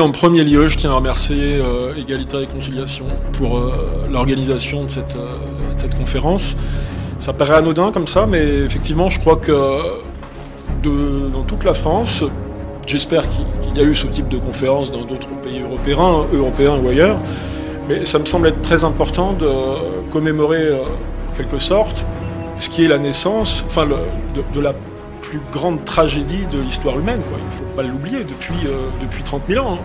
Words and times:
en 0.00 0.10
premier 0.10 0.44
lieu, 0.44 0.68
je 0.68 0.76
tiens 0.76 0.90
à 0.90 0.94
remercier 0.94 1.60
Égalité 1.96 2.36
et 2.36 2.40
Réconciliation 2.40 3.06
pour 3.32 3.60
l'organisation 4.10 4.84
de 4.84 4.90
cette, 4.90 5.16
conférence. 5.98 6.56
Ça 7.18 7.32
paraît 7.32 7.54
anodin 7.54 7.92
comme 7.92 8.06
ça, 8.06 8.26
mais 8.26 8.44
effectivement, 8.44 9.08
je 9.08 9.18
crois 9.18 9.36
que 9.36 9.52
de, 10.82 11.28
dans 11.32 11.42
toute 11.44 11.64
la 11.64 11.74
France, 11.74 12.24
j'espère 12.86 13.24
qu'il 13.28 13.76
y 13.76 13.80
a 13.80 13.84
eu 13.84 13.94
ce 13.94 14.06
type 14.06 14.28
de 14.28 14.38
conférence 14.38 14.92
dans 14.92 15.04
d'autres 15.04 15.28
pays 15.42 15.62
européens, 15.62 16.26
européens 16.32 16.76
ou 16.82 16.88
ailleurs, 16.88 17.18
mais 17.88 18.04
ça 18.04 18.18
me 18.18 18.24
semble 18.24 18.48
être 18.48 18.60
très 18.60 18.84
important 18.84 19.32
de 19.32 19.48
commémorer 20.10 20.72
en 20.74 21.36
quelque 21.36 21.58
sorte 21.58 22.06
ce 22.58 22.70
qui 22.70 22.84
est 22.84 22.88
la 22.88 22.98
naissance, 22.98 23.64
enfin 23.66 23.86
de, 23.86 24.60
la 24.60 24.74
plus 25.26 25.40
grande 25.52 25.84
tragédie 25.84 26.46
de 26.46 26.60
l'histoire 26.60 26.98
humaine. 26.98 27.20
Quoi. 27.28 27.38
Il 27.40 27.46
ne 27.46 27.50
faut 27.50 27.74
pas 27.74 27.82
l'oublier, 27.82 28.24
depuis, 28.24 28.54
euh, 28.66 28.88
depuis 29.02 29.22
30 29.22 29.42
000 29.48 29.64
ans. 29.64 29.74
Hein. 29.74 29.84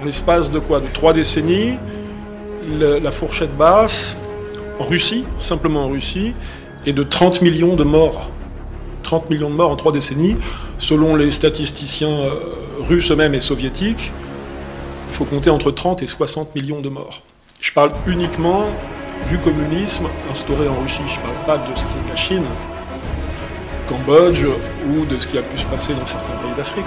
En 0.00 0.04
l'espace 0.04 0.50
de 0.50 0.60
quoi? 0.60 0.78
De 0.80 0.86
trois 0.92 1.12
décennies, 1.12 1.76
la 2.80 3.10
fourchette 3.10 3.56
basse, 3.56 4.16
en 4.78 4.84
Russie, 4.84 5.24
simplement 5.40 5.86
en 5.86 5.88
Russie, 5.88 6.34
et 6.86 6.92
de 6.92 7.02
30 7.02 7.42
millions 7.42 7.74
de 7.74 7.82
morts. 7.82 8.30
30 9.02 9.28
millions 9.30 9.50
de 9.50 9.54
morts 9.54 9.70
en 9.70 9.76
trois 9.76 9.90
décennies, 9.90 10.36
selon 10.76 11.16
les 11.16 11.32
statisticiens 11.32 12.08
euh, 12.08 12.30
russes 12.88 13.10
eux-mêmes 13.10 13.34
et 13.34 13.40
soviétiques. 13.40 14.12
Il 15.10 15.14
faut 15.16 15.24
compter 15.24 15.50
entre 15.50 15.72
30 15.72 16.02
et 16.02 16.06
60 16.06 16.54
millions 16.54 16.80
de 16.80 16.88
morts. 16.88 17.22
Je 17.60 17.72
parle 17.72 17.90
uniquement 18.06 18.66
du 19.30 19.38
communisme 19.38 20.06
instauré 20.30 20.68
en 20.68 20.78
Russie. 20.80 21.02
Je 21.08 21.18
ne 21.18 21.24
parle 21.24 21.44
pas 21.44 21.68
de 21.68 21.76
ce 21.76 21.84
qui 21.84 21.90
est 21.90 22.04
de 22.04 22.08
la 22.10 22.16
Chine, 22.16 22.44
Cambodge 23.88 24.44
ou 24.88 25.04
de 25.06 25.18
ce 25.18 25.26
qui 25.26 25.38
a 25.38 25.42
pu 25.42 25.58
se 25.58 25.64
passer 25.64 25.94
dans 25.94 26.06
certains 26.06 26.32
pays 26.34 26.52
d'Afrique. 26.56 26.84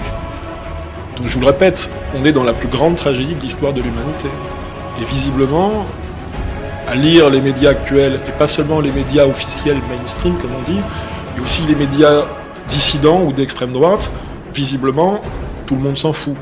Donc 1.16 1.26
je 1.26 1.34
vous 1.34 1.40
le 1.40 1.46
répète, 1.46 1.90
on 2.16 2.24
est 2.24 2.32
dans 2.32 2.44
la 2.44 2.52
plus 2.52 2.68
grande 2.68 2.96
tragédie 2.96 3.34
de 3.34 3.40
l'histoire 3.40 3.72
de 3.72 3.82
l'humanité. 3.82 4.28
Et 5.00 5.04
visiblement, 5.04 5.84
à 6.88 6.94
lire 6.94 7.28
les 7.30 7.40
médias 7.40 7.70
actuels, 7.70 8.20
et 8.26 8.32
pas 8.32 8.48
seulement 8.48 8.80
les 8.80 8.92
médias 8.92 9.26
officiels 9.26 9.78
mainstream 9.88 10.36
comme 10.38 10.50
on 10.58 10.62
dit, 10.62 10.80
mais 11.34 11.42
aussi 11.42 11.62
les 11.62 11.74
médias 11.74 12.24
dissidents 12.68 13.22
ou 13.22 13.32
d'extrême 13.32 13.72
droite, 13.72 14.10
visiblement, 14.54 15.20
tout 15.66 15.74
le 15.74 15.80
monde 15.80 15.96
s'en 15.96 16.12
fout. 16.12 16.36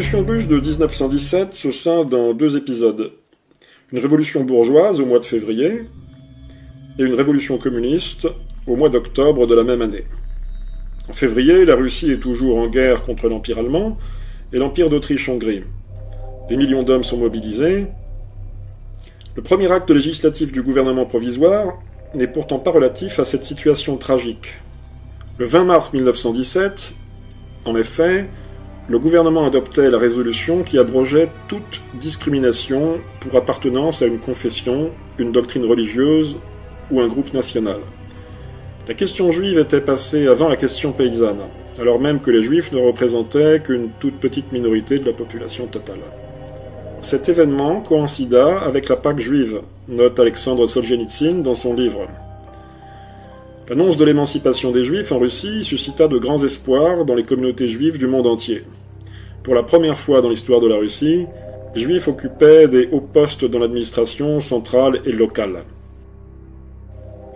Révolution 0.00 0.24
russe 0.24 0.48
de 0.48 0.58
1917 0.58 1.52
se 1.52 1.70
scinde 1.70 2.08
dans 2.08 2.32
deux 2.32 2.56
épisodes. 2.56 3.12
Une 3.92 3.98
révolution 3.98 4.44
bourgeoise 4.44 4.98
au 4.98 5.04
mois 5.04 5.18
de 5.18 5.26
février 5.26 5.82
et 6.98 7.02
une 7.02 7.12
révolution 7.12 7.58
communiste 7.58 8.26
au 8.66 8.76
mois 8.76 8.88
d'octobre 8.88 9.46
de 9.46 9.54
la 9.54 9.62
même 9.62 9.82
année. 9.82 10.06
En 11.10 11.12
février, 11.12 11.66
la 11.66 11.74
Russie 11.74 12.10
est 12.12 12.18
toujours 12.18 12.56
en 12.56 12.68
guerre 12.68 13.02
contre 13.02 13.28
l'Empire 13.28 13.58
allemand 13.58 13.98
et 14.54 14.56
l'Empire 14.56 14.88
d'Autriche-Hongrie. 14.88 15.64
Des 16.48 16.56
millions 16.56 16.82
d'hommes 16.82 17.04
sont 17.04 17.18
mobilisés. 17.18 17.86
Le 19.36 19.42
premier 19.42 19.70
acte 19.70 19.90
législatif 19.90 20.50
du 20.50 20.62
gouvernement 20.62 21.04
provisoire 21.04 21.78
n'est 22.14 22.26
pourtant 22.26 22.58
pas 22.58 22.70
relatif 22.70 23.18
à 23.18 23.26
cette 23.26 23.44
situation 23.44 23.98
tragique. 23.98 24.60
Le 25.36 25.44
20 25.44 25.64
mars 25.64 25.92
1917, 25.92 26.94
en 27.66 27.76
effet, 27.76 28.24
le 28.90 28.98
gouvernement 28.98 29.46
adoptait 29.46 29.88
la 29.88 29.98
résolution 29.98 30.64
qui 30.64 30.76
abrogeait 30.76 31.28
toute 31.46 31.80
discrimination 31.94 32.98
pour 33.20 33.36
appartenance 33.36 34.02
à 34.02 34.06
une 34.06 34.18
confession, 34.18 34.90
une 35.16 35.30
doctrine 35.30 35.64
religieuse 35.64 36.36
ou 36.90 37.00
un 37.00 37.06
groupe 37.06 37.32
national. 37.32 37.76
La 38.88 38.94
question 38.94 39.30
juive 39.30 39.60
était 39.60 39.80
passée 39.80 40.26
avant 40.26 40.48
la 40.48 40.56
question 40.56 40.90
paysanne, 40.90 41.42
alors 41.80 42.00
même 42.00 42.20
que 42.20 42.32
les 42.32 42.42
juifs 42.42 42.72
ne 42.72 42.80
représentaient 42.80 43.62
qu'une 43.64 43.90
toute 44.00 44.18
petite 44.18 44.50
minorité 44.50 44.98
de 44.98 45.06
la 45.06 45.12
population 45.12 45.66
totale. 45.68 46.00
Cet 47.00 47.28
événement 47.28 47.82
coïncida 47.82 48.58
avec 48.58 48.88
la 48.88 48.96
Pâque 48.96 49.20
juive, 49.20 49.60
note 49.88 50.18
Alexandre 50.18 50.66
Solzhenitsyn 50.66 51.42
dans 51.42 51.54
son 51.54 51.74
livre. 51.74 52.08
L'annonce 53.68 53.96
de 53.96 54.04
l'émancipation 54.04 54.72
des 54.72 54.82
Juifs 54.82 55.12
en 55.12 55.20
Russie 55.20 55.62
suscita 55.62 56.08
de 56.08 56.18
grands 56.18 56.42
espoirs 56.42 57.04
dans 57.04 57.14
les 57.14 57.22
communautés 57.22 57.68
juives 57.68 57.98
du 57.98 58.08
monde 58.08 58.26
entier. 58.26 58.64
Pour 59.42 59.54
la 59.54 59.62
première 59.62 59.98
fois 59.98 60.20
dans 60.20 60.28
l'histoire 60.28 60.60
de 60.60 60.68
la 60.68 60.76
Russie, 60.76 61.26
Juifs 61.74 62.08
occupaient 62.08 62.68
des 62.68 62.88
hauts 62.92 63.00
postes 63.00 63.44
dans 63.44 63.58
l'administration 63.58 64.40
centrale 64.40 65.00
et 65.06 65.12
locale. 65.12 65.64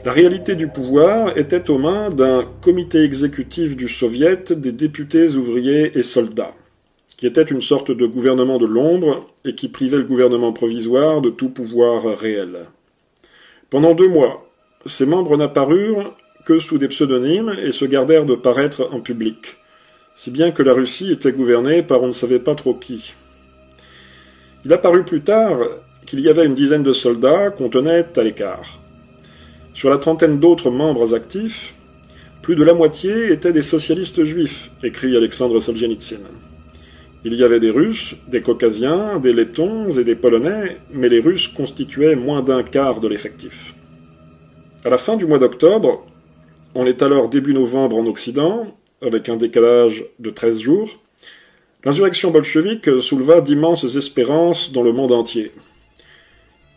La 0.05 0.13
réalité 0.13 0.55
du 0.55 0.69
pouvoir 0.69 1.39
était 1.39 1.71
aux 1.71 1.79
mains 1.79 2.11
d'un 2.11 2.45
comité 2.61 3.05
exécutif 3.05 3.75
du 3.75 3.89
Soviet 3.89 4.53
des 4.53 4.73
députés, 4.73 5.35
ouvriers 5.37 5.99
et 5.99 6.03
soldats, 6.03 6.53
qui 7.17 7.27
était 7.27 7.43
une 7.43 7.63
sorte 7.63 7.91
de 7.91 8.07
gouvernement 8.07 8.59
de 8.59 8.67
l'ombre 8.67 9.27
et 9.47 9.55
qui 9.55 9.69
privait 9.69 9.97
le 9.97 10.05
gouvernement 10.05 10.53
provisoire 10.53 11.23
de 11.23 11.31
tout 11.31 11.49
pouvoir 11.49 12.19
réel. 12.19 12.67
Pendant 13.71 13.95
deux 13.95 14.09
mois, 14.09 14.47
ces 14.85 15.07
membres 15.07 15.39
n'apparurent 15.39 16.15
que 16.45 16.59
sous 16.59 16.77
des 16.77 16.89
pseudonymes 16.89 17.55
et 17.63 17.73
se 17.73 17.87
gardèrent 17.87 18.27
de 18.27 18.35
paraître 18.35 18.91
en 18.93 19.01
public, 19.01 19.57
si 20.15 20.31
bien 20.31 20.53
que 20.53 20.63
la 20.63 20.73
Russie 20.73 21.11
était 21.13 21.33
gouvernée 21.33 21.83
par 21.83 22.03
on 22.03 22.09
ne 22.09 22.13
savait 22.13 22.39
pas 22.39 22.55
trop 22.55 22.75
qui. 22.75 23.15
Il 24.65 24.73
apparut 24.73 25.05
plus 25.05 25.23
tard 25.23 25.59
qu'il 26.07 26.21
y 26.21 26.29
avait 26.29 26.47
une 26.47 26.55
dizaine 26.55 26.83
de 26.83 26.93
soldats 26.93 27.51
qu'on 27.51 27.69
tenait 27.69 28.07
à 28.17 28.23
l'écart. 28.23 28.79
Sur 29.75 29.91
la 29.91 29.99
trentaine 29.99 30.39
d'autres 30.39 30.71
membres 30.71 31.15
actifs, 31.15 31.75
plus 32.43 32.55
de 32.55 32.63
la 32.63 32.75
moitié 32.75 33.33
étaient 33.33 33.53
des 33.53 33.63
socialistes 33.63 34.23
juifs, 34.23 34.71
écrit 34.83 35.17
Alexandre 35.17 35.61
Solzhenitsyn. 35.61 36.21
Il 37.25 37.35
y 37.35 37.43
avait 37.43 37.59
des 37.59 37.71
Russes, 37.71 38.15
des 38.29 38.43
Caucasiens, 38.43 39.19
des 39.19 39.33
Lettons 39.33 39.91
et 39.91 40.05
des 40.05 40.15
Polonais, 40.15 40.77
mais 40.93 41.09
les 41.09 41.21
Russes 41.21 41.49
constituaient 41.49 42.17
moins 42.17 42.43
d'un 42.43 42.63
quart 42.63 43.01
de 43.01 43.09
l'effectif. 43.09 43.75
À 44.85 44.91
la 44.91 44.99
fin 44.99 45.17
du 45.17 45.25
mois 45.25 45.39
d'octobre, 45.39 46.07
on 46.75 46.87
est 46.87 47.03
alors 47.03 47.31
début 47.31 47.55
novembre 47.55 47.97
en 47.97 48.07
Occident, 48.07 48.77
avec 49.05 49.29
un 49.29 49.37
décalage 49.37 50.05
de 50.19 50.31
13 50.31 50.61
jours, 50.61 50.91
l'insurrection 51.85 52.31
bolchevique 52.31 53.01
souleva 53.01 53.41
d'immenses 53.41 53.97
espérances 53.97 54.73
dans 54.73 54.83
le 54.83 54.93
monde 54.93 55.13
entier. 55.13 55.53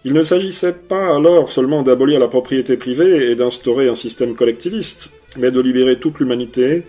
Il 0.06 0.14
ne 0.14 0.24
s'agissait 0.24 0.74
pas 0.74 1.16
alors 1.16 1.52
seulement 1.52 1.84
d'abolir 1.84 2.20
la 2.20 2.28
propriété 2.28 2.78
privée 2.78 3.32
et 3.32 3.36
d'instaurer 3.36 3.90
un 3.90 3.96
système 3.96 4.36
collectiviste, 4.36 5.10
mais 5.38 5.52
de 5.52 5.60
libérer 5.60 6.00
toute 6.00 6.20
l'humanité, 6.20 6.84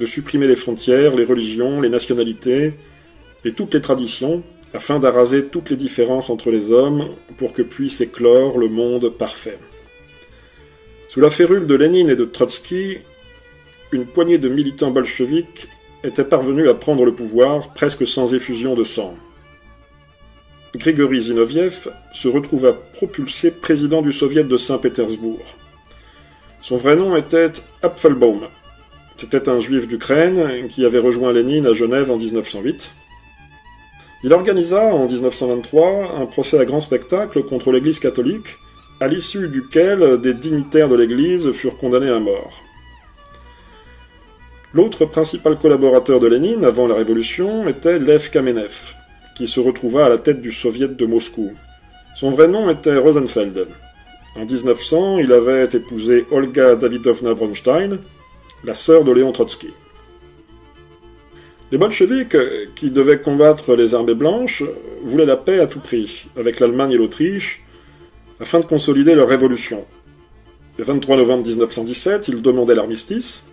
de 0.00 0.06
supprimer 0.06 0.46
les 0.46 0.56
frontières, 0.56 1.14
les 1.14 1.24
religions, 1.24 1.80
les 1.80 1.88
nationalités 1.88 2.74
et 3.44 3.52
toutes 3.52 3.74
les 3.74 3.80
traditions, 3.80 4.42
afin 4.72 4.98
d'araser 4.98 5.44
toutes 5.46 5.70
les 5.70 5.76
différences 5.76 6.30
entre 6.30 6.50
les 6.50 6.72
hommes 6.72 7.10
pour 7.36 7.52
que 7.52 7.62
puisse 7.62 8.00
éclore 8.00 8.58
le 8.58 8.68
monde 8.68 9.10
parfait. 9.10 9.58
Sous 11.08 11.20
la 11.20 11.30
férule 11.30 11.66
de 11.66 11.74
Lénine 11.76 12.10
et 12.10 12.16
de 12.16 12.24
Trotsky, 12.24 12.98
une 13.92 14.06
poignée 14.06 14.38
de 14.38 14.48
militants 14.48 14.90
bolcheviques 14.90 15.68
étaient 16.02 16.24
parvenus 16.24 16.68
à 16.68 16.74
prendre 16.74 17.04
le 17.04 17.14
pouvoir 17.14 17.72
presque 17.72 18.06
sans 18.06 18.34
effusion 18.34 18.74
de 18.74 18.84
sang. 18.84 19.14
Grigory 20.76 21.20
Zinoviev 21.20 21.88
se 22.12 22.28
retrouva 22.28 22.72
propulsé 22.72 23.52
président 23.52 24.02
du 24.02 24.12
soviet 24.12 24.44
de 24.44 24.56
Saint-Pétersbourg. 24.56 25.44
Son 26.62 26.76
vrai 26.76 26.96
nom 26.96 27.16
était 27.16 27.52
Apfelbaum. 27.82 28.48
C'était 29.16 29.48
un 29.48 29.60
juif 29.60 29.86
d'Ukraine 29.86 30.66
qui 30.68 30.84
avait 30.84 30.98
rejoint 30.98 31.32
Lénine 31.32 31.66
à 31.66 31.72
Genève 31.72 32.10
en 32.10 32.16
1908. 32.16 32.90
Il 34.24 34.32
organisa 34.32 34.82
en 34.82 35.06
1923 35.06 36.16
un 36.18 36.26
procès 36.26 36.58
à 36.58 36.64
grand 36.64 36.80
spectacle 36.80 37.44
contre 37.44 37.70
l'Église 37.70 38.00
catholique 38.00 38.58
à 39.00 39.06
l'issue 39.06 39.48
duquel 39.48 40.20
des 40.20 40.34
dignitaires 40.34 40.88
de 40.88 40.96
l'Église 40.96 41.52
furent 41.52 41.78
condamnés 41.78 42.10
à 42.10 42.18
mort. 42.18 42.62
L'autre 44.74 45.04
principal 45.04 45.56
collaborateur 45.56 46.18
de 46.18 46.26
Lénine 46.26 46.64
avant 46.64 46.88
la 46.88 46.96
Révolution 46.96 47.68
était 47.68 48.00
Lev 48.00 48.28
Kamenev, 48.30 48.94
qui 49.36 49.46
se 49.46 49.60
retrouva 49.60 50.06
à 50.06 50.08
la 50.08 50.18
tête 50.18 50.40
du 50.40 50.50
soviet 50.50 50.88
de 50.88 51.06
Moscou. 51.06 51.52
Son 52.16 52.32
vrai 52.32 52.48
nom 52.48 52.68
était 52.68 52.96
Rosenfeld. 52.96 53.68
En 54.34 54.44
1900, 54.44 55.18
il 55.18 55.32
avait 55.32 55.66
épousé 55.66 56.26
Olga 56.32 56.74
Davidovna 56.74 57.34
Bronstein, 57.34 58.00
la 58.64 58.74
sœur 58.74 59.04
de 59.04 59.12
Léon 59.12 59.30
Trotsky. 59.30 59.70
Les 61.70 61.78
bolcheviks, 61.78 62.36
qui 62.74 62.90
devaient 62.90 63.20
combattre 63.20 63.76
les 63.76 63.94
armées 63.94 64.14
blanches, 64.14 64.64
voulaient 65.04 65.24
la 65.24 65.36
paix 65.36 65.60
à 65.60 65.68
tout 65.68 65.78
prix, 65.78 66.26
avec 66.36 66.58
l'Allemagne 66.58 66.90
et 66.90 66.96
l'Autriche, 66.96 67.62
afin 68.40 68.58
de 68.58 68.64
consolider 68.64 69.14
leur 69.14 69.28
révolution. 69.28 69.84
Le 70.78 70.82
23 70.82 71.16
novembre 71.18 71.46
1917, 71.46 72.26
ils 72.26 72.42
demandaient 72.42 72.74
l'armistice. 72.74 73.44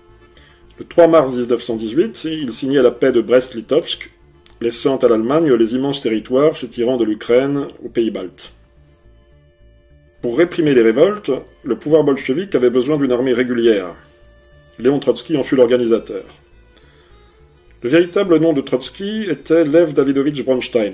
Le 0.82 0.88
3 0.88 1.08
mars 1.10 1.34
1918, 1.34 2.24
ils 2.26 2.52
signaient 2.52 2.82
la 2.82 2.90
paix 2.90 3.12
de 3.12 3.22
Brest-Litovsk, 3.22 4.10
laissant 4.62 4.98
à 4.98 5.08
l'Allemagne 5.08 5.54
les 5.54 5.76
immenses 5.76 6.02
territoires 6.02 6.58
s'étirant 6.58 6.98
de 6.98 7.06
l'Ukraine 7.06 7.68
aux 7.86 7.90
pays 7.90 8.10
baltes. 8.10 8.52
Pour 10.24 10.40
réprimer 10.40 10.74
les 10.74 10.82
révoltes, 10.82 11.30
le 11.64 11.76
pouvoir 11.76 12.04
bolchevique 12.04 12.56
avait 12.56 12.72
besoin 12.72 12.98
d'une 12.98 13.12
armée 13.12 13.34
régulière. 13.34 13.94
Léon 14.80 14.98
Trotsky 14.98 15.38
en 15.38 15.44
fut 15.44 15.56
l'organisateur. 15.56 16.24
Le 17.84 17.90
véritable 17.90 18.40
nom 18.40 18.52
de 18.52 18.62
Trotsky 18.62 19.30
était 19.30 19.64
Lev 19.64 19.94
Davidovich 19.94 20.44
Bronstein. 20.44 20.94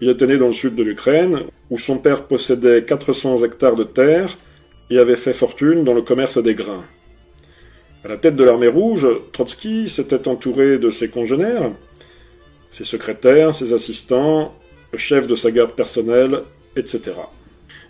Il 0.00 0.08
était 0.08 0.26
né 0.26 0.38
dans 0.38 0.48
le 0.48 0.54
sud 0.54 0.74
de 0.74 0.82
l'Ukraine, 0.82 1.40
où 1.68 1.76
son 1.76 1.98
père 1.98 2.22
possédait 2.22 2.82
400 2.82 3.44
hectares 3.44 3.76
de 3.76 3.84
terre 3.84 4.38
et 4.88 4.98
avait 4.98 5.16
fait 5.16 5.34
fortune 5.34 5.84
dans 5.84 5.92
le 5.92 6.00
commerce 6.00 6.38
des 6.38 6.54
grains. 6.54 6.84
À 8.04 8.08
la 8.08 8.18
tête 8.18 8.36
de 8.36 8.44
l'armée 8.44 8.68
rouge, 8.68 9.06
Trotsky 9.32 9.88
s'était 9.88 10.28
entouré 10.28 10.76
de 10.78 10.90
ses 10.90 11.08
congénères, 11.08 11.70
ses 12.70 12.84
secrétaires, 12.84 13.54
ses 13.54 13.72
assistants, 13.72 14.54
le 14.92 14.98
chef 14.98 15.26
de 15.26 15.34
sa 15.34 15.50
garde 15.50 15.72
personnelle, 15.72 16.42
etc. 16.76 17.12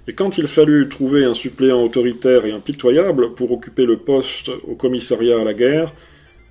Et 0.07 0.13
quand 0.13 0.39
il 0.39 0.47
fallut 0.47 0.89
trouver 0.89 1.25
un 1.25 1.35
suppléant 1.35 1.83
autoritaire 1.83 2.45
et 2.45 2.53
impitoyable 2.53 3.35
pour 3.35 3.51
occuper 3.51 3.87
le 3.87 3.97
poste 3.97 4.51
au 4.69 4.77
commissariat 4.77 5.41
à 5.41 5.45
la 5.45 5.55
guerre, 5.55 5.93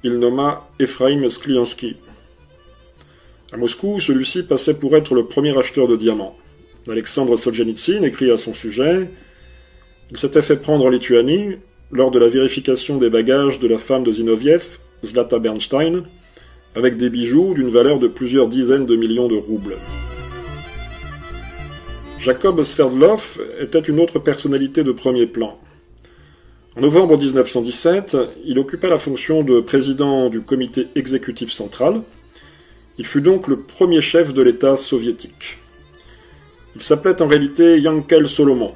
il 0.04 0.20
nomma 0.20 0.70
Ephraim 0.80 1.30
Skliansky. 1.30 1.96
À 3.54 3.58
Moscou, 3.58 4.02
celui-ci 4.02 4.44
passait 4.44 4.74
pour 4.74 4.98
être 4.98 5.16
le 5.16 5.28
premier 5.28 5.58
acheteur 5.58 5.88
de 5.88 5.96
diamants. 5.96 6.36
Alexandre 6.90 7.38
Solzhenitsyn 7.38 8.04
écrit 8.04 8.30
à 8.30 8.38
son 8.38 8.54
sujet 8.54 9.10
Il 10.12 10.18
s'était 10.18 10.42
fait 10.42 10.58
prendre 10.58 10.86
en 10.86 10.90
Lituanie 10.90 11.60
lors 11.94 12.12
de 12.12 12.20
la 12.20 12.28
vérification 12.28 12.98
des 12.98 13.10
bagages 13.10 13.60
de 13.60 13.68
la 13.68 13.78
femme 13.78 14.04
de 14.04 14.12
Zinoviev, 14.12 14.80
Zlata 15.06 15.38
Bernstein, 15.38 16.04
avec 16.76 16.98
des 16.98 17.10
bijoux 17.10 17.54
d'une 17.54 17.70
valeur 17.70 18.00
de 18.00 18.08
plusieurs 18.08 18.48
dizaines 18.48 18.88
de 18.88 18.96
millions 18.96 19.28
de 19.28 19.36
roubles. 19.36 19.76
Jacob 22.20 22.64
Sverdlov 22.64 23.40
était 23.60 23.80
une 23.80 24.00
autre 24.00 24.18
personnalité 24.18 24.84
de 24.84 24.92
premier 24.92 25.28
plan. 25.28 25.60
En 26.76 26.82
novembre 26.82 27.18
1917, 27.18 28.18
il 28.46 28.58
occupa 28.58 28.90
la 28.90 28.98
fonction 28.98 29.44
de 29.44 29.60
président 29.60 30.30
du 30.30 30.42
comité 30.42 30.88
exécutif 30.96 31.52
central. 31.52 32.02
Il 32.98 33.06
fut 33.06 33.22
donc 33.22 33.48
le 33.48 33.58
premier 33.58 34.02
chef 34.02 34.34
de 34.34 34.42
l'État 34.42 34.78
soviétique. 34.78 35.60
Il 36.76 36.82
s'appelait 36.82 37.22
en 37.22 37.28
réalité 37.28 37.80
Yankel 37.80 38.28
Solomon. 38.28 38.74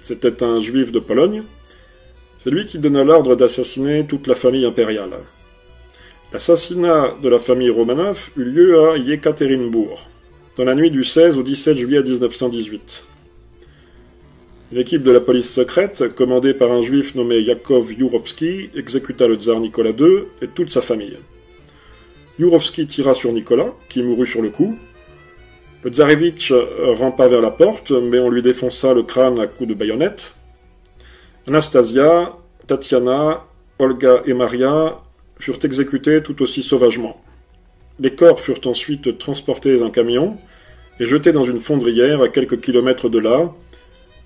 C'était 0.00 0.42
un 0.42 0.60
juif 0.60 0.92
de 0.92 0.98
Pologne. 0.98 1.44
C'est 2.42 2.50
lui 2.50 2.66
qui 2.66 2.80
donna 2.80 3.04
l'ordre 3.04 3.36
d'assassiner 3.36 4.04
toute 4.04 4.26
la 4.26 4.34
famille 4.34 4.64
impériale. 4.64 5.12
L'assassinat 6.32 7.14
de 7.22 7.28
la 7.28 7.38
famille 7.38 7.70
Romanov 7.70 8.30
eut 8.36 8.42
lieu 8.42 8.80
à 8.80 8.96
Yekaterinbourg, 8.96 10.08
dans 10.56 10.64
la 10.64 10.74
nuit 10.74 10.90
du 10.90 11.04
16 11.04 11.38
au 11.38 11.44
17 11.44 11.76
juillet 11.76 12.02
1918. 12.02 13.04
L'équipe 14.72 15.04
de 15.04 15.12
la 15.12 15.20
police 15.20 15.52
secrète, 15.52 16.16
commandée 16.16 16.52
par 16.52 16.72
un 16.72 16.80
juif 16.80 17.14
nommé 17.14 17.38
Yakov 17.38 17.92
Yurovsky, 17.92 18.70
exécuta 18.74 19.28
le 19.28 19.36
tsar 19.36 19.60
Nicolas 19.60 19.92
II 19.96 20.24
et 20.42 20.48
toute 20.48 20.70
sa 20.70 20.80
famille. 20.80 21.18
Yurovsky 22.40 22.88
tira 22.88 23.14
sur 23.14 23.32
Nicolas, 23.32 23.72
qui 23.88 24.02
mourut 24.02 24.26
sur 24.26 24.42
le 24.42 24.48
coup. 24.48 24.76
Le 25.84 25.92
tsarevitch 25.92 26.52
rampa 26.98 27.28
vers 27.28 27.40
la 27.40 27.52
porte, 27.52 27.92
mais 27.92 28.18
on 28.18 28.30
lui 28.30 28.42
défonça 28.42 28.94
le 28.94 29.04
crâne 29.04 29.38
à 29.38 29.46
coups 29.46 29.68
de 29.68 29.74
baïonnette. 29.74 30.32
Anastasia, 31.48 32.36
Tatiana, 32.68 33.44
Olga 33.80 34.22
et 34.26 34.32
Maria 34.32 35.00
furent 35.40 35.58
exécutés 35.64 36.22
tout 36.22 36.40
aussi 36.40 36.62
sauvagement. 36.62 37.20
Les 37.98 38.14
corps 38.14 38.38
furent 38.38 38.60
ensuite 38.66 39.18
transportés 39.18 39.82
un 39.82 39.90
camion 39.90 40.38
et 41.00 41.06
jetés 41.06 41.32
dans 41.32 41.42
une 41.42 41.58
fondrière 41.58 42.22
à 42.22 42.28
quelques 42.28 42.60
kilomètres 42.60 43.08
de 43.08 43.18
là, 43.18 43.52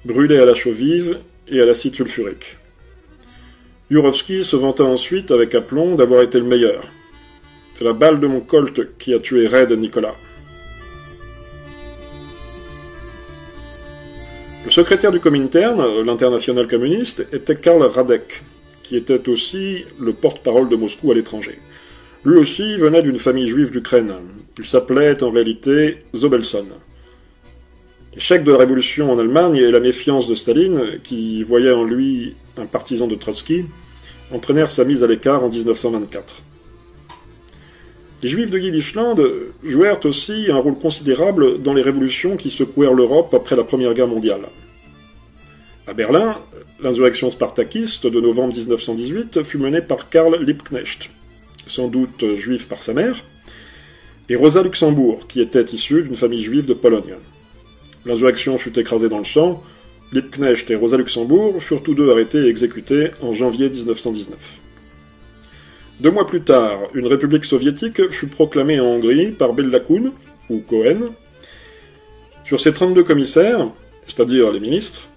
brûlé 0.05 0.39
à 0.39 0.45
la 0.45 0.53
chaux 0.53 0.73
vive 0.73 1.19
et 1.49 1.59
à 1.59 1.65
l'acide 1.65 1.97
sulfurique. 1.97 2.59
Jurovski 3.91 4.45
se 4.45 4.57
vanta 4.57 4.85
ensuite 4.85 5.31
avec 5.31 5.55
aplomb 5.55 5.95
d'avoir 5.95 6.21
été 6.21 6.39
le 6.39 6.45
meilleur. 6.45 6.83
C'est 7.73 7.85
la 7.85 7.95
balle 7.95 8.21
de 8.21 8.27
mon 8.27 8.41
colt 8.41 8.99
qui 8.99 9.15
a 9.15 9.21
tué 9.21 9.47
Red 9.47 9.73
Nicolas. 9.73 10.15
Le 14.67 14.73
secrétaire 14.73 15.13
du 15.13 15.21
Comintern, 15.21 16.03
l'international 16.05 16.67
communiste, 16.67 17.25
était 17.33 17.55
Karl 17.55 17.85
Radek, 17.85 18.43
qui 18.83 18.97
était 18.97 19.29
aussi 19.29 19.85
le 20.01 20.13
porte-parole 20.13 20.69
de 20.69 20.75
Moscou 20.75 21.13
à 21.13 21.15
l'étranger. 21.15 21.61
Lui 22.25 22.37
aussi 22.37 22.77
venait 22.77 23.03
d'une 23.03 23.21
famille 23.21 23.47
juive 23.47 23.71
d'Ukraine. 23.71 24.13
Il 24.59 24.67
s'appelait 24.67 25.23
en 25.23 25.31
réalité 25.31 25.99
Zobelson. 26.17 26.67
L'échec 28.13 28.43
de 28.43 28.51
la 28.51 28.59
révolution 28.59 29.13
en 29.13 29.21
Allemagne 29.21 29.55
et 29.55 29.71
la 29.71 29.79
méfiance 29.79 30.27
de 30.27 30.35
Staline, 30.35 30.99
qui 31.05 31.45
voyait 31.45 31.71
en 31.71 31.85
lui 31.85 32.35
un 32.57 32.67
partisan 32.67 33.07
de 33.07 33.15
Trotsky, 33.15 33.67
entraînèrent 34.33 34.69
sa 34.69 34.85
mise 34.85 35.05
à 35.05 35.07
l'écart 35.07 35.45
en 35.45 35.49
1924. 35.49 36.43
Les 38.23 38.29
Juifs 38.31 38.51
de 38.51 38.59
Yiddishland 38.59 39.17
jouèrent 39.63 40.05
aussi 40.07 40.47
un 40.51 40.57
rôle 40.57 40.79
considérable 40.79 41.63
dans 41.63 41.75
les 41.75 41.83
révolutions 41.83 42.37
qui 42.37 42.49
secouèrent 42.49 42.95
l'Europe 42.95 43.35
après 43.35 43.57
la 43.57 43.65
Première 43.65 43.93
Guerre 43.93 44.09
mondiale. 44.09 44.41
À 45.87 45.93
Berlin, 45.93 46.39
l'insurrection 46.81 47.31
spartakiste 47.31 48.07
de 48.07 48.21
novembre 48.21 48.55
1918 48.55 49.43
fut 49.43 49.59
menée 49.59 49.83
par 49.83 50.09
Karl 50.09 50.43
Liebknecht, 50.43 51.11
sans 51.67 51.89
doute 51.89 52.37
juif 52.37 52.67
par 52.69 52.83
sa 52.83 52.95
mère, 52.95 53.23
et 54.29 54.35
Rosa 54.35 54.63
Luxembourg, 54.63 55.29
qui 55.29 55.41
était 55.41 55.65
issue 55.65 56.03
d'une 56.03 56.17
famille 56.17 56.43
juive 56.43 56.67
de 56.67 56.75
Pologne. 56.75 57.15
L'insurrection 58.07 58.57
fut 58.57 58.77
écrasée 58.79 59.09
dans 59.09 59.19
le 59.19 59.25
sang. 59.25 59.63
Liebknecht 60.13 60.71
et 60.71 60.75
Rosa 60.75 60.97
Luxembourg 60.97 61.63
furent 61.63 61.83
tous 61.83 61.95
deux 61.95 62.11
arrêtés 62.11 62.47
et 62.47 62.49
exécutés 62.49 63.11
en 63.21 63.35
janvier 63.35 63.69
1919. 63.69 64.37
Deux 65.99 66.11
mois 66.11 66.27
plus 66.27 66.43
tard, 66.43 66.81
une 66.95 67.07
république 67.07 67.47
soviétique 67.47 68.11
fut 68.11 68.27
proclamée 68.27 68.79
en 68.79 68.85
Hongrie 68.85 69.31
par 69.31 69.55
Bella 69.55 69.81
ou 70.51 70.59
Cohen. 70.59 71.13
Sur 72.45 72.61
ces 72.61 72.75
32 72.75 73.03
commissaires, 73.03 73.71
c'est-à-dire 74.07 74.51
les 74.51 74.61
ministres, 74.61 75.09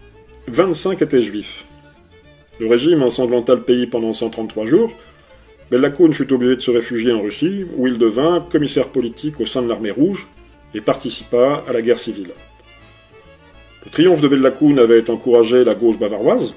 25 0.48 1.02
étaient 1.02 1.22
juifs. 1.22 1.66
Le 2.62 2.68
régime 2.68 3.04
ensanglanta 3.04 3.56
le 3.56 3.62
pays 3.62 3.88
pendant 3.88 4.14
133 4.14 4.68
jours. 4.68 4.92
Bella 5.70 5.92
fut 6.12 6.32
obligé 6.32 6.56
de 6.56 6.62
se 6.62 6.72
réfugier 6.72 7.12
en 7.12 7.22
Russie, 7.22 7.66
où 7.76 7.86
il 7.88 7.98
devint 7.98 8.46
commissaire 8.50 8.88
politique 8.88 9.42
au 9.42 9.46
sein 9.46 9.62
de 9.62 9.68
l'armée 9.68 9.92
rouge 9.92 10.28
et 10.74 10.80
participa 10.80 11.64
à 11.68 11.74
la 11.74 11.82
guerre 11.82 12.00
civile. 12.00 12.32
Le 13.86 13.92
triomphe 13.92 14.22
de 14.22 14.28
Bellacoun 14.30 14.80
avait 14.80 15.10
encouragé 15.10 15.64
la 15.66 15.76
gauche 15.76 16.00
bavaroise. 16.00 16.56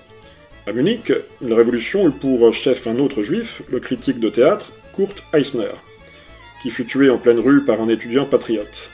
À 0.65 0.73
Munich, 0.73 1.13
une 1.41 1.55
révolution 1.55 2.07
eut 2.07 2.13
pour 2.13 2.53
chef 2.55 2.87
un 2.87 3.01
autre 3.01 3.25
juif, 3.25 3.63
le 3.69 3.81
critique 3.81 4.21
de 4.21 4.31
théâtre 4.31 4.73
Kurt 4.95 5.25
Eisner, 5.35 5.75
qui 6.63 6.71
fut 6.71 6.87
tué 6.87 7.11
en 7.11 7.19
pleine 7.19 7.41
rue 7.41 7.65
par 7.65 7.81
un 7.81 7.89
étudiant 7.89 8.27
patriote. 8.27 8.91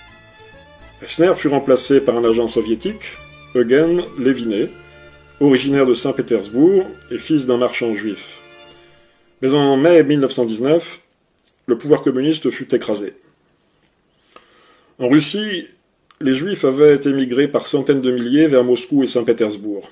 Eisner 1.03 1.35
fut 1.37 1.49
remplacé 1.49 2.01
par 2.01 2.17
un 2.17 2.25
agent 2.25 2.49
soviétique, 2.49 3.19
Eugen 3.55 4.03
Levinet, 4.19 4.71
originaire 5.41 5.85
de 5.85 5.93
Saint-Pétersbourg 5.93 6.87
et 7.11 7.19
fils 7.19 7.47
d'un 7.47 7.59
marchand 7.59 7.93
juif. 7.93 8.39
Mais 9.43 9.53
en 9.53 9.77
mai 9.77 10.03
1919, 10.03 11.01
le 11.67 11.77
pouvoir 11.77 12.01
communiste 12.01 12.49
fut 12.49 12.75
écrasé. 12.75 13.13
En 14.99 15.09
Russie, 15.09 15.67
les 16.23 16.33
Juifs 16.33 16.65
avaient 16.65 16.99
émigré 17.05 17.47
par 17.47 17.67
centaines 17.67 18.01
de 18.01 18.11
milliers 18.11 18.47
vers 18.47 18.65
Moscou 18.65 19.03
et 19.03 19.07
Saint-Pétersbourg. 19.07 19.89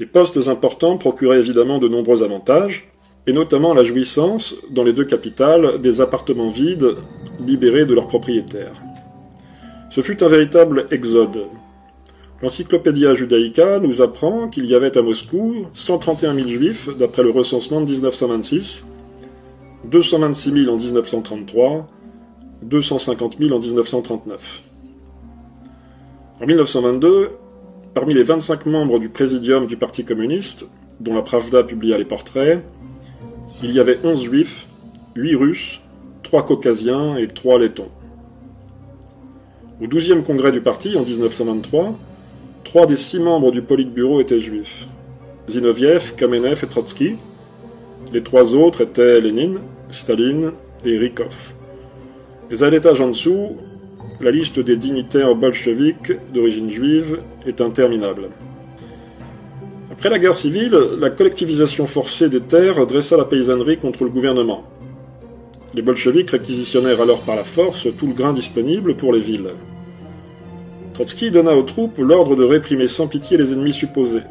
Les 0.00 0.06
postes 0.06 0.48
importants 0.48 0.96
procuraient 0.96 1.40
évidemment 1.40 1.78
de 1.78 1.86
nombreux 1.86 2.22
avantages, 2.22 2.90
et 3.26 3.34
notamment 3.34 3.74
la 3.74 3.84
jouissance, 3.84 4.56
dans 4.70 4.82
les 4.82 4.94
deux 4.94 5.04
capitales, 5.04 5.78
des 5.82 6.00
appartements 6.00 6.48
vides, 6.48 6.96
libérés 7.38 7.84
de 7.84 7.92
leurs 7.92 8.08
propriétaires. 8.08 8.72
Ce 9.90 10.00
fut 10.00 10.24
un 10.24 10.28
véritable 10.28 10.86
exode. 10.90 11.40
L'Encyclopédia 12.40 13.12
Judaica 13.12 13.78
nous 13.78 14.00
apprend 14.00 14.48
qu'il 14.48 14.64
y 14.64 14.74
avait 14.74 14.96
à 14.96 15.02
Moscou 15.02 15.66
131 15.74 16.32
000 16.32 16.48
juifs 16.48 16.88
d'après 16.98 17.22
le 17.22 17.30
recensement 17.30 17.82
de 17.82 17.90
1926, 17.90 18.86
226 19.84 20.64
000 20.64 20.74
en 20.74 20.78
1933, 20.78 21.86
250 22.62 23.36
000 23.38 23.54
en 23.54 23.58
1939. 23.58 24.62
En 26.40 26.46
1922, 26.46 27.32
parmi 27.94 28.14
les 28.14 28.22
25 28.22 28.66
membres 28.66 28.98
du 28.98 29.08
présidium 29.08 29.66
du 29.66 29.76
Parti 29.76 30.04
communiste, 30.04 30.66
dont 31.00 31.14
la 31.14 31.22
Pravda 31.22 31.62
publia 31.62 31.98
les 31.98 32.04
portraits, 32.04 32.62
il 33.62 33.72
y 33.72 33.80
avait 33.80 33.98
11 34.04 34.22
juifs, 34.22 34.66
8 35.16 35.34
russes, 35.34 35.80
3 36.22 36.46
caucasiens 36.46 37.16
et 37.16 37.28
3 37.28 37.58
lettons. 37.58 37.88
Au 39.82 39.86
12e 39.86 40.22
congrès 40.22 40.52
du 40.52 40.60
parti, 40.60 40.94
en 40.96 41.02
1923, 41.02 41.96
trois 42.64 42.84
des 42.84 42.96
six 42.96 43.18
membres 43.18 43.50
du 43.50 43.62
Politburo 43.62 44.20
étaient 44.20 44.38
juifs. 44.38 44.86
Zinoviev, 45.48 46.14
Kamenev 46.16 46.60
et 46.62 46.66
Trotsky. 46.66 47.16
Les 48.12 48.22
trois 48.22 48.54
autres 48.54 48.82
étaient 48.82 49.20
Lénine, 49.20 49.60
Staline 49.90 50.52
et 50.84 50.98
dessous, 53.08 53.56
la 54.20 54.30
liste 54.30 54.60
des 54.60 54.76
dignitaires 54.76 55.34
bolcheviques 55.34 56.12
d'origine 56.32 56.68
juive 56.68 57.20
est 57.46 57.60
interminable. 57.62 58.28
Après 59.90 60.10
la 60.10 60.18
guerre 60.18 60.34
civile, 60.34 60.78
la 60.98 61.08
collectivisation 61.08 61.86
forcée 61.86 62.28
des 62.28 62.40
terres 62.40 62.86
dressa 62.86 63.16
la 63.16 63.24
paysannerie 63.24 63.78
contre 63.78 64.04
le 64.04 64.10
gouvernement. 64.10 64.64
Les 65.74 65.82
bolcheviks 65.82 66.30
réquisitionnèrent 66.30 67.00
alors 67.00 67.22
par 67.22 67.36
la 67.36 67.44
force 67.44 67.88
tout 67.98 68.06
le 68.06 68.12
grain 68.12 68.32
disponible 68.32 68.94
pour 68.94 69.12
les 69.12 69.20
villes. 69.20 69.50
Trotsky 70.94 71.30
donna 71.30 71.54
aux 71.54 71.62
troupes 71.62 71.98
l'ordre 71.98 72.36
de 72.36 72.44
réprimer 72.44 72.88
sans 72.88 73.06
pitié 73.06 73.38
les 73.38 73.52
ennemis 73.52 73.72
supposés. 73.72 74.22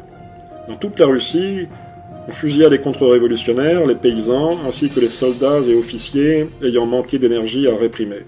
Dans 0.68 0.76
toute 0.76 1.00
la 1.00 1.06
Russie, 1.06 1.66
on 2.28 2.32
fusilla 2.32 2.68
les 2.68 2.80
contre-révolutionnaires, 2.80 3.86
les 3.86 3.96
paysans, 3.96 4.58
ainsi 4.68 4.88
que 4.88 5.00
les 5.00 5.08
soldats 5.08 5.60
et 5.66 5.74
officiers 5.74 6.46
ayant 6.62 6.86
manqué 6.86 7.18
d'énergie 7.18 7.66
à 7.66 7.74
réprimer. 7.74 8.20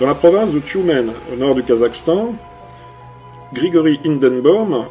Dans 0.00 0.06
la 0.06 0.14
province 0.14 0.50
de 0.50 0.60
Tyumen, 0.60 1.12
au 1.30 1.36
nord 1.36 1.54
du 1.54 1.62
Kazakhstan, 1.62 2.34
Grigory 3.52 4.00
Hindenbaum, 4.02 4.86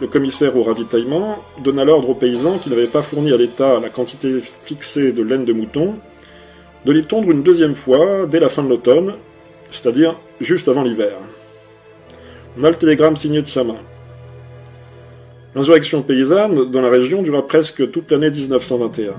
le 0.00 0.06
commissaire 0.06 0.56
au 0.56 0.62
ravitaillement, 0.62 1.38
donna 1.64 1.84
l'ordre 1.84 2.10
aux 2.10 2.14
paysans 2.14 2.58
qui 2.58 2.70
n'avaient 2.70 2.86
pas 2.86 3.02
fourni 3.02 3.32
à 3.32 3.36
l'État 3.36 3.80
la 3.80 3.88
quantité 3.88 4.40
fixée 4.40 5.10
de 5.10 5.24
laine 5.24 5.44
de 5.44 5.52
mouton 5.52 5.94
de 6.84 6.92
les 6.92 7.02
tondre 7.02 7.32
une 7.32 7.42
deuxième 7.42 7.74
fois 7.74 8.26
dès 8.26 8.38
la 8.38 8.48
fin 8.48 8.62
de 8.62 8.68
l'automne, 8.68 9.14
c'est-à-dire 9.70 10.20
juste 10.40 10.68
avant 10.68 10.84
l'hiver. 10.84 11.14
On 12.56 12.62
a 12.62 12.70
le 12.70 12.76
télégramme 12.76 13.16
signé 13.16 13.42
de 13.42 13.48
sa 13.48 13.64
main. 13.64 13.78
L'insurrection 15.56 16.02
paysanne 16.02 16.70
dans 16.70 16.80
la 16.80 16.90
région 16.90 17.22
dura 17.22 17.44
presque 17.44 17.90
toute 17.90 18.12
l'année 18.12 18.30
1921. 18.30 19.14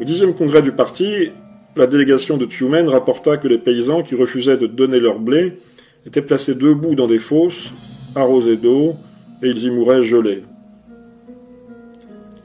Au 0.00 0.04
dixième 0.04 0.34
congrès 0.34 0.62
du 0.62 0.72
parti, 0.72 1.30
la 1.76 1.86
délégation 1.86 2.38
de 2.38 2.46
Tumen 2.46 2.88
rapporta 2.88 3.36
que 3.36 3.48
les 3.48 3.58
paysans 3.58 4.02
qui 4.02 4.14
refusaient 4.14 4.56
de 4.56 4.66
donner 4.66 4.98
leur 4.98 5.18
blé 5.18 5.58
étaient 6.06 6.22
placés 6.22 6.54
debout 6.54 6.94
dans 6.94 7.06
des 7.06 7.18
fosses, 7.18 7.72
arrosés 8.14 8.56
d'eau, 8.56 8.94
et 9.42 9.48
ils 9.48 9.64
y 9.64 9.70
mouraient 9.70 10.02
gelés. 10.02 10.44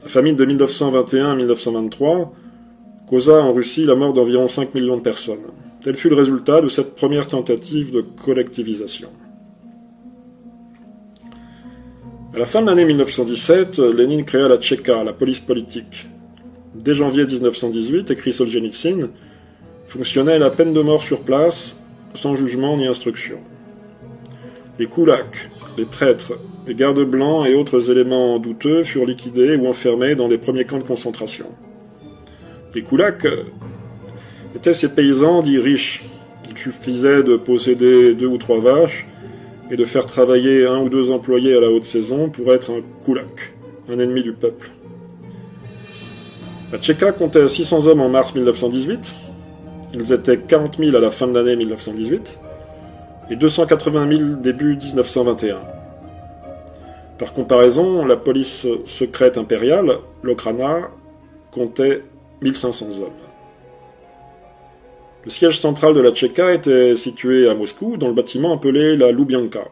La 0.02 0.08
famine 0.08 0.36
de 0.36 0.44
1921-1923 0.44 2.28
causa 3.08 3.40
en 3.40 3.52
Russie 3.52 3.84
la 3.84 3.94
mort 3.94 4.12
d'environ 4.12 4.48
5 4.48 4.74
millions 4.74 4.96
de 4.96 5.02
personnes. 5.02 5.38
Tel 5.82 5.96
fut 5.96 6.10
le 6.10 6.16
résultat 6.16 6.60
de 6.60 6.68
cette 6.68 6.94
première 6.94 7.26
tentative 7.26 7.90
de 7.92 8.02
collectivisation. 8.02 9.08
À 12.34 12.38
la 12.38 12.44
fin 12.44 12.62
de 12.62 12.66
l'année 12.66 12.84
1917, 12.84 13.78
Lénine 13.78 14.24
créa 14.24 14.48
la 14.48 14.58
Tchéka, 14.58 15.04
la 15.04 15.12
police 15.12 15.40
politique. 15.40 16.06
Dès 16.74 16.94
janvier 16.94 17.26
1918, 17.26 18.10
écrit 18.10 18.32
Solzhenitsyn, 18.32 19.10
fonctionnait 19.88 20.38
la 20.38 20.48
peine 20.48 20.72
de 20.72 20.80
mort 20.80 21.02
sur 21.02 21.20
place, 21.20 21.76
sans 22.14 22.34
jugement 22.34 22.78
ni 22.78 22.86
instruction. 22.86 23.38
Les 24.78 24.86
koulaks, 24.86 25.50
les 25.76 25.84
prêtres, 25.84 26.32
les 26.66 26.74
gardes 26.74 27.04
blancs 27.04 27.46
et 27.46 27.54
autres 27.54 27.90
éléments 27.90 28.38
douteux 28.38 28.84
furent 28.84 29.04
liquidés 29.04 29.54
ou 29.56 29.66
enfermés 29.66 30.14
dans 30.14 30.28
les 30.28 30.38
premiers 30.38 30.64
camps 30.64 30.78
de 30.78 30.84
concentration. 30.84 31.46
Les 32.74 32.80
koulaks 32.80 33.26
étaient 34.56 34.72
ces 34.72 34.88
paysans 34.88 35.42
dits 35.42 35.58
riches. 35.58 36.04
Il 36.48 36.56
suffisait 36.56 37.22
de 37.22 37.36
posséder 37.36 38.14
deux 38.14 38.26
ou 38.26 38.38
trois 38.38 38.60
vaches 38.60 39.06
et 39.70 39.76
de 39.76 39.84
faire 39.84 40.06
travailler 40.06 40.66
un 40.66 40.80
ou 40.80 40.88
deux 40.88 41.10
employés 41.10 41.54
à 41.54 41.60
la 41.60 41.68
haute 41.68 41.84
saison 41.84 42.30
pour 42.30 42.52
être 42.54 42.70
un 42.70 42.80
koulak, 43.04 43.52
un 43.90 43.98
ennemi 43.98 44.22
du 44.22 44.32
peuple. 44.32 44.70
La 46.72 46.78
Tchéka 46.78 47.12
comptait 47.12 47.46
600 47.46 47.86
hommes 47.86 48.00
en 48.00 48.08
mars 48.08 48.34
1918, 48.34 49.14
ils 49.92 50.10
étaient 50.10 50.38
40 50.38 50.78
000 50.78 50.96
à 50.96 51.00
la 51.00 51.10
fin 51.10 51.26
de 51.26 51.38
l'année 51.38 51.54
1918 51.54 52.38
et 53.30 53.36
280 53.36 54.16
000 54.16 54.22
début 54.36 54.76
1921. 54.76 55.58
Par 57.18 57.34
comparaison, 57.34 58.06
la 58.06 58.16
police 58.16 58.66
secrète 58.86 59.36
impériale, 59.36 59.98
l'Okrana, 60.22 60.88
comptait 61.50 62.04
1500 62.40 62.86
hommes. 63.02 63.10
Le 65.24 65.30
siège 65.30 65.60
central 65.60 65.92
de 65.92 66.00
la 66.00 66.10
Tchéka 66.10 66.54
était 66.54 66.96
situé 66.96 67.50
à 67.50 67.54
Moscou, 67.54 67.98
dans 67.98 68.08
le 68.08 68.14
bâtiment 68.14 68.54
appelé 68.54 68.96
la 68.96 69.12
Loubianka. 69.12 69.68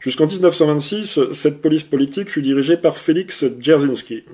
Jusqu'en 0.00 0.26
1926, 0.26 1.32
cette 1.32 1.62
police 1.62 1.82
politique 1.82 2.28
fut 2.28 2.42
dirigée 2.42 2.76
par 2.76 2.98
Félix 2.98 3.46
Dzerzhinsky. 3.58 4.24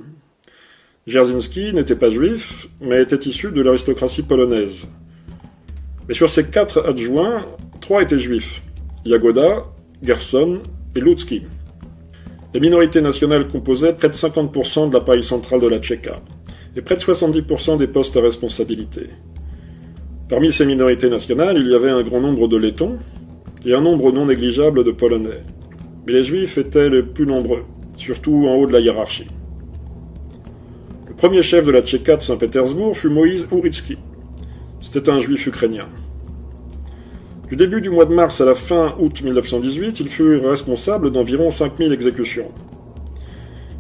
Dzerzhinsky 1.09 1.73
n'était 1.73 1.97
pas 1.97 2.11
juif, 2.11 2.69
mais 2.81 3.03
était 3.03 3.29
issu 3.29 3.51
de 3.51 3.61
l'aristocratie 3.61 4.23
polonaise. 4.23 4.87
Mais 6.07 6.15
sur 6.15 6.31
ces 6.31 6.45
quatre 6.45 6.89
adjoints, 6.89 7.45
trois 7.81 8.03
étaient 8.03 8.21
juifs 8.21 8.63
Yagoda, 9.05 9.65
Gerson 10.01 10.61
et 10.95 11.01
Lutsky. 11.01 11.43
Les 12.55 12.61
minorités 12.61 13.01
nationales 13.01 13.49
composaient 13.49 13.95
près 13.95 14.11
de 14.11 14.15
50% 14.15 14.91
de 14.91 14.95
l'appareil 14.95 15.25
central 15.25 15.61
de 15.61 15.67
la 15.67 15.81
Tchéka 15.81 16.17
et 16.77 16.83
près 16.83 16.95
de 16.95 17.01
70% 17.01 17.79
des 17.79 17.89
postes 17.89 18.17
à 18.17 18.21
responsabilité. 18.21 19.09
Parmi 20.29 20.53
ces 20.53 20.67
minorités 20.67 21.11
nationales, 21.11 21.59
il 21.59 21.69
y 21.69 21.75
avait 21.75 21.91
un 21.91 22.05
grand 22.05 22.21
nombre 22.21 22.47
de 22.47 22.57
lettons 22.57 22.99
et 23.67 23.75
un 23.75 23.81
nombre 23.81 24.13
non 24.13 24.27
négligeable 24.27 24.85
de 24.85 24.93
polonais. 24.93 25.43
Mais 26.07 26.13
les 26.13 26.23
juifs 26.23 26.59
étaient 26.59 26.91
les 26.91 27.03
plus 27.03 27.27
nombreux, 27.27 27.65
surtout 27.97 28.47
en 28.47 28.55
haut 28.55 28.67
de 28.69 28.73
la 28.73 28.81
hiérarchie. 28.81 29.27
Premier 31.23 31.43
chef 31.43 31.65
de 31.65 31.71
la 31.71 31.83
Tchéka 31.83 32.17
de 32.17 32.23
Saint-Pétersbourg 32.23 32.97
fut 32.97 33.09
Moïse 33.09 33.47
Uritsky. 33.53 33.97
C'était 34.81 35.09
un 35.09 35.21
juif 35.21 35.47
ukrainien. 35.47 35.87
Du 37.49 37.55
début 37.55 37.81
du 37.81 37.91
mois 37.91 38.07
de 38.07 38.13
mars 38.13 38.41
à 38.41 38.45
la 38.45 38.55
fin 38.55 38.97
août 38.99 39.23
1918, 39.23 40.01
il 40.01 40.09
fut 40.09 40.39
responsable 40.39 41.13
d'environ 41.13 41.53
5000 41.53 41.93
exécutions. 41.93 42.51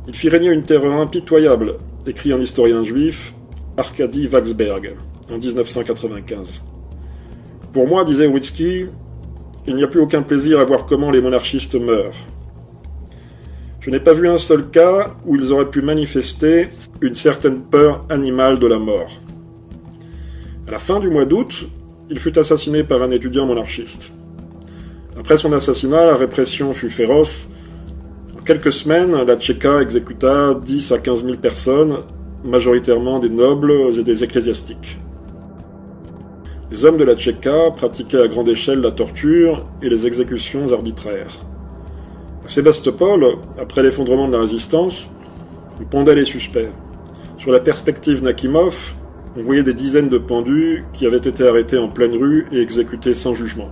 Il 0.06 0.14
fit 0.14 0.28
régner 0.28 0.50
une 0.50 0.62
terreur 0.62 0.92
impitoyable, 1.00 1.78
écrit 2.06 2.32
un 2.32 2.38
historien 2.38 2.84
juif, 2.84 3.34
Arkady 3.76 4.28
Waxberg, 4.28 4.94
en 5.28 5.38
1995. 5.38 6.62
Pour 7.72 7.88
moi, 7.88 8.04
disait 8.04 8.26
Uritsky, 8.26 8.86
il 9.66 9.74
n'y 9.74 9.82
a 9.82 9.88
plus 9.88 10.00
aucun 10.00 10.22
plaisir 10.22 10.60
à 10.60 10.64
voir 10.64 10.86
comment 10.86 11.10
les 11.10 11.20
monarchistes 11.20 11.74
meurent. 11.74 12.14
Je 13.82 13.90
n'ai 13.90 13.98
pas 13.98 14.12
vu 14.12 14.28
un 14.28 14.38
seul 14.38 14.70
cas 14.70 15.12
où 15.26 15.34
ils 15.34 15.52
auraient 15.52 15.68
pu 15.68 15.82
manifester 15.82 16.68
une 17.00 17.16
certaine 17.16 17.62
peur 17.62 18.06
animale 18.10 18.60
de 18.60 18.68
la 18.68 18.78
mort. 18.78 19.10
À 20.68 20.70
la 20.70 20.78
fin 20.78 21.00
du 21.00 21.10
mois 21.10 21.24
d'août, 21.24 21.66
il 22.08 22.20
fut 22.20 22.38
assassiné 22.38 22.84
par 22.84 23.02
un 23.02 23.10
étudiant 23.10 23.44
monarchiste. 23.44 24.12
Après 25.18 25.36
son 25.36 25.52
assassinat, 25.52 26.06
la 26.06 26.14
répression 26.14 26.72
fut 26.72 26.90
féroce. 26.90 27.48
En 28.38 28.42
quelques 28.42 28.72
semaines, 28.72 29.20
la 29.24 29.34
Tchéka 29.34 29.82
exécuta 29.82 30.54
10 30.54 30.92
à 30.92 30.98
15 30.98 31.24
000 31.24 31.38
personnes, 31.38 31.96
majoritairement 32.44 33.18
des 33.18 33.30
nobles 33.30 33.72
et 33.98 34.04
des 34.04 34.22
ecclésiastiques. 34.22 34.98
Les 36.70 36.84
hommes 36.84 36.98
de 36.98 37.04
la 37.04 37.16
Tchéka 37.16 37.72
pratiquaient 37.76 38.22
à 38.22 38.28
grande 38.28 38.48
échelle 38.48 38.80
la 38.80 38.92
torture 38.92 39.64
et 39.82 39.88
les 39.88 40.06
exécutions 40.06 40.72
arbitraires. 40.72 41.40
Sébastopol, 42.52 43.38
après 43.58 43.82
l'effondrement 43.82 44.28
de 44.28 44.34
la 44.34 44.40
résistance, 44.40 45.08
on 45.80 45.84
pendait 45.84 46.14
les 46.14 46.26
suspects. 46.26 46.68
Sur 47.38 47.50
la 47.50 47.60
perspective 47.60 48.22
Nakimov, 48.22 48.92
on 49.38 49.42
voyait 49.42 49.62
des 49.62 49.72
dizaines 49.72 50.10
de 50.10 50.18
pendus 50.18 50.84
qui 50.92 51.06
avaient 51.06 51.16
été 51.16 51.48
arrêtés 51.48 51.78
en 51.78 51.88
pleine 51.88 52.14
rue 52.14 52.44
et 52.52 52.60
exécutés 52.60 53.14
sans 53.14 53.32
jugement. 53.32 53.70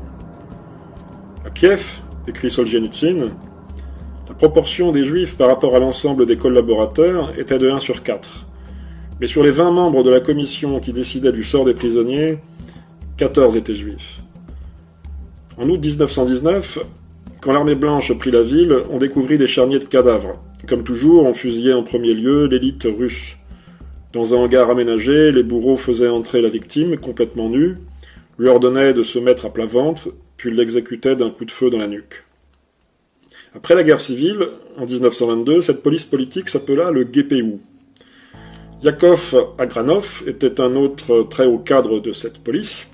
À 1.45 1.51
Kiev, 1.51 2.01
écrit 2.27 2.51
Solzhenitsyn, 2.51 3.33
la 4.29 4.35
proportion 4.35 4.93
des 4.93 5.05
juifs 5.05 5.37
par 5.37 5.49
rapport 5.49 5.77
à 5.77 5.79
l'ensemble 5.79 6.25
des 6.25 6.39
collaborateurs 6.39 7.39
était 7.39 7.59
de 7.59 7.69
1 7.69 7.81
sur 7.81 8.03
4. 8.03 8.47
Mais 9.21 9.27
sur 9.27 9.43
les 9.43 9.51
20 9.51 9.73
membres 9.73 10.03
de 10.03 10.11
la 10.11 10.21
commission 10.21 10.81
qui 10.81 10.95
décidait 10.95 11.33
du 11.33 11.45
sort 11.45 11.67
des 11.67 11.75
prisonniers, 11.75 12.39
14 13.19 13.59
étaient 13.59 13.75
juifs. 13.75 14.23
En 15.59 15.69
août 15.69 15.85
1919, 15.85 16.79
quand 17.43 17.53
l'armée 17.53 17.75
blanche 17.75 18.13
prit 18.19 18.31
la 18.31 18.43
ville, 18.43 18.77
on 18.91 18.99
découvrit 18.99 19.39
des 19.39 19.47
charniers 19.47 19.79
de 19.79 19.85
cadavres. 19.85 20.43
Comme 20.69 20.85
toujours, 20.85 21.25
on 21.25 21.33
fusillait 21.33 21.73
en 21.73 21.83
premier 21.83 22.13
lieu 22.13 22.47
l'élite 22.47 22.85
russe. 22.85 23.37
Dans 24.13 24.35
un 24.35 24.39
hangar 24.39 24.69
aménagé, 24.69 25.33
les 25.33 25.43
bourreaux 25.43 25.77
faisaient 25.77 26.09
entrer 26.09 26.43
la 26.43 26.51
victime, 26.51 26.99
complètement 26.99 27.49
nue, 27.49 27.77
lui 28.39 28.49
ordonnaient 28.49 28.93
de 28.93 29.03
se 29.03 29.19
mettre 29.19 29.47
à 29.47 29.53
plat 29.53 29.65
ventre, 29.65 30.13
puis 30.37 30.51
l'exécutait 30.51 31.17
d'un 31.17 31.31
coup 31.31 31.45
de 31.45 31.51
feu 31.51 31.71
dans 31.71 31.79
la 31.79 31.89
nuque. 31.89 32.25
Après 33.55 33.75
la 33.75 33.85
guerre 33.85 34.01
civile, 34.01 34.49
en 34.77 34.85
1922, 34.85 35.63
cette 35.63 35.83
police 35.83 36.05
politique 36.05 36.49
s'appela 36.49 36.91
le 36.91 37.05
GPU. 37.05 37.59
Yakov 38.83 39.55
Agranov 39.59 40.25
était 40.27 40.61
un 40.61 40.77
autre 40.77 41.27
très 41.31 41.47
haut 41.47 41.59
cadre 41.59 42.01
de 42.01 42.13
cette 42.13 42.39
police. 42.39 42.89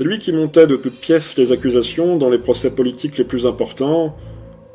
C'est 0.00 0.06
lui 0.06 0.18
qui 0.18 0.32
montait 0.32 0.66
de 0.66 0.76
toutes 0.76 0.98
pièces 0.98 1.36
les 1.36 1.52
accusations 1.52 2.16
dans 2.16 2.30
les 2.30 2.38
procès 2.38 2.74
politiques 2.74 3.18
les 3.18 3.24
plus 3.24 3.44
importants, 3.44 4.16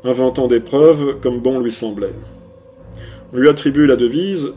inventant 0.04 0.46
des 0.46 0.60
preuves 0.60 1.18
comme 1.20 1.40
bon 1.40 1.58
lui 1.58 1.72
semblait. 1.72 2.14
On 3.32 3.38
lui 3.38 3.48
attribue 3.48 3.86
la 3.86 3.96
devise 3.96 4.52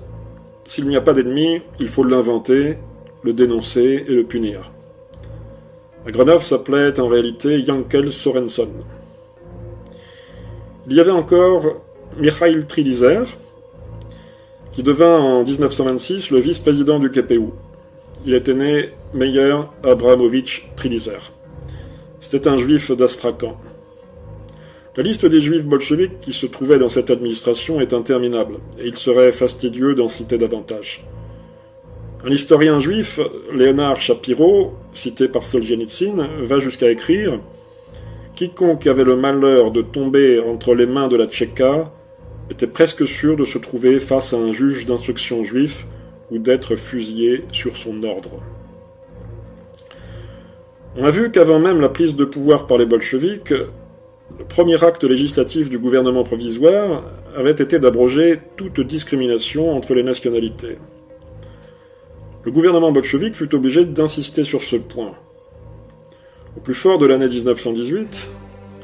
S'il 0.66 0.88
n'y 0.88 0.96
a 0.96 1.02
pas 1.02 1.14
d'ennemi, 1.14 1.64
il 1.80 1.88
faut 1.88 2.04
l'inventer, 2.04 2.78
le 3.24 3.34
dénoncer 3.34 4.06
et 4.08 4.14
le 4.14 4.26
punir. 4.26 4.72
Agranov 6.06 6.44
s'appelait 6.44 7.00
en 7.00 7.08
réalité 7.08 7.60
Yankel 7.62 8.12
Sorenson. 8.12 8.70
Il 10.88 10.96
y 10.96 11.00
avait 11.00 11.10
encore 11.10 11.82
Mikhail 12.16 12.68
Trilizer, 12.68 13.26
qui 14.72 14.84
devint 14.84 15.18
en 15.18 15.44
1926 15.44 16.30
le 16.30 16.38
vice-président 16.38 17.00
du 17.00 17.10
KPU. 17.10 17.54
Il 18.26 18.34
était 18.34 18.54
né 18.54 18.90
Meyer 19.14 19.56
Abramovich 19.84 20.70
Trilizer. 20.76 21.32
C'était 22.20 22.50
un 22.50 22.58
juif 22.58 22.92
d'Astrakhan. 22.92 23.58
La 24.98 25.04
liste 25.04 25.26
des 25.26 25.40
juifs 25.40 25.66
bolcheviques 25.66 26.20
qui 26.20 26.34
se 26.34 26.46
trouvaient 26.46 26.80
dans 26.80 26.90
cette 26.90 27.10
administration 27.10 27.80
est 27.80 27.94
interminable, 27.94 28.56
et 28.80 28.88
il 28.88 28.98
serait 28.98 29.32
fastidieux 29.32 29.96
d'en 29.96 30.10
citer 30.10 30.38
davantage. 30.38 31.06
Un 32.26 32.32
historien 32.32 32.82
juif, 32.82 33.22
Léonard 33.54 34.02
Shapiro, 34.02 34.74
cité 34.92 35.30
par 35.30 35.46
Solzhenitsyn, 35.46 36.28
va 36.42 36.60
jusqu'à 36.60 36.92
écrire 36.92 37.40
Quiconque 38.36 38.88
avait 38.88 39.06
le 39.06 39.16
malheur 39.16 39.72
de 39.72 39.82
tomber 39.82 40.42
entre 40.42 40.76
les 40.76 40.86
mains 40.86 41.08
de 41.08 41.16
la 41.16 41.28
Tchéka 41.28 41.94
était 42.50 42.68
presque 42.68 43.08
sûr 43.08 43.38
de 43.38 43.46
se 43.46 43.58
trouver 43.58 44.00
face 44.00 44.34
à 44.34 44.38
un 44.38 44.52
juge 44.52 44.86
d'instruction 44.86 45.44
juif 45.44 45.88
ou 46.32 46.38
d'être 46.38 46.76
fusillé 46.76 47.46
sur 47.52 47.78
son 47.78 48.04
ordre. 48.04 48.42
On 50.98 51.04
a 51.04 51.12
vu 51.12 51.32
qu'avant 51.32 51.60
même 51.60 51.82
la 51.82 51.90
prise 51.90 52.16
de 52.16 52.26
pouvoir 52.26 52.68
par 52.68 52.78
les 52.78 52.86
bolcheviks, 52.86 53.52
le 53.52 54.46
premier 54.48 54.84
acte 54.84 55.04
législatif 55.04 55.70
du 55.70 55.80
gouvernement 55.80 56.24
provisoire 56.24 57.04
avait 57.36 57.52
été 57.52 57.80
d'abroger 57.80 58.40
toute 58.58 58.82
discrimination 58.82 59.76
entre 59.76 59.94
les 59.94 60.04
nationalités. 60.04 60.78
Le 62.44 62.52
gouvernement 62.52 62.92
bolchevique 62.92 63.36
fut 63.36 63.54
obligé 63.54 63.86
d'insister 63.86 64.44
sur 64.44 64.64
ce 64.64 64.78
point. 64.78 65.12
Au 66.58 66.62
plus 66.62 66.74
fort 66.74 66.98
de 66.98 67.06
l'année 67.06 67.28
1918, 67.28 68.30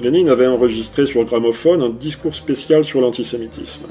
Lénine 0.02 0.30
avait 0.30 0.48
enregistré 0.48 1.06
sur 1.06 1.24
gramophone 1.24 1.82
un 1.82 1.90
discours 1.90 2.36
spécial 2.36 2.84
sur 2.84 3.02
l'antisémitisme. 3.02 3.86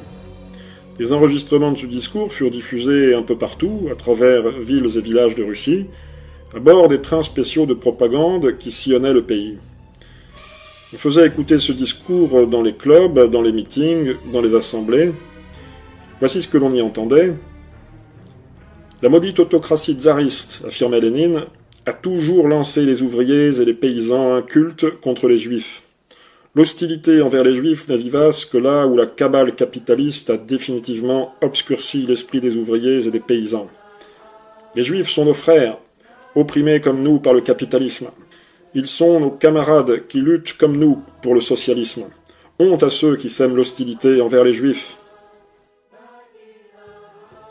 Des 0.98 1.12
enregistrements 1.12 1.72
de 1.72 1.78
ce 1.78 1.86
discours 1.86 2.32
furent 2.32 2.52
diffusés 2.52 3.14
un 3.14 3.22
peu 3.22 3.36
partout, 3.36 3.88
à 3.90 3.96
travers 3.96 4.50
villes 4.50 4.96
et 4.96 5.00
villages 5.00 5.34
de 5.34 5.42
Russie, 5.42 5.86
à 6.54 6.60
bord 6.60 6.86
des 6.88 7.00
trains 7.00 7.22
spéciaux 7.22 7.66
de 7.66 7.74
propagande 7.74 8.56
qui 8.58 8.70
sillonnaient 8.70 9.12
le 9.12 9.24
pays. 9.24 9.58
On 10.92 10.96
faisait 10.96 11.26
écouter 11.26 11.58
ce 11.58 11.72
discours 11.72 12.46
dans 12.46 12.62
les 12.62 12.74
clubs, 12.74 13.28
dans 13.28 13.42
les 13.42 13.50
meetings, 13.50 14.14
dans 14.32 14.40
les 14.40 14.54
assemblées. 14.54 15.10
Voici 16.20 16.40
ce 16.40 16.46
que 16.46 16.58
l'on 16.58 16.72
y 16.72 16.80
entendait. 16.80 17.34
La 19.02 19.08
maudite 19.08 19.40
autocratie 19.40 19.94
tsariste, 19.94 20.62
affirmait 20.64 21.00
Lénine, 21.00 21.46
a 21.86 21.92
toujours 21.92 22.46
lancé 22.46 22.86
les 22.86 23.02
ouvriers 23.02 23.60
et 23.60 23.64
les 23.64 23.74
paysans 23.74 24.36
incultes 24.36 25.00
contre 25.00 25.26
les 25.26 25.38
juifs. 25.38 25.83
L'hostilité 26.56 27.20
envers 27.20 27.42
les 27.42 27.54
juifs 27.54 27.88
n'est 27.88 27.96
vivace 27.96 28.44
que 28.44 28.58
là 28.58 28.86
où 28.86 28.96
la 28.96 29.06
cabale 29.06 29.56
capitaliste 29.56 30.30
a 30.30 30.36
définitivement 30.36 31.34
obscurci 31.40 32.06
l'esprit 32.06 32.40
des 32.40 32.56
ouvriers 32.56 33.04
et 33.04 33.10
des 33.10 33.18
paysans. 33.18 33.68
Les 34.76 34.84
juifs 34.84 35.10
sont 35.10 35.24
nos 35.24 35.34
frères, 35.34 35.78
opprimés 36.36 36.80
comme 36.80 37.02
nous 37.02 37.18
par 37.18 37.34
le 37.34 37.40
capitalisme. 37.40 38.06
Ils 38.72 38.86
sont 38.86 39.18
nos 39.18 39.30
camarades 39.30 40.06
qui 40.06 40.20
luttent 40.20 40.56
comme 40.56 40.76
nous 40.76 41.02
pour 41.22 41.34
le 41.34 41.40
socialisme. 41.40 42.04
Honte 42.60 42.84
à 42.84 42.90
ceux 42.90 43.16
qui 43.16 43.30
sèment 43.30 43.56
l'hostilité 43.56 44.20
envers 44.20 44.44
les 44.44 44.52
juifs. 44.52 44.96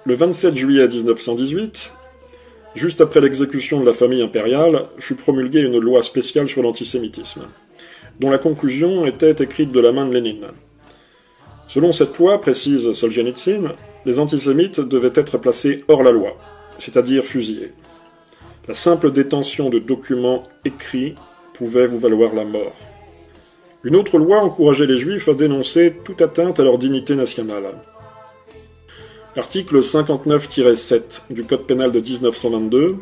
Le 0.05 0.15
27 0.15 0.55
juillet 0.55 0.87
1918, 0.87 1.91
juste 2.75 3.01
après 3.01 3.19
l'exécution 3.19 3.81
de 3.81 3.85
la 3.85 3.91
famille 3.91 4.21
impériale, 4.21 4.85
fut 4.97 5.15
promulguée 5.15 5.61
une 5.61 5.79
loi 5.79 6.01
spéciale 6.03 6.47
sur 6.47 6.61
l'antisémitisme 6.61 7.47
dont 8.19 8.29
la 8.29 8.37
conclusion 8.37 9.05
était 9.05 9.43
écrite 9.43 9.71
de 9.71 9.79
la 9.79 9.91
main 9.91 10.05
de 10.05 10.13
Lénine. 10.13 10.47
Selon 11.67 11.91
cette 11.91 12.17
loi, 12.17 12.39
précise 12.39 12.91
Solzhenitsyn, 12.93 13.73
les 14.05 14.19
antisémites 14.19 14.79
devaient 14.79 15.13
être 15.15 15.37
placés 15.37 15.83
hors 15.87 16.03
la 16.03 16.11
loi, 16.11 16.37
c'est-à-dire 16.77 17.23
fusillés. 17.23 17.71
La 18.67 18.73
simple 18.73 19.11
détention 19.11 19.69
de 19.69 19.79
documents 19.79 20.43
écrits 20.65 21.15
pouvait 21.53 21.87
vous 21.87 21.99
valoir 21.99 22.33
la 22.33 22.45
mort. 22.45 22.73
Une 23.83 23.95
autre 23.95 24.17
loi 24.17 24.37
encourageait 24.39 24.85
les 24.85 24.97
juifs 24.97 25.27
à 25.27 25.33
dénoncer 25.33 25.93
toute 26.05 26.21
atteinte 26.21 26.59
à 26.59 26.63
leur 26.63 26.77
dignité 26.77 27.15
nationale. 27.15 27.65
L'article 29.35 29.79
59-7 29.79 31.23
du 31.29 31.43
Code 31.43 31.65
pénal 31.65 31.91
de 31.91 31.99
1922, 31.99 32.97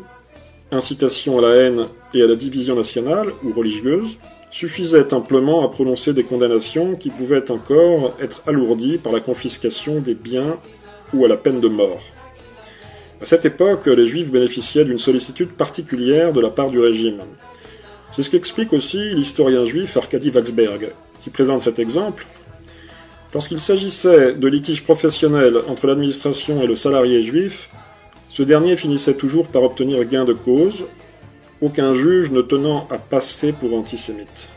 incitation 0.72 1.38
à 1.38 1.42
la 1.42 1.56
haine 1.56 1.86
et 2.14 2.22
à 2.22 2.26
la 2.26 2.34
division 2.36 2.74
nationale 2.74 3.28
ou 3.44 3.52
religieuse, 3.52 4.16
suffisait 4.52 5.12
amplement 5.14 5.64
à 5.64 5.70
prononcer 5.70 6.12
des 6.12 6.24
condamnations 6.24 6.94
qui 6.94 7.10
pouvaient 7.10 7.50
encore 7.50 8.14
être 8.20 8.42
alourdies 8.46 8.98
par 8.98 9.12
la 9.12 9.20
confiscation 9.20 9.98
des 9.98 10.14
biens 10.14 10.58
ou 11.12 11.24
à 11.24 11.28
la 11.28 11.36
peine 11.36 11.60
de 11.60 11.68
mort. 11.68 12.02
À 13.20 13.24
cette 13.24 13.46
époque, 13.46 13.86
les 13.86 14.06
Juifs 14.06 14.30
bénéficiaient 14.30 14.84
d'une 14.84 14.98
sollicitude 14.98 15.50
particulière 15.50 16.32
de 16.32 16.40
la 16.40 16.50
part 16.50 16.70
du 16.70 16.78
régime. 16.78 17.22
C'est 18.12 18.22
ce 18.22 18.30
qu'explique 18.30 18.74
aussi 18.74 19.14
l'historien 19.14 19.64
juif 19.64 19.96
Arkady 19.96 20.30
Waxberg, 20.30 20.92
qui 21.22 21.30
présente 21.30 21.62
cet 21.62 21.78
exemple. 21.78 22.26
Lorsqu'il 23.32 23.58
s'agissait 23.58 24.34
de 24.34 24.48
litiges 24.48 24.84
professionnels 24.84 25.56
entre 25.66 25.86
l'administration 25.86 26.60
et 26.62 26.66
le 26.66 26.74
salarié 26.74 27.22
juif, 27.22 27.70
ce 28.28 28.42
dernier 28.42 28.76
finissait 28.76 29.14
toujours 29.14 29.46
par 29.46 29.62
obtenir 29.62 30.04
gain 30.04 30.26
de 30.26 30.34
cause, 30.34 30.84
aucun 31.62 31.94
juge 31.94 32.30
ne 32.30 32.42
tenant 32.42 32.86
à 32.90 32.98
passer 32.98 33.52
pour 33.52 33.72
antisémite. 33.74 34.48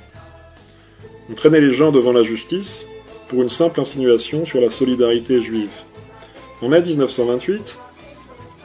On 1.29 1.35
traînait 1.35 1.61
les 1.61 1.73
gens 1.73 1.91
devant 1.91 2.11
la 2.11 2.23
justice 2.23 2.85
pour 3.29 3.41
une 3.41 3.49
simple 3.49 3.79
insinuation 3.79 4.45
sur 4.45 4.59
la 4.59 4.69
solidarité 4.69 5.39
juive. 5.39 5.71
En 6.61 6.67
mai 6.67 6.81
1928, 6.81 7.77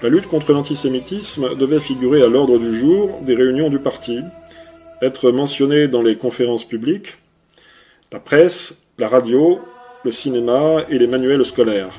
la 0.03 0.09
lutte 0.09 0.26
contre 0.26 0.53
l'antisémitisme 0.53 1.55
devait 1.57 1.81
figurer 1.81 2.22
à 2.22 2.26
l'ordre 2.26 2.59
du 2.59 2.79
jour 2.79 3.18
des 3.22 3.35
réunions 3.35 3.68
du 3.68 3.79
parti, 3.79 4.20
être 5.03 5.31
mentionnée 5.31 5.88
dans 5.88 6.03
les 6.03 6.16
conférences 6.16 6.64
publiques, 6.64 7.18
la 8.11 8.20
presse, 8.20 8.79
la 8.98 9.09
radio, 9.09 9.61
le 10.05 10.11
cinéma 10.11 10.85
et 10.88 10.98
les 10.98 11.07
manuels 11.07 11.44
scolaires. 11.44 11.98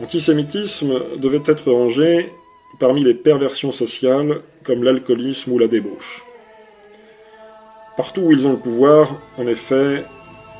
L'antisémitisme 0.00 1.00
devait 1.18 1.42
être 1.46 1.70
rangé 1.70 2.32
parmi 2.78 3.02
les 3.02 3.14
perversions 3.14 3.72
sociales 3.72 4.40
comme 4.64 4.82
l'alcoolisme 4.82 5.52
ou 5.52 5.58
la 5.58 5.68
débauche. 5.68 6.24
Partout 7.96 8.22
où 8.22 8.32
ils 8.32 8.46
ont 8.46 8.52
le 8.52 8.58
pouvoir, 8.58 9.20
en 9.38 9.46
effet, 9.46 10.04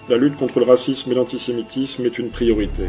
la 0.08 0.16
lutte 0.16 0.36
contre 0.36 0.58
le 0.58 0.66
racisme 0.66 1.12
et 1.12 1.14
l'antisémitisme 1.14 2.04
est 2.04 2.18
une 2.18 2.30
priorité. 2.30 2.84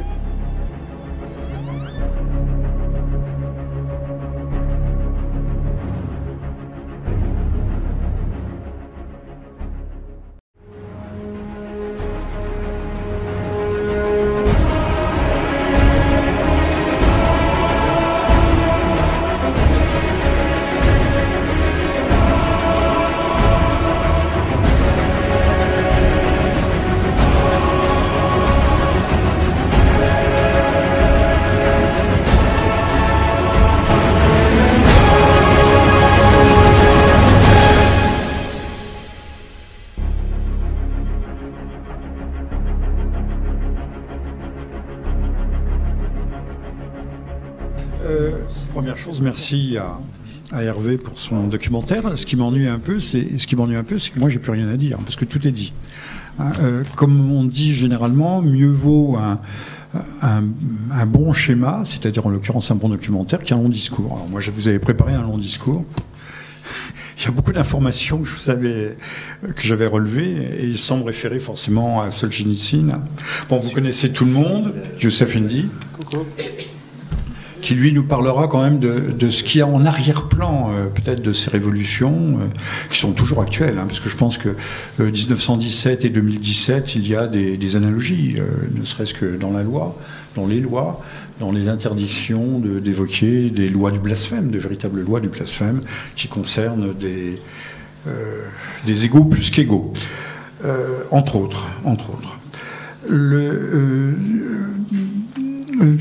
Merci 49.43 49.77
à, 49.77 50.63
Hervé 50.63 50.97
pour 50.97 51.19
son 51.19 51.47
documentaire. 51.47 52.17
Ce 52.17 52.25
qui 52.25 52.37
m'ennuie 52.37 52.67
un 52.67 52.79
peu, 52.79 52.99
c'est 52.99 53.39
ce 53.39 53.47
qui 53.47 53.55
m'ennuie 53.55 53.75
un 53.75 53.83
peu, 53.83 53.99
c'est 53.99 54.11
que 54.11 54.19
moi 54.19 54.29
j'ai 54.29 54.39
plus 54.39 54.51
rien 54.51 54.69
à 54.69 54.77
dire 54.77 54.97
parce 54.99 55.15
que 55.15 55.25
tout 55.25 55.45
est 55.45 55.51
dit. 55.51 55.73
Hein, 56.39 56.51
euh, 56.61 56.83
comme 56.95 57.31
on 57.31 57.43
dit 57.43 57.73
généralement, 57.73 58.41
mieux 58.41 58.69
vaut 58.69 59.17
un, 59.17 61.05
bon 61.07 61.33
schéma, 61.33 61.81
c'est-à-dire 61.85 62.25
en 62.25 62.29
l'occurrence 62.29 62.71
un 62.71 62.75
bon 62.75 62.87
documentaire, 62.87 63.43
qu'un 63.43 63.57
long 63.57 63.67
discours. 63.67 64.13
Alors 64.13 64.29
moi, 64.29 64.39
je 64.39 64.51
vous 64.51 64.67
avais 64.67 64.79
préparé 64.79 65.13
un 65.13 65.23
long 65.23 65.37
discours. 65.37 65.83
Il 67.17 67.25
y 67.25 67.27
a 67.27 67.31
beaucoup 67.31 67.51
d'informations 67.51 68.19
que 68.19 69.61
j'avais 69.61 69.87
relevées 69.87 70.69
et 70.69 70.75
sans 70.77 70.99
me 70.99 71.03
référer 71.03 71.39
forcément 71.39 72.01
à 72.01 72.11
Solzhenitsyn. 72.11 73.01
Bon, 73.49 73.59
vous 73.59 73.71
connaissez 73.71 74.11
tout 74.11 74.25
le 74.25 74.31
monde, 74.31 74.73
Youssef 75.01 75.35
Indy 75.35 75.69
qui 77.63 77.75
lui 77.75 77.93
nous 77.93 78.03
parlera 78.03 78.49
quand 78.49 78.61
même 78.61 78.79
de, 78.79 79.29
ce 79.29 79.41
qu'il 79.43 79.59
y 79.59 79.61
a 79.61 79.67
en 79.67 79.85
arrière-plan, 79.85 80.71
euh, 80.71 80.87
peut-être 80.87 81.21
de 81.21 81.31
ces 81.31 81.49
révolutions, 81.49 82.37
euh, 82.37 82.47
qui 82.91 82.99
sont 82.99 83.13
toujours 83.13 83.41
actuelles, 83.41 83.77
hein, 83.79 83.85
parce 83.87 84.01
que 84.01 84.09
je 84.09 84.17
pense 84.17 84.37
que 84.37 84.49
1917 84.99 86.03
euh, 86.03 86.07
et 86.07 86.09
2017, 86.09 86.95
il 86.95 87.07
y 87.07 87.15
a 87.15 87.25
des, 87.27 87.75
analogies, 87.77 88.35
ne 88.77 88.83
serait-ce 88.83 89.13
que 89.13 89.37
dans 89.37 89.51
la 89.51 89.63
loi, 89.63 89.97
dans 90.35 90.45
les 90.45 90.59
lois, 90.59 91.01
dans 91.39 91.51
les 91.51 91.69
interdictions 91.69 92.59
d'évoquer 92.59 93.49
des 93.49 93.69
lois 93.69 93.91
du 93.91 93.99
blasphème, 93.99 94.51
de 94.51 94.59
véritables 94.59 95.01
lois 95.01 95.21
du 95.21 95.29
blasphème, 95.29 95.79
qui 96.15 96.27
concernent 96.27 96.93
des, 96.93 97.39
des 98.85 99.05
égaux 99.05 99.23
plus 99.23 99.49
qu'égaux, 99.49 99.93
entre 101.11 101.37
autres, 101.37 101.65
entre 101.85 102.09
autres. 102.11 102.37
Le, 103.07 104.15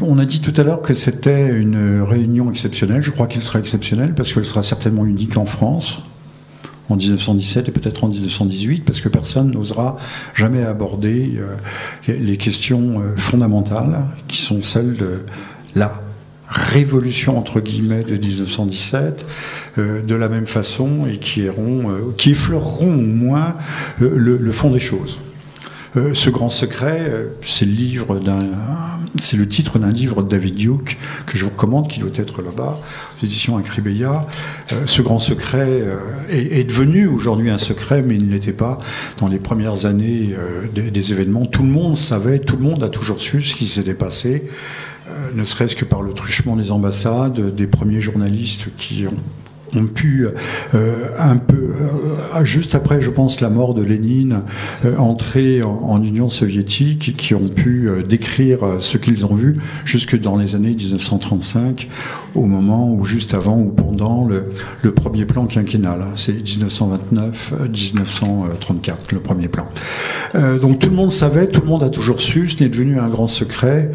on 0.01 0.19
a 0.19 0.25
dit 0.25 0.41
tout 0.41 0.53
à 0.61 0.65
l'heure 0.65 0.83
que 0.83 0.95
c'était 0.95 1.49
une 1.49 2.03
réunion 2.03 2.51
exceptionnelle. 2.51 3.03
Je 3.03 3.11
crois 3.11 3.27
qu'elle 3.27 3.43
sera 3.43 3.59
exceptionnelle 3.59 4.15
parce 4.15 4.33
qu'elle 4.33 4.45
sera 4.45 4.63
certainement 4.63 5.07
unique 5.07 5.37
en 5.37 5.47
France 5.47 6.03
en 6.89 6.97
1917 6.97 7.69
et 7.69 7.73
peut-être 7.73 8.05
en 8.05 8.09
1918 8.09 8.85
parce 8.85 9.01
que 9.01 9.09
personne 9.09 9.51
n'osera 9.51 9.97
jamais 10.35 10.63
aborder 10.63 11.39
euh, 11.39 11.57
les 12.09 12.37
questions 12.37 13.01
euh, 13.01 13.17
fondamentales 13.17 14.05
qui 14.29 14.39
sont 14.39 14.63
celles 14.63 14.97
de 14.97 15.21
la 15.75 16.03
révolution 16.49 17.39
entre 17.39 17.61
guillemets 17.61 18.03
de 18.03 18.17
1917 18.17 19.27
de 19.79 20.15
la 20.15 20.29
même 20.29 20.47
façon 20.47 21.07
et 21.11 21.17
qui, 21.17 21.45
qui 22.19 22.31
effleureront 22.33 22.93
au 22.93 23.01
moins 23.01 23.57
le 23.99 24.53
fond 24.53 24.71
des 24.71 24.79
choses. 24.79 25.19
Euh, 25.97 26.15
ce 26.15 26.31
grand 26.31 26.49
secret, 26.49 27.01
euh, 27.03 27.29
c'est 27.45 27.67
le 27.67 29.47
titre 29.47 29.79
d'un 29.79 29.91
livre 29.91 30.23
de 30.23 30.29
David 30.29 30.55
Duke 30.55 30.97
que 31.27 31.37
je 31.37 31.45
vous 31.45 31.51
recommande, 31.51 31.89
qui 31.89 32.01
doit 32.01 32.11
être 32.15 32.41
là-bas, 32.41 32.81
aux 32.81 33.25
éditions 33.25 33.59
Acribeia. 33.59 34.27
Euh, 34.73 34.87
ce 34.87 35.03
grand 35.03 35.19
secret 35.19 35.83
est, 36.31 36.65
devenu 36.65 37.07
aujourd'hui 37.07 37.51
un 37.51 37.59
secret, 37.59 38.03
mais 38.03 38.15
il 38.15 38.27
ne 38.27 38.33
l'était 38.33 38.53
pas 38.53 38.79
dans 39.19 39.29
les 39.29 39.39
premières 39.39 39.85
années 39.85 40.35
des, 40.75 41.13
événements. 41.13 41.45
Tout 41.47 41.63
le 41.63 41.69
monde 41.69 41.97
savait, 41.97 42.39
tout 42.39 42.57
le 42.57 42.63
monde 42.63 42.83
a 42.83 42.89
toujours 42.89 43.21
su 43.21 43.43
ce 43.43 43.55
qui 43.57 43.67
s'était 43.67 43.95
passé 43.95 44.45
ne 45.35 45.45
serait-ce 45.45 45.77
que 45.77 45.85
par 45.85 46.01
le 46.01 46.15
truchement 46.15 46.57
des 46.57 46.71
ambassades, 46.71 47.55
des 47.55 47.67
premiers 47.67 48.01
journalistes 48.01 48.69
qui 48.79 49.05
ont 49.07 49.17
ont 49.77 49.87
pu 49.87 50.27
euh, 50.75 51.07
un 51.19 51.37
peu, 51.37 51.57
euh, 51.57 52.45
juste 52.45 52.75
après, 52.75 53.01
je 53.01 53.11
pense, 53.11 53.41
la 53.41 53.49
mort 53.49 53.75
de 53.75 53.83
Lénine, 53.83 54.43
euh, 54.85 54.97
entrer 54.97 55.63
en, 55.63 56.03
Union 56.03 56.31
soviétique, 56.31 57.15
qui 57.17 57.33
ont 57.35 57.49
pu 57.49 57.89
décrire 58.09 58.59
ce 58.81 58.99
qu'ils 58.99 59.25
ont 59.25 59.37
vu 59.37 59.57
jusque 59.85 60.19
dans 60.19 60.37
les 60.37 60.57
années 60.57 60.75
1935, 60.75 61.89
au 62.35 62.47
moment 62.47 62.93
où, 62.93 63.05
juste 63.05 63.35
avant 63.35 63.61
ou 63.61 63.69
pendant 63.69 64.25
le, 64.25 64.47
premier 64.93 65.27
plan 65.27 65.47
quinquennal. 65.47 66.07
C'est 66.17 66.45
1929-1934, 66.45 69.13
le 69.13 69.21
premier 69.21 69.47
plan. 69.47 69.69
donc 70.61 70.81
tout 70.81 70.91
le 70.91 70.97
monde 70.97 71.13
savait, 71.13 71.47
tout 71.47 71.61
le 71.61 71.69
monde 71.69 71.85
a 71.85 71.89
toujours 71.89 72.21
su, 72.21 72.49
ce 72.49 72.65
n'est 72.65 72.69
devenu 72.69 72.99
un 72.99 73.09
grand 73.09 73.29
secret, 73.29 73.93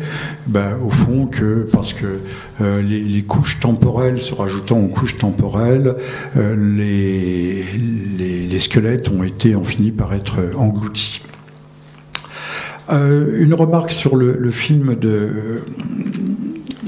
ben, 0.47 0.77
au 0.81 0.89
fond, 0.89 1.27
que 1.27 1.67
parce 1.71 1.91
que 1.91 2.21
les, 2.59 3.01
les 3.01 3.23
couches 3.23 3.59
temporelles 3.59 4.19
se 4.19 4.33
rajoutant 4.33 4.79
aux 4.79 4.87
couches 4.87 5.17
temporelles, 5.17 5.95
euh, 6.35 6.55
les, 6.55 8.59
squelettes 8.59 9.09
ont 9.09 9.21
été 9.21 9.55
ont 9.55 9.63
fini 9.63 9.91
par 9.91 10.13
être 10.13 10.39
engloutis. 10.57 11.21
Euh, 12.89 13.39
une 13.39 13.53
remarque 13.53 13.91
sur 13.91 14.15
le, 14.15 14.49
film 14.49 14.95
de 14.95 15.61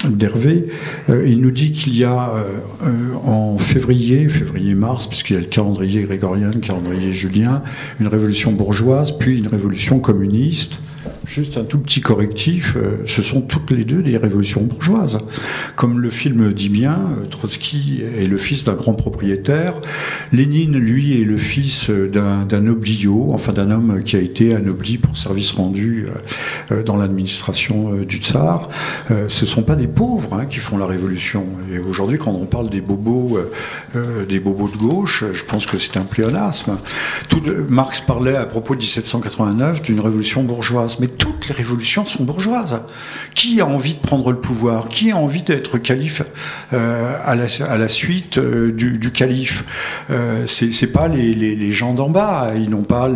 d'Hervé, 0.09 0.65
euh, 1.09 1.27
il 1.27 1.41
nous 1.41 1.51
dit 1.51 1.71
qu'il 1.71 1.95
y 1.95 2.05
a 2.05 2.31
en 3.23 3.57
février, 3.59 4.27
février-mars, 4.29 5.07
puisqu'il 5.07 5.33
y 5.33 5.37
a 5.37 5.41
le 5.41 5.45
calendrier 5.45 6.03
grégorien, 6.03 6.49
le 6.51 6.59
calendrier 6.59 7.13
julien, 7.13 7.61
une 7.99 8.07
révolution 8.07 8.51
bourgeoise, 8.51 9.11
puis 9.11 9.37
une 9.37 9.47
révolution 9.47 9.99
communiste, 9.99 10.79
Juste 11.29 11.57
un 11.57 11.63
tout 11.63 11.77
petit 11.77 12.01
correctif, 12.01 12.75
euh, 12.75 13.03
ce 13.05 13.21
sont 13.21 13.41
toutes 13.41 13.69
les 13.69 13.83
deux 13.83 14.01
des 14.01 14.17
révolutions 14.17 14.63
bourgeoises. 14.63 15.19
Comme 15.75 15.99
le 15.99 16.09
film 16.09 16.51
dit 16.51 16.69
bien, 16.69 17.17
euh, 17.21 17.25
Trotsky 17.27 18.01
est 18.17 18.25
le 18.25 18.37
fils 18.37 18.63
d'un 18.63 18.73
grand 18.73 18.95
propriétaire, 18.95 19.79
Lénine, 20.31 20.75
lui, 20.75 21.21
est 21.21 21.25
le 21.25 21.37
fils 21.37 21.91
euh, 21.91 22.07
d'un 22.09 22.65
oblio, 22.65 23.27
enfin 23.31 23.53
d'un 23.53 23.69
homme 23.69 24.01
qui 24.03 24.15
a 24.15 24.19
été 24.19 24.55
anobli 24.55 24.97
pour 24.97 25.15
service 25.15 25.51
rendu 25.51 26.07
dans 26.85 26.95
l'administration 26.95 27.93
du 28.01 28.17
tsar. 28.17 28.69
Ce 29.09 29.45
ne 29.45 29.49
sont 29.49 29.63
pas 29.63 29.75
des 29.75 29.87
pauvres 29.87 30.33
hein, 30.33 30.45
qui 30.45 30.59
font 30.59 30.77
la 30.77 30.85
révolution. 30.85 31.45
Et 31.73 31.79
aujourd'hui, 31.79 32.17
quand 32.17 32.31
on 32.31 32.45
parle 32.45 32.69
des 32.69 32.81
bobos, 32.81 33.39
des 34.27 34.39
bobos 34.39 34.69
de 34.69 34.77
gauche, 34.77 35.23
je 35.31 35.43
pense 35.43 35.65
que 35.65 35.77
c'est 35.77 35.97
un 35.97 36.03
pléonasme. 36.03 36.77
Marx 37.69 38.01
parlait 38.01 38.35
à 38.35 38.45
propos 38.45 38.75
de 38.75 38.79
1789 38.79 39.81
d'une 39.81 39.99
révolution 39.99 40.43
bourgeoise, 40.43 40.97
mais 40.99 41.07
toutes 41.19 41.49
les 41.49 41.53
révolutions 41.53 42.05
sont 42.05 42.23
bourgeoises. 42.23 42.81
Qui 43.35 43.61
a 43.61 43.67
envie 43.67 43.93
de 43.93 43.99
prendre 43.99 44.31
le 44.31 44.39
pouvoir? 44.39 44.87
Qui 44.87 45.11
a 45.11 45.17
envie 45.17 45.43
d'être 45.43 45.77
calife 45.77 46.23
euh, 46.73 47.15
à, 47.23 47.35
la, 47.35 47.87
suite 47.87 48.39
euh, 48.39 48.71
du, 48.71 49.11
calife? 49.11 49.63
Euh, 50.09 50.45
C'est 50.47 50.87
pas 50.87 51.07
les, 51.07 51.71
gens 51.71 51.93
d'en 51.93 52.09
bas. 52.09 52.53
Ils 52.55 52.69
n'ont 52.69 52.83
pas 52.83 53.09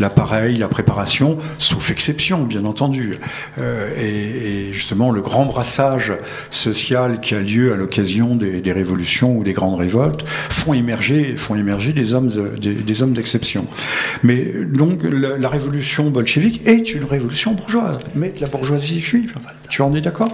l'appareil, 0.00 0.56
la, 0.56 0.68
préparation, 0.68 1.36
sauf 1.58 1.90
exception, 1.90 2.42
bien 2.44 2.64
entendu. 2.64 3.18
Euh, 3.58 3.90
et, 4.00 4.72
justement, 4.72 5.10
le 5.10 5.20
grand 5.20 5.44
brassage 5.44 6.12
social 6.50 7.20
qui 7.20 7.34
a 7.34 7.40
lieu 7.40 7.72
à 7.72 7.76
l'occasion 7.76 8.34
des, 8.34 8.72
révolutions 8.72 9.36
ou 9.36 9.44
des 9.44 9.52
grandes 9.52 9.78
révoltes 9.78 10.24
font 10.26 10.72
émerger, 10.72 11.34
des 11.92 12.14
hommes, 12.14 13.12
d'exception. 13.12 13.66
Mais 14.22 14.50
donc, 14.64 15.02
la 15.02 15.48
révolution 15.48 16.10
bolchevique 16.10 16.62
est 16.66 16.94
une 16.94 17.04
révolution 17.04 17.41
bourgeoise, 17.50 17.98
mais 18.14 18.30
de 18.30 18.40
la 18.40 18.46
bourgeoisie 18.46 19.00
juive. 19.00 19.34
Tu 19.68 19.82
en 19.82 19.92
es 19.94 20.00
d'accord? 20.00 20.32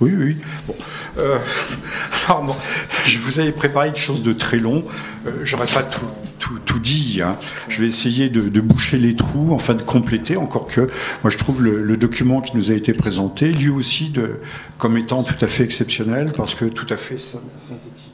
Oui, 0.00 0.14
oui. 0.16 0.36
Bon. 0.66 0.74
Euh, 1.18 1.38
alors, 2.28 2.56
je 3.04 3.18
vous 3.18 3.40
avais 3.40 3.52
préparé 3.52 3.88
quelque 3.88 4.00
chose 4.00 4.22
de 4.22 4.32
très 4.32 4.58
long. 4.58 4.84
Euh, 5.26 5.30
J'aurais 5.42 5.66
pas 5.66 5.82
tout, 5.82 6.58
tout, 6.64 6.78
dit. 6.78 7.20
Hein. 7.22 7.36
Je 7.68 7.80
vais 7.80 7.88
essayer 7.88 8.28
de, 8.28 8.60
boucher 8.60 8.98
les 8.98 9.16
trous, 9.16 9.52
enfin 9.52 9.74
de 9.74 9.82
compléter, 9.82 10.36
encore 10.36 10.66
que 10.66 10.82
moi 11.22 11.30
je 11.30 11.38
trouve 11.38 11.62
le, 11.62 11.96
document 11.96 12.40
qui 12.40 12.56
nous 12.56 12.70
a 12.70 12.74
été 12.74 12.92
présenté, 12.92 13.48
lui 13.48 13.70
aussi, 13.70 14.10
de, 14.10 14.40
comme 14.78 14.96
étant 14.96 15.22
tout 15.22 15.42
à 15.42 15.48
fait 15.48 15.64
exceptionnel, 15.64 16.32
parce 16.36 16.54
que 16.54 16.66
tout 16.66 16.86
à 16.90 16.96
fait 16.96 17.18
synthétique. 17.18 18.12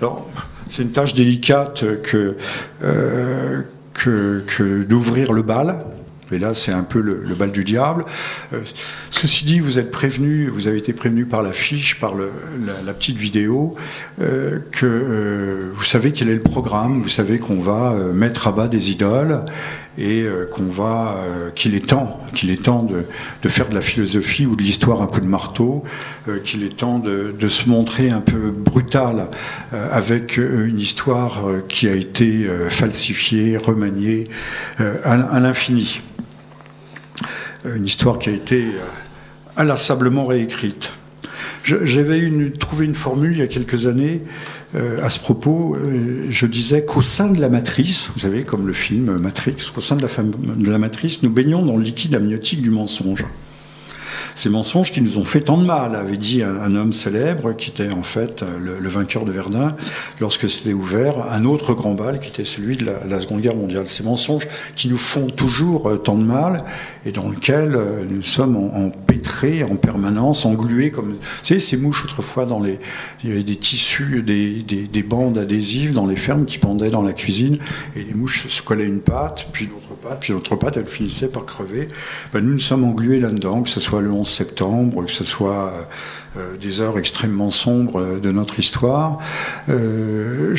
Alors, 0.00 0.28
c'est 0.68 0.82
une 0.82 0.90
tâche 0.90 1.14
délicate 1.14 1.84
que, 2.02 2.36
euh, 2.82 3.62
que, 3.92 4.42
que 4.46 4.82
d'ouvrir 4.82 5.32
le 5.32 5.42
bal. 5.42 5.84
Et 6.32 6.38
là, 6.38 6.54
c'est 6.54 6.72
un 6.72 6.84
peu 6.84 7.00
le, 7.00 7.34
bal 7.34 7.52
du 7.52 7.64
diable. 7.64 8.04
Euh, 8.52 8.60
ceci 9.10 9.44
dit, 9.44 9.60
vous 9.60 9.78
êtes 9.78 9.90
prévenu, 9.90 10.48
vous 10.48 10.68
avez 10.68 10.78
été 10.78 10.92
prévenu 10.92 11.26
par 11.26 11.42
la 11.42 11.52
fiche, 11.52 12.00
par 12.00 12.14
la, 12.14 12.94
petite 12.94 13.16
vidéo, 13.16 13.74
euh, 14.20 14.60
que 14.70 14.86
euh, 14.86 15.70
vous 15.74 15.84
savez 15.84 16.12
quel 16.12 16.28
est 16.28 16.34
le 16.34 16.42
programme, 16.42 17.00
vous 17.00 17.08
savez 17.08 17.38
qu'on 17.38 17.60
va 17.60 17.94
mettre 18.14 18.48
à 18.48 18.52
bas 18.52 18.68
des 18.68 18.90
idoles 18.90 19.44
et 19.98 20.24
qu'on 20.50 20.64
va, 20.64 21.20
qu'il 21.54 21.74
est 21.74 21.86
temps, 21.88 22.20
qu'il 22.34 22.50
est 22.50 22.62
temps 22.62 22.82
de, 22.82 23.48
faire 23.48 23.68
de 23.68 23.74
la 23.74 23.82
philosophie 23.82 24.46
ou 24.46 24.56
de 24.56 24.62
l'histoire 24.62 25.02
un 25.02 25.06
coup 25.06 25.20
de 25.20 25.26
marteau, 25.26 25.84
qu'il 26.44 26.64
est 26.64 26.76
temps 26.76 26.98
de, 26.98 27.48
se 27.48 27.68
montrer 27.68 28.10
un 28.10 28.20
peu 28.20 28.50
brutal 28.50 29.28
avec 29.72 30.38
une 30.38 30.78
histoire 30.78 31.42
qui 31.68 31.88
a 31.88 31.94
été 31.94 32.46
falsifiée, 32.70 33.58
remaniée 33.58 34.28
à 34.78 35.40
l'infini. 35.40 36.00
Euh, 37.66 37.76
une 37.76 37.84
histoire 37.84 38.18
qui 38.18 38.28
a 38.28 38.32
été 38.32 38.62
euh, 38.62 38.80
inlassablement 39.56 40.24
réécrite. 40.24 40.92
J'avais 41.64 42.28
trouvé 42.58 42.86
une 42.86 42.94
formule 42.96 43.32
il 43.32 43.38
y 43.38 43.42
a 43.42 43.46
quelques 43.46 43.86
années 43.86 44.22
euh, 44.74 45.00
à 45.00 45.10
ce 45.10 45.20
propos. 45.20 45.76
je 46.28 46.46
disais 46.46 46.84
qu'au 46.84 47.02
sein 47.02 47.28
de 47.28 47.40
la 47.40 47.48
matrice, 47.48 48.10
vous 48.12 48.18
savez, 48.18 48.42
comme 48.42 48.66
le 48.66 48.72
film 48.72 49.16
Matrix, 49.18 49.70
au 49.76 49.80
sein 49.80 49.94
de 49.94 50.04
de 50.04 50.70
la 50.70 50.78
matrice, 50.78 51.22
nous 51.22 51.30
baignons 51.30 51.64
dans 51.64 51.76
le 51.76 51.84
liquide 51.84 52.16
amniotique 52.16 52.62
du 52.62 52.70
mensonge. 52.70 53.24
Ces 54.34 54.48
mensonges 54.48 54.92
qui 54.92 55.00
nous 55.00 55.18
ont 55.18 55.24
fait 55.24 55.42
tant 55.42 55.58
de 55.58 55.64
mal, 55.64 55.94
avait 55.94 56.16
dit 56.16 56.42
un, 56.42 56.74
homme 56.74 56.92
célèbre 56.92 57.52
qui 57.52 57.70
était 57.70 57.92
en 57.92 58.02
fait 58.02 58.44
le, 58.58 58.88
vainqueur 58.88 59.24
de 59.24 59.32
Verdun 59.32 59.76
lorsque 60.20 60.48
s'était 60.48 60.72
ouvert 60.72 61.30
un 61.30 61.44
autre 61.44 61.74
grand 61.74 61.94
bal 61.94 62.20
qui 62.20 62.28
était 62.28 62.44
celui 62.44 62.76
de 62.76 62.86
la, 62.86 63.18
Seconde 63.20 63.40
Guerre 63.40 63.56
mondiale. 63.56 63.86
Ces 63.86 64.02
mensonges 64.02 64.48
qui 64.74 64.88
nous 64.88 64.96
font 64.96 65.28
toujours 65.28 65.88
euh, 65.88 65.96
tant 65.96 66.16
de 66.16 66.24
mal 66.24 66.64
et 67.06 67.12
dans 67.12 67.30
lesquels 67.30 67.76
euh, 67.76 68.04
nous 68.08 68.22
sommes 68.22 68.56
empêtrés 68.56 69.62
en, 69.64 69.76
permanence, 69.76 70.44
englués 70.44 70.90
comme... 70.90 71.12
Vous 71.12 71.18
savez, 71.42 71.60
ces 71.60 71.76
mouches 71.76 72.04
autrefois 72.04 72.46
dans 72.46 72.60
les... 72.60 72.78
Il 73.22 73.30
y 73.30 73.32
avait 73.32 73.42
des 73.44 73.56
tissus, 73.56 74.22
des, 74.22 74.62
des, 74.62 75.02
bandes 75.02 75.38
adhésives 75.38 75.92
dans 75.92 76.06
les 76.06 76.16
fermes 76.16 76.46
qui 76.46 76.58
pendaient 76.58 76.90
dans 76.90 77.02
la 77.02 77.12
cuisine 77.12 77.58
et 77.96 78.02
les 78.02 78.14
mouches 78.14 78.48
se 78.48 78.62
collaient 78.62 78.86
une 78.86 79.00
patte, 79.00 79.48
puis 79.52 79.66
l'autre 79.66 79.91
puis 80.20 80.32
l'autre 80.32 80.56
patte, 80.56 80.76
elles 80.76 80.86
finissaient 80.86 81.28
par 81.28 81.44
crever. 81.44 81.88
Ben, 82.32 82.40
nous, 82.40 82.52
nous 82.52 82.58
sommes 82.58 82.84
englués 82.84 83.20
là-dedans, 83.20 83.62
que 83.62 83.68
ce 83.68 83.80
soit 83.80 84.00
le 84.00 84.10
11 84.10 84.28
septembre, 84.28 85.04
que 85.04 85.12
ce 85.12 85.24
soit 85.24 85.72
euh, 85.72 86.40
euh, 86.40 86.56
des 86.56 86.80
heures 86.80 86.98
extrêmement 86.98 87.50
sombres 87.50 88.18
de 88.18 88.32
notre 88.32 88.58
histoire. 88.58 89.18
Euh, 89.68 90.56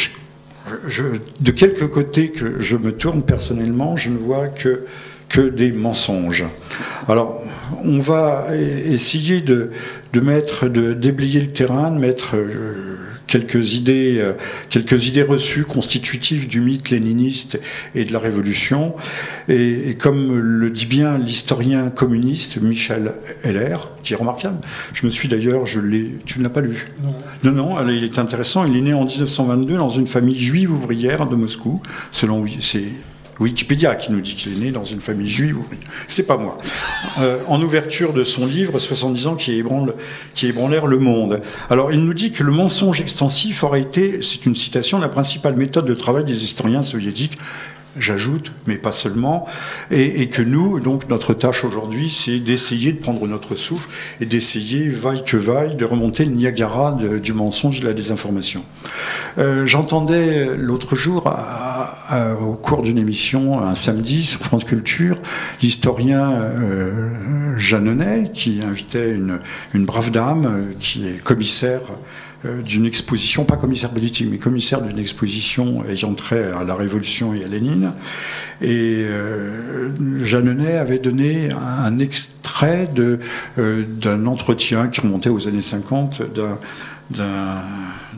de 1.42 1.52
quelque 1.52 1.86
côté 1.86 2.32
que 2.32 2.62
je 2.62 2.78
me 2.78 2.94
tourne 2.94 3.24
personnellement, 3.24 3.98
je 3.98 4.10
ne 4.10 4.18
vois 4.18 4.48
que 4.48 4.86
que 5.30 5.42
des 5.42 5.72
mensonges. 5.72 6.46
Alors, 7.08 7.42
on 7.84 7.98
va 7.98 8.50
essayer 8.56 9.42
de, 9.42 9.72
de 10.12 10.20
mettre, 10.20 10.68
de 10.68 10.94
déblayer 10.94 11.40
le 11.42 11.52
terrain, 11.52 11.90
de 11.90 11.98
mettre 11.98 12.36
quelques 13.34 13.74
idées, 13.74 14.20
euh, 14.20 14.34
quelques 14.70 15.08
idées 15.08 15.24
reçues 15.24 15.64
constitutives 15.64 16.48
du 16.48 16.62
mythe 16.62 16.92
léniniste 16.92 17.60
et 17.96 18.06
de 18.06 18.14
la 18.14 18.20
Révolution. 18.20 18.94
Et, 19.50 19.96
comme 20.00 20.38
le 20.38 20.70
dit 20.70 20.86
bien 20.86 21.18
l'historien 21.18 21.90
communiste 21.90 22.62
Michel 22.62 23.16
Heller, 23.44 23.90
qui 24.04 24.14
est 24.14 24.16
remarquable. 24.16 24.60
Je 24.94 25.08
me 25.08 25.12
suis 25.12 25.28
d'ailleurs, 25.28 25.66
je 25.66 25.80
l'ai, 25.80 26.12
tu 26.26 26.38
ne 26.38 26.44
l'as 26.44 26.52
pas 26.52 26.62
lu? 26.62 26.86
Non, 27.44 27.52
non, 27.52 27.52
non 27.52 27.90
il 27.90 28.04
est 28.04 28.20
intéressant. 28.20 28.66
Il 28.66 28.78
est 28.78 28.82
né 28.82 28.94
en 28.94 29.06
1922 29.06 29.78
dans 29.78 29.90
une 29.90 30.06
famille 30.06 30.38
juive 30.38 30.72
ouvrière 30.72 31.26
de 31.26 31.36
Moscou, 31.36 31.82
selon 32.12 32.46
c'est 32.62 32.84
Wikipédia 33.40 33.96
qui 33.96 34.12
nous 34.12 34.22
dit 34.22 34.36
qu'il 34.36 34.54
est 34.54 34.66
né 34.66 34.72
dans 34.72 34.84
une 34.84 35.02
famille 35.02 35.28
juive. 35.28 35.58
C'est 36.08 36.24
pas 36.24 36.38
moi. 36.38 36.58
Euh, 37.20 37.38
en 37.48 37.62
ouverture 37.62 38.14
de 38.14 38.24
son 38.24 38.46
livre 38.46 38.80
70 38.80 39.28
ans 39.28 39.36
qui, 39.36 39.64
qui 40.36 40.48
ébranlèrent 40.48 40.88
le 40.88 40.98
monde. 40.98 41.42
Alors 41.70 41.92
il 41.92 42.04
nous 42.04 42.14
dit 42.14 42.32
que 42.32 42.44
le 42.44 42.52
mensonge 42.52 43.02
extensif 43.02 43.64
aurait 43.64 43.82
été, 43.82 44.22
c'est 44.22 44.46
une 44.46 44.56
citation, 44.56 45.00
la 45.00 45.10
principale 45.10 45.56
méthode 45.58 45.86
de 45.86 45.94
travail 45.94 46.24
des 46.24 46.44
historiens 46.44 46.82
soviétiques 46.82 47.38
j'ajoute, 47.98 48.52
mais 48.68 48.76
pas 48.76 48.92
seulement, 48.92 49.46
et, 49.92 50.28
que 50.30 50.42
nous, 50.42 50.80
donc 50.80 51.10
notre 51.10 51.34
tâche 51.34 51.64
aujourd'hui, 51.64 52.10
c'est 52.10 52.40
d'essayer 52.40 52.94
de 52.94 53.00
prendre 53.00 53.28
notre 53.28 53.56
souffle 53.56 53.90
et 54.20 54.26
d'essayer, 54.26 54.90
vaille 54.90 55.24
que 55.24 55.38
vaille, 55.38 55.76
de 55.76 55.86
remonter 55.86 56.26
le 56.26 56.32
Niagara 56.32 56.98
du 57.22 57.34
mensonge 57.34 57.78
et 57.78 57.82
de 57.82 57.88
la 57.88 57.94
désinformation. 57.94 58.64
Euh, 59.38 59.66
j'entendais 59.66 60.56
l'autre 60.58 60.96
jour, 60.96 61.32
au 62.42 62.54
cours 62.54 62.84
d'une 62.84 63.00
émission, 63.00 63.62
un 63.62 63.76
samedi 63.76 64.24
sur 64.24 64.42
France 64.42 64.64
Culture, 64.64 65.18
l'historien 65.62 66.32
euh, 66.32 67.10
qui 68.34 68.62
invitait 68.64 69.12
une, 69.12 69.40
brave 69.86 70.12
dame 70.12 70.46
euh, 70.46 70.74
qui 70.80 71.08
est 71.08 71.24
commissaire 71.24 71.82
d'une 72.44 72.86
exposition, 72.86 73.46
pas 73.46 73.56
commissaire 73.56 73.90
politique, 73.90 74.28
mais 74.30 74.38
commissaire 74.38 74.82
d'une 74.82 75.00
exposition 75.00 75.86
ayant 75.86 76.14
trait 76.14 76.52
à 76.52 76.64
la 76.64 76.76
Révolution 76.76 77.34
et 77.34 77.44
à 77.44 77.48
Lénine. 77.48 77.94
Et 78.62 79.06
euh, 79.06 79.92
Jeanneney 80.24 80.78
avait 80.78 81.00
donné 81.00 81.50
un, 81.52 82.00
extrait 82.00 82.90
euh, 82.98 83.84
d'un 83.88 84.26
entretien 84.26 84.88
qui 84.88 85.02
remontait 85.02 85.30
aux 85.30 85.48
années 85.48 85.62
50 85.62 86.22
d'un 87.12 87.62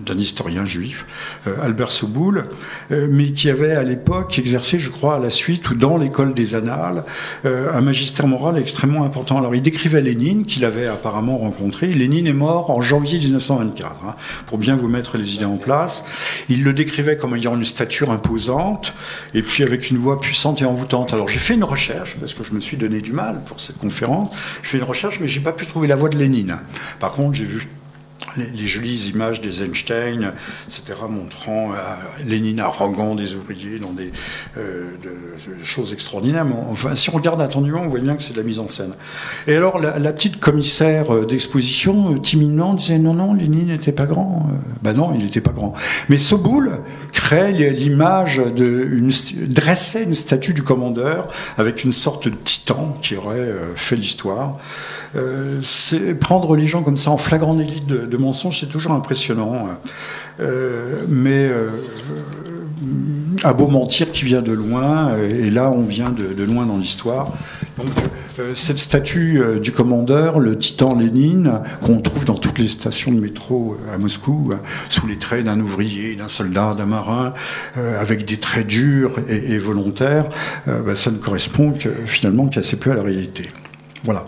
d'un 0.06 0.18
historien 0.18 0.66
juif, 0.66 1.06
euh, 1.48 1.56
Albert 1.62 1.92
Soboul, 1.92 2.46
euh, 2.92 3.08
mais 3.12 3.32
qui 3.32 3.50
avait 3.50 3.74
à 3.74 3.84
l'époque 3.84 4.38
exercé, 4.40 4.80
je 4.80 4.90
crois, 4.90 5.16
à 5.16 5.20
la 5.20 5.30
suite 5.30 5.70
ou 5.70 5.76
dans 5.76 5.98
l'école 5.98 6.34
des 6.34 6.56
Annales, 6.56 7.04
euh, 7.46 7.74
un 7.74 7.82
magistère 7.82 8.28
moral 8.28 8.58
extrêmement 8.58 9.04
important. 9.04 9.38
Alors 9.38 9.56
il 9.56 9.62
décrivait 9.62 10.02
Lénine, 10.02 10.44
qu'il 10.44 10.66
avait 10.66 10.88
apparemment 10.88 11.38
rencontré. 11.38 11.88
Lénine 11.88 12.28
est 12.28 12.34
mort 12.34 12.70
en 12.70 12.82
janvier 12.82 13.20
1924, 13.20 14.02
hein, 14.06 14.16
pour 14.46 14.58
bien 14.58 14.76
vous 14.76 14.88
mettre 14.88 15.18
les 15.18 15.36
idées 15.36 15.46
en 15.46 15.58
place. 15.58 16.04
Il 16.50 16.64
le 16.64 16.74
décrivait 16.74 17.18
comme 17.18 17.36
ayant 17.36 17.56
une 17.56 17.66
stature 17.66 18.12
imposante, 18.12 18.94
et 19.34 19.42
puis 19.42 19.64
avec 19.64 19.90
une 19.90 19.98
voix 19.98 20.20
puissante 20.20 20.62
et 20.62 20.66
envoûtante. 20.66 21.14
Alors 21.14 21.28
j'ai 21.28 21.40
fait 21.40 21.56
une 21.56 21.64
recherche, 21.64 22.16
parce 22.20 22.34
que 22.34 22.44
je 22.44 22.54
me 22.54 22.60
suis 22.60 22.78
donné 22.78 23.02
du 23.02 23.12
mal 23.12 23.42
pour 23.46 23.60
cette 23.60 23.78
conférence. 23.78 24.30
J'ai 24.62 24.70
fait 24.70 24.78
une 24.78 24.84
recherche, 24.84 25.20
mais 25.20 25.28
j'ai 25.28 25.42
pas 25.42 25.52
pu 25.52 25.66
trouver 25.66 25.88
la 25.88 25.96
voix 25.96 26.10
de 26.10 26.18
Lénine. 26.18 26.58
Par 27.00 27.12
contre, 27.12 27.36
j'ai 27.36 27.46
vu 27.46 27.68
les, 28.38 28.66
jolies 28.66 29.10
images 29.10 29.42
des 29.42 29.64
Einstein, 29.64 30.34
etc., 30.68 31.00
montrant 31.10 31.72
euh, 31.72 31.76
Lénine 32.26 32.60
arrogant 32.60 33.16
des 33.16 33.34
ouvriers 33.36 33.80
dans 33.80 33.92
des 33.92 34.12
euh, 34.58 34.96
choses 35.64 35.94
extraordinaires. 35.94 36.46
Enfin, 36.70 36.96
si 36.96 37.10
on 37.10 37.14
regarde 37.14 37.42
attentivement, 37.42 37.82
on 37.82 37.90
voit 37.90 38.00
bien 38.00 38.16
que 38.16 38.24
c'est 38.24 38.34
de 38.34 38.38
la 38.38 38.44
mise 38.44 38.60
en 38.60 38.68
scène. 38.68 38.94
Et 39.48 39.56
alors, 39.56 39.80
la, 39.80 40.14
petite 40.14 40.40
commissaire 40.40 41.14
euh, 41.14 41.26
d'exposition, 41.26 42.18
timidement, 42.18 42.74
disait 42.74 43.00
non, 43.00 43.14
non, 43.14 43.34
Lénine 43.34 43.68
n'était 43.68 43.92
pas 43.92 44.06
grand. 44.06 44.50
ben 44.82 44.94
non, 44.94 45.14
il 45.18 45.24
n'était 45.24 45.42
pas 45.42 45.52
grand. 45.52 45.74
Mais 46.10 46.18
Soboul 46.18 46.80
crée 47.12 47.52
l'image 47.52 48.38
de, 48.38 48.90
dressait 49.48 50.04
une 50.04 50.14
statue 50.14 50.54
du 50.54 50.64
commandeur 50.64 51.28
avec 51.58 51.84
une 51.84 51.92
sorte 51.92 52.28
de 52.28 52.36
titan 52.36 52.94
qui 53.02 53.16
aurait 53.16 53.54
fait 53.76 53.96
l'histoire. 53.96 54.58
c'est 55.62 56.16
prendre 56.16 56.56
les 56.56 56.68
gens 56.68 56.84
comme 56.84 56.98
ça 56.98 57.12
en 57.12 57.18
flagrant 57.18 57.54
délit 57.54 57.82
de, 57.82 58.06
de 58.06 58.18
mensonge, 58.26 58.60
c'est 58.60 58.70
toujours 58.70 58.92
impressionnant. 58.92 59.68
Euh, 60.40 61.06
mais 61.08 61.48
euh, 61.48 61.70
à 63.44 63.54
beau 63.54 63.68
mentir 63.68 64.12
qui 64.12 64.26
vient 64.26 64.42
de 64.42 64.52
loin, 64.52 65.18
et 65.18 65.50
là 65.50 65.72
on 65.72 65.82
vient 65.82 66.10
de, 66.10 66.44
loin 66.44 66.66
dans 66.66 66.78
l'histoire. 66.78 67.32
Euh, 68.40 68.54
cette 68.54 68.80
statue 68.80 69.42
du 69.62 69.72
commandeur, 69.72 70.40
le 70.40 70.58
titan 70.58 70.96
Lénine, 70.96 71.62
qu'on 71.82 72.02
trouve 72.02 72.26
dans 72.26 72.36
toutes 72.36 72.60
les 72.60 72.68
stations 72.68 73.14
de 73.14 73.20
métro 73.20 73.78
à 73.94 73.98
Moscou, 73.98 74.52
sous 74.90 75.08
les 75.08 75.18
traits 75.18 75.46
d'un 75.46 75.60
ouvrier, 75.60 76.16
d'un 76.16 76.28
soldat, 76.28 76.74
d'un 76.78 76.86
marin, 76.86 77.34
avec 77.76 78.26
des 78.26 78.38
traits 78.38 78.68
durs 78.68 79.20
et, 79.30 79.58
volontaires, 79.58 80.26
bah, 80.66 80.96
ça 80.96 81.12
ne 81.12 81.18
correspond 81.18 81.74
que, 81.74 81.90
finalement 82.06 82.48
qu'assez 82.48 82.76
peu 82.78 82.92
à 82.92 82.96
la 82.96 83.04
réalité. 83.04 83.50
Voilà. 84.04 84.26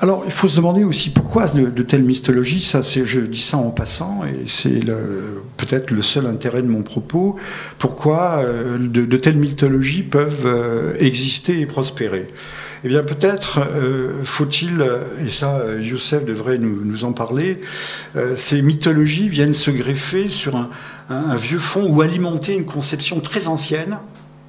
Alors, 0.00 0.24
il 0.26 0.32
faut 0.32 0.46
se 0.46 0.56
demander 0.56 0.84
aussi 0.84 1.10
pourquoi 1.10 1.46
de, 1.46 1.82
telles 1.82 2.02
mythologies. 2.02 2.60
Ça, 2.60 2.82
je 2.82 3.20
dis 3.20 3.40
ça 3.40 3.56
en 3.56 3.70
passant, 3.70 4.24
et 4.24 4.46
c'est 4.46 4.80
peut-être 5.56 5.90
le 5.90 6.02
seul 6.02 6.26
intérêt 6.26 6.62
de 6.62 6.68
mon 6.68 6.82
propos. 6.82 7.36
Pourquoi 7.78 8.42
euh, 8.44 8.76
de, 8.78 9.16
telles 9.16 9.38
mythologies 9.38 10.02
peuvent 10.02 10.44
euh, 10.44 10.94
exister 10.98 11.60
et 11.60 11.66
prospérer 11.66 12.28
Eh 12.84 12.88
bien, 12.88 13.02
peut-être 13.04 13.60
euh, 13.60 14.22
faut-il, 14.24 14.86
et 15.24 15.30
ça, 15.30 15.62
Youssef 15.80 16.26
devrait 16.26 16.58
nous, 16.58 17.04
en 17.04 17.12
parler. 17.12 17.58
ces 18.34 18.62
mythologies 18.62 19.28
viennent 19.28 19.54
se 19.54 19.70
greffer 19.70 20.28
sur 20.28 20.56
un, 20.56 20.70
un 21.08 21.36
vieux 21.36 21.58
fond 21.58 21.86
ou 21.88 22.02
alimenter 22.02 22.54
une 22.54 22.64
conception 22.64 23.20
très 23.20 23.48
ancienne 23.48 23.98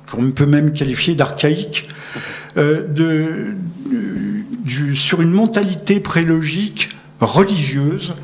qu'on 0.09 0.31
peut 0.31 0.45
même 0.45 0.71
qualifier 0.71 1.15
d'archaïque, 1.15 1.89
de, 2.55 3.53
sur 4.95 5.21
une 5.21 5.31
mentalité 5.31 5.99
prélogique 5.99 6.89
religieuse 7.19 8.15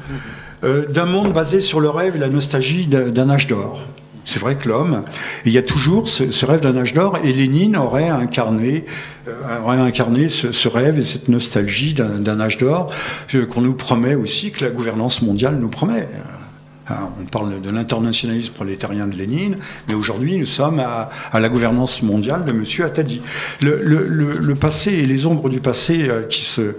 euh, 0.64 0.86
d'un 0.88 1.06
monde 1.06 1.34
basé 1.34 1.62
sur 1.62 1.80
le 1.80 1.90
rêve 1.90 2.16
et 2.16 2.20
la 2.20 2.30
nostalgie 2.30 2.88
d'un 2.88 3.30
âge 3.30 3.48
d'or. 3.48 3.86
C'est 4.26 4.40
vrai 4.40 4.56
que 4.56 4.70
l'homme, 4.70 5.04
il 5.46 5.52
y 5.52 5.58
a 5.58 5.62
toujours 5.62 6.08
ce, 6.08 6.46
rêve 6.46 6.62
d'un 6.62 6.78
âge 6.78 6.94
d'or, 6.94 7.18
et 7.24 7.34
Lénine 7.34 7.76
aurait 7.76 8.08
incarné, 8.08 8.86
euh, 9.28 10.30
ce, 10.30 10.68
rêve 10.70 10.98
et 10.98 11.02
cette 11.02 11.28
nostalgie 11.28 11.94
d'un 11.94 12.40
âge 12.40 12.58
d'or 12.58 12.94
euh, 13.36 13.46
qu'on 13.46 13.62
nous 13.62 13.74
promet 13.74 14.16
aussi, 14.16 14.52
que 14.52 14.64
la 14.64 14.72
gouvernance 14.72 15.22
mondiale 15.22 15.58
nous 15.60 15.68
promet. 15.68 16.08
Hein, 16.90 17.10
on 17.22 17.26
parle 17.26 17.62
de 17.62 17.70
l'internationalisme 17.70 18.54
prolétarien 18.54 19.08
de 19.08 19.16
Lénine, 19.16 19.58
mais 19.88 19.94
aujourd'hui 19.94 20.38
nous 20.38 20.46
sommes 20.46 20.80
à, 20.80 21.10
la 21.40 21.48
gouvernance 21.48 22.04
mondiale 22.04 22.44
de 22.44 22.52
M. 22.52 22.66
Attali. 22.86 23.22
Le, 23.62 24.54
passé 24.56 24.92
et 24.92 25.06
les 25.06 25.26
ombres 25.26 25.50
du 25.50 25.62
passé 25.62 26.10
euh, 26.10 26.24
qui 26.24 26.42
se 26.42 26.76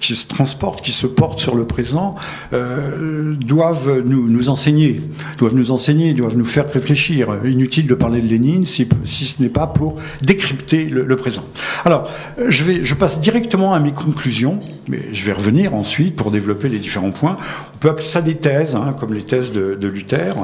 qui 0.00 0.14
se 0.14 0.26
transportent, 0.26 0.82
qui 0.82 0.92
se 0.92 1.06
portent 1.06 1.38
sur 1.38 1.54
le 1.54 1.66
présent, 1.66 2.14
euh, 2.52 3.34
doivent 3.34 4.02
nous, 4.04 4.28
nous, 4.28 4.48
enseigner, 4.48 5.00
doivent 5.38 5.54
nous 5.54 5.70
enseigner, 5.70 6.14
doivent 6.14 6.36
nous 6.36 6.44
faire 6.44 6.70
réfléchir. 6.70 7.44
Inutile 7.44 7.86
de 7.86 7.94
parler 7.94 8.20
de 8.20 8.26
Lénine 8.26 8.64
si, 8.64 8.88
si 9.04 9.26
ce 9.26 9.42
n'est 9.42 9.48
pas 9.48 9.66
pour 9.66 9.96
décrypter 10.22 10.86
le, 10.86 11.16
présent. 11.16 11.44
Alors, 11.84 12.10
je, 12.48 12.64
vais, 12.64 12.82
je 12.82 12.94
passe 12.94 13.20
directement 13.20 13.74
à 13.74 13.80
mes 13.80 13.92
conclusions, 13.92 14.60
mais 14.88 15.00
je 15.12 15.24
vais 15.24 15.32
revenir 15.32 15.74
ensuite 15.74 16.16
pour 16.16 16.30
développer 16.30 16.68
les 16.68 16.78
différents 16.78 17.12
points. 17.12 17.36
On 17.74 17.78
peut 17.78 17.90
appeler 17.90 18.06
ça 18.06 18.22
des 18.22 18.34
thèses, 18.34 18.74
hein, 18.74 18.94
comme 18.98 19.12
les 19.14 19.22
thèses 19.22 19.52
de, 19.52 19.88
Luther. 19.88 20.34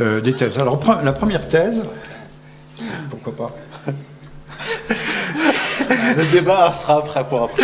Euh, 0.00 0.20
des 0.20 0.32
thèses. 0.32 0.58
Alors, 0.58 0.80
la 1.04 1.12
première 1.12 1.46
thèse, 1.46 1.82
pourquoi 3.10 3.36
pas? 3.36 3.56
Le 6.16 6.24
débat 6.32 6.72
sera 6.72 6.98
après 6.98 7.26
pour 7.26 7.44
après. 7.44 7.62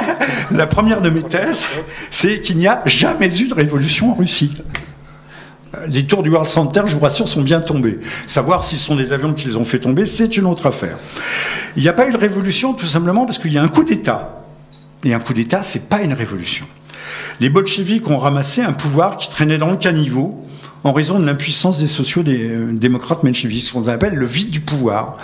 La 0.50 0.66
première 0.66 1.00
de 1.00 1.10
mes 1.10 1.22
thèses, 1.22 1.64
c'est 2.10 2.40
qu'il 2.40 2.56
n'y 2.56 2.66
a 2.66 2.82
jamais 2.86 3.34
eu 3.40 3.48
de 3.48 3.54
révolution 3.54 4.10
en 4.10 4.14
Russie. 4.14 4.54
Les 5.88 6.04
tours 6.04 6.22
du 6.22 6.28
World 6.28 6.48
Center, 6.48 6.82
je 6.86 6.94
vous 6.94 7.00
rassure, 7.00 7.26
sont 7.26 7.40
bien 7.40 7.60
tombés. 7.60 7.98
Savoir 8.26 8.62
si 8.62 8.76
ce 8.76 8.84
sont 8.84 8.96
des 8.96 9.12
avions 9.12 9.32
qui 9.32 9.48
les 9.48 9.56
ont 9.56 9.64
fait 9.64 9.78
tomber, 9.78 10.04
c'est 10.04 10.36
une 10.36 10.46
autre 10.46 10.66
affaire. 10.66 10.98
Il 11.76 11.82
n'y 11.82 11.88
a 11.88 11.94
pas 11.94 12.06
eu 12.06 12.12
de 12.12 12.18
révolution 12.18 12.74
tout 12.74 12.86
simplement 12.86 13.24
parce 13.24 13.38
qu'il 13.38 13.52
y 13.52 13.58
a 13.58 13.62
un 13.62 13.68
coup 13.68 13.84
d'État. 13.84 14.42
Et 15.04 15.14
un 15.14 15.18
coup 15.20 15.32
d'État, 15.32 15.62
c'est 15.62 15.88
pas 15.88 16.02
une 16.02 16.12
révolution. 16.12 16.66
Les 17.40 17.48
bolcheviks 17.48 18.08
ont 18.08 18.18
ramassé 18.18 18.60
un 18.60 18.72
pouvoir 18.72 19.16
qui 19.16 19.30
traînait 19.30 19.58
dans 19.58 19.70
le 19.70 19.76
caniveau 19.76 20.30
en 20.84 20.92
raison 20.92 21.18
de 21.18 21.24
l'impuissance 21.24 21.78
des 21.78 21.86
sociaux-démocrates 21.86 23.24
euh, 23.24 23.32
ce 23.32 23.72
qu'on 23.72 23.88
appelle 23.88 24.14
le 24.14 24.26
vide 24.26 24.50
du 24.50 24.60
pouvoir. 24.60 25.14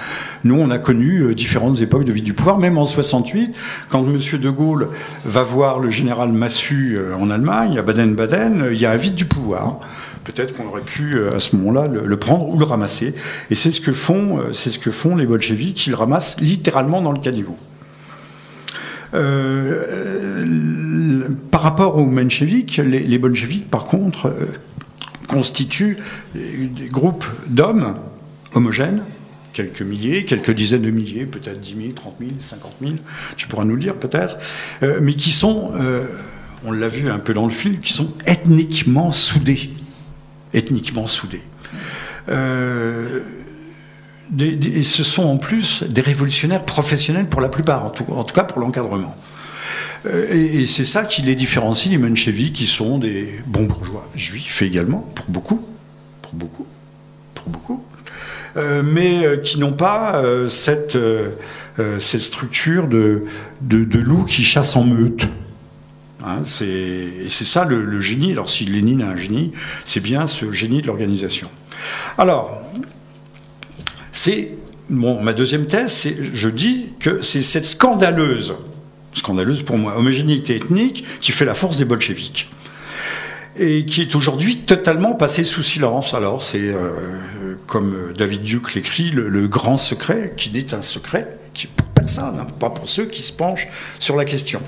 Nous, 0.44 0.54
on 0.54 0.70
a 0.70 0.78
connu 0.78 1.22
euh, 1.22 1.34
différentes 1.34 1.80
époques 1.80 2.04
de 2.04 2.12
vide 2.12 2.24
du 2.24 2.34
pouvoir, 2.34 2.58
même 2.58 2.78
en 2.78 2.86
68, 2.86 3.56
quand 3.88 4.04
M. 4.04 4.18
de 4.38 4.50
Gaulle 4.50 4.88
va 5.24 5.42
voir 5.42 5.80
le 5.80 5.90
général 5.90 6.32
Massu 6.32 6.96
euh, 6.96 7.16
en 7.16 7.30
Allemagne, 7.30 7.78
à 7.78 7.82
Baden-Baden, 7.82 8.68
il 8.72 8.78
y 8.78 8.86
a 8.86 8.92
un 8.92 8.96
vide 8.96 9.14
du 9.14 9.24
pouvoir 9.24 9.80
peut-être 10.24 10.54
qu'on 10.54 10.66
aurait 10.66 10.82
pu 10.82 11.16
à 11.34 11.40
ce 11.40 11.56
moment-là 11.56 11.88
le, 11.88 12.16
prendre 12.18 12.50
ou 12.50 12.58
le 12.58 12.64
ramasser. 12.66 13.14
Et 13.50 13.54
c'est 13.54 13.70
ce 13.70 13.80
que 13.80 13.94
font, 13.94 14.40
c'est 14.52 14.68
ce 14.68 14.78
que 14.78 14.90
font 14.90 15.16
les 15.16 15.24
bolcheviks, 15.24 15.86
ils 15.86 15.90
le 15.90 15.96
ramassent 15.96 16.38
littéralement 16.38 17.00
dans 17.00 17.12
le 17.12 17.18
caniveau. 17.18 17.56
par 21.50 21.62
rapport 21.62 21.96
aux 21.96 22.04
mencheviks, 22.04 22.76
les, 22.76 23.00
les 23.00 23.18
bolcheviks, 23.18 23.70
par 23.70 23.86
contre, 23.86 24.30
constituent 25.28 25.98
des 26.34 26.88
groupes 26.88 27.24
d'hommes 27.46 27.96
homogènes, 28.54 29.02
quelques 29.52 29.82
milliers, 29.82 30.24
quelques 30.24 30.52
dizaines 30.52 30.82
de 30.82 30.90
milliers, 30.90 31.26
peut-être 31.26 31.60
10 31.60 31.76
000, 31.80 31.92
30 31.92 32.14
000, 32.20 32.30
50 32.38 32.72
000, 32.80 32.92
tu 33.36 33.46
pourras 33.48 33.64
nous 33.64 33.74
le 33.74 33.80
dire 33.80 33.96
peut-être, 33.96 34.36
euh, 34.82 35.00
mais 35.02 35.14
qui 35.14 35.30
sont, 35.30 35.72
euh, 35.74 36.06
on 36.64 36.72
l'a 36.72 36.88
vu 36.88 37.10
un 37.10 37.18
peu 37.18 37.34
dans 37.34 37.44
le 37.44 37.52
film, 37.52 37.78
qui 37.80 37.92
sont 37.92 38.12
ethniquement 38.26 39.12
soudés. 39.12 39.70
Ethniquement 40.54 41.06
soudés. 41.06 41.42
Euh, 42.28 43.20
et 44.40 44.82
ce 44.82 45.02
sont 45.02 45.24
en 45.24 45.38
plus 45.38 45.82
des 45.84 46.02
révolutionnaires 46.02 46.64
professionnels 46.64 47.28
pour 47.28 47.40
la 47.40 47.48
plupart, 47.48 47.86
en 47.86 47.90
tout 47.90 48.34
cas 48.34 48.44
pour 48.44 48.60
l'encadrement. 48.60 49.16
Euh, 50.06 50.26
et, 50.30 50.66
c'est 50.66 50.84
ça 50.84 51.04
qui 51.04 51.22
les 51.22 51.34
différencie, 51.34 51.90
les 51.90 51.98
mencheviks, 51.98 52.52
qui 52.52 52.66
sont 52.66 52.98
des 52.98 53.28
bons 53.46 53.64
bourgeois 53.64 54.08
juifs 54.14 54.62
également, 54.62 55.00
pour 55.14 55.26
beaucoup, 55.28 55.64
pour 56.22 56.34
beaucoup, 56.34 56.66
pour 57.34 57.48
beaucoup, 57.48 57.84
euh, 58.56 58.82
mais 58.84 59.26
euh, 59.26 59.36
qui 59.36 59.58
n'ont 59.58 59.72
pas 59.72 60.22
cette, 60.48 60.98
cette 61.98 62.20
structure 62.20 62.88
de, 62.88 63.24
de, 63.60 63.98
loup 63.98 64.24
qui 64.24 64.42
chasse 64.42 64.76
en 64.76 64.84
meute. 64.84 65.26
Hein, 66.24 66.42
c'est 66.44 67.28
ça 67.30 67.64
le, 67.64 68.00
génie. 68.00 68.32
Alors 68.32 68.50
si 68.50 68.64
Lénine 68.64 69.02
a 69.02 69.08
un 69.08 69.16
génie, 69.16 69.52
c'est 69.84 70.00
bien 70.00 70.26
ce 70.26 70.50
génie 70.52 70.82
de 70.82 70.86
l'organisation. 70.86 71.48
Alors, 72.16 72.60
c'est 74.10 74.52
ma 74.90 75.32
deuxième 75.32 75.66
thèse, 75.66 76.08
je 76.32 76.48
dis 76.48 76.86
que 76.98 77.22
c'est 77.22 77.42
cette 77.42 77.64
scandaleuse 77.64 78.54
scandaleuse 79.14 79.62
pour 79.62 79.78
moi, 79.78 79.96
homogénéité 79.96 80.56
ethnique 80.56 81.04
qui 81.20 81.32
fait 81.32 81.44
la 81.44 81.54
force 81.54 81.76
des 81.76 81.84
bolcheviks 81.84 82.48
et 83.58 83.84
qui 83.84 84.02
est 84.02 84.14
aujourd'hui 84.14 84.58
totalement 84.58 85.14
passé 85.14 85.44
sous 85.44 85.62
silence. 85.62 86.14
Alors 86.14 86.42
c'est, 86.42 86.58
euh, 86.60 87.56
comme 87.66 88.12
David 88.16 88.42
Duke 88.42 88.74
l'écrit, 88.74 89.10
le, 89.10 89.48
grand 89.48 89.78
secret, 89.78 90.32
qui 90.36 90.50
n'est 90.50 90.74
un 90.74 90.82
secret 90.82 91.38
qui, 91.54 91.66
pour 91.66 91.86
personne, 91.88 92.38
hein, 92.38 92.46
pas 92.58 92.70
pour 92.70 92.88
ceux 92.88 93.06
qui 93.06 93.22
se 93.22 93.32
penchent 93.32 93.68
sur 93.98 94.16
la 94.16 94.24
question. 94.24 94.62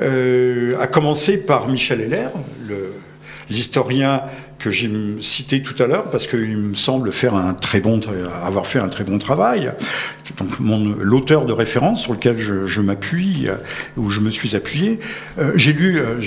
Euh, 0.00 0.78
à 0.80 0.86
commencer 0.86 1.36
par 1.36 1.68
Michel 1.68 2.00
Heller, 2.00 2.30
l'historien 3.50 4.22
que 4.60 4.70
j'ai 4.70 4.90
cité 5.20 5.62
tout 5.62 5.80
à 5.82 5.86
l'heure 5.86 6.10
parce 6.10 6.26
qu'il 6.26 6.56
me 6.56 6.74
semble 6.74 7.10
faire 7.12 7.34
un 7.34 7.54
très 7.54 7.80
bon, 7.80 7.98
avoir 8.44 8.66
fait 8.66 8.78
un 8.78 8.88
très 8.88 9.04
bon 9.04 9.18
travail. 9.18 9.72
Donc 10.38 10.50
l'auteur 10.60 11.46
de 11.46 11.52
référence 11.52 12.02
sur 12.02 12.12
lequel 12.12 12.38
je, 12.38 12.80
m'appuie, 12.80 13.48
où 13.96 14.10
je 14.10 14.20
me 14.20 14.30
suis 14.30 14.54
appuyé, 14.54 15.00
euh, 15.38 15.52
j'ai 15.56 15.72
lu, 15.72 15.98
euh, 15.98 16.20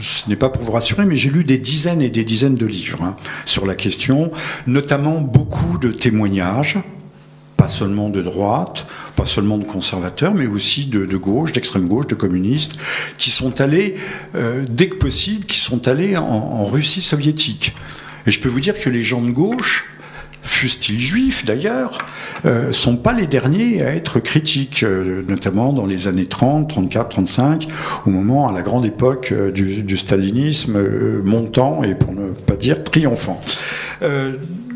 ce 0.00 0.28
n'est 0.28 0.36
pas 0.36 0.48
pour 0.48 0.62
vous 0.62 0.72
rassurer, 0.72 1.04
mais 1.04 1.16
j'ai 1.16 1.30
lu 1.30 1.44
des 1.44 1.58
dizaines 1.58 2.02
et 2.02 2.10
des 2.10 2.24
dizaines 2.24 2.56
de 2.56 2.66
livres 2.66 3.02
hein, 3.02 3.16
sur 3.44 3.66
la 3.66 3.74
question, 3.74 4.30
notamment 4.66 5.20
beaucoup 5.20 5.78
de 5.78 5.88
témoignages 5.88 6.76
pas 7.60 7.68
seulement 7.68 8.08
de 8.08 8.22
droite, 8.22 8.86
pas 9.16 9.26
seulement 9.26 9.58
de 9.58 9.64
conservateurs, 9.64 10.32
mais 10.32 10.46
aussi 10.46 10.86
de, 10.86 11.04
gauche, 11.18 11.52
d'extrême 11.52 11.88
gauche, 11.88 12.06
de 12.06 12.14
communistes, 12.14 12.76
qui 13.18 13.28
sont 13.28 13.60
allés, 13.60 13.96
euh, 14.34 14.64
dès 14.66 14.88
que 14.88 14.96
possible, 14.96 15.44
qui 15.44 15.58
sont 15.58 15.86
allés 15.86 16.16
en, 16.16 16.64
Russie 16.64 17.02
soviétique. 17.02 17.74
Et 18.26 18.30
je 18.30 18.40
peux 18.40 18.48
vous 18.48 18.60
dire 18.60 18.80
que 18.80 18.88
les 18.88 19.02
gens 19.02 19.20
de 19.20 19.30
gauche, 19.30 19.84
fussent-ils 20.40 20.98
juifs 20.98 21.44
d'ailleurs, 21.44 21.98
euh, 22.46 22.72
sont 22.72 22.96
pas 22.96 23.12
les 23.12 23.26
derniers 23.26 23.82
à 23.82 23.94
être 23.94 24.20
critiques, 24.20 24.82
euh, 24.82 25.22
notamment 25.28 25.74
dans 25.74 25.84
les 25.84 26.08
années 26.08 26.24
30, 26.24 26.66
34, 26.66 27.10
35, 27.10 27.68
au 28.06 28.10
moment, 28.10 28.48
à 28.48 28.52
la 28.52 28.62
grande 28.62 28.86
époque 28.86 29.32
euh, 29.32 29.50
du, 29.50 29.82
du, 29.82 29.98
stalinisme 29.98 30.80
montant 31.24 31.82
et 31.82 31.94
pour 31.94 32.14
ne 32.14 32.30
pas 32.30 32.56
dire 32.56 32.82
triomphant 32.82 33.38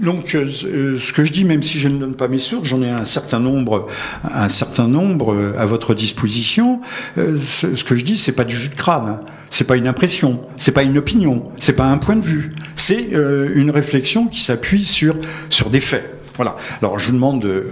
donc, 0.04 0.34
euh, 0.34 0.48
euh, 0.64 0.98
ce 0.98 1.12
que 1.12 1.24
je 1.24 1.32
dis, 1.32 1.44
même 1.44 1.62
si 1.62 1.78
je 1.78 1.88
ne 1.88 1.98
donne 1.98 2.14
pas 2.14 2.28
mes 2.28 2.38
sources, 2.38 2.68
j'en 2.68 2.82
ai 2.82 2.90
un 2.90 3.04
certain 3.04 3.40
nombre, 3.40 3.86
un 4.22 4.48
certain 4.48 4.86
nombre 4.86 5.34
euh, 5.34 5.54
à 5.58 5.66
votre 5.66 5.94
disposition. 5.94 6.80
Ce, 7.16 7.66
que 7.84 7.96
je 7.96 8.04
dis, 8.04 8.16
c'est 8.16 8.32
pas 8.32 8.44
du 8.44 8.56
jus 8.56 8.68
de 8.68 8.74
crâne. 8.74 9.06
Hein. 9.08 9.20
C'est 9.50 9.64
pas 9.64 9.76
une 9.76 9.86
impression, 9.86 10.40
c'est 10.56 10.72
pas 10.72 10.82
une 10.82 10.98
opinion, 10.98 11.44
c'est 11.56 11.74
pas 11.74 11.84
un 11.84 11.98
point 11.98 12.16
de 12.16 12.24
vue. 12.24 12.50
C'est 12.74 13.10
une 13.12 13.70
réflexion 13.70 14.26
qui 14.26 14.40
s'appuie 14.40 14.82
sur 14.82 15.14
sur 15.48 15.70
des 15.70 15.78
faits. 15.78 16.10
Voilà. 16.34 16.56
Alors 16.82 16.98
je 16.98 17.06
vous 17.06 17.12
demande 17.12 17.40
de, 17.40 17.64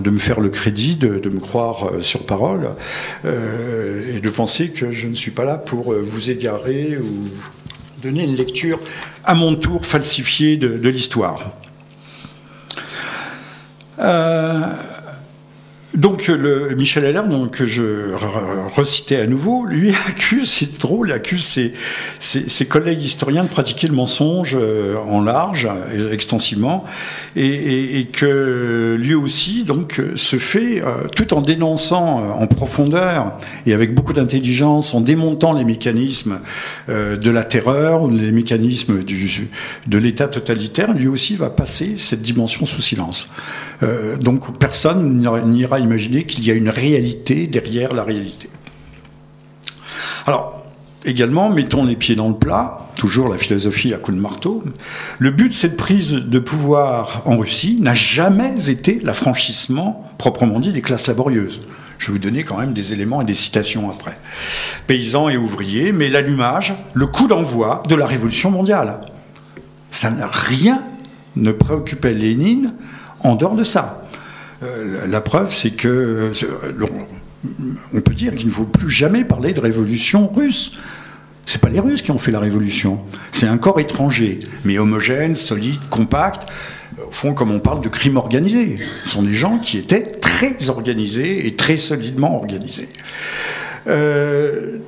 de 0.00 0.10
me 0.10 0.18
faire 0.18 0.40
le 0.40 0.48
crédit, 0.48 0.96
de, 0.96 1.18
de 1.18 1.28
me 1.28 1.38
croire 1.38 1.90
sur 2.00 2.24
parole 2.24 2.70
euh, 3.26 4.16
et 4.16 4.20
de 4.20 4.30
penser 4.30 4.70
que 4.70 4.90
je 4.90 5.08
ne 5.08 5.14
suis 5.14 5.30
pas 5.30 5.44
là 5.44 5.58
pour 5.58 5.92
vous 5.92 6.30
égarer 6.30 6.96
ou 6.96 7.28
donner 8.00 8.24
une 8.24 8.36
lecture 8.36 8.80
à 9.24 9.34
mon 9.34 9.54
tour 9.54 9.84
falsifiée 9.84 10.56
de, 10.56 10.88
l'histoire. 10.88 11.52
Euh, 14.00 14.60
donc 15.94 16.30
Michel 16.76 17.04
Heller, 17.04 17.24
que 17.50 17.66
je 17.66 18.14
recitais 18.76 19.16
à 19.16 19.26
nouveau, 19.26 19.64
lui 19.64 19.90
accuse, 20.08 20.48
c'est 20.48 20.78
drôle, 20.78 21.10
accuse 21.10 21.58
ses, 22.18 22.64
collègues 22.66 23.02
historiens 23.02 23.42
de 23.42 23.48
pratiquer 23.48 23.88
le 23.88 23.94
mensonge 23.94 24.56
euh, 24.58 24.96
en 24.96 25.20
large, 25.20 25.68
et 25.92 26.12
extensivement, 26.12 26.84
et, 27.34 27.98
et, 27.98 28.04
que 28.04 28.96
lui 28.98 29.14
aussi 29.14 29.64
donc 29.64 30.00
se 30.14 30.36
fait, 30.36 30.80
euh, 30.80 31.08
tout 31.14 31.34
en 31.34 31.40
dénonçant 31.40 32.20
euh, 32.20 32.32
en 32.32 32.46
profondeur 32.46 33.38
et 33.66 33.74
avec 33.74 33.92
beaucoup 33.92 34.12
d'intelligence, 34.12 34.94
en 34.94 35.00
démontant 35.00 35.52
les 35.52 35.64
mécanismes 35.64 36.38
de 36.88 37.30
la 37.30 37.44
terreur, 37.44 38.08
les 38.08 38.32
mécanismes 38.32 39.02
du, 39.02 39.48
de 39.86 39.98
l'État 39.98 40.28
totalitaire, 40.28 40.92
lui 40.92 41.08
aussi 41.08 41.34
va 41.34 41.50
passer 41.50 41.94
cette 41.98 42.22
dimension 42.22 42.64
sous 42.66 42.82
silence. 42.82 43.28
Donc 44.20 44.58
personne 44.58 45.22
n'ira 45.46 45.78
imaginer 45.78 46.24
qu'il 46.24 46.44
y 46.44 46.50
a 46.50 46.54
une 46.54 46.68
réalité 46.68 47.46
derrière 47.46 47.94
la 47.94 48.04
réalité. 48.04 48.48
Alors, 50.26 50.64
également, 51.04 51.50
mettons 51.50 51.84
les 51.84 51.96
pieds 51.96 52.14
dans 52.14 52.28
le 52.28 52.34
plat, 52.34 52.90
toujours 52.96 53.28
la 53.28 53.38
philosophie 53.38 53.94
à 53.94 53.96
coup 53.96 54.12
de 54.12 54.18
marteau. 54.18 54.62
Le 55.18 55.30
but 55.30 55.48
de 55.48 55.54
cette 55.54 55.76
prise 55.76 56.12
de 56.12 56.38
pouvoir 56.38 57.22
en 57.24 57.38
Russie 57.38 57.78
n'a 57.80 57.94
jamais 57.94 58.68
été 58.70 59.00
l'affranchissement, 59.02 60.10
proprement 60.18 60.60
dit, 60.60 60.72
des 60.72 60.82
classes 60.82 61.08
laborieuses. 61.08 61.60
Je 61.98 62.06
vais 62.06 62.12
vous 62.12 62.18
donner 62.18 62.44
quand 62.44 62.58
même 62.58 62.72
des 62.72 62.92
éléments 62.92 63.22
et 63.22 63.24
des 63.24 63.34
citations 63.34 63.90
après. 63.90 64.18
Paysans 64.86 65.28
et 65.28 65.36
ouvriers, 65.36 65.92
mais 65.92 66.08
l'allumage, 66.08 66.74
le 66.94 67.06
coup 67.06 67.26
d'envoi 67.26 67.82
de 67.88 67.94
la 67.94 68.06
révolution 68.06 68.50
mondiale. 68.50 69.00
Ça 69.90 70.10
n'a 70.10 70.26
rien 70.26 70.82
ne 71.36 71.52
préoccupait 71.52 72.14
Lénine 72.14 72.74
en 73.22 73.34
dehors 73.34 73.54
de 73.54 73.64
ça. 73.64 74.04
Euh, 74.62 75.06
la 75.06 75.20
preuve, 75.20 75.54
c'est 75.54 75.70
que 75.70 75.88
euh, 75.88 76.86
on 77.94 78.00
peut 78.00 78.14
dire 78.14 78.34
qu'il 78.34 78.48
ne 78.48 78.52
faut 78.52 78.64
plus 78.64 78.90
jamais 78.90 79.24
parler 79.24 79.54
de 79.54 79.60
révolution 79.60 80.28
russe. 80.28 80.72
C'est 81.46 81.60
pas 81.60 81.68
les 81.68 81.80
Russes 81.80 82.02
qui 82.02 82.10
ont 82.10 82.18
fait 82.18 82.30
la 82.30 82.38
révolution, 82.38 83.00
c'est 83.32 83.46
un 83.48 83.58
corps 83.58 83.80
étranger, 83.80 84.38
mais 84.64 84.78
homogène, 84.78 85.34
solide, 85.34 85.80
compact. 85.88 86.46
Au 87.04 87.10
fond, 87.10 87.32
comme 87.32 87.50
on 87.50 87.58
parle 87.58 87.80
de 87.80 87.88
crime 87.88 88.18
organisé, 88.18 88.78
ce 89.02 89.10
sont 89.10 89.22
des 89.22 89.32
gens 89.32 89.58
qui 89.58 89.78
étaient 89.78 90.02
très 90.20 90.70
organisés 90.70 91.46
et 91.46 91.56
très 91.56 91.76
solidement 91.76 92.36
organisés. 92.36 92.88
Euh, 93.88 94.78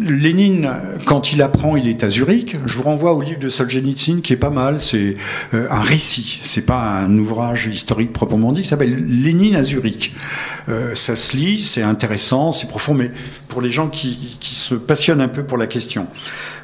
Lénine, 0.00 0.70
quand 1.04 1.32
il 1.32 1.42
apprend, 1.42 1.76
il 1.76 1.88
est 1.88 2.04
à 2.04 2.08
Zurich. 2.08 2.56
Je 2.66 2.76
vous 2.76 2.82
renvoie 2.82 3.12
au 3.12 3.22
livre 3.22 3.38
de 3.38 3.48
Solzhenitsyn 3.48 4.20
qui 4.20 4.32
est 4.32 4.36
pas 4.36 4.50
mal. 4.50 4.80
C'est 4.80 5.16
euh, 5.54 5.66
un 5.70 5.80
récit. 5.80 6.38
C'est 6.42 6.66
pas 6.66 6.80
un 6.80 7.18
ouvrage 7.18 7.66
historique 7.66 8.12
proprement 8.12 8.52
dit. 8.52 8.62
Qui 8.62 8.68
s'appelle 8.68 9.04
Lénine 9.06 9.56
à 9.56 9.62
Zurich. 9.62 10.14
Euh, 10.68 10.94
ça 10.94 11.16
se 11.16 11.36
lit, 11.36 11.62
c'est 11.62 11.82
intéressant, 11.82 12.52
c'est 12.52 12.68
profond, 12.68 12.94
mais 12.94 13.10
pour 13.48 13.60
les 13.60 13.70
gens 13.70 13.88
qui, 13.88 14.38
se 14.40 14.74
passionnent 14.74 15.20
un 15.20 15.28
peu 15.28 15.44
pour 15.44 15.58
la 15.58 15.66
question, 15.66 16.06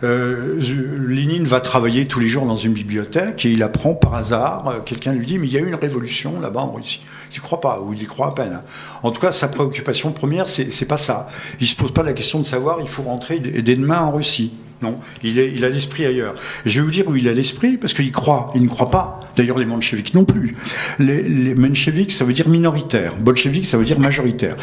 euh, 0.03 0.61
Lénine 1.09 1.45
va 1.45 1.61
travailler 1.61 2.07
tous 2.07 2.21
les 2.21 2.29
jours 2.29 2.47
dans 2.47 2.57
une 2.57 2.73
bibliothèque 2.73 3.45
et 3.45 3.53
il 3.53 3.63
apprend 3.63 3.95
par 3.95 4.15
hasard. 4.15 4.83
Quelqu'un 4.85 5.13
lui 5.13 5.27
dit 5.27 5.39
mais 5.39 5.47
il 5.47 5.53
y 5.53 5.57
a 5.57 5.61
eu 5.61 5.69
une 5.69 5.75
révolution 5.75 6.41
là-bas 6.41 6.61
en 6.61 6.73
Russie. 6.73 7.03
Il 7.35 7.41
croit 7.41 7.61
pas, 7.61 7.81
ou 7.81 7.93
il 7.93 8.03
y 8.03 8.07
croit 8.07 8.29
à 8.29 8.33
peine. 8.33 8.61
En 9.03 9.11
tout 9.11 9.21
cas, 9.21 9.33
sa 9.33 9.49
préoccupation 9.49 10.13
première, 10.13 10.49
c'est 10.49 10.87
pas 10.87 10.97
ça. 10.97 11.29
Il 11.61 11.67
se 11.67 11.75
pose 11.75 11.93
pas 11.93 12.03
la 12.03 12.13
question 12.13 12.39
de 12.39 12.45
savoir 12.45 12.79
il 12.81 12.89
faut 12.89 13.03
rentrer 13.03 13.41
dès 13.41 13.77
demain 13.77 14.01
en 14.01 14.13
Russie. 14.13 14.55
Non, 14.83 14.99
il, 15.23 15.39
est, 15.39 15.53
il 15.55 15.65
a 15.65 15.69
l'esprit 15.69 16.05
ailleurs. 16.05 16.35
je 16.67 16.79
vais 16.79 16.85
vous 16.85 16.91
dire 16.91 17.09
où 17.09 17.17
il 17.17 17.27
a 17.29 17.33
l'esprit, 17.33 17.79
parce 17.79 17.95
qu'il 17.95 18.13
croit. 18.13 18.51
Il 18.55 18.63
ne 18.63 18.69
croit 18.69 18.91
pas. 18.91 19.21
D'ailleurs, 19.37 19.59
les 19.59 19.65
mencheviks 19.65 20.15
non 20.15 20.25
plus. 20.25 20.57
Les, 20.99 21.23
les 21.23 22.11
ça 22.11 22.25
veut 22.25 22.33
dire 22.33 22.49
minoritaire. 22.49 23.17
Bolcheviks, 23.17 23.67
ça 23.67 23.79
veut 23.79 23.85
dire 23.85 23.99
majoritaire. 23.99 24.57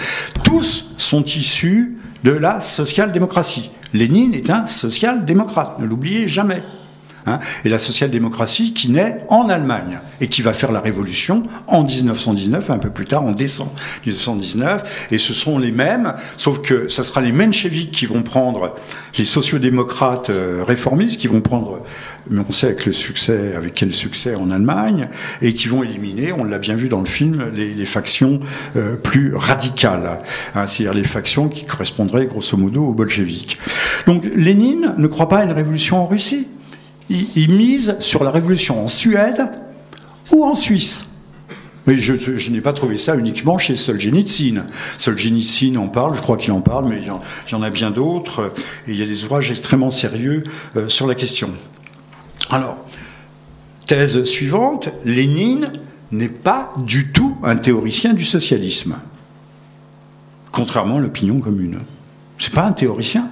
Tous 0.44 0.92
sont 0.98 1.24
issus 1.24 1.98
de 2.24 2.32
la 2.32 2.62
social-démocratie. 2.62 3.72
Lénine 3.94 4.34
est 4.34 4.50
un 4.50 4.66
social-démocrate, 4.66 5.80
ne 5.80 5.86
l'oubliez 5.86 6.28
jamais. 6.28 6.64
Hein, 7.28 7.40
et 7.66 7.70
la 7.70 7.78
social-démocratie 7.78 8.74
qui 8.74 8.90
naît 8.90 9.18
en 9.30 9.48
Allemagne 9.48 10.00
et 10.22 10.28
qui 10.28 10.42
va 10.42 10.54
faire 10.54 10.72
la 10.72 10.80
révolution 10.80 11.44
en 11.68 11.84
1919, 11.84 12.72
un 12.72 12.80
peu 12.80 12.90
plus 12.90 13.06
tard, 13.06 13.24
en 13.24 13.32
décembre 13.32 13.74
1919. 14.06 15.08
Et 15.12 15.18
ce 15.20 15.34
sont 15.34 15.60
les 15.60 15.72
mêmes, 15.72 16.16
sauf 16.38 16.62
que 16.62 16.88
ce 16.88 17.04
sera 17.04 17.22
les 17.22 17.32
mencheviks 17.32 17.92
qui 17.92 18.08
vont 18.08 18.24
prendre, 18.24 18.76
les 19.18 19.26
sociodémocrates 19.26 20.32
euh, 20.32 20.64
réformistes 20.68 21.20
qui 21.20 21.28
vont 21.28 21.42
prendre, 21.42 21.84
mais 22.30 22.42
on 22.48 22.52
sait 22.52 22.68
avec 22.68 22.86
le 22.86 22.92
succès, 22.92 23.54
avec 23.56 23.76
quel 23.76 23.92
succès 23.92 24.36
en 24.36 24.50
Allemagne, 24.50 25.08
et 25.44 25.54
qui 25.54 25.68
vont 25.68 25.84
éliminer, 25.84 26.34
on 26.34 26.44
l'a 26.44 26.58
bien 26.58 26.76
vu 26.76 26.90
dans 26.90 27.02
le 27.02 27.06
film, 27.06 27.52
les, 27.54 27.86
factions 27.86 28.40
euh, 28.78 28.96
plus 28.96 29.36
radicales, 29.36 30.22
hein, 30.56 30.66
c'est-à-dire 30.66 30.94
les 30.94 31.04
factions 31.04 31.50
qui 31.50 31.66
correspondraient 31.66 32.26
grosso 32.26 32.56
modo 32.58 32.86
aux 32.86 32.94
bolcheviks. 32.94 33.58
Donc 34.08 34.24
Lénine 34.36 34.96
ne 34.98 35.08
croit 35.08 35.28
pas 35.28 35.40
à 35.40 35.44
une 35.44 35.52
révolution 35.52 35.98
en 35.98 36.06
Russie 36.06 36.48
il, 37.36 37.54
mise 37.54 37.96
sur 38.00 38.24
la 38.24 38.32
révolution 38.32 38.84
en 38.84 38.88
Suède 38.88 39.50
ou 40.32 40.44
en 40.44 40.56
Suisse. 40.56 41.06
Mais 41.88 41.98
je, 41.98 42.52
n'ai 42.52 42.62
pas 42.62 42.74
trouvé 42.74 42.96
ça 42.96 43.16
uniquement 43.16 43.58
chez 43.58 43.76
Solzhenitsyn. 43.76 44.66
Solzhenitsyn 44.98 45.76
en 45.78 45.88
parle, 45.88 46.16
je 46.16 46.22
crois 46.22 46.38
qu'il 46.38 46.52
en 46.52 46.62
parle, 46.62 46.88
mais 46.88 47.00
il 47.02 47.08
y 47.52 47.56
en, 47.56 47.62
a 47.62 47.70
bien 47.72 47.90
d'autres. 47.90 48.54
Et 48.88 48.92
il 48.92 48.98
y 48.98 49.04
a 49.04 49.06
des 49.06 49.24
ouvrages 49.24 49.50
extrêmement 49.50 49.90
sérieux 49.90 50.44
euh, 50.76 50.90
sur 50.90 51.08
la 51.08 51.16
question. 51.16 51.50
Alors, 52.52 52.78
thèse 53.88 54.24
suivante, 54.26 54.90
Lénine 55.06 55.74
n'est 56.12 56.30
pas 56.30 56.74
du 56.86 57.12
tout 57.12 57.38
un 57.44 57.56
théoricien 57.56 58.14
du 58.14 58.26
socialisme. 58.26 58.98
Contrairement 60.52 60.98
à 60.98 61.00
l'opinion 61.00 61.40
commune. 61.40 61.80
C'est 62.38 62.54
pas 62.54 62.66
un 62.66 62.74
théoricien. 62.74 63.30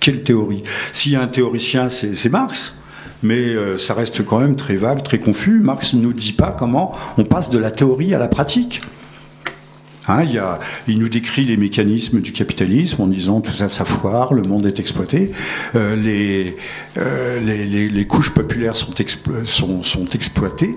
Quelle 0.00 0.22
théorie? 0.22 0.62
S'il 0.92 1.12
y 1.12 1.16
a 1.16 1.22
un 1.22 1.26
théoricien, 1.26 1.88
c'est 1.88 2.28
Marx. 2.28 2.74
Mais 3.22 3.38
euh, 3.38 3.78
ça 3.78 3.94
reste 3.94 4.22
quand 4.24 4.38
même 4.38 4.54
très 4.54 4.76
vague, 4.76 5.02
très 5.02 5.18
confus. 5.18 5.60
Marx 5.60 5.94
ne 5.94 6.02
nous 6.02 6.12
dit 6.12 6.34
pas 6.34 6.52
comment 6.52 6.92
on 7.16 7.24
passe 7.24 7.48
de 7.48 7.58
la 7.58 7.70
théorie 7.70 8.14
à 8.14 8.18
la 8.18 8.28
pratique. 8.28 8.82
Hein, 10.06 10.24
il, 10.86 10.98
nous 10.98 11.08
décrit 11.08 11.46
les 11.46 11.56
mécanismes 11.56 12.20
du 12.20 12.32
capitalisme 12.32 13.00
en 13.00 13.06
disant 13.06 13.40
tout 13.40 13.52
ça, 13.52 13.70
ça 13.70 13.86
foire, 13.86 14.34
le 14.34 14.42
monde 14.42 14.66
est 14.66 14.78
exploité, 14.78 15.32
euh, 15.74 15.96
euh, 16.98 17.40
les, 17.40 18.06
couches 18.06 18.28
populaires 18.30 18.76
sont 18.76 18.92
exploitées. 20.12 20.76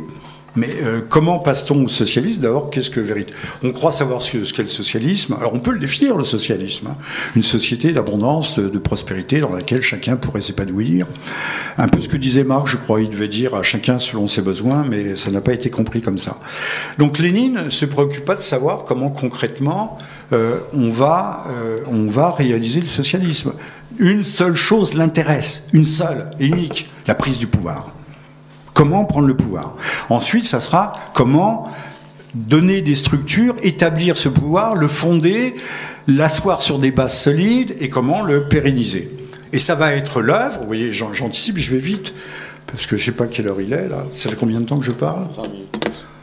Mais 0.55 0.69
euh, 0.81 1.01
comment 1.07 1.39
passe-t-on 1.39 1.85
au 1.85 1.87
socialisme 1.87 2.41
D'abord, 2.41 2.69
qu'est-ce 2.69 2.89
que 2.89 2.99
vérité? 2.99 3.33
On 3.63 3.71
croit 3.71 3.91
savoir 3.91 4.21
ce 4.21 4.31
qu'est 4.31 4.63
le 4.63 4.67
socialisme. 4.67 5.35
Alors 5.39 5.53
on 5.53 5.59
peut 5.59 5.71
le 5.71 5.79
définir, 5.79 6.17
le 6.17 6.23
socialisme. 6.23 6.87
Hein. 6.87 6.97
Une 7.35 7.43
société 7.43 7.91
d'abondance, 7.91 8.57
de, 8.59 8.77
prospérité 8.79 9.39
dans 9.39 9.51
laquelle 9.51 9.81
chacun 9.81 10.15
pourrait 10.15 10.41
s'épanouir. 10.41 11.07
Un 11.77 11.87
peu 11.87 12.01
ce 12.01 12.07
que 12.07 12.17
disait 12.17 12.43
Marx, 12.43 12.71
je 12.71 12.77
crois, 12.77 13.01
il 13.01 13.09
devait 13.09 13.27
dire 13.27 13.55
à 13.55 13.63
chacun 13.63 13.99
selon 13.99 14.27
ses 14.27 14.41
besoins, 14.41 14.83
mais 14.83 15.15
ça 15.15 15.29
n'a 15.29 15.41
pas 15.41 15.53
été 15.53 15.69
compris 15.69 16.01
comme 16.01 16.17
ça. 16.17 16.39
Donc 16.97 17.19
Lénine 17.19 17.65
ne 17.65 17.69
se 17.69 17.85
préoccupe 17.85 18.25
pas 18.25 18.35
de 18.35 18.41
savoir 18.41 18.83
comment 18.85 19.09
concrètement 19.09 19.97
euh, 20.33 20.59
euh, 20.73 21.79
on 21.87 22.07
va 22.07 22.31
réaliser 22.31 22.79
le 22.79 22.85
socialisme. 22.85 23.53
Une 23.99 24.23
seule 24.23 24.55
chose 24.55 24.93
l'intéresse, 24.93 25.67
une 25.73 25.85
seule 25.85 26.29
et 26.39 26.47
unique, 26.47 26.89
la 27.07 27.15
prise 27.15 27.39
du 27.39 27.47
pouvoir. 27.47 27.91
Comment 28.77 29.05
prendre 29.05 29.25
le 29.25 29.35
pouvoir 29.35 29.75
Ensuite, 30.11 30.45
ça 30.45 30.59
sera 30.59 30.93
comment 31.15 31.67
donner 32.35 32.83
des 32.83 32.93
structures, 32.93 33.55
établir 33.63 34.19
ce 34.19 34.29
pouvoir, 34.29 34.75
le 34.75 34.87
fonder, 34.87 35.55
l'asseoir 36.07 36.61
sur 36.61 36.77
des 36.77 36.91
bases 36.91 37.17
solides 37.17 37.75
et 37.79 37.89
comment 37.89 38.21
le 38.21 38.47
pérenniser. 38.47 39.11
Et 39.51 39.57
ça 39.57 39.73
va 39.73 39.93
être 39.93 40.21
l'œuvre, 40.21 40.59
vous 40.59 40.67
voyez, 40.67 40.91
j'anticipe, 40.91 41.57
je 41.57 41.71
vais 41.71 41.79
vite, 41.79 42.13
parce 42.67 42.85
que 42.85 42.97
je 42.97 43.01
ne 43.01 43.05
sais 43.07 43.11
pas 43.13 43.25
quelle 43.25 43.47
heure 43.47 43.59
il 43.59 43.73
est 43.73 43.89
là. 43.89 44.03
Ça 44.13 44.29
fait 44.29 44.35
combien 44.35 44.59
de 44.59 44.65
temps 44.65 44.77
que 44.77 44.85
je 44.85 44.91
parle? 44.91 45.25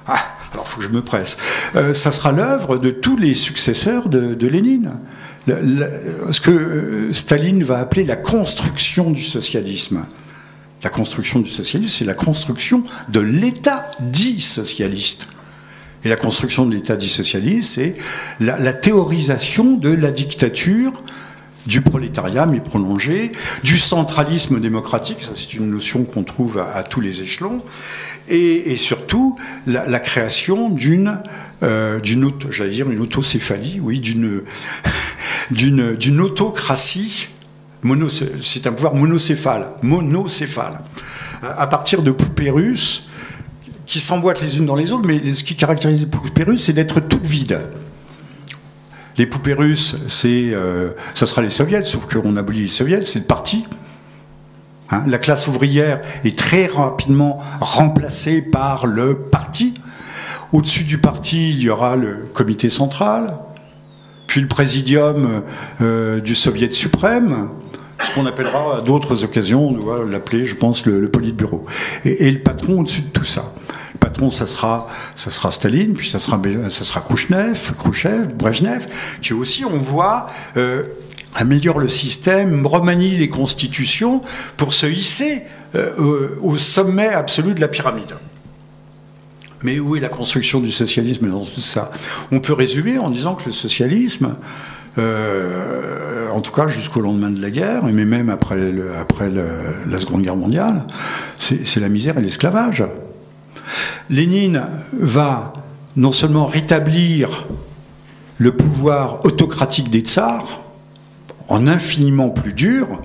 Ah, 0.06 0.20
alors 0.52 0.64
il 0.64 0.70
faut 0.70 0.78
que 0.78 0.84
je 0.84 0.90
me 0.90 1.02
presse. 1.02 1.36
Euh, 1.74 1.92
ça 1.92 2.12
sera 2.12 2.30
l'œuvre 2.30 2.78
de 2.78 2.90
tous 2.90 3.16
les 3.16 3.34
successeurs 3.34 4.08
de, 4.08 4.46
Lénine. 4.46 4.92
ce 5.48 6.40
que 6.40 6.52
euh, 6.52 7.12
Staline 7.12 7.64
va 7.64 7.78
appeler 7.78 8.04
la 8.04 8.14
construction 8.14 9.10
du 9.10 9.22
socialisme. 9.22 10.04
La 10.84 10.90
construction 10.90 11.40
du 11.40 11.48
socialisme, 11.48 11.96
c'est 11.98 12.04
la 12.04 12.12
construction 12.12 12.84
de 13.08 13.20
l'État 13.20 13.90
dit 14.00 14.42
socialiste. 14.42 15.28
Et 16.04 16.10
la 16.10 16.16
construction 16.16 16.66
de 16.66 16.74
l'État 16.74 16.96
dit 16.96 17.08
socialiste, 17.08 17.76
c'est 17.76 17.94
la, 18.38 18.74
théorisation 18.74 19.72
de 19.78 19.88
la 19.88 20.12
dictature 20.12 20.92
du 21.66 21.80
prolétariat, 21.80 22.44
mais 22.44 22.60
prolongé, 22.60 23.32
du 23.62 23.78
centralisme 23.78 24.60
démocratique, 24.60 25.22
ça 25.22 25.30
c'est 25.34 25.54
une 25.54 25.70
notion 25.70 26.04
qu'on 26.04 26.22
trouve 26.22 26.58
à, 26.58 26.82
tous 26.82 27.00
les 27.00 27.22
échelons, 27.22 27.62
et, 28.28 28.76
surtout 28.76 29.38
la, 29.66 30.00
création 30.00 30.68
d'une, 30.68 31.22
euh, 31.62 31.98
j'allais 32.50 32.70
dire 32.70 32.90
une 32.90 33.00
autocéphalie, 33.00 33.80
oui, 33.80 34.00
d'une, 34.00 34.42
d'une, 35.50 35.94
d'une 35.94 36.20
autocratie 36.20 37.28
c'est 38.40 38.66
un 38.66 38.72
pouvoir 38.72 38.94
monocéphale, 38.94 39.72
monocéphale. 39.82 40.80
À 41.42 41.66
partir 41.66 42.02
de 42.02 42.10
poupées 42.10 42.50
russes 42.50 43.08
qui 43.86 44.00
s'emboîtent 44.00 44.40
les 44.40 44.58
unes 44.58 44.66
dans 44.66 44.76
les 44.76 44.92
autres, 44.92 45.06
mais 45.06 45.34
ce 45.34 45.44
qui 45.44 45.56
caractérise 45.56 46.00
les 46.00 46.06
poupées 46.06 46.44
russes, 46.44 46.64
c'est 46.64 46.72
d'être 46.72 47.00
toutes 47.00 47.26
vides. 47.26 47.60
Les 49.16 49.26
poupées 49.26 49.52
russes, 49.52 49.96
c'est, 50.08 50.50
euh, 50.52 50.92
sera 51.14 51.42
les 51.42 51.50
soviets, 51.50 51.84
sauf 51.84 52.06
qu'on 52.06 52.36
abolit 52.36 52.62
les 52.62 52.68
soviets, 52.68 53.02
c'est 53.02 53.20
le 53.20 53.26
parti. 53.26 53.64
Hein, 54.90 55.04
la 55.06 55.18
classe 55.18 55.46
ouvrière 55.46 56.00
est 56.24 56.36
très 56.36 56.66
rapidement 56.66 57.40
remplacée 57.60 58.42
par 58.42 58.86
le 58.86 59.14
parti. 59.16 59.74
Au-dessus 60.52 60.84
du 60.84 60.98
parti, 60.98 61.50
il 61.50 61.62
y 61.62 61.68
aura 61.68 61.96
le 61.96 62.26
comité 62.32 62.70
central, 62.70 63.36
puis 64.26 64.40
le 64.40 64.48
présidium 64.48 65.42
euh, 65.80 66.20
du 66.20 66.34
soviet 66.34 66.72
suprême, 66.72 67.50
ce 68.00 68.14
qu'on 68.14 68.26
appellera 68.26 68.78
à 68.78 68.80
d'autres 68.80 69.24
occasions, 69.24 69.68
on 69.68 69.72
doit 69.72 70.04
l'appeler, 70.04 70.46
je 70.46 70.54
pense, 70.54 70.86
le, 70.86 71.08
politburo. 71.08 71.64
Et, 72.04 72.30
le 72.30 72.40
patron 72.40 72.80
au-dessus 72.80 73.02
de 73.02 73.08
tout 73.08 73.24
ça. 73.24 73.52
Le 73.92 73.98
patron, 73.98 74.30
ça 74.30 74.46
sera, 74.46 74.88
ça 75.14 75.30
sera 75.30 75.52
Staline, 75.52 75.94
puis 75.94 76.08
ça 76.08 76.18
sera, 76.18 76.40
ça 76.70 76.84
sera 76.84 77.00
Khrushchev, 77.00 77.72
Khrushchev, 77.78 78.86
qui 79.20 79.32
aussi, 79.32 79.64
on 79.64 79.78
voit, 79.78 80.26
euh, 80.56 80.84
améliore 81.34 81.78
le 81.78 81.88
système, 81.88 82.66
remanie 82.66 83.16
les 83.16 83.28
constitutions 83.28 84.20
pour 84.56 84.74
se 84.74 84.86
hisser 84.86 85.42
euh, 85.74 86.36
au 86.40 86.58
sommet 86.58 87.08
absolu 87.08 87.54
de 87.54 87.60
la 87.60 87.68
pyramide. 87.68 88.14
Mais 89.64 89.80
où 89.80 89.96
est 89.96 90.00
la 90.00 90.08
construction 90.08 90.60
du 90.60 90.70
socialisme 90.70 91.28
dans 91.28 91.44
tout 91.44 91.60
ça? 91.60 91.90
On 92.30 92.38
peut 92.38 92.52
résumer 92.52 92.98
en 92.98 93.10
disant 93.10 93.34
que 93.34 93.46
le 93.46 93.52
socialisme, 93.52 94.36
euh, 94.98 96.28
en 96.30 96.40
tout 96.40 96.52
cas 96.52 96.68
jusqu'au 96.68 97.00
lendemain 97.00 97.30
de 97.30 97.40
la 97.40 97.50
guerre, 97.50 97.84
mais 97.84 98.04
même 98.04 98.30
après, 98.30 98.56
la 98.60 100.00
Seconde 100.00 100.22
Guerre 100.22 100.36
mondiale, 100.36 100.86
c'est 101.38 101.80
la 101.80 101.88
misère 101.88 102.18
et 102.18 102.22
l'esclavage. 102.22 102.84
Lénine 104.10 104.62
va 104.92 105.52
non 105.96 106.12
seulement 106.12 106.46
rétablir 106.46 107.46
le 108.38 108.52
pouvoir 108.52 109.24
autocratique 109.24 109.90
des 109.90 110.00
tsars, 110.00 110.62
en 111.48 111.66
infiniment 111.66 112.30
plus 112.30 112.52
dur, 112.52 113.02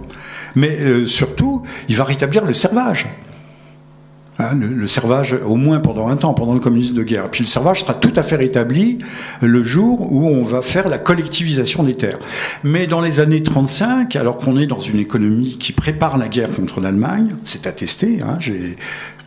mais 0.56 0.80
euh, 0.80 1.06
surtout, 1.06 1.64
il 1.88 1.96
va 1.96 2.04
rétablir 2.04 2.46
le 2.46 2.54
servage. 2.54 3.08
Hein, 4.42 4.56
le, 4.56 4.88
servage, 4.88 5.36
au 5.46 5.58
moins 5.58 5.80
pendant 5.80 6.08
un 6.08 6.16
temps, 6.16 6.34
pendant 6.34 6.54
le 6.54 6.62
communisme 6.62 6.96
de 6.96 7.04
guerre. 7.04 7.30
Puis 7.30 7.44
le 7.44 7.48
servage 7.48 7.82
sera 7.82 7.94
tout 7.94 8.14
à 8.16 8.24
fait 8.24 8.38
rétabli 8.38 9.00
le 9.42 9.64
jour 9.64 10.10
où 10.14 10.30
on 10.30 10.46
va 10.46 10.62
faire 10.62 10.88
la 10.88 10.98
collectivisation 10.98 11.84
des 11.84 11.96
terres. 11.96 12.20
Mais 12.64 12.88
dans 12.88 13.02
les 13.02 13.20
années 13.20 13.44
35, 13.44 14.16
alors 14.16 14.38
qu'on 14.38 14.58
est 14.58 14.66
dans 14.66 14.80
une 14.80 14.98
économie 14.98 15.58
qui 15.60 15.74
prépare 15.74 16.18
la 16.18 16.30
guerre 16.30 16.52
contre 16.52 16.80
l'Allemagne, 16.80 17.36
c'est 17.44 17.68
attesté, 17.68 18.22
hein, 18.22 18.40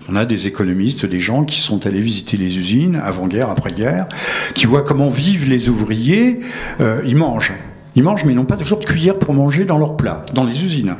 on 0.08 0.16
a 0.16 0.24
des 0.24 0.46
économistes, 0.46 1.04
des 1.04 1.20
gens 1.20 1.44
qui 1.44 1.60
sont 1.60 1.86
allés 1.86 2.00
visiter 2.00 2.38
les 2.38 2.58
usines 2.58 2.96
avant-guerre, 2.96 3.50
après-guerre, 3.50 4.08
qui 4.54 4.64
voient 4.64 4.82
comment 4.82 5.10
vivent 5.10 5.46
les 5.46 5.68
ouvriers. 5.68 6.40
Euh, 6.80 7.02
ils 7.04 7.16
mangent. 7.16 7.52
Ils 7.96 8.02
mangent, 8.02 8.24
mais 8.24 8.32
ils 8.32 8.36
n'ont 8.36 8.46
pas 8.46 8.56
toujours 8.56 8.78
de 8.78 8.86
cuillère 8.86 9.18
pour 9.18 9.34
manger 9.34 9.66
dans 9.66 9.76
leur 9.76 9.98
plat, 9.98 10.24
dans 10.32 10.44
les 10.44 10.64
usines 10.64 10.96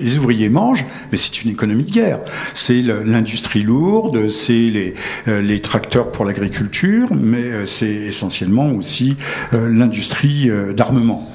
les 0.00 0.18
ouvriers 0.18 0.48
mangent, 0.48 0.84
mais 1.10 1.18
c'est 1.18 1.42
une 1.42 1.50
économie 1.50 1.84
de 1.84 1.90
guerre. 1.90 2.20
C'est 2.54 2.82
l'industrie 2.82 3.62
lourde, 3.62 4.30
c'est 4.30 4.52
les, 4.52 4.94
euh, 5.28 5.40
les, 5.40 5.60
tracteurs 5.60 6.12
pour 6.12 6.24
l'agriculture, 6.24 7.08
mais 7.14 7.42
euh, 7.42 7.66
c'est 7.66 7.86
essentiellement 7.86 8.70
aussi 8.72 9.16
euh, 9.52 9.68
l'industrie 9.70 10.50
d'armement. 10.76 11.28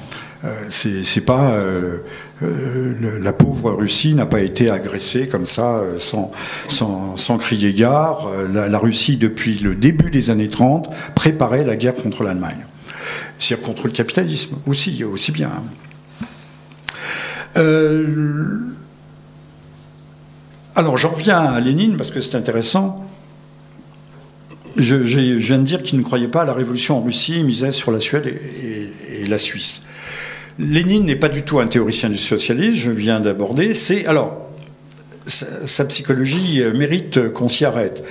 c'est 0.68 1.24
pas 1.24 1.56
la 2.40 3.32
pauvre 3.32 3.70
Russie 3.70 4.14
n'a 4.14 4.26
pas 4.26 4.40
été 4.40 4.70
agressée 4.70 5.28
comme 5.28 5.46
ça 5.46 5.82
sans, 5.98 6.32
sans, 6.66 7.16
sans 7.16 7.38
crier 7.38 7.72
gare. 7.72 8.28
La, 8.52 8.68
la, 8.68 8.78
Russie, 8.78 9.16
depuis 9.16 9.58
le 9.58 9.76
début 9.76 10.10
des 10.10 10.30
années 10.30 10.48
30, 10.48 10.90
préparait 11.14 11.64
la 11.64 11.76
guerre 11.76 11.94
contre 11.94 12.24
l'Allemagne. 12.24 12.66
C'est-à-dire 13.38 13.64
contre 13.64 13.86
le 13.86 13.92
capitalisme 13.92 14.56
aussi, 14.66 15.04
aussi 15.04 15.30
bien. 15.30 15.50
Euh, 17.56 18.58
alors 20.74 20.96
j'en 20.96 21.10
reviens 21.10 21.38
à 21.38 21.60
Lénine 21.60 21.96
parce 21.96 22.10
que 22.10 22.20
c'est 22.20 22.36
intéressant. 22.36 23.06
Je, 24.76 24.96
viens 24.96 25.58
de 25.58 25.64
dire 25.64 25.82
qu'il 25.82 25.98
ne 25.98 26.04
croyait 26.04 26.28
pas 26.28 26.42
à 26.42 26.44
la 26.46 26.54
révolution 26.54 26.96
en 26.96 27.02
Russie, 27.02 27.34
il 27.36 27.44
misait 27.44 27.72
sur 27.72 27.92
la 27.92 28.00
Suède 28.00 28.26
et, 28.26 29.26
la 29.26 29.38
Suisse. 29.38 29.82
Lénine 30.58 31.04
n'est 31.04 31.16
pas 31.16 31.28
du 31.28 31.42
tout 31.42 31.60
un 31.60 31.66
théoricien 31.66 32.10
du 32.10 32.18
socialisme, 32.18 32.74
je 32.74 32.90
viens 32.90 33.20
d'aborder. 33.20 33.74
C'est 33.74 34.06
alors 34.06 34.50
sa, 35.26 35.84
psychologie 35.84 36.62
mérite 36.74 37.32
qu'on 37.32 37.48
s'y 37.48 37.64
arrête. 37.64 38.04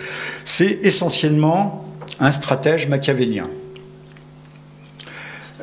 C'est 0.45 0.79
essentiellement 0.83 1.85
un 2.19 2.31
stratège 2.31 2.87
machiavélien. 2.87 3.47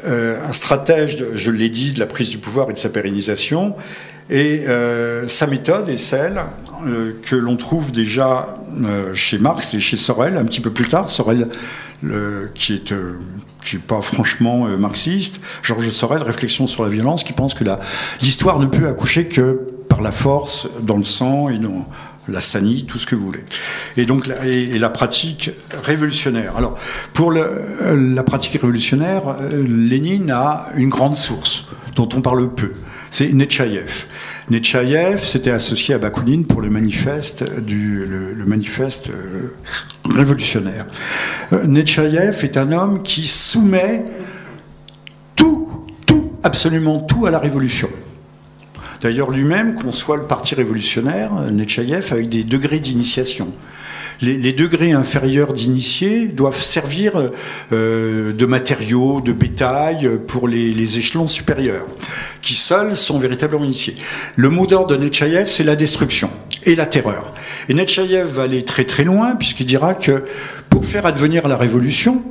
Euh, 0.06 0.46
un 0.46 0.52
stratège, 0.52 1.24
je 1.34 1.50
l'ai 1.50 1.70
dit, 1.70 1.92
de 1.92 2.00
la 2.00 2.06
prise 2.06 2.30
du 2.30 2.38
pouvoir 2.38 2.70
et 2.70 2.72
de 2.72 2.78
sa 2.78 2.88
pérennisation. 2.88 3.74
Et 4.30 4.66
euh, 4.68 5.26
sa 5.26 5.46
méthode 5.46 5.88
est 5.88 5.96
celle 5.96 6.42
euh, 6.86 7.12
que 7.22 7.34
l'on 7.34 7.56
trouve 7.56 7.92
déjà 7.92 8.54
chez 9.14 9.38
Marx 9.38 9.74
et 9.74 9.80
chez 9.80 9.96
Sorel 9.96 10.36
un 10.36 10.44
petit 10.44 10.60
peu 10.60 10.70
plus 10.70 10.88
tard. 10.88 11.08
Sorel, 11.08 11.48
qui 12.54 12.74
est 12.74 12.92
n'est 12.92 13.78
pas 13.80 14.00
franchement 14.02 14.68
marxiste, 14.78 15.40
Georges 15.62 15.90
Sorel, 15.90 16.22
Réflexion 16.22 16.66
sur 16.66 16.84
la 16.84 16.88
violence, 16.88 17.24
qui 17.24 17.32
pense 17.32 17.54
que 17.54 17.64
l'histoire 18.20 18.58
ne 18.58 18.66
peut 18.66 18.86
accoucher 18.86 19.26
que 19.26 19.68
par 19.88 20.00
la 20.00 20.12
force 20.12 20.68
dans 20.82 20.96
le 20.96 21.02
sang 21.02 21.48
et 21.48 21.58
dans, 21.58 21.88
la 22.28 22.40
sanie, 22.40 22.84
tout 22.84 22.98
ce 22.98 23.06
que 23.06 23.14
vous 23.14 23.26
voulez. 23.26 23.44
Et 23.96 24.06
donc, 24.06 24.28
et, 24.44 24.78
la 24.78 24.90
pratique 24.90 25.50
révolutionnaire. 25.82 26.56
Alors, 26.56 26.78
pour 27.14 27.30
le, 27.30 27.94
la 27.94 28.22
pratique 28.22 28.52
révolutionnaire, 28.52 29.22
euh, 29.28 29.64
Lénine 29.66 30.30
a 30.30 30.66
une 30.76 30.88
grande 30.88 31.16
source 31.16 31.66
dont 31.96 32.08
on 32.14 32.20
parle 32.20 32.54
peu. 32.54 32.72
C'est 33.10 33.32
Netchaïev. 33.32 34.06
Netchaïev 34.50 35.22
s'était 35.22 35.50
associé 35.50 35.94
à 35.94 35.98
Bakounine 35.98 36.44
pour 36.44 36.60
le 36.60 36.70
manifeste, 36.70 37.44
du, 37.60 38.04
le, 38.06 38.44
manifeste 38.44 39.10
euh, 39.10 39.54
révolutionnaire. 40.14 40.86
Euh, 41.52 41.66
Netchaïev 41.66 42.44
est 42.44 42.56
un 42.56 42.72
homme 42.72 43.02
qui 43.02 43.26
soumet 43.26 44.04
tout, 45.36 45.68
tout, 46.06 46.32
absolument 46.42 47.00
tout 47.00 47.26
à 47.26 47.30
la 47.30 47.38
révolution. 47.38 47.88
D'ailleurs, 49.00 49.30
lui-même 49.30 49.74
conçoit 49.74 50.16
le 50.16 50.26
parti 50.26 50.54
révolutionnaire, 50.54 51.30
Netchaïev, 51.52 52.08
avec 52.12 52.28
des 52.28 52.44
degrés 52.44 52.80
d'initiation. 52.80 53.52
Les, 54.20 54.52
degrés 54.52 54.90
inférieurs 54.90 55.52
d'initiés 55.52 56.26
doivent 56.26 56.60
servir 56.60 57.12
euh, 57.72 58.32
de 58.32 58.46
matériaux, 58.46 59.20
de 59.20 59.32
bétail 59.32 60.10
pour 60.26 60.48
les, 60.48 60.98
échelons 60.98 61.28
supérieurs, 61.28 61.86
qui 62.42 62.54
seuls 62.54 62.96
sont 62.96 63.20
véritablement 63.20 63.64
initiés. 63.64 63.94
Le 64.34 64.50
mot 64.50 64.66
d'ordre 64.66 64.96
de 64.96 64.96
Netchaïev, 64.96 65.48
c'est 65.48 65.62
la 65.62 65.76
destruction 65.76 66.30
et 66.64 66.74
la 66.74 66.86
terreur. 66.86 67.32
Et 67.68 67.74
Netchaïev 67.74 68.26
va 68.26 68.42
aller 68.42 68.64
très 68.64 68.84
très 68.84 69.04
loin, 69.04 69.36
puisqu'il 69.36 69.66
dira 69.66 69.94
que 69.94 70.24
pour 70.68 70.84
faire 70.84 71.06
advenir 71.06 71.46
la 71.46 71.56
révolution, 71.56 72.24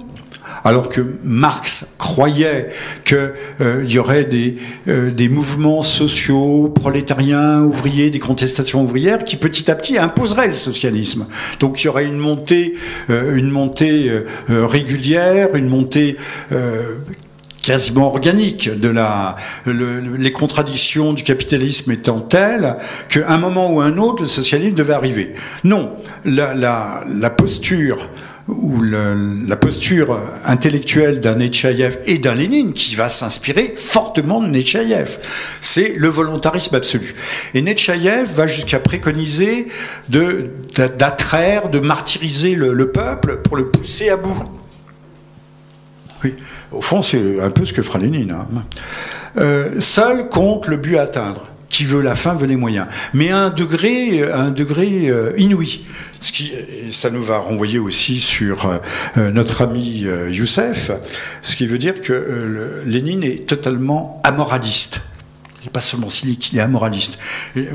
alors 0.63 0.89
que 0.89 1.01
Marx 1.23 1.85
croyait 1.97 2.67
qu'il 3.05 3.33
euh, 3.61 3.85
y 3.85 3.99
aurait 3.99 4.25
des, 4.25 4.57
euh, 4.87 5.11
des 5.11 5.29
mouvements 5.29 5.83
sociaux, 5.83 6.69
prolétariens, 6.73 7.61
ouvriers, 7.61 8.09
des 8.09 8.19
contestations 8.19 8.83
ouvrières 8.83 9.23
qui 9.23 9.37
petit 9.37 9.69
à 9.69 9.75
petit 9.75 9.97
imposeraient 9.97 10.47
le 10.47 10.53
socialisme. 10.53 11.27
Donc 11.59 11.81
il 11.81 11.85
y 11.85 11.89
aurait 11.89 12.05
une 12.05 12.17
montée, 12.17 12.75
euh, 13.09 13.35
une 13.35 13.49
montée 13.49 14.11
régulière, 14.47 15.55
une 15.55 15.67
montée 15.67 16.17
quasiment 17.61 18.07
organique 18.07 18.69
de 18.69 18.89
la 18.89 19.35
les 19.65 20.31
contradictions 20.31 21.13
du 21.13 21.23
capitalisme 21.23 21.91
étant 21.91 22.21
telles 22.21 22.75
qu'à 23.09 23.29
un 23.29 23.37
moment 23.37 23.71
ou 23.71 23.81
un 23.81 23.97
autre 23.97 24.21
le 24.23 24.27
socialisme 24.27 24.75
devait 24.75 24.93
arriver. 24.93 25.33
Non, 25.63 25.91
la, 26.25 27.03
la 27.05 27.29
posture 27.29 28.09
ou 28.47 28.81
la 28.81 29.55
posture 29.57 30.19
intellectuelle 30.45 31.19
d'un 31.19 31.35
Nechayev 31.35 31.99
et 32.05 32.17
d'un 32.17 32.33
Lénine 32.33 32.73
qui 32.73 32.95
va 32.95 33.09
s'inspirer 33.09 33.73
fortement 33.75 34.41
de 34.41 34.47
Nechayev. 34.47 35.19
C'est 35.59 35.95
le 35.97 36.07
volontarisme 36.07 36.75
absolu. 36.75 37.13
Et 37.53 37.61
Nechayev 37.61 38.31
va 38.33 38.47
jusqu'à 38.47 38.79
préconiser 38.79 39.67
d'attraire, 40.09 41.69
de 41.69 41.79
martyriser 41.79 42.55
le, 42.55 42.91
peuple 42.91 43.37
pour 43.37 43.57
le 43.57 43.69
pousser 43.69 44.09
à 44.09 44.15
bout. 44.15 44.43
Oui, 46.23 46.35
au 46.71 46.81
fond, 46.81 47.01
c'est 47.01 47.41
un 47.41 47.49
peu 47.49 47.65
ce 47.65 47.73
que 47.73 47.81
fera 47.81 47.99
Lénine. 47.99 48.31
Hein. 48.31 48.63
Euh, 49.37 49.81
seul 49.81 50.29
compte 50.29 50.67
le 50.67 50.77
but 50.77 50.97
à 50.97 51.03
atteindre 51.03 51.43
qui 51.69 51.85
veut 51.85 52.01
la 52.01 52.15
fin 52.15 52.35
veut 52.35 52.47
les 52.47 52.55
moyens, 52.55 52.87
mais 53.13 53.29
à 53.29 53.37
un 53.37 53.49
degré, 53.49 54.23
un 54.31 54.51
degré 54.51 55.09
euh, 55.09 55.33
inouï. 55.37 55.85
Ce 56.19 56.31
qui, 56.31 56.51
ça 56.91 57.09
nous 57.09 57.21
va 57.21 57.37
renvoyer 57.37 57.77
aussi 57.77 58.19
sur 58.19 58.79
euh, 59.17 59.31
notre 59.31 59.61
ami 59.61 60.05
euh, 60.05 60.31
Youssef, 60.31 60.91
ce 61.41 61.55
qui 61.55 61.67
veut 61.67 61.77
dire 61.77 62.01
que 62.01 62.83
Lénine 62.85 63.23
est 63.23 63.47
totalement 63.47 64.19
amoraliste. 64.23 65.01
Il 65.61 65.65
n'est 65.65 65.71
pas 65.71 65.81
seulement 65.81 66.09
cynique, 66.09 66.51
il 66.53 66.59
est 66.59 66.61
amoraliste. 66.61 67.19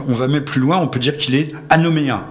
on 0.09 0.15
va 0.15 0.27
même 0.27 0.45
plus 0.45 0.61
loin, 0.61 0.79
on 0.79 0.89
peut 0.89 0.99
dire 0.99 1.17
qu'il 1.17 1.35
est 1.35 1.49
anoméen. 1.69 2.25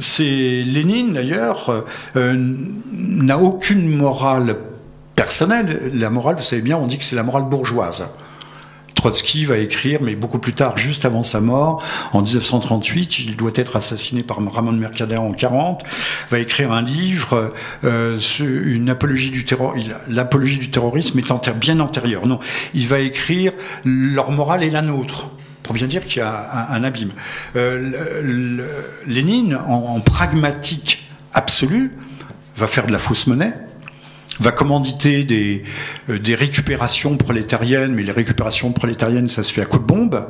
c'est 0.00 0.62
Lénine 0.62 1.14
d'ailleurs 1.14 1.84
n'a 2.14 3.38
aucune 3.38 3.88
morale 3.88 4.56
personnelle. 5.14 5.90
La 5.94 6.10
morale, 6.10 6.36
vous 6.36 6.42
savez 6.42 6.62
bien, 6.62 6.76
on 6.76 6.86
dit 6.86 6.98
que 6.98 7.04
c'est 7.04 7.16
la 7.16 7.22
morale 7.22 7.44
bourgeoise. 7.44 8.06
Trotsky 9.06 9.44
va 9.44 9.58
écrire, 9.58 10.00
mais 10.02 10.16
beaucoup 10.16 10.40
plus 10.40 10.52
tard, 10.52 10.76
juste 10.76 11.04
avant 11.04 11.22
sa 11.22 11.40
mort, 11.40 11.80
en 12.12 12.22
1938, 12.22 13.20
il 13.20 13.36
doit 13.36 13.52
être 13.54 13.76
assassiné 13.76 14.24
par 14.24 14.38
Ramon 14.52 14.72
Mercader 14.72 15.16
en 15.16 15.30
40, 15.30 15.84
va 16.28 16.40
écrire 16.40 16.72
un 16.72 16.82
livre, 16.82 17.54
euh, 17.84 18.18
une 18.40 18.90
apologie 18.90 19.30
du 19.30 19.44
terror. 19.44 19.76
L'apologie 20.08 20.58
du 20.58 20.72
terrorisme 20.72 21.20
est 21.20 21.50
bien 21.54 21.78
antérieure. 21.78 22.26
Non, 22.26 22.40
il 22.74 22.88
va 22.88 22.98
écrire 22.98 23.52
leur 23.84 24.32
morale 24.32 24.64
est 24.64 24.70
la 24.70 24.82
nôtre 24.82 25.30
pour 25.62 25.72
bien 25.72 25.86
dire 25.86 26.04
qu'il 26.04 26.18
y 26.18 26.22
a 26.22 26.66
un, 26.70 26.82
abîme. 26.82 27.12
Euh, 27.54 28.60
Lénine, 29.06 29.56
en, 29.56 30.00
pragmatique 30.00 31.08
absolu, 31.32 31.92
va 32.56 32.66
faire 32.66 32.88
de 32.88 32.92
la 32.92 32.98
fausse 32.98 33.28
monnaie, 33.28 33.54
va 34.40 34.52
commanditer 34.52 35.24
des, 35.24 35.62
euh, 36.08 36.18
des 36.18 36.34
récupérations 36.34 37.16
prolétariennes, 37.16 37.94
mais 37.94 38.02
les 38.02 38.12
récupérations 38.12 38.72
prolétariennes, 38.72 39.28
ça 39.28 39.42
se 39.42 39.52
fait 39.52 39.62
à 39.62 39.66
coup 39.66 39.78
de 39.78 39.84
bombe. 39.84 40.26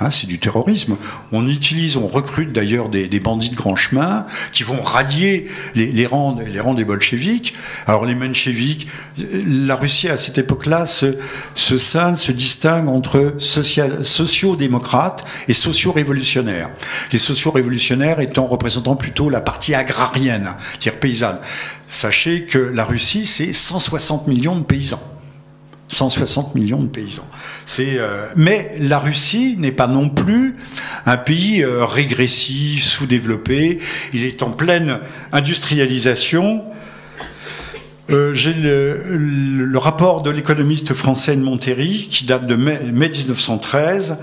Hein, 0.00 0.10
c'est 0.10 0.26
du 0.26 0.40
terrorisme. 0.40 0.96
On 1.30 1.46
utilise, 1.46 1.96
on 1.96 2.08
recrute 2.08 2.52
d'ailleurs 2.52 2.88
des, 2.88 3.20
bandits 3.20 3.50
de 3.50 3.54
grand 3.54 3.76
chemin 3.76 4.26
qui 4.52 4.64
vont 4.64 4.82
rallier 4.82 5.46
les, 5.76 6.06
rangs, 6.06 6.36
les 6.44 6.58
rangs 6.58 6.74
des 6.74 6.84
bolcheviks. 6.84 7.54
Alors 7.86 8.04
les 8.04 8.16
mencheviks, 8.16 8.88
la 9.16 9.76
Russie 9.76 10.08
à 10.08 10.16
cette 10.16 10.36
époque-là 10.36 10.86
se, 10.86 11.16
se 11.54 11.78
scinde, 11.78 12.16
se 12.16 12.32
distingue 12.32 12.88
entre 12.88 13.34
social, 13.38 14.04
sociaux-démocrates 14.04 15.24
et 15.46 15.54
sociaux-révolutionnaires. 15.54 16.70
Les 17.12 17.20
sociaux-révolutionnaires 17.20 18.18
étant 18.18 18.46
représentant 18.46 18.96
plutôt 18.96 19.30
la 19.30 19.40
partie 19.40 19.76
agrarienne, 19.76 20.56
c'est-à-dire 20.72 20.98
paysanne. 20.98 21.38
Sachez 21.94 22.42
que 22.42 22.58
la 22.58 22.84
Russie, 22.84 23.24
c'est 23.24 23.52
160 23.52 24.26
millions 24.26 24.56
de 24.56 24.64
paysans. 24.64 25.00
160 25.86 26.56
millions 26.56 26.82
de 26.82 26.88
paysans. 26.88 27.22
Euh, 27.78 28.26
mais 28.34 28.74
la 28.80 28.98
Russie 28.98 29.54
n'est 29.60 29.70
pas 29.70 29.86
non 29.86 30.08
plus 30.08 30.56
un 31.06 31.16
pays 31.16 31.62
euh, 31.62 31.84
régressif, 31.84 32.82
sous-développé. 32.82 33.78
Il 34.12 34.24
est 34.24 34.42
en 34.42 34.50
pleine 34.50 34.98
industrialisation. 35.30 36.64
Euh, 38.10 38.34
J'ai 38.34 38.54
le, 38.54 39.78
rapport 39.78 40.22
de 40.22 40.30
l'économiste 40.30 40.94
français 40.94 41.36
de 41.36 41.42
Montéry, 41.42 42.08
qui 42.10 42.24
date 42.24 42.48
de 42.48 42.56
mai 42.56 42.80
1913. 42.92 44.16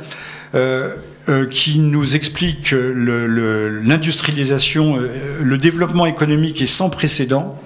Euh, 1.30 1.42
euh, 1.42 1.46
qui 1.46 1.80
nous 1.80 2.16
explique 2.16 2.72
l'industrialisation, 2.72 4.98
le, 4.98 5.10
le, 5.42 5.58
développement 5.58 6.06
économique 6.06 6.62
est 6.62 6.68
sans 6.68 6.90
précédent 6.90 7.58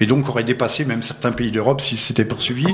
et 0.00 0.06
donc 0.06 0.28
aurait 0.28 0.44
dépassé 0.44 0.84
même 0.84 1.02
certains 1.02 1.32
pays 1.32 1.50
d'Europe 1.50 1.80
si 1.80 1.96
c'était 1.96 2.24
poursuivi. 2.24 2.66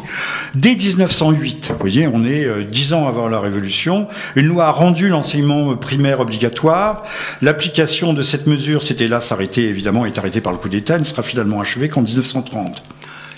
Dès 0.55 0.75
1908, 0.75 1.69
vous 1.71 1.79
voyez, 1.79 2.07
on 2.07 2.25
est 2.25 2.45
euh, 2.45 2.65
dix 2.65 2.93
ans 2.93 3.07
avant 3.07 3.29
la 3.29 3.41
Révolution, 3.41 4.09
une 4.37 4.47
loi 4.47 4.67
a 4.67 4.71
rendu 4.71 5.09
l'enseignement 5.09 5.77
primaire 5.77 6.21
obligatoire. 6.21 7.05
L'application 7.41 8.15
de 8.15 8.23
cette 8.23 8.47
mesure 8.47 8.83
s'était 8.83 9.09
là 9.09 9.21
s'arrêter, 9.21 9.69
évidemment, 9.69 10.07
est 10.07 10.19
arrêtée 10.19 10.41
par 10.41 10.53
le 10.53 10.59
coup 10.59 10.69
d'État, 10.69 10.99
ne 10.99 11.05
sera 11.05 11.23
finalement 11.23 11.61
achevée 11.61 11.89
qu'en 11.89 12.03
1930. 12.03 12.83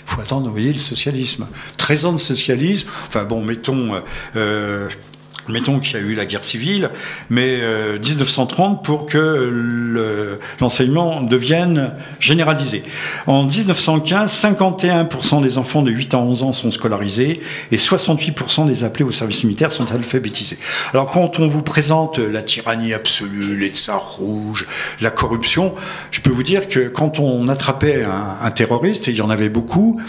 Il 0.07 0.13
faut 0.13 0.21
attendre, 0.21 0.45
vous 0.45 0.51
voyez, 0.51 0.71
le 0.71 0.79
socialisme. 0.79 1.47
13 1.77 2.05
ans 2.05 2.13
de 2.13 2.19
socialisme, 2.19 2.87
enfin 3.07 3.23
bon, 3.23 3.43
mettons... 3.43 3.93
Euh, 4.35 4.89
Mettons 5.47 5.79
qu'il 5.79 5.93
y 5.93 5.97
a 5.97 6.03
eu 6.03 6.15
la 6.15 6.25
guerre 6.25 6.43
civile, 6.43 6.89
mais 7.29 7.59
euh, 7.61 7.99
1930 7.99 8.83
pour 8.83 9.05
que 9.05 9.95
l'enseignement 10.59 11.19
le, 11.21 11.27
devienne 11.27 11.93
généralisé. 12.19 12.83
En 13.27 13.43
1915, 13.43 14.31
51% 14.31 15.43
des 15.43 15.57
enfants 15.57 15.83
de 15.83 15.91
8 15.91 16.15
à 16.15 16.17
11 16.17 16.43
ans 16.43 16.53
sont 16.53 16.71
scolarisés 16.71 17.41
et 17.71 17.77
68% 17.77 18.67
des 18.67 18.83
appelés 18.83 19.05
au 19.05 19.11
service 19.11 19.43
militaire 19.43 19.71
sont 19.71 19.91
alphabétisés. 19.91 20.57
Alors 20.93 21.09
quand 21.09 21.39
on 21.39 21.47
vous 21.47 21.61
présente 21.61 22.17
la 22.17 22.41
tyrannie 22.41 22.93
absolue, 22.93 23.57
les 23.57 23.69
tsars 23.69 24.17
rouges, 24.17 24.65
la 25.01 25.11
corruption, 25.11 25.75
je 26.09 26.21
peux 26.21 26.31
vous 26.31 26.43
dire 26.43 26.67
que 26.67 26.87
quand 26.87 27.19
on 27.19 27.47
attrapait 27.47 28.03
un, 28.03 28.37
un 28.41 28.51
terroriste, 28.51 29.07
et 29.07 29.11
il 29.11 29.17
y 29.17 29.21
en 29.21 29.29
avait 29.29 29.49
beaucoup, 29.49 29.99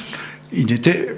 il 0.53 0.66
n'était 0.66 1.14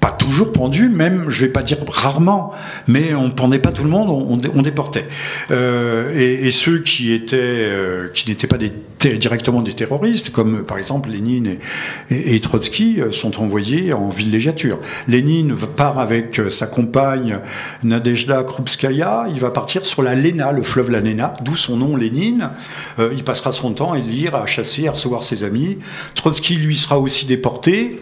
pas 0.00 0.12
toujours 0.12 0.52
pendu, 0.52 0.88
même, 0.88 1.26
je 1.28 1.42
vais 1.42 1.52
pas 1.52 1.62
dire 1.62 1.78
rarement, 1.86 2.52
mais 2.88 3.14
on 3.14 3.30
pendait 3.30 3.58
pas 3.58 3.70
tout 3.70 3.84
le 3.84 3.90
monde, 3.90 4.08
on, 4.10 4.40
on 4.54 4.62
déportait. 4.62 5.06
Euh, 5.50 6.12
et, 6.16 6.46
et, 6.46 6.50
ceux 6.50 6.78
qui 6.78 7.12
étaient, 7.12 7.36
euh, 7.38 8.08
qui 8.14 8.28
n'étaient 8.28 8.46
pas 8.46 8.56
des, 8.56 8.72
directement 9.18 9.60
des 9.60 9.74
terroristes, 9.74 10.30
comme 10.30 10.64
par 10.64 10.78
exemple 10.78 11.10
Lénine 11.10 11.58
et, 12.10 12.34
et, 12.34 12.40
Trotsky, 12.40 13.00
sont 13.10 13.42
envoyés 13.42 13.92
en 13.92 14.08
villégiature. 14.08 14.78
Lénine 15.06 15.54
part 15.54 15.98
avec 15.98 16.40
sa 16.48 16.66
compagne 16.66 17.38
Nadezhda 17.82 18.42
Krupskaya, 18.42 19.26
il 19.32 19.40
va 19.40 19.50
partir 19.50 19.84
sur 19.84 20.02
la 20.02 20.14
Lena, 20.14 20.52
le 20.52 20.62
fleuve 20.62 20.90
la 20.90 21.00
Lena, 21.00 21.34
d'où 21.42 21.56
son 21.56 21.76
nom 21.76 21.96
Lénine. 21.96 22.50
Euh, 22.98 23.12
il 23.14 23.24
passera 23.24 23.52
son 23.52 23.72
temps 23.72 23.92
à 23.92 23.98
lire, 23.98 24.34
à 24.34 24.46
chasser, 24.46 24.88
à 24.88 24.92
recevoir 24.92 25.24
ses 25.24 25.44
amis. 25.44 25.78
Trotsky, 26.14 26.56
lui, 26.56 26.76
sera 26.76 26.98
aussi 26.98 27.26
déporté 27.26 27.98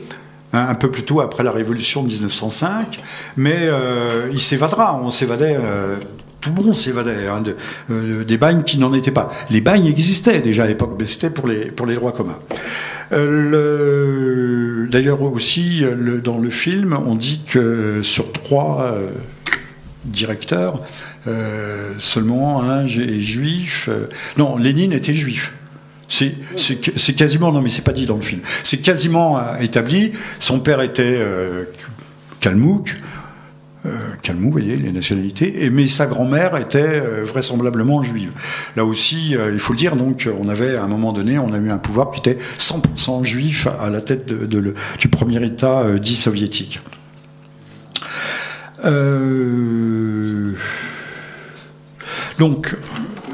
un 0.52 0.74
peu 0.74 0.90
plus 0.90 1.02
tôt 1.02 1.20
après 1.20 1.42
la 1.42 1.52
révolution 1.52 2.02
de 2.02 2.08
1905, 2.08 3.00
mais 3.36 3.56
euh, 3.56 4.28
il 4.32 4.40
s'évadera, 4.40 4.98
on 5.02 5.10
s'évadait. 5.10 5.56
Euh, 5.58 5.96
tout 6.40 6.50
le 6.56 6.62
monde 6.62 6.74
s'évadait 6.74 7.26
hein, 7.26 7.42
euh, 7.90 8.22
des 8.24 8.38
bagnes 8.38 8.62
qui 8.62 8.78
n'en 8.78 8.94
étaient 8.94 9.10
pas. 9.10 9.28
Les 9.50 9.60
bagnes 9.60 9.86
existaient 9.86 10.40
déjà 10.40 10.62
à 10.62 10.66
l'époque, 10.66 10.94
mais 10.98 11.04
c'était 11.04 11.30
pour 11.30 11.48
les, 11.48 11.72
pour 11.72 11.84
les 11.84 11.96
droits 11.96 12.12
communs. 12.12 12.38
D'ailleurs 14.90 15.20
aussi, 15.22 15.82
dans 16.22 16.38
le 16.38 16.50
film, 16.50 16.96
on 17.06 17.16
dit 17.16 17.40
que 17.44 18.02
sur 18.02 18.30
trois 18.32 18.94
directeurs, 20.04 20.82
seulement 21.98 22.62
un 22.62 22.86
est 22.86 23.20
juif. 23.20 23.88
non, 24.36 24.56
Lénine 24.58 24.92
était 24.92 25.14
juif. 25.14 25.52
C'est 26.08 27.12
quasiment, 27.14 27.52
non 27.52 27.60
mais 27.60 27.68
c'est 27.68 27.82
pas 27.82 27.92
dit 27.92 28.06
dans 28.06 28.16
le 28.16 28.22
film, 28.22 28.40
c'est 28.62 28.78
quasiment 28.78 29.38
euh, 29.38 29.56
établi. 29.60 30.12
Son 30.38 30.58
père 30.58 30.80
était 30.80 31.02
euh, 31.18 31.64
Kalmouk, 32.40 32.96
euh, 33.84 33.90
Kalmouk, 34.22 34.46
vous 34.46 34.50
voyez, 34.50 34.76
les 34.76 34.90
nationalités, 34.90 35.68
mais 35.70 35.86
sa 35.86 36.06
grand-mère 36.06 36.56
était 36.56 37.02
euh, 37.02 37.24
vraisemblablement 37.24 38.02
juive. 38.02 38.32
Là 38.74 38.86
aussi, 38.86 39.36
il 39.52 39.58
faut 39.58 39.74
le 39.74 39.78
dire, 39.78 39.96
donc 39.96 40.26
on 40.40 40.48
avait 40.48 40.76
à 40.76 40.84
un 40.84 40.88
moment 40.88 41.12
donné, 41.12 41.38
on 41.38 41.52
a 41.52 41.58
eu 41.58 41.70
un 41.70 41.78
pouvoir 41.78 42.10
qui 42.10 42.20
était 42.20 42.38
100% 42.58 43.22
juif 43.24 43.68
à 43.80 43.90
la 43.90 44.00
tête 44.00 44.32
du 44.32 45.08
premier 45.08 45.44
État 45.44 45.98
dit 45.98 46.16
soviétique. 46.16 46.80
donc, 52.38 52.76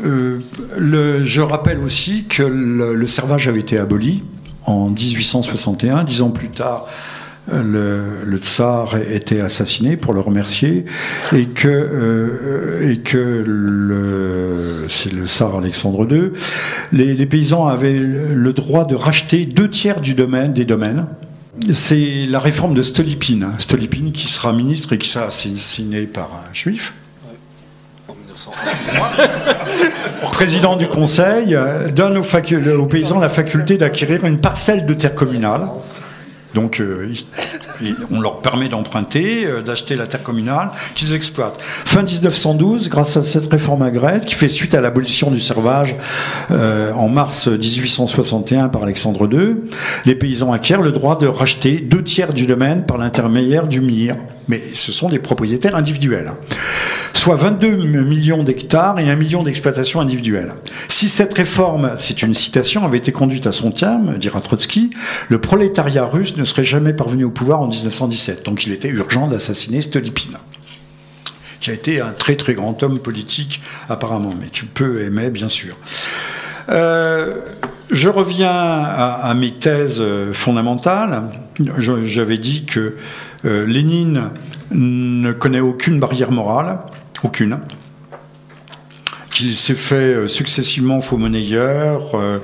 euh, 0.04 1.24
je 1.24 1.40
rappelle 1.40 1.78
aussi 1.78 2.24
que 2.24 2.42
le, 2.42 3.06
servage 3.06 3.48
avait 3.48 3.60
été 3.60 3.78
aboli 3.78 4.22
en 4.66 4.90
1861. 4.90 6.04
Dix 6.04 6.22
ans 6.22 6.30
plus 6.30 6.48
tard, 6.48 6.86
le, 7.52 8.36
tsar 8.38 8.96
était 8.96 9.40
assassiné 9.40 9.96
pour 9.96 10.14
le 10.14 10.20
remercier 10.20 10.84
et 11.34 11.46
que 11.46 11.68
euh, 11.68 12.90
et 12.90 12.98
que 12.98 14.86
c'est 14.88 15.12
le 15.12 15.26
tsar 15.26 15.56
Alexandre 15.56 16.06
II 16.10 16.32
les, 16.92 17.14
les, 17.14 17.26
paysans 17.26 17.66
avaient 17.66 17.98
le 17.98 18.52
droit 18.52 18.86
de 18.86 18.94
racheter 18.94 19.44
deux 19.46 19.68
tiers 19.68 20.00
du 20.00 20.14
domaine 20.14 20.52
des 20.52 20.64
domaines. 20.64 21.06
C'est 21.72 22.26
la 22.26 22.40
réforme 22.40 22.74
de 22.74 22.82
Stolypine 22.82 23.48
Stolypine 23.58 24.12
qui 24.12 24.26
sera 24.26 24.52
ministre 24.52 24.94
et 24.94 24.98
qui 24.98 25.08
sera 25.08 25.26
assassiné 25.26 26.06
par 26.06 26.30
un 26.32 26.54
juif 26.54 26.94
président 30.32 30.76
du 30.76 30.88
conseil 30.88 31.56
donne 31.94 32.18
aux, 32.18 32.24
aux, 32.24 32.86
paysans 32.86 33.18
la 33.18 33.28
faculté 33.28 33.78
d'acquérir 33.78 34.24
une 34.24 34.40
parcelle 34.40 34.86
de 34.86 34.94
terre 34.94 35.14
communale. 35.14 35.68
Donc, 36.54 36.80
euh, 36.80 37.12
on 38.10 38.20
leur 38.20 38.38
permet 38.38 38.68
d'emprunter, 38.68 39.46
euh, 39.46 39.62
d'acheter 39.62 39.96
la 39.96 40.06
terre 40.06 40.22
communale 40.22 40.70
qu'ils 40.94 41.14
exploitent. 41.14 41.58
Fin 41.60 42.02
1912, 42.02 42.88
grâce 42.88 43.16
à 43.16 43.22
cette 43.22 43.50
réforme 43.50 43.82
agraire 43.82 44.20
qui 44.20 44.34
fait 44.34 44.48
suite 44.48 44.74
à 44.74 44.80
l'abolition 44.80 45.30
du 45.30 45.40
servage 45.40 45.96
euh, 46.50 46.92
en 46.92 47.08
mars 47.08 47.48
1861 47.48 48.68
par 48.68 48.82
Alexandre 48.82 49.28
II, 49.32 49.56
les 50.04 50.14
paysans 50.14 50.52
acquièrent 50.52 50.82
le 50.82 50.92
droit 50.92 51.18
de 51.18 51.26
racheter 51.26 51.76
deux 51.80 52.02
tiers 52.02 52.32
du 52.32 52.46
domaine 52.46 52.84
par 52.84 52.98
l'intermédiaire 52.98 53.66
du 53.66 53.80
MIR. 53.80 54.16
Mais 54.48 54.62
ce 54.74 54.92
sont 54.92 55.08
des 55.08 55.18
propriétaires 55.18 55.74
individuels. 55.74 56.32
Soit 57.14 57.36
22 57.36 57.76
millions 58.02 58.42
d'hectares 58.42 58.98
et 58.98 59.08
un 59.08 59.16
million 59.16 59.42
d'exploitations 59.42 60.00
individuelles. 60.00 60.52
Si 60.88 61.08
cette 61.08 61.32
réforme, 61.32 61.92
c'est 61.96 62.20
une 62.20 62.34
citation, 62.34 62.84
avait 62.84 62.98
été 62.98 63.12
conduite 63.12 63.46
à 63.46 63.52
son 63.52 63.70
terme, 63.70 64.18
dira 64.18 64.42
Trotsky, 64.42 64.90
le 65.30 65.38
prolétariat 65.38 66.04
russe 66.04 66.36
ne 66.36 66.44
serait 66.44 66.64
jamais 66.64 66.92
parvenu 66.92 67.24
au 67.24 67.30
pouvoir 67.30 67.62
en 67.64 67.68
1917. 67.68 68.44
Donc 68.44 68.66
il 68.66 68.72
était 68.72 68.88
urgent 68.88 69.28
d'assassiner 69.28 69.82
Stolypine 69.82 70.38
qui 71.60 71.70
a 71.70 71.72
été 71.72 72.00
un 72.02 72.12
très 72.12 72.36
très 72.36 72.52
grand 72.52 72.82
homme 72.82 72.98
politique 72.98 73.62
apparemment, 73.88 74.34
mais 74.38 74.48
que 74.48 74.66
peu 74.66 75.02
aimait 75.02 75.30
bien 75.30 75.48
sûr. 75.48 75.76
Euh, 76.68 77.40
je 77.90 78.08
reviens 78.10 78.50
à, 78.50 79.32
mes 79.34 79.50
thèses 79.50 80.02
fondamentales. 80.32 81.30
J'avais 81.78 82.38
dit 82.38 82.66
que 82.66 82.96
euh, 83.44 83.66
Lénine 83.66 84.30
ne 84.70 85.32
connaît 85.32 85.60
aucune 85.60 86.00
barrière 86.00 86.32
morale, 86.32 86.80
aucune. 87.22 87.58
Qu'il 89.30 89.54
s'est 89.54 89.74
fait 89.74 90.28
successivement 90.28 91.00
faux 91.00 91.18
monnayeur, 91.18 92.14
euh, 92.14 92.38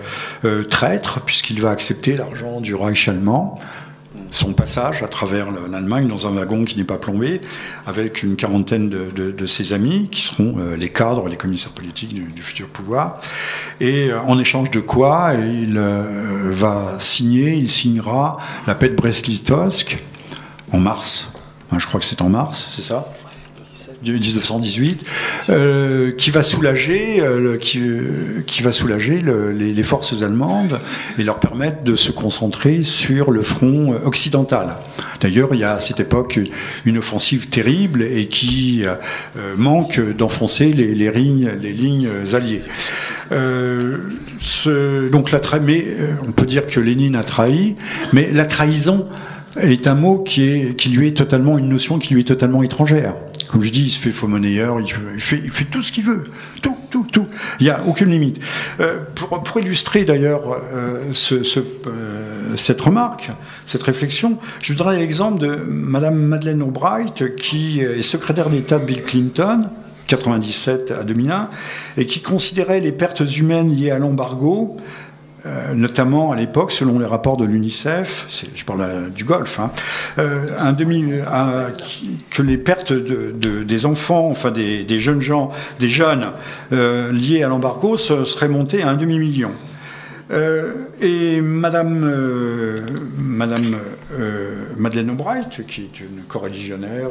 euh, 0.44 0.64
traître, 0.64 1.20
puisqu'il 1.20 1.60
va 1.60 1.70
accepter 1.70 2.16
l'argent 2.16 2.60
du 2.60 2.74
Reich 2.74 3.08
allemand 3.08 3.54
son 4.30 4.52
passage 4.52 5.02
à 5.02 5.08
travers 5.08 5.48
l'Allemagne 5.50 6.06
dans 6.06 6.26
un 6.26 6.30
wagon 6.30 6.64
qui 6.64 6.76
n'est 6.76 6.84
pas 6.84 6.98
plombé, 6.98 7.40
avec 7.86 8.22
une 8.22 8.36
quarantaine 8.36 8.88
de, 8.88 9.46
ses 9.46 9.72
amis, 9.72 10.08
qui 10.10 10.22
seront 10.22 10.56
euh, 10.58 10.76
les 10.76 10.88
cadres, 10.88 11.28
les 11.28 11.36
commissaires 11.36 11.72
politiques 11.72 12.14
du, 12.14 12.42
futur 12.42 12.68
pouvoir. 12.68 13.20
Et 13.80 14.10
euh, 14.10 14.20
en 14.22 14.38
échange 14.38 14.70
de 14.70 14.80
quoi, 14.80 15.32
il 15.34 15.76
euh, 15.76 16.50
va 16.52 16.96
signer, 16.98 17.54
il 17.54 17.68
signera 17.68 18.38
la 18.66 18.74
paix 18.74 18.88
de 18.88 18.94
Brest-Litovsk 18.94 20.02
en 20.72 20.78
mars. 20.78 21.32
Je 21.76 21.86
crois 21.86 22.00
que 22.00 22.06
c'est 22.06 22.22
en 22.22 22.28
mars, 22.28 22.68
c'est 22.70 22.82
ça? 22.82 23.12
1918, 24.02 25.04
euh, 25.48 26.12
qui 26.12 26.30
va 26.30 26.42
soulager, 26.42 27.20
euh, 27.20 27.56
qui, 27.56 27.80
qui, 28.46 28.62
va 28.62 28.72
soulager 28.72 29.18
le, 29.18 29.52
les, 29.52 29.82
forces 29.82 30.22
allemandes 30.22 30.80
et 31.18 31.24
leur 31.24 31.40
permettre 31.40 31.82
de 31.82 31.96
se 31.96 32.12
concentrer 32.12 32.82
sur 32.82 33.30
le 33.30 33.42
front 33.42 33.94
occidental. 34.04 34.76
D'ailleurs, 35.20 35.50
il 35.52 35.60
y 35.60 35.64
a 35.64 35.74
à 35.74 35.78
cette 35.78 36.00
époque 36.00 36.38
une 36.84 36.98
offensive 36.98 37.48
terrible 37.48 38.02
et 38.02 38.26
qui 38.28 38.84
euh, 38.84 38.94
manque 39.56 40.00
d'enfoncer 40.16 40.72
les, 40.72 40.94
lignes, 41.10 41.50
alliées. 42.32 42.62
Donc 45.10 45.30
la 45.30 45.40
mais 45.62 45.84
on 46.26 46.32
peut 46.32 46.46
dire 46.46 46.66
que 46.66 46.80
Lénine 46.80 47.16
a 47.16 47.24
trahi, 47.24 47.76
mais 48.12 48.30
la 48.32 48.46
trahison 48.46 49.06
est 49.58 49.86
un 49.86 49.94
mot 49.94 50.18
qui 50.18 50.74
lui 50.90 51.08
est 51.08 51.16
totalement 51.16 51.58
une 51.58 51.68
notion 51.68 51.98
qui 51.98 52.14
lui 52.14 52.20
est 52.20 52.24
totalement 52.24 52.62
étrangère. 52.62 53.14
Comme 53.50 53.62
je 53.62 53.70
dis, 53.70 53.82
il 53.82 53.90
se 53.90 53.98
fait 53.98 54.12
faux 54.12 54.28
monnayeur, 54.28 54.78
il 54.80 55.20
fait, 55.20 55.64
tout 55.64 55.82
ce 55.82 55.90
qu'il 55.90 56.04
veut, 56.04 56.22
tout, 56.62 56.76
tout, 56.88 57.04
tout. 57.10 57.26
Il 57.58 57.64
n'y 57.64 57.70
a 57.70 57.82
aucune 57.84 58.10
limite. 58.10 58.40
Euh, 58.78 59.00
pour, 59.16 59.42
pour, 59.42 59.58
illustrer 59.58 60.04
d'ailleurs 60.04 60.52
euh, 60.52 61.12
euh, 61.32 62.56
cette 62.56 62.80
remarque, 62.80 63.30
cette 63.64 63.82
réflexion, 63.82 64.38
je 64.62 64.72
voudrais 64.72 64.98
l'exemple 64.98 65.40
de 65.40 65.56
Madame 65.66 66.14
Madeleine 66.14 66.62
Albright, 66.62 67.34
qui 67.34 67.80
est 67.80 68.02
secrétaire 68.02 68.50
d'État 68.50 68.78
de 68.78 68.84
Bill 68.84 69.02
Clinton, 69.02 69.68
97 70.06 70.92
à 70.92 71.02
2001, 71.02 71.48
et 71.96 72.06
qui 72.06 72.20
considérait 72.20 72.78
les 72.78 72.92
pertes 72.92 73.22
humaines 73.36 73.74
liées 73.74 73.90
à 73.90 73.98
l'embargo 73.98 74.76
euh, 75.46 75.74
notamment 75.74 76.32
à 76.32 76.36
l'époque, 76.36 76.72
selon 76.72 76.98
les 76.98 77.06
rapports 77.06 77.36
de 77.36 77.44
l'UNICEF, 77.44 78.26
je 78.54 78.64
parle 78.64 79.10
du 79.10 79.24
Golfe, 79.24 79.58
hein, 79.58 79.70
euh, 80.18 80.48
un 80.58 80.72
demi, 80.72 81.04
que 82.30 82.42
les 82.42 82.58
pertes 82.58 82.92
de, 82.92 83.32
de, 83.32 83.62
des 83.62 83.86
enfants, 83.86 84.28
enfin 84.30 84.50
des, 84.50 85.00
jeunes 85.00 85.20
gens, 85.20 85.50
des 85.78 85.88
jeunes 85.88 86.26
euh, 86.72 87.12
liés 87.12 87.42
à 87.42 87.48
l'embargo 87.48 87.96
seraient 87.96 88.48
montées 88.48 88.82
à 88.82 88.88
un 88.88 88.94
demi-million. 88.94 89.52
Euh, 90.30 90.86
et 91.00 91.40
Madame, 91.40 92.04
euh, 92.04 92.78
Madeleine 94.76 95.10
Albright, 95.10 95.66
qui 95.66 95.82
est 95.82 96.00
une 96.00 96.22
coreligionnaire 96.28 97.08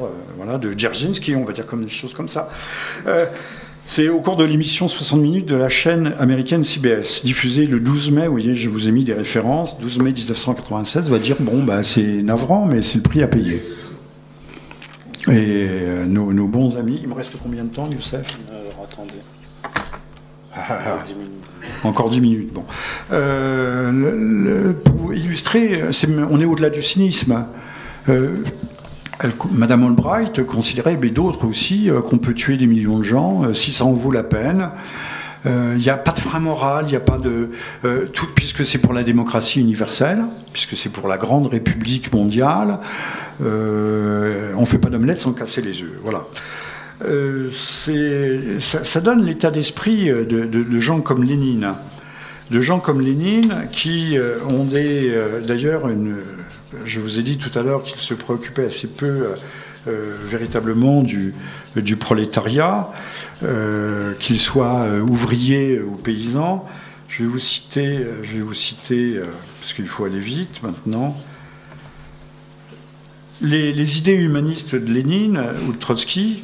de 0.59 0.71
Dzerzhinsky, 0.71 1.35
on 1.35 1.43
va 1.43 1.53
dire 1.53 1.65
comme 1.65 1.83
des 1.83 1.91
choses 1.91 2.13
comme 2.13 2.29
ça, 2.29 2.49
c'est 3.89 4.07
au 4.07 4.19
cours 4.19 4.35
de 4.35 4.43
l'émission 4.43 4.87
60 4.87 5.19
minutes 5.19 5.47
de 5.47 5.55
la 5.55 5.67
chaîne 5.67 6.13
américaine 6.19 6.63
CBS, 6.63 7.23
diffusée 7.23 7.65
le 7.65 7.79
12 7.79 8.11
mai, 8.11 8.27
vous 8.27 8.33
voyez, 8.33 8.53
je 8.53 8.69
vous 8.69 8.87
ai 8.87 8.91
mis 8.91 9.03
des 9.03 9.15
références, 9.15 9.79
12 9.79 9.97
mai 9.97 10.11
1996, 10.11 11.09
va 11.09 11.17
dire, 11.17 11.37
bon, 11.39 11.63
bah, 11.63 11.81
c'est 11.81 12.21
navrant, 12.21 12.67
mais 12.67 12.83
c'est 12.83 12.97
le 12.97 13.01
prix 13.01 13.23
à 13.23 13.27
payer. 13.27 13.63
Et 15.27 15.31
euh, 15.31 16.05
nos, 16.05 16.31
nos, 16.31 16.45
bons 16.45 16.77
amis, 16.77 16.99
il 17.01 17.09
me 17.09 17.15
reste 17.15 17.33
combien 17.41 17.63
de 17.63 17.73
temps, 17.73 17.89
Youssef? 17.89 18.27
Alors, 18.51 18.85
attendez. 18.85 19.15
Ah, 20.55 20.99
10 21.03 21.13
minutes. 21.15 21.31
Encore 21.83 22.11
10 22.11 22.21
minutes, 22.21 22.53
bon. 22.53 22.65
Euh, 23.11 23.91
le, 23.91 24.67
le, 24.67 24.73
pour 24.73 25.15
illustrer, 25.15 25.81
on 26.29 26.39
est 26.39 26.45
au-delà 26.45 26.69
du 26.69 26.83
cynisme. 26.83 27.43
Euh, 28.07 28.43
Madame 29.51 29.83
Albright 29.83 30.43
considérait, 30.45 30.97
mais 31.01 31.09
d'autres 31.09 31.45
aussi, 31.45 31.89
euh, 31.89 32.01
qu'on 32.01 32.17
peut 32.19 32.33
tuer 32.33 32.57
des 32.57 32.67
millions 32.67 32.99
de 32.99 33.03
gens 33.03 33.43
euh, 33.43 33.53
si 33.53 33.71
ça 33.71 33.85
en 33.85 33.93
vaut 33.93 34.11
la 34.11 34.23
peine. 34.23 34.69
Il 35.45 35.51
euh, 35.51 35.75
n'y 35.75 35.89
a 35.89 35.97
pas 35.97 36.11
de 36.11 36.19
frein 36.19 36.39
moral, 36.39 36.85
il 36.87 36.91
n'y 36.91 36.97
a 36.97 37.01
pas 37.01 37.17
de. 37.17 37.49
Puisque 38.35 38.65
c'est 38.65 38.77
pour 38.77 38.91
la 38.91 39.03
démocratie 39.03 39.61
universelle, 39.61 40.19
puisque 40.51 40.75
c'est 40.75 40.89
pour 40.89 41.07
la 41.07 41.17
grande 41.17 41.47
république 41.47 42.11
mondiale, 42.13 42.79
on 43.39 43.43
ne 43.45 44.65
fait 44.65 44.79
pas 44.79 44.89
d'omelette 44.89 45.21
sans 45.21 45.31
casser 45.31 45.61
les 45.61 45.81
œufs. 45.81 45.97
Voilà. 46.03 46.25
Ça, 47.53 48.99
donne 48.99 49.23
l'état 49.23 49.49
d'esprit 49.49 50.09
de, 50.09 50.23
de, 50.23 50.45
de, 50.45 50.79
gens 50.79 50.99
comme 50.99 51.23
Lénine. 51.23 51.73
De 52.51 52.59
gens 52.59 52.79
comme 52.79 52.99
Lénine 52.99 53.69
qui 53.71 54.17
ont 54.51 54.65
des. 54.65 55.13
D'ailleurs, 55.47 55.87
une 55.87 56.17
je 56.85 56.99
vous 56.99 57.19
ai 57.19 57.23
dit 57.23 57.37
tout 57.37 57.57
à 57.57 57.63
l'heure 57.63 57.83
qu'il 57.83 57.97
se 57.97 58.13
préoccupait 58.13 58.65
assez 58.65 58.87
peu 58.87 59.29
euh, 59.87 60.15
véritablement 60.25 61.03
du, 61.03 61.33
prolétariat, 61.97 62.91
euh, 63.43 64.13
qu'il 64.19 64.39
soit 64.39 64.81
euh, 64.81 64.99
ouvrier 64.99 65.79
ou 65.79 65.95
paysan. 65.95 66.65
Je 67.07 67.23
vais 67.23 67.29
vous 67.29 67.39
citer, 67.39 68.05
je 68.21 68.33
vais 68.33 68.41
vous 68.41 68.53
citer 68.53 69.15
euh, 69.15 69.25
parce 69.59 69.73
qu'il 69.73 69.87
faut 69.87 70.05
aller 70.05 70.19
vite 70.19 70.61
maintenant. 70.63 71.15
Les, 73.41 73.71
les, 73.71 73.97
idées 73.97 74.15
humanistes 74.15 74.75
de 74.75 74.91
Lénine 74.91 75.41
ou 75.67 75.71
de 75.71 75.77
Trotsky. 75.77 76.43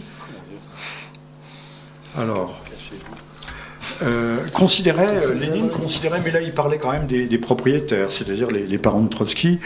Alors, 2.18 2.65
euh, 4.02 4.38
considérait, 4.54 5.24
euh, 5.24 5.34
Lénine 5.36 5.70
considérait, 5.70 6.22
mais 6.24 6.32
là 6.32 6.42
il 6.42 6.52
parlait 6.52 6.78
quand 6.78 6.92
même 6.92 7.08
des, 7.08 7.38
propriétaires, 7.38 8.12
c'est-à-dire 8.12 8.50
les, 8.52 8.78
parents 8.78 9.02
de 9.02 9.10
Trotsky, 9.10 9.60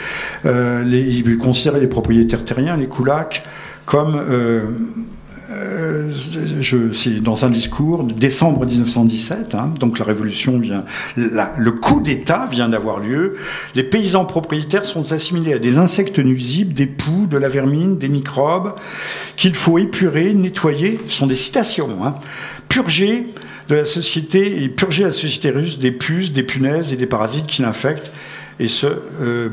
euh, 0.46 0.84
les, 0.84 1.02
il 1.02 1.38
considérait 1.38 1.80
les 1.80 1.88
propriétaires 1.88 2.46
terriens, 2.46 2.78
les 2.78 2.88
koulaks, 2.88 3.44
comme, 3.86 4.22
c'est 6.94 7.22
dans 7.22 7.44
un 7.44 7.50
discours, 7.50 8.04
décembre 8.04 8.66
1917, 8.68 9.56
hein, 9.56 9.74
donc 9.80 9.98
la 9.98 10.06
révolution 10.06 10.60
vient, 10.60 10.86
le 11.16 11.72
coup 11.72 12.00
d'État 12.00 12.48
vient 12.52 12.70
d'avoir 12.70 13.00
lieu, 13.00 13.36
les 13.74 13.84
paysans 13.84 14.26
propriétaires 14.26 14.86
sont 14.86 15.12
assimilés 15.12 15.54
à 15.54 15.60
des 15.60 15.80
insectes 15.80 16.20
nuisibles, 16.20 16.74
des 16.74 16.86
poux, 16.86 17.26
de 17.26 17.38
la 17.38 17.50
vermine, 17.50 17.98
des 17.98 18.10
microbes, 18.10 18.76
qu'il 19.38 19.56
faut 19.56 19.80
épurer, 19.80 20.36
nettoyer, 20.36 21.00
ce 21.08 21.16
sont 21.18 21.28
des 21.28 21.36
citations, 21.36 22.04
hein, 22.04 22.16
purger, 22.68 23.26
de 23.70 23.76
la 23.76 23.86
société 23.86 24.64
et 24.64 24.70
purger 24.70 25.04
la 25.04 25.12
société 25.12 25.52
russe 25.52 25.78
des 25.78 25.92
puces, 25.92 26.32
des 26.32 26.44
punaises 26.44 26.92
et 26.92 26.98
des 26.98 27.06
parasites 27.06 27.48
qui 27.48 27.62
l'infectent. 27.62 28.12
Et 28.60 28.68
ce, 28.68 28.88
euh, 28.88 29.50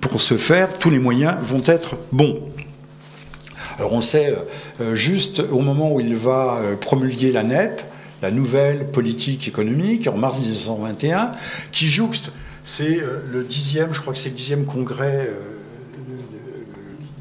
pour, 0.00 0.20
ce 0.20 0.36
faire, 0.36 0.78
tous 0.78 0.90
les 0.90 0.98
moyens 0.98 1.36
vont 1.42 1.62
être 1.64 1.96
bons. 2.12 2.40
Alors 3.78 3.92
on 3.92 4.00
sait, 4.02 4.36
euh, 4.80 4.94
juste 4.94 5.40
au 5.40 5.60
moment 5.60 5.94
où 5.94 6.00
il 6.00 6.14
va 6.14 6.58
euh, 6.58 6.76
promulguer 6.76 7.32
la 7.32 7.44
NEP, 7.44 7.80
la 8.22 8.30
nouvelle 8.30 8.90
politique 8.90 9.48
économique, 9.48 10.08
en 10.08 10.16
mars 10.16 10.40
1921, 10.40 11.32
qui 11.72 11.88
jouxte, 11.88 12.30
c'est 12.64 12.98
euh, 13.00 13.22
le 13.30 13.44
dixième, 13.44 13.94
je 13.94 14.00
crois 14.00 14.12
que 14.12 14.18
c'est 14.18 14.28
le 14.28 14.34
dixième 14.34 14.66
congrès, 14.66 15.28
euh, 15.30 15.56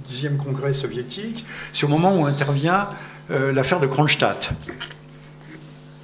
dixième 0.07 0.37
congrès 0.37 0.73
soviétique, 0.73 1.45
c'est 1.71 1.85
au 1.85 1.89
moment 1.89 2.15
où 2.19 2.25
intervient 2.25 2.89
euh, 3.31 3.53
l'affaire 3.53 3.79
de 3.79 3.87
Kronstadt. 3.87 4.51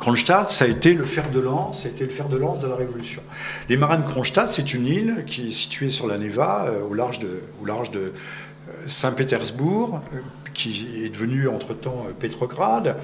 Kronstadt, 0.04 0.50
ça 0.50 0.66
a 0.66 0.68
été 0.68 0.94
le 0.96 1.06
fer 1.06 1.32
de 1.32 1.40
lance, 1.40 1.84
c'était 1.84 2.04
le 2.04 2.10
fer 2.10 2.28
de 2.28 2.36
lance 2.36 2.60
de 2.60 2.68
la 2.68 2.76
Révolution. 2.76 3.22
Les 3.70 3.78
marins 3.78 3.96
de 3.96 4.04
Kronstadt, 4.04 4.52
c'est 4.52 4.74
une 4.74 4.86
île 4.86 5.24
qui 5.26 5.48
est 5.48 5.52
située 5.52 5.88
sur 5.88 6.08
la 6.08 6.18
Neva, 6.18 6.66
euh, 6.68 6.84
au 6.84 6.94
large 6.94 7.20
de, 7.20 7.40
au 7.62 7.66
large 7.66 7.90
de 7.92 8.00
euh, 8.02 8.12
Saint-Pétersbourg, 8.86 10.02
euh, 10.14 10.18
qui 10.54 11.06
est 11.06 11.08
devenu 11.08 11.48
entre-temps 11.48 12.06
Pétrograd. 12.20 12.98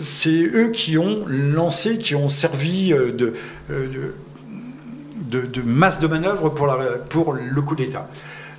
C'est 0.00 0.42
eux 0.44 0.70
qui 0.70 0.96
ont 0.96 1.24
lancé, 1.26 1.98
qui 1.98 2.14
ont 2.14 2.28
servi 2.28 2.90
de, 2.90 3.34
de, 3.68 4.14
de, 5.28 5.40
de 5.40 5.62
masse 5.62 5.98
de 5.98 6.06
manœuvre 6.06 6.50
pour, 6.50 6.68
la, 6.68 6.76
pour 7.10 7.32
le 7.32 7.62
coup 7.62 7.74
d'État. 7.74 8.08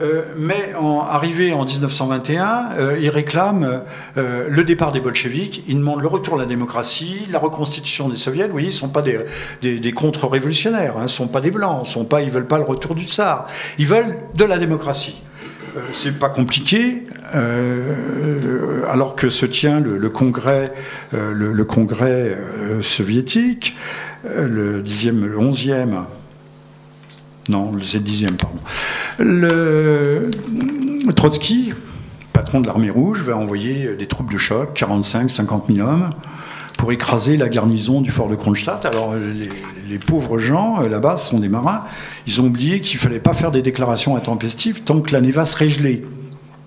Euh, 0.02 0.24
mais 0.38 0.74
arrivé 1.10 1.52
en 1.52 1.66
1921, 1.66 2.72
euh, 2.78 2.98
ils 3.02 3.10
réclament 3.10 3.82
euh, 4.18 4.48
le 4.50 4.64
départ 4.64 4.92
des 4.92 5.02
bolcheviks, 5.02 5.64
ils 5.68 5.76
demandent 5.76 6.02
le 6.02 6.08
retour 6.08 6.36
à 6.36 6.38
la 6.38 6.46
démocratie, 6.46 7.28
la 7.30 7.40
reconstitution 7.40 8.08
des 8.08 8.16
soviets. 8.16 8.46
Vous 8.46 8.52
voyez, 8.52 8.68
ils 8.68 8.72
ne 8.72 8.76
sont 8.76 8.90
pas 8.90 9.02
des, 9.02 9.92
contre-révolutionnaires, 9.92 10.96
hein, 10.96 11.02
ils 11.02 11.04
ne 11.04 11.08
sont 11.08 11.28
pas 11.28 11.42
des 11.42 11.52
blancs, 11.52 11.86
ils 11.96 12.26
ne 12.26 12.32
veulent 12.32 12.48
pas 12.48 12.60
le 12.60 12.64
retour 12.64 12.96
du 12.96 13.06
tsar, 13.06 13.46
ils 13.78 13.88
veulent 13.88 14.18
de 14.36 14.46
la 14.46 14.58
démocratie. 14.58 15.22
C'est 15.92 16.18
pas 16.18 16.30
compliqué, 16.30 17.04
alors 17.32 19.16
que 19.16 19.30
se 19.30 19.46
tient 19.46 19.80
le, 19.80 20.10
congrès, 20.10 20.74
soviétique, 22.82 23.78
le 24.24 24.82
10e, 24.82 25.26
le 25.26 25.38
11e, 25.38 26.06
non, 27.50 27.72
c'est 27.82 27.98
le 27.98 28.04
dixième, 28.04 28.38
pardon. 28.38 28.58
Trotsky, 31.16 31.74
patron 32.32 32.62
de 32.62 32.68
l'armée 32.68 32.92
rouge, 32.92 33.22
va 33.24 33.36
envoyer 33.36 33.96
des 33.96 34.06
troupes 34.06 34.32
de 34.32 34.38
choc, 34.38 34.74
45, 34.76 35.30
50 35.30 35.66
000 35.74 35.88
hommes, 35.88 36.12
pour 36.78 36.92
écraser 36.92 37.36
la 37.36 37.50
garnison 37.50 38.02
du 38.02 38.12
fort 38.12 38.30
de 38.30 38.36
Kronstadt. 38.36 38.86
Alors, 38.86 39.16
les, 39.16 39.50
les 39.90 40.00
pauvres 40.00 40.38
gens, 40.38 40.80
là-bas, 40.82 41.18
ce 41.18 41.32
sont 41.32 41.40
des 41.40 41.50
marins, 41.50 41.82
ils 42.28 42.40
ont 42.40 42.46
oublié 42.46 42.80
qu'il 42.80 42.98
ne 42.98 43.02
fallait 43.02 43.20
pas 43.20 43.34
faire 43.34 43.52
des 43.52 43.62
déclarations 43.62 44.16
intempestives 44.16 44.84
tant 44.84 45.02
que 45.02 45.12
la 45.12 45.20
Neva 45.20 45.46
serait 45.46 45.70
gelée. 45.70 46.06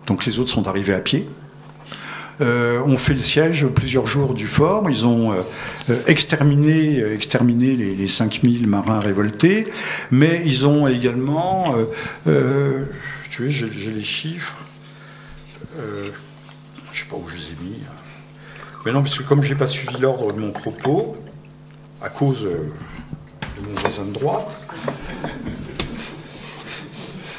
Donc, 0.07 0.27
les 0.27 0.39
autres 0.39 0.51
sont 0.51 0.67
arrivés 0.67 0.95
à 0.95 1.01
pied. 1.01 1.29
Euh, 2.43 2.81
ont 2.83 2.97
fait 2.97 3.13
le 3.13 3.21
siège 3.21 3.67
plusieurs 3.69 4.07
jours 4.07 4.35
du 4.35 4.49
fort. 4.49 4.91
Ils 4.91 5.07
ont 5.07 5.33
euh, 5.33 5.95
exterminé, 6.09 6.99
exterminé 7.13 7.77
les, 7.77 7.95
les 7.95 8.09
5000 8.09 8.69
marins 8.69 8.99
révoltés, 8.99 9.69
mais 10.11 10.43
ils 10.45 10.67
ont 10.67 10.89
également, 10.89 11.77
euh, 12.27 12.85
tu 13.31 13.45
vois, 13.45 13.53
j'ai 13.53 13.93
les 13.93 14.03
chiffres, 14.03 14.57
je 15.79 16.99
sais 16.99 17.07
pas 17.09 17.17
où 17.17 17.29
je 17.29 17.37
les 17.37 17.43
ai 17.43 17.65
mis. 17.65 17.79
Mais 18.85 18.93
non, 18.93 19.03
parce 19.03 19.17
que 19.17 19.23
comme 19.23 19.43
je 19.43 19.51
n'ai 19.51 19.59
pas 19.59 19.69
suivi 19.69 19.97
l'ordre 20.01 20.33
de 20.33 20.41
mon 20.41 20.51
propos, 20.51 21.17
à 22.03 22.09
cause 22.09 22.43
de 22.43 23.69
mon 23.69 23.81
voisin 23.81 24.05
de 24.05 24.13
droite, 24.13 24.61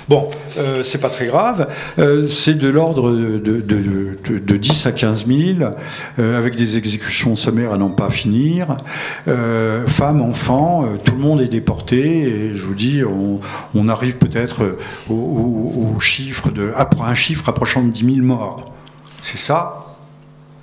Bon, 0.09 0.29
euh, 0.57 0.83
c'est 0.83 0.97
pas 0.97 1.09
très 1.09 1.27
grave. 1.27 1.67
Euh, 1.97 2.27
c'est 2.27 2.55
de 2.55 2.67
l'ordre 2.67 3.11
de, 3.11 3.37
de, 3.37 3.61
de, 3.61 4.39
de, 4.39 4.57
10 4.57 4.85
à 4.85 4.91
15 4.91 5.27
000, 5.27 5.71
euh, 6.19 6.37
avec 6.37 6.55
des 6.55 6.77
exécutions 6.77 7.35
sommaires 7.35 7.71
à 7.71 7.77
n'en 7.77 7.89
pas 7.89 8.09
finir. 8.09 8.77
Femmes, 9.25 10.21
enfants, 10.21 10.85
tout 11.03 11.15
le 11.15 11.21
monde 11.21 11.41
est 11.41 11.47
déporté. 11.47 11.99
Et 11.99 12.55
je 12.55 12.65
vous 12.65 12.75
dis, 12.75 13.01
on, 13.03 13.87
arrive 13.87 14.17
peut-être 14.17 14.77
au, 15.09 15.99
chiffre 15.99 16.49
de, 16.51 16.71
un 17.01 17.15
chiffre 17.15 17.47
approchant 17.49 17.83
de 17.83 17.89
10 17.89 18.15
000 18.15 18.25
morts. 18.25 18.73
C'est 19.21 19.37
ça, 19.37 19.85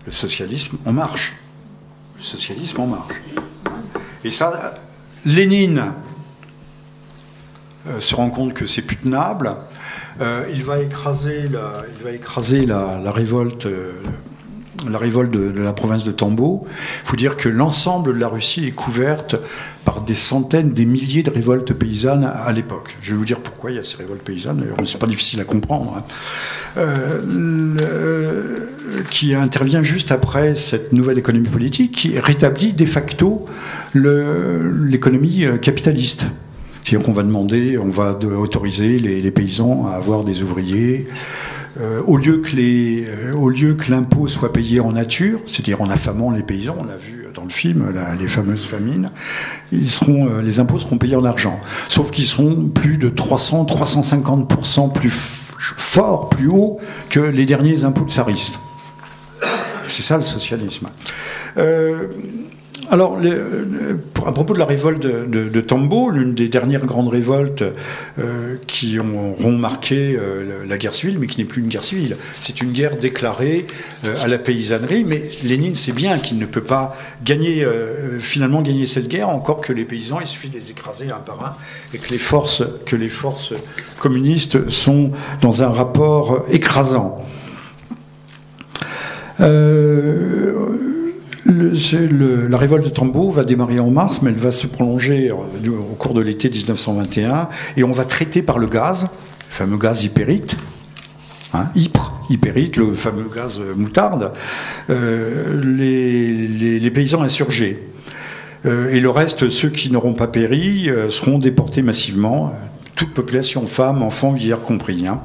le 0.07 0.13
socialisme 0.13 0.77
en 0.85 0.93
marche. 0.93 1.35
Le 2.19 2.23
socialisme 2.23 2.81
en 2.81 2.87
marche. 2.87 3.15
Et 4.25 4.31
ça, 4.31 4.75
Lénine 5.25 5.93
se 7.99 8.15
rend 8.15 8.31
compte 8.31 8.55
que 8.55 8.67
c'est 8.67 8.83
plus 8.83 8.97
tenable. 8.97 9.57
Euh, 10.21 10.45
il 10.53 10.63
va 10.63 10.81
écraser 10.81 11.49
la, 11.49 11.73
il 11.99 12.05
va 12.05 12.11
écraser 12.13 12.67
la, 12.67 13.11
révolte. 13.11 13.67
Euh, 13.67 13.93
la 14.89 14.99
révolte 14.99 15.31
de, 15.31 15.51
de, 15.51 15.61
la 15.61 15.75
province 15.75 16.05
de 16.05 16.11
Tambo. 16.11 16.65
Il 16.67 17.09
faut 17.09 17.17
dire 17.17 17.37
que 17.37 17.51
l'ensemble 17.51 18.15
de 18.15 18.19
la 18.19 18.29
Russie 18.29 18.67
est 18.67 18.73
couverte 18.73 19.37
par 19.85 20.01
des 20.01 20.15
centaines, 20.15 20.71
des 20.71 20.87
milliers 20.87 21.23
de 21.23 21.31
révoltes 21.31 21.75
paysannes 21.75 22.25
à 22.25 22.51
l'époque. 22.53 22.97
Je 23.03 23.13
vais 23.13 23.19
vous 23.19 23.27
dire 23.27 23.41
pourquoi 23.41 23.73
il 23.73 23.77
y 23.77 23.79
a 23.79 23.85
ces 23.85 23.99
révoltes 23.99 24.23
paysannes, 24.23 24.61
d'ailleurs, 24.61 24.79
c'est 24.87 24.99
pas 24.99 25.07
difficile 25.07 25.41
à 25.41 25.45
comprendre. 25.45 25.97
Hein. 25.99 26.05
Euh, 26.79 28.67
qui 29.11 29.35
intervient 29.35 29.83
juste 29.83 30.13
après 30.13 30.55
cette 30.55 30.93
nouvelle 30.93 31.19
économie 31.19 31.49
politique 31.49 31.93
qui 31.93 32.19
rétablit 32.19 32.73
de 32.73 32.87
facto 32.87 33.47
l'économie 33.95 35.45
capitaliste. 35.61 36.27
C'est-à-dire 36.83 37.05
qu'on 37.05 37.13
va 37.13 37.23
demander, 37.23 37.79
on 37.79 37.91
va 37.91 38.19
autoriser 38.39 38.99
les, 38.99 39.31
paysans 39.31 39.87
à 39.87 39.97
avoir 39.97 40.25
des 40.25 40.43
ouvriers. 40.43 41.07
Euh, 41.81 42.03
au 42.07 42.17
lieu 42.17 42.39
que 42.39 42.57
les, 42.57 43.07
euh, 43.07 43.33
au 43.33 43.49
lieu 43.49 43.75
que 43.75 43.91
l'impôt 43.91 44.27
soit 44.27 44.53
payé 44.53 44.81
en 44.81 44.93
nature, 44.93 45.41
c'est-à-dire 45.47 45.81
en 45.81 45.89
affamant 45.89 46.31
les 46.31 46.43
paysans, 46.43 46.77
on 46.79 46.85
l'a 46.85 46.97
vu 46.97 47.29
dans 47.33 47.45
le 47.45 47.51
film, 47.51 47.95
les 48.19 48.29
fameuses 48.29 48.67
famines, 48.67 49.11
ils 49.71 49.89
seront, 49.89 50.29
euh, 50.29 50.43
les 50.43 50.59
impôts 50.59 50.81
seront 50.81 50.99
payés 50.99 51.15
en 51.15 51.25
argent. 51.25 51.61
Sauf 51.89 52.11
qu'ils 52.11 52.27
seront 52.27 52.69
plus 52.69 52.99
de 52.99 53.09
300, 53.09 53.67
350% 53.67 54.93
plus 54.93 55.11
forts, 55.11 56.29
plus 56.29 56.49
hauts 56.49 56.79
que 57.09 57.21
les 57.21 57.47
derniers 57.47 57.85
impôts 57.85 58.05
de 58.05 58.11
tsaristes. 58.11 58.59
C'est 59.87 60.03
ça 60.03 60.17
le 60.17 60.25
socialisme. 60.25 60.89
Euh, 62.91 62.95
alors, 62.95 63.19
le, 63.19 64.01
à 64.27 64.33
propos 64.33 64.55
de 64.55 64.59
la 64.59 64.67
révolte 64.67 65.01
de, 65.01 65.61
Tambo, 65.61 66.11
l'une 66.11 66.35
des 66.35 66.49
dernières 66.49 66.87
grandes 66.87 67.09
révoltes 67.09 67.65
euh, 68.19 68.57
qui 68.67 68.99
ont, 69.01 69.53
marqué 69.53 70.17
euh, 70.17 70.65
la 70.67 70.79
guerre 70.79 70.95
civile, 70.95 71.19
mais 71.19 71.27
qui 71.27 71.39
n'est 71.39 71.47
plus 71.47 71.63
une 71.63 71.69
guerre 71.69 71.85
civile, 71.85 72.17
c'est 72.39 72.61
une 72.61 72.73
guerre 72.73 72.97
déclarée 72.97 73.67
euh, 74.05 74.15
à 74.23 74.29
la 74.29 74.39
paysannerie. 74.39 75.05
Mais 75.05 75.23
Lénine 75.45 75.75
sait 75.75 75.93
bien 75.93 76.19
qu'il 76.19 76.39
ne 76.39 76.47
peut 76.47 76.63
pas 76.63 76.97
gagner, 77.25 77.65
euh, 77.65 78.19
finalement 78.21 78.63
gagner 78.63 78.87
cette 78.87 79.09
guerre, 79.09 79.29
encore 79.29 79.61
que 79.61 79.73
les 79.73 79.85
paysans, 79.85 80.21
il 80.21 80.27
suffit 80.27 80.49
de 80.49 80.55
les 80.55 80.71
écraser 80.71 81.11
un 81.11 81.19
par 81.19 81.45
un, 81.45 81.57
et 81.95 81.99
que 81.99 82.11
les 82.11 82.19
forces, 82.19 82.63
que 82.87 82.97
les 82.97 83.09
forces 83.09 83.53
communistes 83.99 84.69
sont 84.69 85.11
dans 85.41 85.63
un 85.63 85.69
rapport 85.69 86.45
écrasant. 86.51 87.25
Euh, 89.41 91.00
la 91.47 92.59
révolte 92.59 92.85
de 92.85 92.91
Tambo 92.91 93.31
va 93.31 93.45
démarrer 93.45 93.81
en 93.81 93.91
mars, 93.91 94.23
mais 94.23 94.31
elle 94.31 94.37
va 94.37 94.51
se 94.51 94.67
prolonger 94.67 95.31
au, 95.31 95.39
au 95.39 95.95
cours 95.95 96.15
de 96.15 96.21
l'été 96.21 96.51
1921, 96.51 97.49
et 97.77 97.85
on 97.85 97.93
va 97.93 98.05
traiter 98.05 98.43
par 98.43 98.59
le 98.59 98.67
gaz, 98.67 99.05
le 99.05 99.09
fameux 99.55 99.79
gaz 99.79 100.05
hypérite, 100.05 100.57
hein, 101.55 101.69
Ypres, 101.75 102.13
hypérite, 102.31 102.77
le 102.77 102.95
fameux 102.95 103.29
gaz 103.35 103.61
moutarde, 103.77 104.33
euh, 104.89 105.61
les, 105.63 106.91
paysans 106.91 107.23
insurgés. 107.23 107.83
Euh, 108.67 108.91
et 108.91 109.01
le 109.01 109.11
reste, 109.11 109.49
ceux 109.49 109.71
qui 109.71 109.91
n'auront 109.91 110.15
pas 110.15 110.27
péri, 110.27 110.89
euh, 110.89 111.11
seront 111.11 111.39
déportés 111.39 111.83
massivement, 111.83 112.53
toute 112.95 113.15
population, 113.15 113.67
femmes, 113.67 114.03
enfants, 114.03 114.33
vieillards 114.33 114.63
compris. 114.63 115.07
Hein. 115.07 115.21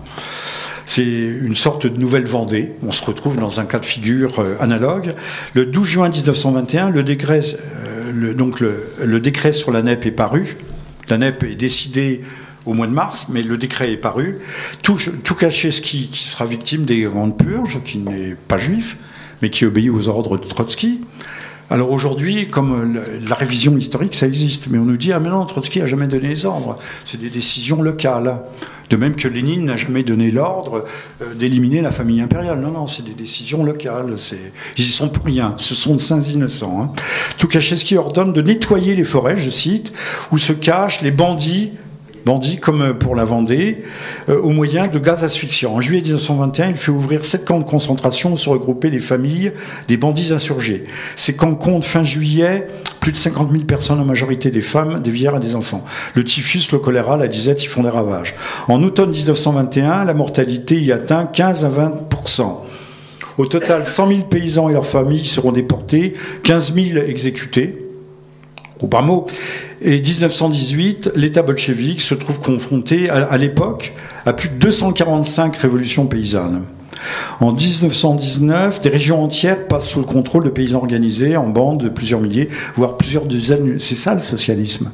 C'est 0.85 1.03
une 1.03 1.55
sorte 1.55 1.87
de 1.87 1.97
nouvelle 1.97 2.25
Vendée. 2.25 2.73
On 2.85 2.91
se 2.91 3.03
retrouve 3.03 3.37
dans 3.37 3.59
un 3.59 3.65
cas 3.65 3.79
de 3.79 3.85
figure 3.85 4.39
euh, 4.39 4.55
analogue. 4.59 5.15
Le 5.53 5.65
12 5.65 5.87
juin 5.87 6.09
1921, 6.09 6.91
le 6.91 7.03
décret, 7.03 7.41
euh, 7.59 8.11
le, 8.13 9.19
décret 9.19 9.51
sur 9.51 9.71
la 9.71 9.81
NEP 9.81 10.05
est 10.05 10.11
paru. 10.11 10.57
La 11.09 11.17
NEP 11.17 11.43
est 11.43 11.55
décidée 11.55 12.21
au 12.65 12.73
mois 12.73 12.87
de 12.87 12.93
mars, 12.93 13.27
mais 13.29 13.41
le 13.41 13.57
décret 13.57 13.91
est 13.91 13.97
paru. 13.97 14.39
Tout, 14.83 14.97
tout 15.23 15.35
Kaczewski, 15.35 16.09
qui 16.09 16.27
sera 16.27 16.45
victime 16.45 16.85
des 16.85 17.01
grandes 17.01 17.37
purges, 17.37 17.81
qui 17.83 17.97
n'est 17.97 18.35
pas 18.47 18.57
juif, 18.57 18.97
mais 19.41 19.49
qui 19.49 19.65
obéit 19.65 19.89
aux 19.89 20.07
ordres 20.07 20.37
de 20.37 20.45
Trotsky. 20.45 21.01
Alors 21.71 21.91
aujourd'hui, 21.91 22.47
comme 22.47 22.93
la 23.27 23.35
révision 23.35 23.75
historique, 23.75 24.13
ça 24.13 24.27
existe, 24.27 24.67
mais 24.69 24.77
on 24.77 24.85
nous 24.85 24.97
dit 24.97 25.11
ah 25.11 25.19
mais 25.19 25.29
non, 25.29 25.45
Trotsky 25.45 25.81
a 25.81 25.87
jamais 25.87 26.05
donné 26.05 26.27
les 26.27 26.45
ordres. 26.45 26.75
C'est 27.03 27.19
des 27.19 27.29
décisions 27.29 27.81
locales. 27.81 28.41
De 28.91 28.97
même 28.97 29.15
que 29.15 29.27
Lénine 29.27 29.65
n'a 29.65 29.77
jamais 29.77 30.03
donné 30.03 30.29
l'ordre 30.29 30.85
euh, 31.23 31.33
d'éliminer 31.33 31.81
la 31.81 31.91
famille 31.91 32.21
impériale. 32.21 32.59
Non, 32.59 32.69
non, 32.69 32.85
c'est 32.85 33.03
des 33.03 33.15
décisions 33.15 33.63
locales. 33.63 34.13
Ils 34.77 34.83
y 34.83 34.87
sont 34.87 35.09
pour 35.09 35.25
rien. 35.25 35.55
Ce 35.57 35.73
sont 35.73 35.95
de 35.95 35.99
saints 35.99 36.21
innocents. 36.21 36.81
Hein. 36.81 37.97
Ordonne 37.97 38.33
de 38.33 38.41
nettoyer 38.43 38.95
les 38.95 39.03
forêts, 39.03 39.39
je 39.39 39.49
cite, 39.49 39.91
où 40.31 40.37
se 40.37 40.53
cachent 40.53 41.01
les 41.01 41.11
bandits 41.11 41.71
bandits, 42.25 42.57
comme 42.57 42.97
pour 42.97 43.15
la 43.15 43.23
Vendée, 43.23 43.83
euh, 44.29 44.41
au 44.41 44.49
moyen 44.49 44.87
de 44.87 44.97
gaz 44.97 45.23
asphyxiant. 45.23 45.73
En 45.73 45.79
juillet 45.79 46.01
1921, 46.01 46.69
il 46.69 46.75
fait 46.75 46.91
ouvrir 46.91 47.23
sept 47.23 47.45
camps 47.45 47.59
de 47.59 47.63
concentration 47.63 48.33
où 48.33 48.37
se 48.37 48.49
regroupaient 48.49 48.89
les 48.89 48.99
familles 48.99 49.53
des 49.87 49.95
bandits 49.97 50.33
insurgés. 50.33 50.85
Ces 51.15 51.35
camps 51.35 51.55
comptent 51.55 51.85
fin 51.85 52.03
juillet 52.03 52.67
plus 52.99 53.11
de 53.11 53.17
50 53.17 53.51
000 53.51 53.65
personnes, 53.65 53.99
en 53.99 54.05
majorité 54.05 54.49
des 54.49 54.63
femmes, 54.63 55.03
des 55.03 55.11
vieillards 55.11 55.37
et 55.37 55.39
des 55.39 55.55
enfants. 55.55 55.85
Le 56.15 56.23
typhus, 56.23 56.71
le 56.71 56.79
choléra, 56.79 57.17
la 57.17 57.27
disette 57.27 57.63
y 57.63 57.67
font 57.67 57.83
des 57.83 57.89
ravages. 57.89 58.33
En 58.67 58.81
automne 58.81 59.11
1921, 59.11 60.05
la 60.05 60.13
mortalité 60.15 60.81
y 60.81 60.91
atteint 60.91 61.27
15 61.27 61.65
à 61.65 61.69
20% 61.69 62.61
Au 63.37 63.45
total, 63.45 63.85
100 63.85 64.07
000 64.07 64.19
paysans 64.21 64.69
et 64.69 64.73
leurs 64.73 64.87
familles 64.87 65.25
seront 65.25 65.51
déportés, 65.51 66.13
15 66.41 66.73
000 66.73 66.97
exécutés 67.05 67.84
au 68.81 68.87
bas 68.87 69.01
mot. 69.01 69.25
Et 69.81 70.01
1918, 70.01 71.11
l'État 71.15 71.41
bolchevique 71.41 72.01
se 72.01 72.15
trouve 72.15 72.39
confronté 72.39 73.09
à, 73.09 73.37
l'époque 73.37 73.93
à 74.25 74.33
plus 74.33 74.49
de 74.49 74.55
245 74.55 75.55
révolutions 75.57 76.07
paysannes. 76.07 76.63
En 77.39 77.51
1919, 77.51 78.81
des 78.81 78.89
régions 78.89 79.23
entières 79.23 79.67
passent 79.67 79.89
sous 79.89 79.99
le 79.99 80.05
contrôle 80.05 80.45
de 80.45 80.49
paysans 80.49 80.79
organisés 80.79 81.37
en 81.37 81.47
bandes 81.47 81.83
de 81.83 81.89
plusieurs 81.89 82.19
milliers, 82.19 82.49
voire 82.75 82.97
plusieurs 82.97 83.25
dizaines. 83.25 83.79
C'est 83.79 83.95
ça 83.95 84.13
le 84.13 84.21
socialisme. 84.21 84.91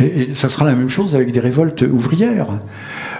Et, 0.00 0.32
ça 0.34 0.48
sera 0.48 0.64
la 0.64 0.74
même 0.74 0.88
chose 0.88 1.14
avec 1.16 1.32
des 1.32 1.40
révoltes 1.40 1.82
ouvrières. 1.82 2.46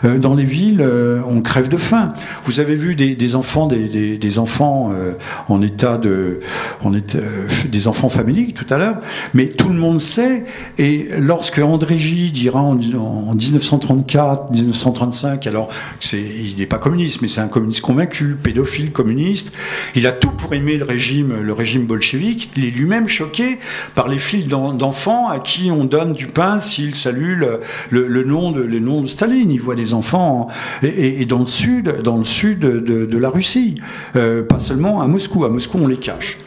Euh, 0.05 0.19
dans 0.19 0.35
les 0.35 0.45
villes, 0.45 0.81
euh, 0.81 1.21
on 1.27 1.41
crève 1.41 1.69
de 1.69 1.77
faim. 1.77 2.13
Vous 2.45 2.61
avez 2.61 2.75
vu 2.75 2.95
des, 2.95 3.35
enfants, 3.35 3.67
des, 3.67 4.39
enfants 4.39 4.93
euh, 4.95 5.15
en 5.49 5.63
état 5.63 5.99
de, 5.99 6.41
des 7.69 7.89
enfants 7.89 8.09
familiques 8.09 8.55
tout 8.55 8.73
à 8.73 8.79
l'heure, 8.79 8.99
mais 9.35 9.49
tout 9.49 9.69
le 9.69 9.75
monde 9.75 10.01
sait. 10.01 10.45
Et 10.79 11.09
lorsque 11.19 11.59
André 11.59 11.99
Gide 11.99 12.33
dira 12.33 12.61
en, 12.61 12.79
en 12.97 13.35
1934, 13.35 14.53
1935, 14.53 15.47
alors 15.47 15.69
c'est, 16.01 16.21
il 16.21 16.57
n'est 16.59 16.67
pas 16.67 16.79
communiste, 16.79 17.23
mais 17.23 17.29
c'est 17.29 17.41
un 17.41 17.49
communiste 17.49 17.81
convaincu, 17.81 18.37
pédophile, 18.43 18.93
communiste. 18.93 19.53
Il 19.95 20.07
a 20.07 20.13
tout 20.13 20.31
pour 20.31 20.55
aimer 20.55 20.77
le 20.77 20.85
régime, 20.85 21.43
le 21.43 21.53
régime 21.53 21.87
bolchevique. 21.87 22.51
Il 22.57 22.65
est 22.65 22.71
lui-même 22.71 23.09
choqué 23.09 23.59
par 23.95 24.09
les 24.09 24.19
fils 24.19 24.47
d'enfants 24.47 25.29
à 25.29 25.39
qui 25.39 25.71
on 25.71 25.85
donne 25.85 26.13
du 26.13 26.27
pain 26.27 26.59
le, 27.13 27.61
le, 27.91 28.07
le, 28.07 28.25
nom 28.25 28.53
de, 28.53 28.63
le 28.63 28.79
nom 28.79 29.03
de 29.03 29.07
Staline. 29.07 29.51
Il 29.51 29.61
voit 29.61 29.75
des 29.75 29.88
enfants 29.93 30.49
et, 30.83 31.23
et, 31.23 31.27
dans 31.27 31.41
le 31.41 31.47
sud, 31.47 32.03
dans 32.03 32.17
le 32.17 32.25
sud 32.25 32.61
de, 32.61 33.19
la 33.19 33.31
Russie, 33.31 33.81
euh, 34.17 34.43
pas 34.43 34.59
seulement 34.59 35.03
à 35.03 35.09
Moscou. 35.09 35.45
À 35.45 35.49
Moscou, 35.49 35.79
on 35.83 35.87
les 35.87 35.97
cache 35.97 36.39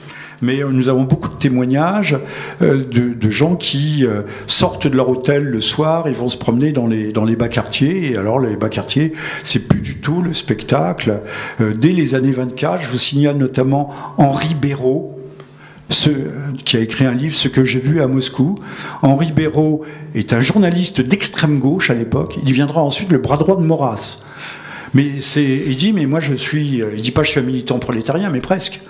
mais 0.42 0.62
nous 0.70 0.90
avons 0.90 1.04
beaucoup 1.04 1.30
de 1.30 1.36
témoignages 1.36 2.18
euh, 2.62 2.84
de, 2.84 3.30
gens 3.30 3.56
qui 3.56 4.06
euh, 4.06 4.24
sortent 4.48 4.88
de 4.88 4.98
leur 4.98 5.10
hôtel 5.10 5.44
le 5.44 5.62
soir, 5.62 6.06
ils 6.08 6.16
vont 6.16 6.28
se 6.28 6.38
promener 6.38 6.72
dans 6.72 6.88
les, 6.88 7.14
dans 7.14 7.24
les 7.24 7.36
bas 7.36 7.48
quartiers, 7.48 8.12
et 8.12 8.18
alors 8.18 8.40
les 8.40 8.58
bas 8.58 8.70
quartiers, 8.70 9.14
c'est 9.44 9.60
plus 9.60 9.80
du 9.80 9.98
tout 9.98 10.22
le 10.22 10.34
spectacle. 10.34 11.22
Euh, 11.62 11.74
dès 11.74 11.92
les 11.92 12.16
années 12.16 12.32
24, 12.32 12.82
je 12.82 12.90
vous 12.90 12.98
signale 12.98 13.38
notamment 13.38 13.90
Henri 14.18 14.54
Béraud, 14.56 15.21
ce, 15.92 16.10
qui 16.64 16.78
a 16.78 16.80
écrit 16.80 17.06
un 17.06 17.14
livre, 17.14 17.36
Ce 17.36 17.48
que 17.48 17.64
j'ai 17.64 17.80
vu 17.80 18.02
à 18.02 18.08
Moscou. 18.08 18.56
Henri 19.02 19.32
Béraud 19.32 19.84
est 20.16 20.34
un 20.34 20.40
journaliste 20.40 21.02
d'extrême 21.02 21.60
gauche 21.60 21.90
à 21.90 21.94
l'époque. 21.94 22.38
Il 22.42 22.46
deviendra 22.46 22.82
ensuite 22.82 23.12
le 23.12 23.18
bras 23.18 23.38
droit 23.38 23.58
de 23.58 23.64
Maurras. 23.64 24.20
Mais 24.94 25.22
c'est, 25.22 25.44
il 25.44 25.76
dit, 25.78 25.94
mais 25.94 26.06
moi 26.06 26.20
je 26.20 26.34
suis, 26.34 26.82
il 26.96 27.02
dit 27.02 27.12
pas 27.12 27.24
je 27.24 27.32
suis 27.32 27.40
un 27.40 27.44
militant 27.44 27.80
prolétarien, 27.80 28.30
mais 28.30 28.42
presque. 28.42 28.82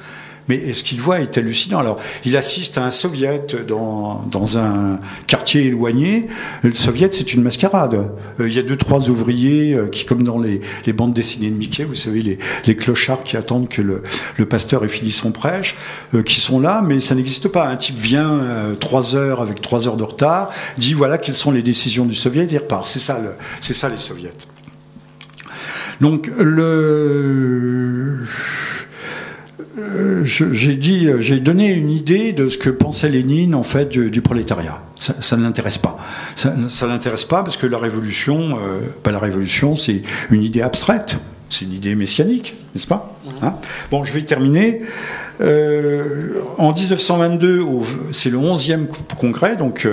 Mais 0.48 0.74
ce 0.74 0.84
qu'il 0.84 1.00
voit 1.00 1.22
est 1.22 1.38
hallucinant. 1.38 1.80
Alors, 1.80 1.98
il 2.26 2.36
assiste 2.36 2.78
à 2.78 2.86
un 2.86 2.92
soviet 2.92 3.56
dans, 3.68 4.26
dans 4.30 4.58
un 4.58 5.00
quartier 5.28 5.66
éloigné. 5.66 6.28
Le 6.64 6.74
soviet, 6.74 7.10
c'est 7.12 7.34
une 7.34 7.42
mascarade. 7.42 8.12
Euh, 8.40 8.48
il 8.48 8.54
y 8.54 8.60
a 8.60 8.64
deux, 8.64 8.78
trois 8.78 9.10
ouvriers 9.10 9.74
euh, 9.74 9.88
qui, 9.88 10.06
comme 10.06 10.24
dans 10.24 10.40
les, 10.40 10.62
bandes 10.94 11.14
dessinées 11.14 11.50
de 11.50 11.56
Mickey, 11.56 11.84
vous 11.84 11.96
savez, 11.96 12.38
les, 12.66 12.76
clochards 12.76 13.24
qui 13.24 13.38
attendent 13.38 13.70
que 13.70 13.82
le, 13.82 14.04
pasteur 14.46 14.84
ait 14.84 14.90
fini 14.90 15.12
son 15.12 15.32
prêche, 15.32 15.76
euh, 16.14 16.24
qui 16.24 16.40
sont 16.40 16.60
là, 16.60 16.84
mais 16.86 17.00
ça 17.00 17.16
n'existe 17.16 17.48
pas. 17.48 17.68
Un 17.68 17.76
type 17.76 17.98
vient 17.98 18.42
trois 18.80 19.16
heures 19.16 19.42
avec 19.42 19.62
trois 19.62 19.88
heures 19.88 19.98
de 19.98 20.04
retard, 20.04 20.50
dit 20.78 20.94
voilà 20.94 21.18
quelles 21.18 21.36
sont 21.36 21.52
les 21.52 21.62
décisions 21.62 22.06
du 22.06 22.16
soviet, 22.16 22.48
et 22.52 22.58
repart. 22.58 22.86
C'est 22.88 23.00
ça, 23.00 23.20
le, 23.20 23.32
c'est 23.62 23.74
ça 23.74 23.90
les 23.90 23.98
soviets. 23.98 24.34
Donc, 26.02 26.30
le 26.38 28.26
euh, 29.78 30.24
j'ai 30.26 30.76
dit, 30.76 31.08
euh, 31.08 31.22
j'ai 31.22 31.40
donné 31.40 31.72
une 31.72 31.90
idée 31.90 32.34
de 32.34 32.50
ce 32.50 32.58
que 32.58 32.70
pensait 32.70 33.10
Lénine 33.10 33.56
en 33.56 33.64
fait 33.64 33.88
du, 33.90 34.22
prolétariat. 34.22 34.82
Ça, 34.98 35.38
ne 35.38 35.44
l'intéresse 35.44 35.78
pas. 35.78 35.98
Ça, 36.36 36.54
ne 36.56 36.88
l'intéresse 36.88 37.26
pas 37.26 37.44
parce 37.44 37.58
que 37.58 37.68
la 37.68 37.78
révolution, 37.78 38.58
euh, 38.58 38.80
bah, 39.04 39.12
la 39.12 39.20
révolution, 39.20 39.76
c'est 39.76 40.02
une 40.30 40.44
idée 40.44 40.62
abstraite. 40.62 41.18
C'est 41.50 41.66
une 41.66 41.74
idée 41.74 41.96
messianique, 41.96 42.56
n'est-ce 42.74 42.88
pas 42.88 43.18
hein 43.42 43.56
Bon, 43.90 44.06
je 44.06 44.14
vais 44.14 44.22
terminer. 44.22 44.84
en 45.42 46.72
1922, 46.72 47.66
c'est 48.14 48.30
le 48.30 48.38
11e 48.38 48.88
congrès, 49.18 49.58
donc 49.58 49.86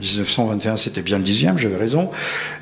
1921 0.00 0.78
c'était 0.78 1.02
bien 1.02 1.18
le 1.18 1.24
10e, 1.24 1.58
j'avais 1.58 1.76
raison. 1.76 2.08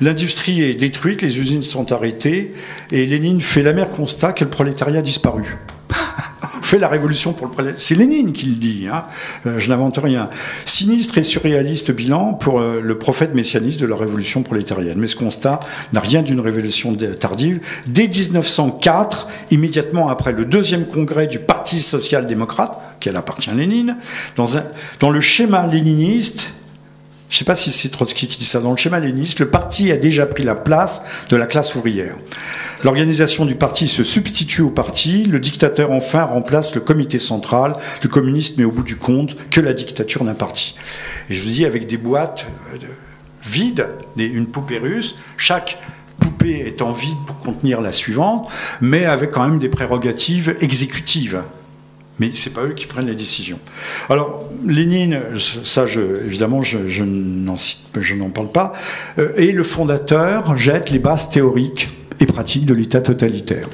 L'industrie 0.01 0.63
est 0.63 0.73
détruite, 0.73 1.21
les 1.21 1.39
usines 1.39 1.61
sont 1.61 1.93
arrêtées, 1.93 2.53
et 2.91 3.05
Lénine 3.05 3.39
fait 3.39 3.63
l'amer 3.63 3.89
constat 3.89 4.33
que 4.33 4.43
le 4.43 4.49
prolétariat 4.49 4.99
a 4.99 5.01
disparu 5.01 5.55
fait 6.65 6.77
la 6.77 6.87
révolution 6.87 7.33
pour 7.33 7.47
le 7.47 7.51
prolétariat. 7.51 7.79
C'est 7.79 7.95
Lénine 7.95 8.33
qui 8.33 8.47
le 8.47 8.55
dit, 8.55 8.87
hein. 8.91 9.05
Euh, 9.45 9.59
je 9.59 9.69
n'invente 9.69 9.97
rien. 9.97 10.29
Sinistre 10.65 11.17
et 11.17 11.23
surréaliste 11.23 11.91
bilan 11.91 12.33
pour 12.33 12.59
euh, 12.59 12.81
le 12.81 12.97
prophète 12.97 13.33
messianiste 13.35 13.79
de 13.81 13.85
la 13.85 13.95
révolution 13.95 14.43
prolétarienne. 14.43 14.97
Mais 14.97 15.07
ce 15.07 15.15
constat 15.15 15.59
n'a 15.93 15.99
rien 15.99 16.21
d'une 16.21 16.39
révolution 16.39 16.95
tardive. 16.95 17.59
Dès 17.87 18.07
1904, 18.07 19.27
immédiatement 19.51 20.09
après 20.09 20.31
le 20.31 20.45
deuxième 20.45 20.85
congrès 20.87 21.27
du 21.27 21.39
Parti 21.39 21.79
social-démocrate, 21.79 22.79
qu'elle 22.99 23.15
appartient 23.15 23.49
à 23.49 23.53
Lénine, 23.53 23.97
dans 24.35 25.09
le 25.09 25.21
schéma 25.21 25.67
léniniste, 25.67 26.51
je 27.29 27.35
ne 27.35 27.39
sais 27.39 27.45
pas 27.45 27.55
si 27.55 27.71
c'est 27.71 27.89
Trotsky 27.89 28.27
qui 28.27 28.37
dit 28.37 28.45
ça. 28.45 28.59
Dans 28.59 28.71
le 28.71 28.77
schéma 28.77 28.99
léniniste, 28.99 29.39
le 29.39 29.49
parti 29.49 29.91
a 29.91 29.97
déjà 29.97 30.25
pris 30.25 30.43
la 30.43 30.53
place 30.55 31.01
de 31.29 31.35
la 31.35 31.47
classe 31.47 31.73
ouvrière. 31.75 32.15
L'organisation 32.83 33.45
du 33.45 33.55
parti 33.55 33.87
se 33.87 34.03
substitue 34.03 34.61
au 34.61 34.69
parti. 34.69 35.23
Le 35.23 35.39
dictateur, 35.39 35.91
enfin, 35.91 36.23
remplace 36.23 36.75
le 36.75 36.81
comité 36.81 37.17
central. 37.17 37.75
Le 38.03 38.09
communiste 38.09 38.57
met 38.57 38.63
au 38.63 38.71
bout 38.71 38.83
du 38.83 38.95
compte 38.95 39.35
que 39.49 39.59
la 39.59 39.73
dictature 39.73 40.23
d'un 40.23 40.35
parti. 40.35 40.75
Et 41.29 41.33
je 41.33 41.43
vous 41.43 41.49
dis, 41.49 41.65
avec 41.65 41.87
des 41.87 41.97
boîtes 41.97 42.45
euh, 42.73 42.77
vides, 43.43 43.87
une 44.17 44.47
poupée 44.47 44.77
russe, 44.77 45.15
chaque 45.35 45.79
poupée 46.19 46.67
étant 46.67 46.91
vide 46.91 47.17
pour 47.25 47.39
contenir 47.39 47.81
la 47.81 47.91
suivante, 47.91 48.49
mais 48.81 49.05
avec 49.05 49.31
quand 49.31 49.43
même 49.43 49.59
des 49.59 49.69
prérogatives 49.69 50.55
exécutives. 50.61 51.41
Mais 52.19 52.31
c'est 52.33 52.51
pas 52.51 52.63
eux 52.63 52.73
qui 52.73 52.87
prennent 52.87 53.07
les 53.07 53.15
décisions. 53.15 53.59
Alors, 54.09 54.49
Lénine, 54.65 55.19
ça, 55.63 55.85
évidemment, 56.25 56.61
je, 56.61 57.03
n'en 57.03 58.29
parle 58.29 58.51
pas, 58.51 58.73
euh, 59.19 59.33
et 59.37 59.51
le 59.51 59.63
fondateur 59.63 60.55
jette 60.57 60.91
les 60.91 60.99
bases 60.99 61.29
théoriques 61.29 61.89
et 62.19 62.25
pratiques 62.25 62.65
de 62.65 62.73
l'État 62.73 63.01
totalitaire. 63.01 63.67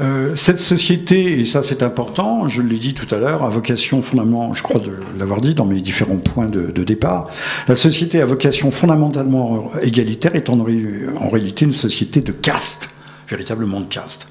Euh, 0.00 0.34
cette 0.34 0.58
société, 0.58 1.38
et 1.38 1.44
ça 1.44 1.62
c'est 1.62 1.82
important, 1.82 2.48
je 2.48 2.62
l'ai 2.62 2.78
dit 2.78 2.94
tout 2.94 3.12
à 3.14 3.18
l'heure, 3.18 3.44
a 3.44 3.50
vocation 3.50 4.00
fondamentalement, 4.00 4.54
je 4.54 4.62
crois 4.62 4.80
de 4.80 4.90
l'avoir 5.18 5.40
dit 5.40 5.54
dans 5.54 5.66
mes 5.66 5.80
différents 5.80 6.16
points 6.16 6.46
de, 6.46 6.82
départ, 6.82 7.28
la 7.68 7.74
société 7.74 8.20
a 8.20 8.24
vocation 8.24 8.70
fondamentalement 8.70 9.70
égalitaire, 9.82 10.34
étant 10.34 10.58
en 10.58 11.28
réalité 11.28 11.66
une 11.66 11.72
société 11.72 12.20
de 12.20 12.32
caste, 12.32 12.88
véritablement 13.28 13.80
de 13.80 13.86
caste. 13.86 14.28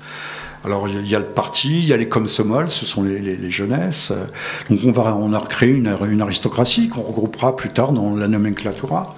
Alors 0.64 0.88
il 0.88 1.08
y 1.08 1.16
a 1.16 1.20
le 1.20 1.26
parti, 1.26 1.80
il 1.80 1.86
y 1.86 1.94
a 1.94 1.98
les 1.98 2.08
comsomol, 2.08 2.70
ce 2.70 2.86
sont 2.86 3.02
les, 3.04 3.50
jeunesses. 3.50 4.14
Donc 4.70 4.80
on, 4.86 4.92
va, 4.92 5.16
on 5.16 5.34
a 5.34 5.40
recréé 5.40 5.72
une, 5.72 6.22
aristocratie 6.22 6.88
qu'on 6.88 7.02
regroupera 7.02 7.56
plus 7.56 7.70
tard 7.70 7.92
dans 7.92 8.16
la 8.16 8.28
nomenclatura. 8.28 9.16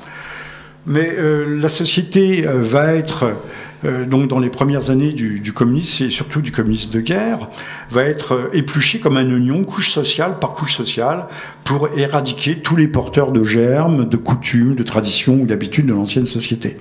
Mais 0.85 1.13
euh, 1.17 1.59
la 1.59 1.69
société 1.69 2.45
euh, 2.45 2.61
va 2.61 2.93
être, 2.93 3.37
euh, 3.85 4.05
donc 4.05 4.27
dans 4.27 4.39
les 4.39 4.49
premières 4.49 4.89
années 4.89 5.13
du, 5.13 5.39
du, 5.39 5.53
communisme 5.53 6.05
et 6.05 6.09
surtout 6.09 6.41
du 6.41 6.51
communisme 6.51 6.91
de 6.91 6.99
guerre, 6.99 7.47
va 7.89 8.03
être 8.03 8.49
épluchée 8.53 8.99
comme 8.99 9.15
un 9.15 9.29
oignon, 9.31 9.63
couche 9.63 9.89
sociale 9.89 10.39
par 10.39 10.51
couche 10.51 10.75
sociale, 10.75 11.27
pour 11.63 11.87
éradiquer 11.97 12.59
tous 12.59 12.75
les 12.75 12.89
porteurs 12.89 13.31
de 13.31 13.43
germes, 13.43 14.07
de 14.07 14.17
coutumes, 14.17 14.75
de 14.75 14.83
traditions 14.83 15.35
ou 15.35 15.45
d'habitudes 15.45 15.85
de 15.85 15.93
l'ancienne 15.93 16.25
société. 16.25 16.77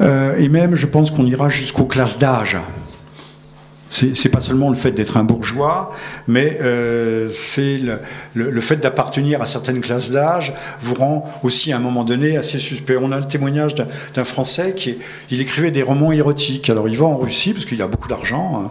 Et 0.00 0.48
même, 0.48 0.76
je 0.76 0.86
pense 0.86 1.10
qu'on 1.10 1.26
ira 1.26 1.48
jusqu'aux 1.48 1.86
classes 1.86 2.20
d'âge. 2.20 2.56
C'est 3.90 4.28
pas 4.28 4.40
seulement 4.40 4.68
le 4.68 4.76
fait 4.76 4.92
d'être 4.92 5.16
un 5.16 5.24
bourgeois, 5.24 5.92
mais 6.26 6.58
euh, 6.60 7.30
c'est 7.32 7.80
le, 8.34 8.60
fait 8.60 8.76
d'appartenir 8.76 9.40
à 9.40 9.46
certaines 9.46 9.80
classes 9.80 10.12
d'âge 10.12 10.52
vous 10.80 10.94
rend 10.94 11.32
aussi 11.42 11.72
à 11.72 11.76
un 11.76 11.80
moment 11.80 12.04
donné 12.04 12.36
assez 12.36 12.58
suspect. 12.58 12.96
On 13.00 13.12
a 13.12 13.18
le 13.18 13.26
témoignage 13.26 13.74
d'un 13.74 14.24
Français 14.24 14.74
qui 14.74 14.98
il 15.30 15.40
écrivait 15.40 15.70
des 15.70 15.82
romans 15.82 16.12
érotiques. 16.12 16.68
Alors 16.70 16.88
il 16.88 16.98
va 16.98 17.06
en 17.06 17.16
Russie 17.16 17.54
parce 17.54 17.64
qu'il 17.64 17.80
a 17.80 17.88
beaucoup 17.88 18.08
d'argent. 18.08 18.62
Hein. 18.62 18.70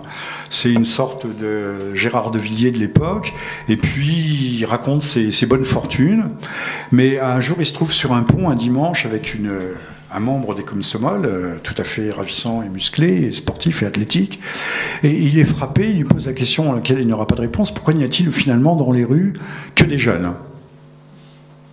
C'est 0.50 0.72
une 0.72 0.86
sorte 0.86 1.26
de 1.26 1.94
Gérard 1.96 2.32
de 2.32 2.40
Villiers 2.40 2.72
de 2.72 2.78
l'époque. 2.78 3.34
Et 3.70 3.78
puis 3.78 4.60
il 4.60 4.66
raconte 4.66 5.04
ses 5.04 5.46
bonnes 5.46 5.66
fortunes. 5.66 6.30
Mais 6.92 7.20
un 7.20 7.40
jour 7.40 7.58
il 7.60 7.66
se 7.66 7.74
trouve 7.74 7.92
sur 7.92 8.14
un 8.14 8.22
pont 8.22 8.50
un 8.50 8.56
dimanche 8.56 9.06
avec 9.06 9.34
une 9.34 9.52
un 10.12 10.20
membre 10.20 10.56
des 10.56 10.64
Comsomol, 10.64 11.26
euh, 11.26 11.56
tout 11.62 11.76
à 11.78 11.84
fait 11.84 12.12
ravissant 12.12 12.64
et 12.64 12.70
musclé, 12.70 13.26
et 13.26 13.32
sportif 13.32 13.84
et 13.84 13.86
athlétique. 13.86 14.40
Et 15.04 15.14
il 15.14 15.38
est 15.38 15.46
frappé, 15.46 15.90
il 15.90 15.98
lui 15.98 16.04
pose 16.04 16.28
la 16.28 16.34
question 16.34 16.72
à 16.72 16.76
laquelle 16.76 17.00
il 17.00 17.08
n'aura 17.08 17.28
pas 17.28 17.36
de 17.36 17.42
réponse, 17.42 17.74
pourquoi 17.74 17.94
n'y 17.94 18.04
a-t-il 18.04 18.32
finalement 18.32 18.76
dans 18.76 18.92
les 18.92 19.04
rues 19.04 19.34
que 19.76 19.84
des 19.84 19.98
jeunes? 19.98 20.34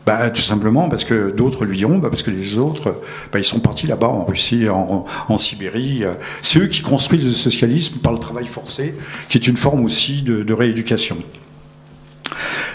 Bah, 0.06 0.28
tout 0.28 0.42
simplement 0.42 0.90
parce 0.90 1.04
que 1.04 1.30
d'autres 1.30 1.64
lui 1.64 1.78
diront, 1.78 1.98
bah, 1.98 2.10
parce 2.10 2.22
que 2.22 2.30
les 2.30 2.58
autres, 2.58 3.00
bah, 3.32 3.38
ils 3.38 3.44
sont 3.44 3.60
partis 3.60 3.86
là-bas 3.86 4.08
en 4.08 4.24
Russie, 4.24 4.68
en, 4.68 5.38
Sibérie. 5.38 6.04
C'est 6.42 6.58
eux 6.58 6.66
qui 6.66 6.82
construisent 6.82 7.26
le 7.26 7.32
socialisme 7.32 7.98
par 8.00 8.12
le 8.12 8.18
travail 8.18 8.46
forcé, 8.46 8.94
qui 9.28 9.38
est 9.38 9.46
une 9.46 9.56
forme 9.56 9.82
aussi 9.84 10.22
de, 10.22 10.52
rééducation. 10.52 11.16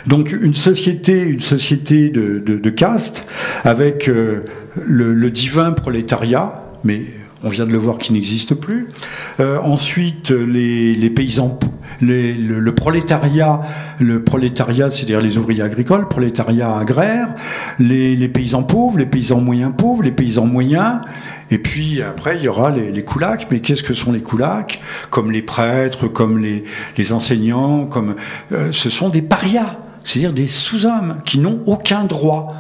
Donc 0.08 0.32
une 0.32 0.56
société, 0.56 1.22
une 1.22 1.40
société 1.40 2.10
de, 2.10 2.40
de, 2.40 2.58
de 2.58 2.70
caste 2.70 3.28
avec 3.64 4.08
euh, 4.08 4.42
le, 4.86 5.32
divin 5.32 5.72
prolétariat, 5.72 6.64
mais 6.84 7.02
on 7.44 7.50
vient 7.50 7.66
de 7.66 7.72
le 7.72 7.78
voir 7.78 7.98
qui 7.98 8.14
n'existe 8.14 8.54
plus. 8.54 8.90
Euh, 9.40 9.60
ensuite, 9.60 10.32
les, 10.32 11.10
paysans, 11.10 11.58
le, 12.02 12.70
prolétariat, 12.72 13.62
le 14.00 14.24
prolétariat, 14.24 14.90
c'est-à-dire 14.90 15.22
les 15.22 15.38
ouvriers 15.38 15.62
agricoles, 15.62 16.08
prolétariat 16.08 16.78
agraire, 16.78 17.30
les, 17.80 18.28
paysans 18.28 18.64
pauvres, 18.64 18.98
les 18.98 19.06
paysans 19.06 19.40
moyens 19.40 19.72
pauvres, 19.76 20.04
les 20.04 20.12
paysans 20.12 20.46
moyens. 20.46 21.02
Et 21.52 21.58
puis 21.58 22.02
après, 22.02 22.38
il 22.38 22.44
y 22.44 22.48
aura 22.48 22.70
les, 22.72 22.92
les. 22.92 23.06
Mais 23.52 23.60
qu'est-ce 23.60 23.84
que 23.84 23.94
sont 23.94 24.12
les 24.12 24.22
coulacs? 24.22 24.82
Comme 25.10 25.32
les 25.32 25.42
prêtres, 25.42 26.08
comme 26.08 26.40
les, 26.40 26.64
les 26.98 27.14
enseignants, 27.14 27.86
comme 27.86 28.16
euh, 28.52 28.72
ce 28.72 28.90
sont 28.90 29.10
des 29.10 29.22
parias, 29.22 29.78
c'est-à-dire 30.04 30.34
des 30.34 30.48
sous-hommes 30.48 31.18
qui 31.26 31.40
n'ont 31.40 31.62
aucun 31.66 32.04
droit 32.04 32.54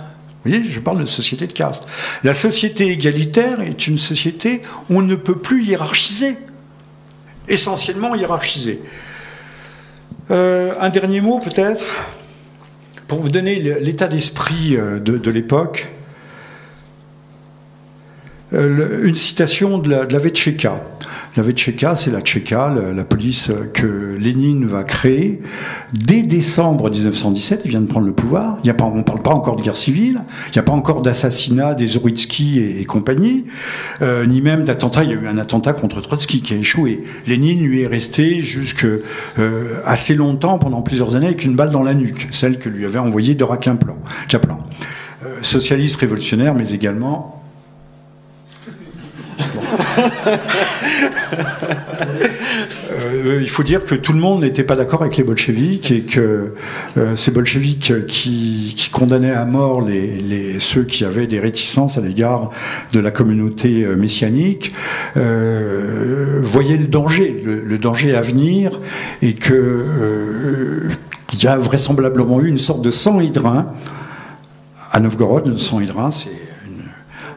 vous 0.43 0.51
voyez, 0.51 0.69
je 0.69 0.79
parle 0.79 0.99
de 0.99 1.05
société 1.05 1.47
de 1.47 1.53
caste. 1.53 1.83
La 2.23 2.33
société 2.33 2.87
égalitaire 2.87 3.59
est 3.59 3.87
une 3.87 3.97
société 3.97 4.61
où 4.89 4.99
on 4.99 5.01
ne 5.01 5.15
peut 5.15 5.37
plus 5.37 5.65
hiérarchiser. 5.65 6.37
Essentiellement 7.49 8.15
hiérarchiser. 8.15 8.79
Euh, 10.31 10.73
un 10.79 10.89
dernier 10.89 11.19
mot 11.19 11.39
peut-être, 11.39 11.85
pour 13.07 13.19
vous 13.19 13.29
donner 13.29 13.55
l'état 13.81 14.07
d'esprit 14.07 14.77
euh, 14.77 14.99
de, 14.99 15.31
l'époque. 15.31 15.89
Euh, 18.53 19.03
une 19.03 19.15
citation 19.15 19.77
de 19.77 19.89
la, 19.89 20.19
de. 20.19 20.79
La 21.37 21.43
Vetcheka, 21.43 21.95
c'est 21.95 22.11
la 22.11 22.21
Tchéka, 22.21 22.75
la, 22.95 23.03
police 23.03 23.51
que 23.73 24.17
Lénine 24.19 24.65
va 24.65 24.83
créer. 24.83 25.41
Dès 25.93 26.23
décembre 26.23 26.89
1917, 26.89 27.61
il 27.65 27.71
vient 27.71 27.81
de 27.81 27.87
prendre 27.87 28.07
le 28.07 28.13
pouvoir. 28.13 28.57
On 28.81 28.95
ne 28.95 29.03
parle 29.03 29.21
pas 29.21 29.31
encore 29.31 29.55
de 29.55 29.61
guerre 29.61 29.77
civile. 29.77 30.19
Il 30.47 30.53
n'y 30.53 30.59
a 30.59 30.63
pas 30.63 30.73
encore 30.73 31.01
d'assassinat 31.01 31.75
des 31.75 31.87
Zoroitsky 31.87 32.59
et, 32.59 32.81
et 32.81 32.85
compagnie, 32.85 33.45
euh, 34.01 34.25
ni 34.25 34.41
même 34.41 34.63
d'attentat. 34.63 35.03
Il 35.03 35.11
y 35.11 35.13
a 35.13 35.17
eu 35.17 35.27
un 35.27 35.37
attentat 35.37 35.73
contre 35.73 36.01
Trotsky 36.01 36.41
qui 36.41 36.53
a 36.53 36.57
échoué. 36.57 37.03
Lénine 37.27 37.61
lui 37.61 37.81
est 37.81 37.87
resté 37.87 38.41
jusque 38.41 38.85
euh, 38.85 39.81
assez 39.85 40.15
longtemps, 40.15 40.57
pendant 40.57 40.81
plusieurs 40.81 41.15
années, 41.15 41.27
avec 41.27 41.45
une 41.45 41.55
balle 41.55 41.71
dans 41.71 41.83
la 41.83 41.93
nuque, 41.93 42.27
celle 42.31 42.57
que 42.57 42.69
lui 42.69 42.85
avait 42.85 42.99
envoyée 42.99 43.35
Dora 43.35 43.57
Kaplan. 43.57 43.97
Kaplan. 44.27 44.59
Euh, 45.25 45.37
socialiste 45.41 45.99
révolutionnaire, 45.99 46.55
mais 46.55 46.71
également 46.71 47.43
euh, 52.91 53.39
il 53.41 53.49
faut 53.49 53.63
dire 53.63 53.85
que 53.85 53.95
tout 53.95 54.13
le 54.13 54.19
monde 54.19 54.41
n'était 54.41 54.63
pas 54.63 54.75
d'accord 54.75 55.01
avec 55.01 55.17
les 55.17 55.23
bolcheviks 55.23 55.91
et 55.91 56.01
que 56.01 56.53
ces 57.15 57.31
bolcheviks 57.31 58.05
qui, 58.07 58.89
condamnaient 58.91 59.31
à 59.31 59.45
mort 59.45 59.81
les, 59.81 60.59
ceux 60.59 60.83
qui 60.83 61.05
avaient 61.05 61.27
des 61.27 61.39
réticences 61.39 61.97
à 61.97 62.01
l'égard 62.01 62.49
de 62.91 62.99
la 62.99 63.11
communauté 63.11 63.85
messianique 63.95 64.73
voyaient 65.15 66.77
le 66.77 66.87
danger, 66.87 67.41
le, 67.45 67.63
le, 67.63 67.77
danger 67.77 68.15
à 68.15 68.21
venir 68.21 68.79
et 69.21 69.33
que 69.33 70.89
il 71.33 71.43
y 71.43 71.47
a 71.47 71.57
vraisemblablement 71.57 72.41
eu 72.41 72.47
une 72.47 72.57
sorte 72.57 72.81
de 72.81 72.91
sang 72.91 73.19
hydrin 73.19 73.67
à 74.91 74.99
Novgorod. 74.99 75.47
Le 75.47 75.57
sang 75.57 75.79
hydrin, 75.79 76.11
c'est 76.11 76.29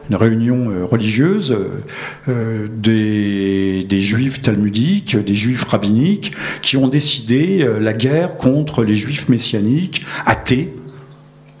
une, 0.09 0.15
réunion 0.15 0.69
euh, 0.69 0.85
religieuse 0.85 1.51
euh, 1.51 1.83
euh, 2.29 2.67
des, 2.69 4.01
juifs 4.01 4.41
talmudiques, 4.41 5.17
des 5.17 5.35
juifs 5.35 5.63
rabbiniques, 5.63 6.33
qui 6.61 6.77
ont 6.77 6.87
décidé 6.87 7.67
la 7.79 7.93
guerre 7.93 8.37
contre 8.37 8.83
les 8.83 8.95
juifs 8.95 9.29
messianiques, 9.29 10.03
athées, 10.25 10.73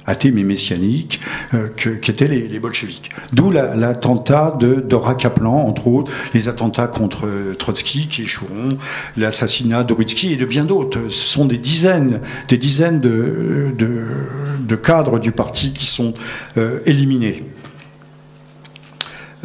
athée 0.05 0.31
mais 0.31 0.43
messianique, 0.43 1.19
euh, 1.53 1.69
qu'étaient 1.69 2.27
les, 2.27 2.47
les 2.47 2.59
bolcheviks. 2.59 3.09
D'où 3.31 3.51
l'attentat 3.51 4.55
de 4.59 4.75
Dora 4.75 5.15
Kaplan, 5.15 5.65
entre 5.65 5.87
autres, 5.87 6.11
les 6.33 6.49
attentats 6.49 6.87
contre 6.87 7.27
Trotsky 7.57 8.07
qui 8.07 8.23
échoueront, 8.23 8.69
l'assassinat 9.17 9.83
d'Oritsky 9.83 10.33
et 10.33 10.37
de 10.37 10.45
bien 10.45 10.65
d'autres. 10.65 11.09
Ce 11.09 11.27
sont 11.27 11.45
des 11.45 11.57
dizaines, 11.57 12.21
des 12.47 12.57
dizaines 12.57 12.99
de, 12.99 13.73
de, 13.77 14.05
de 14.59 14.75
cadres 14.75 15.19
du 15.19 15.31
parti 15.31 15.73
qui 15.73 15.85
sont 15.85 16.13
éliminés. 16.85 17.43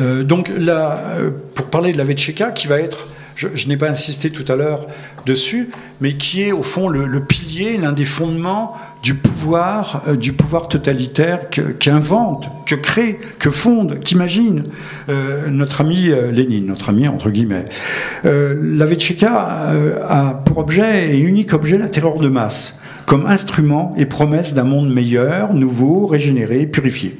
Euh, 0.00 0.22
donc 0.22 0.50
euh, 0.50 1.30
pour 1.54 1.66
parler 1.66 1.92
de 1.92 1.98
la 1.98 2.04
Vetcheka, 2.04 2.52
qui 2.52 2.66
va 2.66 2.80
être 2.80 3.08
je, 3.34 3.68
n'ai 3.68 3.76
pas 3.76 3.88
insisté 3.88 4.30
tout 4.30 4.44
à 4.50 4.56
l'heure 4.56 4.88
dessus, 5.24 5.70
mais 6.00 6.14
qui 6.14 6.42
est 6.42 6.50
au 6.50 6.64
fond 6.64 6.88
le, 6.88 7.20
pilier, 7.20 7.76
l'un 7.76 7.92
des 7.92 8.04
fondements 8.04 8.74
du 9.04 9.14
pouvoir, 9.14 10.02
euh, 10.08 10.16
du 10.16 10.32
pouvoir 10.32 10.66
totalitaire 10.66 11.48
qu'invente, 11.78 12.48
que, 12.66 12.74
crée, 12.74 13.20
que 13.38 13.50
fonde, 13.50 14.00
qu'imagine 14.00 14.64
notre 15.50 15.82
ami 15.82 16.10
Lénine, 16.32 16.66
notre 16.66 16.88
ami 16.88 17.06
entre 17.06 17.30
guillemets. 17.30 17.66
la 18.24 18.86
Vetchika 18.86 19.70
a 20.08 20.34
pour 20.44 20.58
objet 20.58 21.14
et 21.14 21.20
unique 21.20 21.54
objet 21.54 21.78
la 21.78 21.88
terreur 21.88 22.18
de 22.18 22.28
masse, 22.28 22.76
comme 23.06 23.24
instrument 23.24 23.94
et 23.96 24.04
promesse 24.04 24.52
d'un 24.52 24.64
monde 24.64 24.92
meilleur, 24.92 25.54
nouveau, 25.54 26.08
régénéré, 26.08 26.66
purifié. 26.66 27.16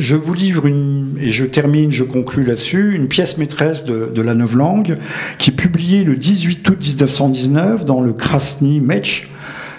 Je 0.00 0.16
vous 0.16 0.34
livre 0.34 0.66
une, 0.66 1.16
et 1.20 1.30
je 1.30 1.44
termine, 1.44 1.92
je 1.92 2.04
conclus 2.04 2.44
là-dessus, 2.44 2.94
une 2.94 3.06
pièce 3.06 3.36
maîtresse 3.38 3.84
de, 3.84 4.10
de, 4.12 4.22
la 4.22 4.34
langue 4.34 4.98
qui 5.38 5.50
est 5.50 5.54
publiée 5.54 6.04
le 6.04 6.16
18 6.16 6.68
août 6.68 6.78
1919 6.80 7.84
dans 7.84 8.00
le 8.00 8.12
Krasny 8.12 8.80
Mech, 8.80 9.30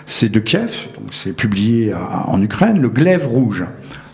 c'est 0.06 0.30
de 0.30 0.40
Kiev, 0.40 0.88
donc 0.98 1.10
c'est 1.12 1.34
publié 1.34 1.94
en 1.94 2.42
Ukraine, 2.42 2.80
le 2.80 2.90
glaive 2.90 3.28
rouge. 3.28 3.66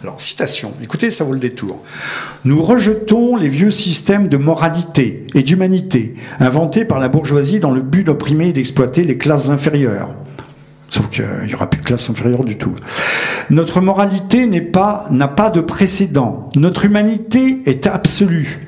Alors, 0.03 0.21
citation, 0.21 0.73
écoutez, 0.81 1.09
ça 1.09 1.23
vaut 1.23 1.33
le 1.33 1.39
détour. 1.39 1.81
Nous 2.45 2.61
rejetons 2.63 3.35
les 3.35 3.49
vieux 3.49 3.71
systèmes 3.71 4.27
de 4.27 4.37
moralité 4.37 5.25
et 5.33 5.41
d'humanité 5.41 6.13
inventés 6.39 6.85
par 6.85 6.99
la 6.99 7.09
bourgeoisie 7.09 7.59
dans 7.59 7.71
le 7.71 7.81
but 7.81 8.03
d'opprimer 8.05 8.49
et 8.49 8.53
d'exploiter 8.53 9.03
les 9.03 9.17
classes 9.17 9.49
inférieures. 9.49 10.15
Sauf 10.89 11.09
qu'il 11.09 11.25
n'y 11.45 11.53
aura 11.53 11.69
plus 11.69 11.81
de 11.81 11.85
classe 11.85 12.09
inférieure 12.09 12.45
du 12.45 12.57
tout. 12.57 12.73
Notre 13.49 13.81
moralité 13.81 14.47
n'a 14.47 15.27
pas 15.27 15.49
de 15.49 15.61
précédent. 15.61 16.49
Notre 16.55 16.85
humanité 16.85 17.61
est 17.65 17.87
absolue. 17.87 18.67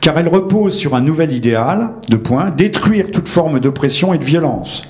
Car 0.00 0.18
elle 0.18 0.28
repose 0.28 0.76
sur 0.76 0.94
un 0.94 1.00
nouvel 1.00 1.32
idéal, 1.32 1.90
de 2.08 2.16
point, 2.16 2.50
détruire 2.50 3.10
toute 3.10 3.28
forme 3.28 3.60
d'oppression 3.60 4.12
et 4.12 4.18
de 4.18 4.24
violence. 4.24 4.86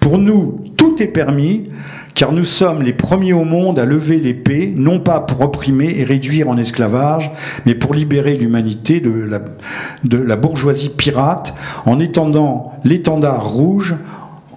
Pour 0.00 0.18
nous, 0.18 0.56
tout 0.76 1.02
est 1.02 1.08
permis, 1.08 1.70
car 2.14 2.32
nous 2.32 2.44
sommes 2.44 2.82
les 2.82 2.92
premiers 2.92 3.32
au 3.32 3.44
monde 3.44 3.78
à 3.78 3.84
lever 3.84 4.18
l'épée, 4.18 4.72
non 4.76 5.00
pas 5.00 5.20
pour 5.20 5.40
opprimer 5.40 5.94
et 5.98 6.04
réduire 6.04 6.48
en 6.48 6.56
esclavage, 6.56 7.30
mais 7.64 7.74
pour 7.74 7.94
libérer 7.94 8.36
l'humanité 8.36 9.00
de 9.00 10.16
la 10.16 10.36
bourgeoisie 10.36 10.90
pirate, 10.90 11.54
en 11.86 11.98
étendant 11.98 12.72
l'étendard 12.84 13.46
rouge 13.46 13.94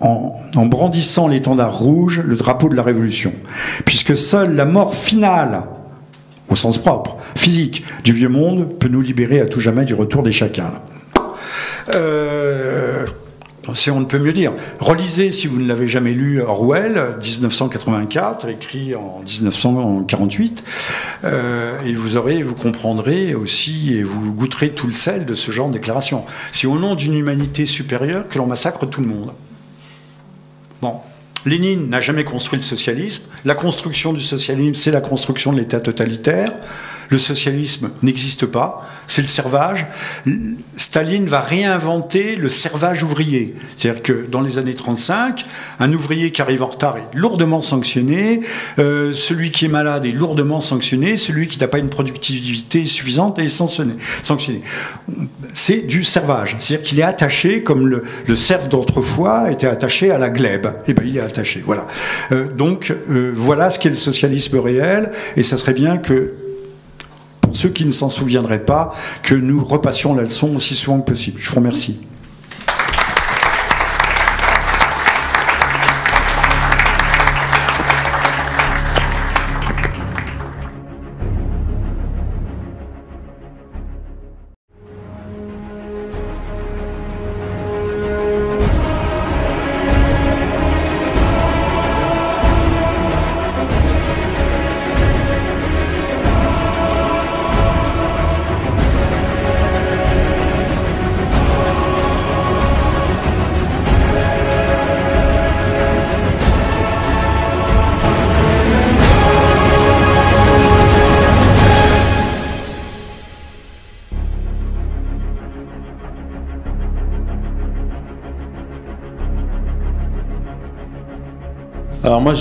en, 0.01 0.65
brandissant 0.65 1.27
l'étendard 1.27 1.77
rouge, 1.77 2.21
le 2.25 2.35
drapeau 2.35 2.69
de 2.69 2.75
la 2.75 2.83
Révolution. 2.83 3.33
Puisque 3.85 4.17
seule 4.17 4.55
la 4.55 4.65
mort 4.65 4.95
finale, 4.95 5.63
au 6.49 6.55
sens 6.55 6.77
propre, 6.77 7.17
physique, 7.35 7.85
du 8.03 8.13
vieux 8.13 8.29
monde 8.29 8.77
peut 8.79 8.89
nous 8.89 9.01
libérer 9.01 9.39
à 9.39 9.45
tout 9.45 9.59
jamais 9.59 9.85
du 9.85 9.93
retour 9.93 10.23
des 10.23 10.31
chacals. 10.31 10.81
Euh, 11.95 13.05
on 13.67 13.99
ne 13.99 14.05
peut 14.05 14.19
mieux 14.19 14.33
dire. 14.33 14.53
Relisez, 14.79 15.31
si 15.31 15.47
vous 15.47 15.59
ne 15.59 15.67
l'avez 15.67 15.87
jamais 15.87 16.13
lu, 16.13 16.41
Orwell, 16.41 17.15
1984, 17.21 18.49
écrit 18.49 18.95
en 18.95 19.21
1948, 19.25 20.63
euh, 21.23 21.79
et 21.85 21.93
vous 21.93 22.17
aurez, 22.17 22.43
vous 22.43 22.55
comprendrez 22.55 23.35
aussi, 23.35 23.95
et 23.95 24.03
vous 24.03 24.33
goûterez 24.33 24.71
tout 24.71 24.87
le 24.87 24.93
sel 24.93 25.25
de 25.25 25.35
ce 25.35 25.51
genre 25.51 25.69
de 25.69 25.73
déclaration. 25.73 26.25
C'est 26.51 26.67
au 26.67 26.77
nom 26.79 26.95
d'une 26.95 27.13
humanité 27.13 27.65
supérieure 27.65 28.27
que 28.27 28.37
l'on 28.37 28.47
massacre 28.47 28.85
tout 28.85 29.01
le 29.01 29.07
monde. 29.07 29.31
Bon, 30.81 30.99
Lénine 31.45 31.89
n'a 31.89 32.01
jamais 32.01 32.23
construit 32.23 32.57
le 32.57 32.63
socialisme. 32.63 33.25
La 33.45 33.55
construction 33.55 34.13
du 34.13 34.21
socialisme, 34.21 34.75
c'est 34.75 34.91
la 34.91 35.01
construction 35.01 35.53
de 35.53 35.59
l'État 35.59 35.79
totalitaire. 35.79 36.51
Le 37.11 37.17
socialisme 37.17 37.91
n'existe 38.01 38.45
pas, 38.45 38.89
c'est 39.05 39.21
le 39.21 39.27
servage. 39.27 39.85
Staline 40.77 41.27
va 41.27 41.41
réinventer 41.41 42.37
le 42.37 42.47
servage 42.47 43.03
ouvrier. 43.03 43.53
C'est-à-dire 43.75 44.01
que 44.01 44.25
dans 44.29 44.39
les 44.39 44.57
années 44.57 44.73
35, 44.73 45.45
un 45.79 45.93
ouvrier 45.93 46.31
qui 46.31 46.41
arrive 46.41 46.63
en 46.63 46.67
retard 46.67 46.95
est 46.97 47.13
lourdement 47.13 47.61
sanctionné, 47.61 48.39
euh, 48.79 49.11
celui 49.11 49.51
qui 49.51 49.65
est 49.65 49.67
malade 49.67 50.05
est 50.05 50.13
lourdement 50.13 50.61
sanctionné, 50.61 51.17
celui 51.17 51.47
qui 51.47 51.59
n'a 51.59 51.67
pas 51.67 51.79
une 51.79 51.89
productivité 51.89 52.85
suffisante 52.85 53.39
est 53.39 53.49
sanctionné. 53.49 53.95
sanctionné. 54.23 54.61
C'est 55.53 55.81
du 55.81 56.05
servage. 56.05 56.55
C'est-à-dire 56.59 56.87
qu'il 56.87 56.99
est 56.99 57.03
attaché, 57.03 57.61
comme 57.61 57.87
le, 57.87 58.03
le 58.25 58.35
serf 58.37 58.69
d'autrefois 58.69 59.51
était 59.51 59.67
attaché 59.67 60.11
à 60.11 60.17
la 60.17 60.29
glèbe. 60.29 60.67
Et 60.67 60.91
eh 60.91 60.93
ben 60.93 61.03
il 61.05 61.17
est 61.17 61.21
attaché. 61.21 61.61
Voilà. 61.65 61.87
Euh, 62.31 62.47
donc 62.47 62.93
euh, 63.09 63.33
voilà 63.35 63.69
ce 63.69 63.79
qu'est 63.79 63.89
le 63.89 63.95
socialisme 63.95 64.57
réel, 64.59 65.11
et 65.35 65.43
ça 65.43 65.57
serait 65.57 65.73
bien 65.73 65.97
que 65.97 66.33
ceux 67.55 67.69
qui 67.69 67.85
ne 67.85 67.91
s'en 67.91 68.09
souviendraient 68.09 68.65
pas, 68.65 68.93
que 69.23 69.35
nous 69.35 69.63
repassions 69.63 70.13
la 70.13 70.23
leçon 70.23 70.55
aussi 70.55 70.75
souvent 70.75 70.99
que 70.99 71.05
possible. 71.11 71.39
Je 71.39 71.49
vous 71.49 71.55
remercie. 71.55 71.99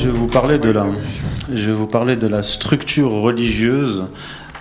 Je 0.01 0.07
vais 0.07 0.17
vous 0.17 0.29
parler 0.29 0.59
de 0.59 0.71
la, 0.71 0.87
je 1.53 1.67
vais 1.67 1.75
vous 1.75 1.87
parler 1.87 2.17
de 2.17 2.27
la 2.27 2.43
structure 2.43 3.11
religieuse 3.11 4.07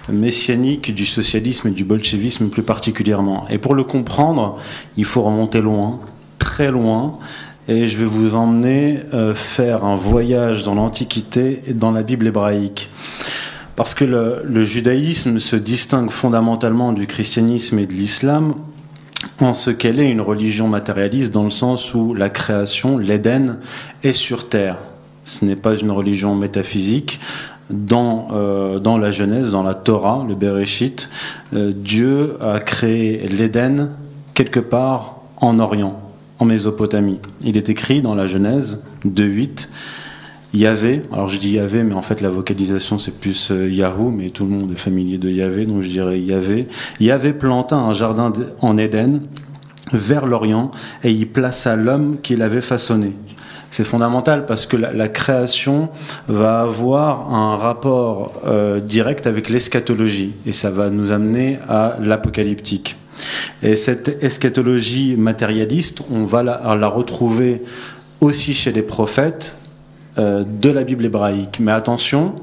messianique 0.09 0.93
du 0.93 1.05
socialisme 1.05 1.69
et 1.69 1.71
du 1.71 1.85
bolchevisme 1.85 2.49
plus 2.49 2.63
particulièrement. 2.63 3.45
Et 3.49 3.57
pour 3.57 3.73
le 3.73 3.85
comprendre, 3.85 4.59
il 4.97 5.05
faut 5.05 5.21
remonter 5.21 5.61
loin, 5.61 6.01
très 6.39 6.71
loin, 6.71 7.19
et 7.69 7.87
je 7.87 7.95
vais 7.95 8.05
vous 8.05 8.35
emmener 8.35 8.99
euh, 9.13 9.33
faire 9.33 9.85
un 9.85 9.95
voyage 9.95 10.63
dans 10.63 10.75
l'Antiquité 10.75 11.61
et 11.67 11.73
dans 11.73 11.91
la 11.91 12.03
Bible 12.03 12.27
hébraïque. 12.27 12.89
Parce 13.77 13.93
que 13.93 14.03
le, 14.03 14.41
le, 14.43 14.65
judaïsme 14.65 15.39
se 15.39 15.55
distingue 15.55 16.09
fondamentalement 16.09 16.91
du 16.91 17.07
christianisme 17.07 17.79
et 17.79 17.85
de 17.85 17.93
l'islam 17.93 18.55
en 19.39 19.53
ce 19.53 19.69
qu'elle 19.69 20.01
est 20.01 20.11
une 20.11 20.21
religion 20.21 20.67
matérialiste 20.67 21.31
dans 21.31 21.45
le 21.45 21.49
sens 21.49 21.93
où 21.93 22.13
la 22.13 22.29
création, 22.29 22.97
l'Éden, 22.97 23.59
est 24.03 24.11
sur 24.11 24.49
terre. 24.49 24.75
Ce 25.29 25.45
n'est 25.45 25.55
pas 25.55 25.75
une 25.75 25.91
religion 25.91 26.35
métaphysique. 26.35 27.19
dans, 27.69 28.29
euh, 28.31 28.79
dans 28.79 28.97
la 28.97 29.11
Genèse, 29.11 29.51
dans 29.51 29.61
la 29.61 29.75
Torah, 29.75 30.25
le 30.27 30.33
Bereshit, 30.33 31.07
euh, 31.53 31.71
Dieu 31.71 32.35
a 32.41 32.59
créé 32.59 33.27
l'Éden 33.27 33.91
quelque 34.33 34.59
part 34.59 35.17
en 35.37 35.59
Orient, 35.59 35.99
en 36.39 36.45
Mésopotamie. 36.45 37.19
Il 37.43 37.57
est 37.57 37.69
écrit 37.69 38.01
dans 38.01 38.15
la 38.15 38.25
Genèse 38.25 38.79
2.8, 39.05 39.69
Yahvé, 40.51 41.03
alors 41.13 41.27
je 41.27 41.37
dis 41.37 41.51
Yahvé, 41.51 41.83
mais 41.83 41.93
en 41.93 42.01
fait 42.01 42.21
la 42.21 42.31
vocalisation 42.31 42.97
c'est 42.97 43.13
plus 43.13 43.51
euh, 43.51 43.69
Yahoo, 43.69 44.09
mais 44.09 44.31
tout 44.31 44.45
le 44.45 44.49
monde 44.49 44.71
est 44.71 44.79
familier 44.79 45.19
de 45.19 45.29
Yahvé, 45.29 45.67
donc 45.67 45.83
je 45.83 45.89
dirais 45.89 46.19
Yahvé. 46.19 46.67
Yahvé 46.99 47.33
planta 47.33 47.75
un 47.75 47.93
jardin 47.93 48.33
en 48.61 48.79
Éden 48.79 49.21
vers 49.93 50.25
l'Orient 50.25 50.71
et 51.03 51.11
y 51.11 51.25
plaça 51.27 51.75
l'homme 51.75 52.17
qu'il 52.23 52.41
avait 52.41 52.61
façonné. 52.61 53.13
C'est 53.71 53.83
fondamental 53.83 54.45
parce 54.45 54.65
que 54.65 54.77
la, 54.77 55.07
création 55.07 55.89
va 56.27 56.61
avoir 56.61 57.33
un 57.33 57.57
rapport 57.57 58.33
euh, 58.45 58.79
direct 58.79 59.27
avec 59.27 59.49
l'eschatologie 59.49 60.33
et 60.45 60.53
ça 60.53 60.71
va 60.71 60.89
nous 60.89 61.11
amener 61.11 61.59
à 61.67 61.97
l'apocalyptique. 62.01 62.97
Et 63.61 63.75
cette 63.75 64.23
eschatologie 64.23 65.15
matérialiste, 65.17 66.01
on 66.11 66.25
va 66.25 66.41
la, 66.43 66.87
retrouver 66.87 67.61
aussi 68.21 68.53
chez 68.53 68.71
les 68.71 68.81
prophètes 68.81 69.55
euh, 70.17 70.43
de 70.43 70.69
la 70.69 70.83
Bible 70.83 71.05
hébraïque. 71.05 71.59
Mais 71.59 71.71
attention, 71.71 72.35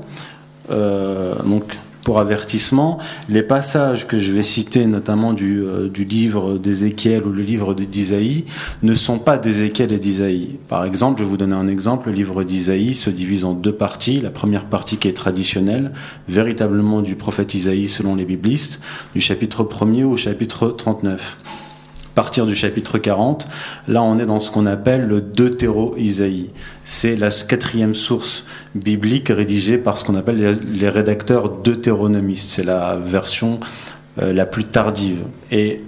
euh, 0.71 1.35
donc 1.45 1.77
pour 2.07 2.21
avertissement, 2.21 2.99
les 3.29 3.43
passages 3.43 4.07
que 4.07 4.17
je 4.17 4.31
vais 4.31 4.45
citer, 4.45 4.87
notamment 4.87 5.33
du, 5.33 5.65
euh, 5.65 5.89
livre 6.09 6.57
d'Ézéchiel 6.57 7.27
ou 7.27 7.33
le 7.33 7.43
livre 7.43 7.75
d'Isaïe, 7.75 8.45
ne 8.85 8.95
sont 8.95 9.19
pas 9.19 9.39
d'Ézéchiel 9.39 9.93
et 9.93 9.99
d'Isaïe. 9.99 10.51
Par 10.69 10.85
exemple, 10.85 11.19
je 11.19 11.25
vais 11.25 11.31
vous 11.31 11.37
donner 11.37 11.57
un 11.57 11.67
exemple, 11.67 12.11
le 12.11 12.15
livre 12.15 12.45
d'Isaïe 12.45 12.95
se 12.95 13.11
divise 13.11 13.45
en 13.45 13.55
deux 13.55 13.73
parties. 13.73 14.21
La 14.21 14.31
première 14.31 14.67
partie 14.67 14.99
qui 14.99 15.09
est 15.09 15.15
traditionnelle, 15.15 15.91
véritablement 16.29 17.03
du 17.03 17.17
prophète 17.17 17.55
Isaïe 17.55 17.89
selon 17.89 18.15
les 18.15 18.25
biblistes, 18.25 18.81
du 19.13 19.21
chapitre 19.21 19.65
1er 19.65 20.05
au 20.05 20.17
chapitre 20.17 20.69
39 20.69 21.39
partir 22.17 22.47
du 22.47 22.55
chapitre 22.55 22.97
40, 22.97 23.47
là 23.89 24.03
on 24.03 24.19
est 24.19 24.25
dans 24.25 24.41
ce 24.41 24.51
qu'on 24.51 24.65
appelle 24.65 25.07
le 25.07 25.21
Deutéro-Isaïe. 25.21 26.51
C'est 26.83 27.15
la 27.15 27.29
quatrième 27.31 27.95
source 27.95 28.47
biblique 28.75 29.29
rédigée 29.29 29.77
par 29.77 29.99
ce 29.99 30.05
qu'on 30.05 30.15
appelle 30.15 30.59
les 30.73 30.89
rédacteurs 30.89 31.51
deutéronomistes. 31.51 32.51
C'est 32.51 32.65
la 32.65 32.97
version 32.97 33.61
euh, 34.21 34.33
la 34.33 34.47
plus 34.47 34.65
tardive. 34.65 35.19
Et 35.51 35.83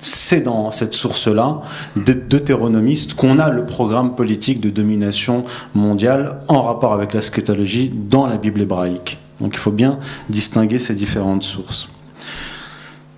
c'est 0.00 0.40
dans 0.40 0.72
cette 0.72 0.94
source-là, 0.94 1.60
deutéronomiste, 1.94 3.14
qu'on 3.14 3.38
a 3.38 3.48
le 3.48 3.64
programme 3.64 4.16
politique 4.16 4.60
de 4.60 4.68
domination 4.68 5.44
mondiale 5.74 6.40
en 6.48 6.62
rapport 6.62 6.92
avec 6.92 7.14
la 7.14 7.20
schétologie 7.20 7.88
dans 7.94 8.26
la 8.26 8.36
Bible 8.36 8.62
hébraïque. 8.62 9.20
Donc 9.40 9.54
il 9.54 9.60
faut 9.60 9.70
bien 9.70 10.00
distinguer 10.28 10.80
ces 10.80 10.94
différentes 10.94 11.44
sources. 11.44 11.88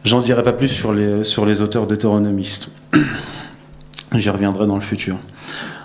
J'en 0.05 0.21
dirai 0.21 0.43
pas 0.43 0.53
plus 0.53 0.69
sur 0.69 0.93
les, 0.93 1.25
sur 1.25 1.47
les 1.47 1.63
auteurs 1.63 1.87
deutéronomistes. 1.87 2.71
J'y 4.15 4.29
reviendrai 4.29 4.67
dans 4.67 4.75
le 4.75 4.83
futur. 4.83 5.17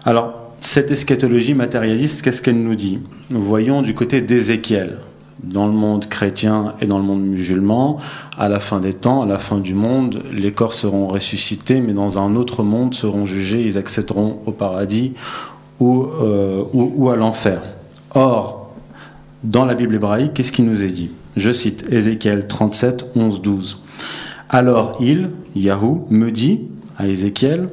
Alors, 0.03 0.51
cette 0.59 0.91
eschatologie 0.91 1.53
matérialiste, 1.53 2.21
qu'est-ce 2.21 2.41
qu'elle 2.41 2.61
nous 2.61 2.75
dit? 2.75 2.99
Nous 3.29 3.41
voyons 3.41 3.81
du 3.81 3.95
côté 3.95 4.21
d'Ézéchiel, 4.21 4.97
dans 5.41 5.67
le 5.67 5.71
monde 5.71 6.09
chrétien 6.09 6.73
et 6.81 6.85
dans 6.85 6.97
le 6.97 7.05
monde 7.05 7.23
musulman, 7.23 7.97
à 8.37 8.49
la 8.49 8.59
fin 8.59 8.81
des 8.81 8.93
temps, 8.93 9.21
à 9.21 9.25
la 9.25 9.39
fin 9.39 9.59
du 9.59 9.73
monde, 9.73 10.21
les 10.33 10.51
corps 10.51 10.73
seront 10.73 11.07
ressuscités, 11.07 11.79
mais 11.79 11.93
dans 11.93 12.17
un 12.17 12.35
autre 12.35 12.61
monde 12.61 12.93
seront 12.93 13.25
jugés, 13.25 13.61
ils 13.61 13.77
accéderont 13.77 14.41
au 14.45 14.51
paradis 14.51 15.13
ou, 15.79 16.03
euh, 16.03 16.65
ou, 16.73 16.91
ou 16.93 17.09
à 17.09 17.15
l'enfer. 17.15 17.61
Or, 18.13 18.73
dans 19.45 19.63
la 19.63 19.75
Bible 19.75 19.95
hébraïque, 19.95 20.33
qu'est-ce 20.33 20.51
qui 20.51 20.61
nous 20.61 20.83
est 20.83 20.91
dit? 20.91 21.11
Je 21.37 21.51
cite 21.51 21.87
Ézéchiel 21.89 22.47
37, 22.47 23.11
11, 23.15 23.41
12. 23.41 23.79
Alors 24.49 24.97
il, 24.99 25.29
Yahou, 25.55 26.05
me 26.09 26.31
dit 26.31 26.61
à 26.97 27.07
Ézéchiel, 27.07 27.69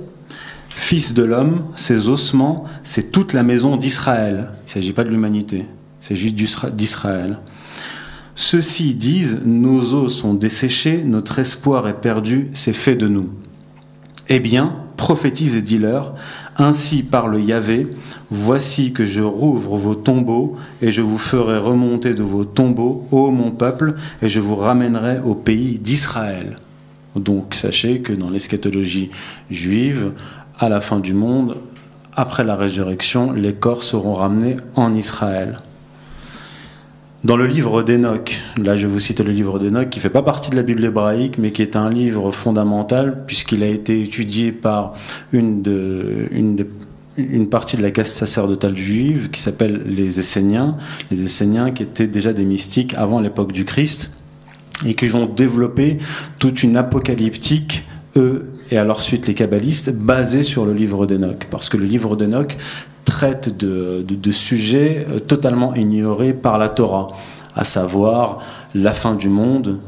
Fils 0.69 1.15
de 1.15 1.25
l'homme, 1.25 1.65
ses 1.75 2.09
ossements, 2.09 2.65
c'est 2.85 3.11
toute 3.11 3.33
la 3.33 3.43
maison 3.43 3.79
d'Israël. 3.79 4.51
Il 4.51 4.67
ne 4.67 4.71
s'agit 4.71 4.93
pas 4.93 5.05
de 5.05 5.09
l'humanité, 5.09 5.65
c'est 6.01 6.15
juste 6.15 6.37
d'Israël. 6.75 7.39
Ceux-ci 8.35 8.95
disent, 8.95 9.41
nos 9.47 9.95
os 9.95 10.15
sont 10.15 10.35
desséchés, 10.35 11.03
notre 11.03 11.39
espoir 11.39 11.89
est 11.89 12.01
perdu, 12.01 12.51
c'est 12.53 12.75
fait 12.75 12.95
de 12.95 13.09
nous. 13.09 13.31
Eh 14.29 14.39
bien, 14.39 14.77
prophétise 14.99 15.57
et 15.57 15.63
dis-leur, 15.63 16.15
ainsi 16.59 17.03
parle 17.03 17.43
Yahvé, 17.43 17.89
voici 18.31 18.93
que 18.93 19.05
je 19.05 19.23
rouvre 19.23 19.77
vos 19.77 19.95
tombeaux, 19.95 20.57
et 20.83 20.91
je 20.91 21.03
vous 21.03 21.19
ferai 21.19 21.59
remonter 21.59 22.15
de 22.15 22.23
vos 22.23 22.45
tombeaux, 22.45 23.07
ô 23.11 23.31
mon 23.31 23.51
peuple, 23.51 23.95
et 24.23 24.29
je 24.29 24.41
vous 24.41 24.57
ramènerai 24.57 25.21
au 25.25 25.35
pays 25.35 25.79
d'Israël. 25.79 26.57
Donc 27.15 27.55
sachez 27.55 28.01
que 28.01 28.13
dans 28.13 28.31
l'eschatologie 28.31 29.11
juive, 29.51 30.13
à 30.59 30.69
la 30.69 30.81
fin 30.81 31.01
du 31.01 31.15
monde, 31.15 31.57
après 32.15 32.45
la 32.45 32.57
résurrection, 32.57 33.33
les 33.33 33.55
corps 33.55 33.83
seront 33.83 34.15
ramenés 34.15 34.57
en 34.75 34.95
Israël. 34.95 35.57
Dans 37.25 37.37
le 37.37 37.47
livre 37.47 37.83
d'Enoch, 37.83 38.43
là 38.63 38.77
je 38.77 38.87
vous 38.87 39.01
cite 39.01 39.21
le 39.21 39.33
livre 39.33 39.59
d'Enoch 39.59 39.89
qui 39.89 39.99
ne 39.99 40.03
fait 40.03 40.11
pas 40.11 40.23
partie 40.23 40.51
de 40.51 40.57
la 40.57 40.63
Bible 40.63 40.85
hébraïque 40.85 41.39
mais 41.39 41.51
qui 41.51 41.63
est 41.63 41.75
un 41.75 41.89
livre 41.89 42.31
fondamental 42.31 43.25
puisqu'il 43.27 43.63
a 43.63 43.69
été 43.69 44.03
étudié 44.03 44.53
par 44.53 44.93
une, 45.33 45.63
partie 47.51 47.79
de 47.79 47.83
la 47.83 47.91
caste 47.91 48.17
sacerdotale 48.17 48.77
juive 48.77 49.31
qui 49.31 49.41
s'appelle 49.41 49.83
les 49.87 50.21
Esséniens, 50.21 50.77
les 51.11 51.25
Esséniens 51.25 51.73
qui 51.73 51.85
étaient 51.85 52.07
déjà 52.07 52.35
des 52.35 52.45
mystiques 52.45 52.95
avant 52.95 53.19
l'époque 53.19 53.53
du 53.53 53.65
Christ 53.65 54.13
et 54.85 54.95
qui 54.95 55.09
vont 55.09 55.27
développer 55.27 55.97
toute 56.39 56.63
une 56.63 56.77
apocalyptique, 56.77 57.87
eux 58.17 58.51
et 58.71 58.79
à 58.79 58.85
leur 58.85 59.03
suite 59.03 59.27
les 59.27 59.35
kabbalistes, 59.35 59.91
basée 59.91 60.43
sur 60.43 60.67
le 60.67 60.73
livre 60.73 61.07
d'Enoch. 61.07 61.47
Parce 61.51 61.69
que 61.69 61.77
le 61.77 61.87
livre 61.87 62.17
d'Enoch 62.17 62.57
traite 63.05 63.57
de, 63.57 64.33
sujets 64.33 65.07
euh, 65.09 65.21
totalement 65.21 65.75
ignorés 65.75 66.33
par 66.33 66.59
la 66.59 66.69
Torah, 66.69 67.09
à 67.55 67.65
savoir 67.65 68.39
la 68.75 68.93
fin 68.93 69.15
du 69.15 69.29
monde, 69.29 69.81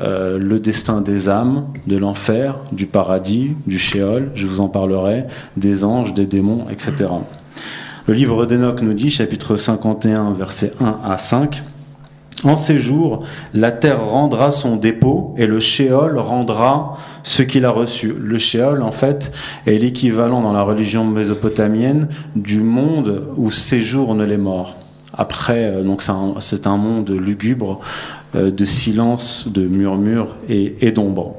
euh, 0.00 0.38
le 0.38 0.58
destin 0.58 1.00
des 1.00 1.28
âmes, 1.28 1.66
de 1.86 1.96
l'enfer, 1.96 2.56
du 2.72 2.86
paradis, 2.86 3.52
du 3.66 3.78
shéol, 3.78 4.32
je 4.34 4.46
vous 4.46 4.60
en 4.60 4.68
parlerai, 4.68 5.26
des 5.56 5.84
anges, 5.84 6.14
des 6.14 6.26
démons, 6.26 6.66
etc. 6.68 7.08
Le 8.06 8.12
livre 8.12 8.44
d'Enoch 8.44 8.82
nous 8.82 8.92
dit, 8.92 9.08
chapitre 9.08 9.56
51, 9.56 10.32
versets 10.32 10.72
1 10.80 10.98
à 11.04 11.16
5, 11.16 11.62
en 12.44 12.56
ces 12.56 12.78
jours, 12.78 13.24
la 13.52 13.72
terre 13.72 14.04
rendra 14.04 14.50
son 14.50 14.76
dépôt 14.76 15.34
et 15.36 15.46
le 15.46 15.60
shéol 15.60 16.18
rendra 16.18 16.98
ce 17.22 17.42
qu'il 17.42 17.64
a 17.64 17.70
reçu. 17.70 18.14
Le 18.18 18.38
shéol, 18.38 18.82
en 18.82 18.92
fait, 18.92 19.32
est 19.66 19.78
l'équivalent 19.78 20.42
dans 20.42 20.52
la 20.52 20.62
religion 20.62 21.04
mésopotamienne 21.04 22.08
du 22.36 22.60
monde 22.60 23.24
où 23.36 23.50
séjournent 23.50 24.24
les 24.24 24.36
morts. 24.36 24.76
Après, 25.16 25.64
euh, 25.64 25.82
donc 25.82 26.02
c'est 26.02 26.66
un, 26.66 26.76
monde 26.76 27.10
lugubre 27.10 27.80
euh, 28.34 28.50
de 28.50 28.64
silence, 28.64 29.48
de 29.48 29.62
murmures 29.66 30.34
et, 30.48 30.76
et 30.80 30.92
d'ombre. 30.92 31.36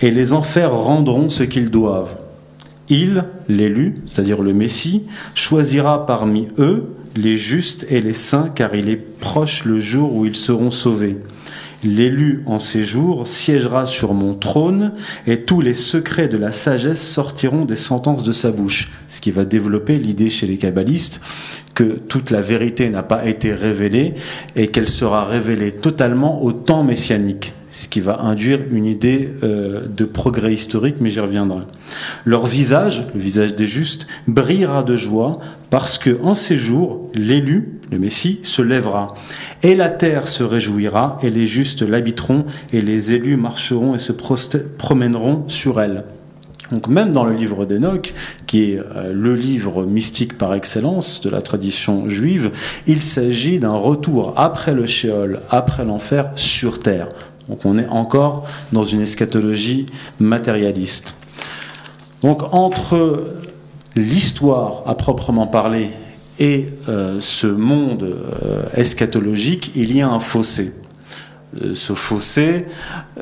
Et 0.00 0.10
les 0.10 0.32
enfers 0.32 0.72
rendront 0.74 1.30
ce 1.30 1.42
qu'ils 1.42 1.70
doivent. 1.70 2.16
Il, 2.88 3.24
l'élu, 3.48 3.94
c'est-à-dire 4.06 4.42
le 4.42 4.54
Messie, 4.54 5.04
choisira 5.34 6.06
parmi 6.06 6.48
eux 6.58 6.94
les 7.16 7.36
justes 7.36 7.86
et 7.90 8.00
les 8.00 8.14
saints, 8.14 8.50
car 8.54 8.74
il 8.74 8.88
est 8.88 8.96
proche 8.96 9.64
le 9.64 9.80
jour 9.80 10.14
où 10.14 10.26
ils 10.26 10.36
seront 10.36 10.70
sauvés. 10.70 11.16
L'élu 11.84 12.42
en 12.46 12.58
ces 12.58 12.82
jours 12.82 13.26
siégera 13.26 13.86
sur 13.86 14.14
mon 14.14 14.34
trône, 14.34 14.92
et 15.26 15.42
tous 15.42 15.60
les 15.60 15.74
secrets 15.74 16.28
de 16.28 16.38
la 16.38 16.52
sagesse 16.52 17.06
sortiront 17.06 17.64
des 17.64 17.76
sentences 17.76 18.22
de 18.22 18.32
sa 18.32 18.50
bouche. 18.50 18.88
Ce 19.08 19.20
qui 19.20 19.30
va 19.30 19.44
développer 19.44 19.96
l'idée 19.96 20.30
chez 20.30 20.46
les 20.46 20.56
kabbalistes 20.56 21.20
que 21.74 21.84
toute 21.84 22.30
la 22.30 22.40
vérité 22.40 22.88
n'a 22.88 23.02
pas 23.02 23.26
été 23.26 23.52
révélée 23.52 24.14
et 24.56 24.68
qu'elle 24.68 24.88
sera 24.88 25.24
révélée 25.26 25.72
totalement 25.72 26.42
au 26.42 26.52
temps 26.52 26.82
messianique 26.82 27.52
ce 27.76 27.88
qui 27.88 28.00
va 28.00 28.22
induire 28.22 28.60
une 28.70 28.86
idée 28.86 29.28
euh, 29.42 29.82
de 29.86 30.06
progrès 30.06 30.54
historique, 30.54 30.96
mais 31.00 31.10
j'y 31.10 31.20
reviendrai. 31.20 31.60
Leur 32.24 32.46
visage, 32.46 33.04
le 33.14 33.20
visage 33.20 33.54
des 33.54 33.66
justes, 33.66 34.06
brillera 34.26 34.82
de 34.82 34.96
joie 34.96 35.34
parce 35.68 35.98
que 35.98 36.18
en 36.22 36.34
ces 36.34 36.56
jours, 36.56 37.10
l'élu, 37.14 37.78
le 37.92 37.98
Messie, 37.98 38.40
se 38.42 38.62
lèvera. 38.62 39.08
Et 39.62 39.74
la 39.74 39.90
terre 39.90 40.26
se 40.26 40.42
réjouira, 40.42 41.18
et 41.22 41.28
les 41.28 41.46
justes 41.46 41.82
l'habiteront, 41.82 42.46
et 42.72 42.80
les 42.80 43.12
élus 43.12 43.36
marcheront 43.36 43.94
et 43.94 43.98
se 43.98 44.12
promèneront 44.12 45.44
sur 45.46 45.78
elle. 45.78 46.04
Donc 46.72 46.88
même 46.88 47.12
dans 47.12 47.24
le 47.24 47.34
livre 47.34 47.66
d'Enoch, 47.66 48.14
qui 48.46 48.72
est 48.72 48.78
euh, 48.78 49.12
le 49.12 49.34
livre 49.34 49.84
mystique 49.84 50.38
par 50.38 50.54
excellence 50.54 51.20
de 51.20 51.28
la 51.28 51.42
tradition 51.42 52.08
juive, 52.08 52.52
il 52.86 53.02
s'agit 53.02 53.58
d'un 53.58 53.76
retour 53.76 54.32
après 54.38 54.72
le 54.72 54.86
Shéol, 54.86 55.40
après 55.50 55.84
l'enfer, 55.84 56.30
sur 56.36 56.78
terre. 56.78 57.08
Donc 57.48 57.64
on 57.64 57.78
est 57.78 57.88
encore 57.88 58.44
dans 58.72 58.84
une 58.84 59.00
eschatologie 59.00 59.86
matérialiste. 60.18 61.14
Donc 62.22 62.52
entre 62.52 63.34
l'histoire 63.94 64.82
à 64.86 64.94
proprement 64.94 65.46
parler 65.46 65.90
et 66.38 66.68
ce 67.20 67.46
monde 67.46 68.16
eschatologique, 68.74 69.72
il 69.74 69.96
y 69.96 70.02
a 70.02 70.08
un 70.08 70.20
fossé. 70.20 70.74
ce 71.74 71.94
fossé, 71.94 72.66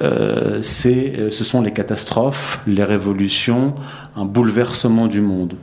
ce 0.00 1.30
sont 1.30 1.60
les 1.60 1.72
catastrophes, 1.72 2.60
les 2.66 2.82
révolutions, 2.82 3.74
un 4.16 4.24
bouleversement 4.24 5.06
du 5.06 5.20
monde. 5.20 5.54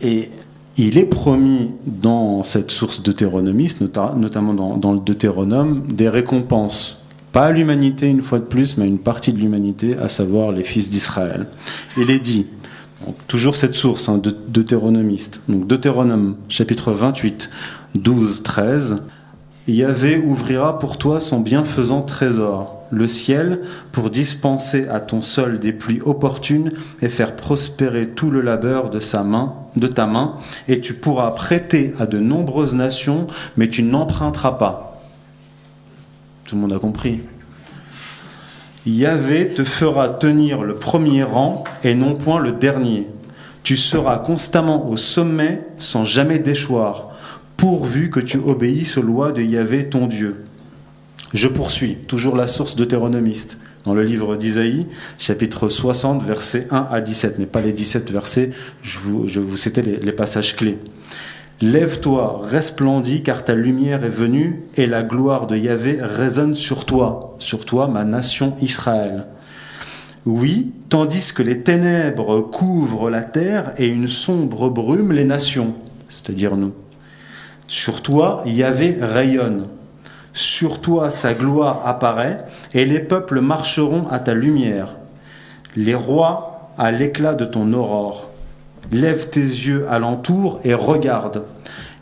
Et 0.00 0.30
il 0.78 0.96
est 0.96 1.06
promis 1.06 1.70
dans 1.86 2.44
cette 2.44 2.70
source 2.70 3.02
deutéronomiste, 3.02 3.80
notamment 3.80 4.54
dans, 4.76 4.92
le 4.92 5.00
deutéronome, 5.00 5.82
des 5.88 6.08
récompenses. 6.08 7.02
Pas 7.32 7.46
à 7.46 7.50
l'humanité 7.50 8.06
une 8.06 8.22
fois 8.22 8.38
de 8.38 8.44
plus, 8.44 8.78
mais 8.78 8.84
à 8.84 8.86
une 8.86 9.00
partie 9.00 9.32
de 9.32 9.38
l'humanité, 9.38 9.96
à 9.98 10.08
savoir 10.08 10.52
les 10.52 10.62
fils 10.62 10.88
d'Israël. 10.88 11.48
Il 11.96 12.10
est 12.10 12.20
dit, 12.20 12.46
toujours 13.26 13.56
cette 13.56 13.74
source 13.74 14.08
hein, 14.08 14.18
de, 14.18 14.30
deutéronomiste, 14.30 15.42
donc 15.48 15.66
Deutéronome 15.66 16.36
chapitre 16.48 16.92
28, 16.92 17.50
12, 17.96 18.42
13, 18.44 19.02
Yahvé 19.66 20.22
ouvrira 20.24 20.78
pour 20.78 20.96
toi 20.96 21.20
son 21.20 21.40
bienfaisant 21.40 22.02
trésor 22.02 22.77
le 22.90 23.06
ciel 23.06 23.60
pour 23.92 24.10
dispenser 24.10 24.88
à 24.88 25.00
ton 25.00 25.22
sol 25.22 25.58
des 25.58 25.72
pluies 25.72 26.00
opportunes 26.04 26.72
et 27.00 27.08
faire 27.08 27.36
prospérer 27.36 28.08
tout 28.08 28.30
le 28.30 28.40
labeur 28.40 28.90
de 28.90 28.98
ta 29.00 30.06
main, 30.06 30.36
et 30.68 30.80
tu 30.80 30.94
pourras 30.94 31.30
prêter 31.32 31.94
à 31.98 32.06
de 32.06 32.18
nombreuses 32.18 32.74
nations, 32.74 33.26
mais 33.56 33.68
tu 33.68 33.82
n'emprunteras 33.82 34.52
pas. 34.52 35.02
Tout 36.44 36.54
le 36.54 36.62
monde 36.62 36.72
a 36.72 36.78
compris. 36.78 37.20
Yahvé 38.86 39.52
te 39.52 39.64
fera 39.64 40.08
tenir 40.08 40.62
le 40.62 40.76
premier 40.76 41.22
rang 41.22 41.64
et 41.84 41.94
non 41.94 42.14
point 42.14 42.40
le 42.40 42.52
dernier. 42.52 43.06
Tu 43.62 43.76
seras 43.76 44.18
constamment 44.18 44.88
au 44.88 44.96
sommet 44.96 45.66
sans 45.76 46.06
jamais 46.06 46.38
déchoir, 46.38 47.10
pourvu 47.58 48.08
que 48.08 48.20
tu 48.20 48.38
obéisses 48.38 48.96
aux 48.96 49.02
lois 49.02 49.32
de 49.32 49.42
Yahvé 49.42 49.90
ton 49.90 50.06
Dieu. 50.06 50.44
Je 51.34 51.46
poursuis, 51.46 51.96
toujours 52.06 52.36
la 52.36 52.48
source 52.48 52.74
deutéronomiste, 52.74 53.58
dans 53.84 53.92
le 53.92 54.02
livre 54.02 54.36
d'Isaïe, 54.36 54.86
chapitre 55.18 55.68
60, 55.68 56.22
versets 56.22 56.66
1 56.70 56.88
à 56.90 57.00
17, 57.02 57.38
mais 57.38 57.46
pas 57.46 57.60
les 57.60 57.74
17 57.74 58.10
versets, 58.10 58.50
je 58.82 58.98
vous, 58.98 59.28
je 59.28 59.40
vous 59.40 59.56
citais 59.56 59.82
les, 59.82 60.12
passages 60.12 60.56
clés. 60.56 60.78
Lève-toi, 61.60 62.40
resplendis, 62.44 63.22
car 63.22 63.44
ta 63.44 63.54
lumière 63.54 64.04
est 64.04 64.10
venue, 64.10 64.62
et 64.76 64.86
la 64.86 65.02
gloire 65.02 65.46
de 65.46 65.56
Yahvé 65.56 65.98
résonne 66.00 66.54
sur 66.54 66.86
toi, 66.86 67.36
sur 67.38 67.66
toi, 67.66 67.88
ma 67.88 68.04
nation 68.04 68.56
Israël. 68.62 69.26
Oui, 70.24 70.72
tandis 70.88 71.32
que 71.34 71.42
les 71.42 71.62
ténèbres 71.62 72.40
couvrent 72.40 73.10
la 73.10 73.22
terre 73.22 73.72
et 73.76 73.86
une 73.86 74.08
sombre 74.08 74.70
brume 74.70 75.12
les 75.12 75.24
nations, 75.24 75.74
c'est-à-dire 76.08 76.56
nous. 76.56 76.72
Sur 77.66 78.00
toi, 78.00 78.42
Yahvé 78.46 78.96
rayonne. 79.00 79.68
Sur 80.38 80.80
toi 80.80 81.10
sa 81.10 81.34
gloire 81.34 81.82
apparaît, 81.84 82.36
et 82.72 82.84
les 82.84 83.00
peuples 83.00 83.40
marcheront 83.40 84.06
à 84.08 84.20
ta 84.20 84.34
lumière. 84.34 84.94
Les 85.74 85.96
rois 85.96 86.70
à 86.78 86.92
l'éclat 86.92 87.34
de 87.34 87.44
ton 87.44 87.72
aurore. 87.72 88.30
Lève 88.92 89.30
tes 89.30 89.40
yeux 89.40 89.86
alentour 89.90 90.60
et 90.62 90.74
regarde. 90.74 91.42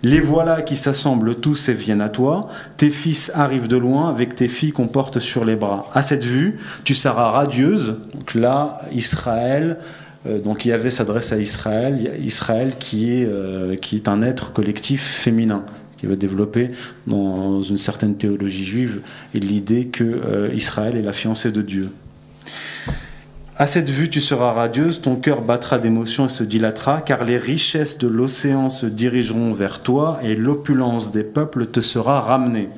Les 0.03 0.21
voilà 0.21 0.61
qui 0.61 0.77
s'assemblent 0.77 1.37
tous 1.37 1.71
et 1.71 1.73
viennent 1.73 2.03
à 2.03 2.11
toi. 2.11 2.51
Tes 2.77 2.91
fils 2.91 3.33
arrivent 3.35 3.69
de 3.69 3.79
loin 3.79 4.11
avec 4.11 4.37
tes 4.37 4.49
filles 4.49 4.73
qu'on 4.73 4.87
porte 4.87 5.19
sur 5.19 5.47
les 5.47 5.57
bras. 5.57 5.91
À 5.95 6.03
cette 6.03 6.25
vue, 6.25 6.59
tu 6.85 6.95
seras 6.95 7.31
radieuse. 7.31 7.97
Donc 8.13 8.35
là, 8.35 8.83
Israël, 8.93 9.79
euh, 10.27 10.41
donc 10.41 10.67
Yahvé 10.67 10.91
s'adresse 10.91 11.33
à 11.33 11.39
Israël, 11.39 12.13
Israël 12.23 12.75
qui 12.79 13.15
est, 13.15 13.25
euh, 13.25 13.77
qui 13.77 13.97
est 13.97 14.09
un 14.09 14.21
être 14.21 14.53
collectif 14.53 15.03
féminin 15.03 15.65
qui 15.97 16.07
va 16.07 16.17
développer 16.17 16.71
dans 17.07 17.63
une 17.63 17.79
certaine 17.79 18.17
théologie 18.17 18.65
juive 18.65 19.01
l'idée 19.35 19.87
que 19.87 20.05
euh, 20.05 20.51
Israël 20.55 20.97
est 20.97 21.03
la 21.03 21.13
fiancée 21.13 21.53
de 21.53 21.63
Dieu. 21.63 21.91
À 23.59 23.67
cette 23.67 23.89
vue, 23.89 24.11
tu 24.11 24.21
seras 24.21 24.53
radieuse, 24.53 25.01
ton 25.01 25.17
cœur 25.17 25.41
battra 25.41 25.79
d'émotion 25.79 26.27
et 26.27 26.29
se 26.29 26.45
dilatera, 26.45 27.01
car 27.01 27.25
les 27.25 27.39
richesses 27.39 27.97
de 27.97 28.07
l'océan 28.07 28.69
se 28.69 28.85
dirigeront 28.85 29.55
vers 29.55 29.83
toi 29.83 30.19
et 30.23 30.37
l'opulence 30.37 31.11
des 31.11 31.25
peuples 31.25 31.67
te 31.67 31.81
sera 31.81 32.21
ramenée. 32.21 32.69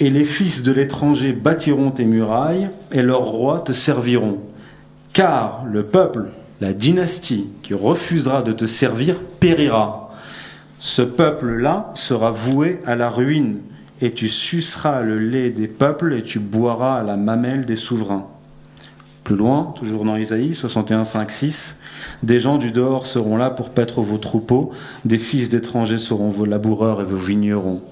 Et 0.00 0.10
les 0.10 0.24
fils 0.24 0.62
de 0.62 0.72
l'étranger 0.72 1.32
bâtiront 1.32 1.92
tes 1.92 2.06
murailles 2.06 2.70
et 2.90 3.02
leurs 3.02 3.26
rois 3.26 3.60
te 3.60 3.72
serviront. 3.72 4.40
Car 5.12 5.64
le 5.64 5.84
peuple 5.84 6.30
la 6.60 6.72
dynastie 6.72 7.46
qui 7.62 7.74
refusera 7.74 8.42
de 8.42 8.52
te 8.52 8.66
servir 8.66 9.18
périra. 9.40 10.14
Ce 10.78 11.02
peuple-là 11.02 11.90
sera 11.94 12.30
voué 12.30 12.80
à 12.86 12.96
la 12.96 13.10
ruine, 13.10 13.58
et 14.00 14.12
tu 14.12 14.28
suceras 14.28 15.02
le 15.02 15.18
lait 15.18 15.50
des 15.50 15.68
peuples 15.68 16.14
et 16.14 16.22
tu 16.22 16.38
boiras 16.38 17.02
la 17.02 17.16
mamelle 17.16 17.66
des 17.66 17.76
souverains. 17.76 18.26
Plus 19.24 19.36
loin, 19.36 19.74
toujours 19.76 20.04
dans 20.04 20.16
Isaïe 20.16 20.54
61, 20.54 21.04
5, 21.04 21.30
6, 21.30 21.76
des 22.22 22.40
gens 22.40 22.56
du 22.56 22.72
dehors 22.72 23.06
seront 23.06 23.36
là 23.36 23.50
pour 23.50 23.70
paître 23.70 24.00
vos 24.00 24.18
troupeaux, 24.18 24.70
des 25.04 25.18
fils 25.18 25.50
d'étrangers 25.50 25.98
seront 25.98 26.30
vos 26.30 26.46
laboureurs 26.46 27.02
et 27.02 27.04
vos 27.04 27.16
vignerons. 27.16 27.82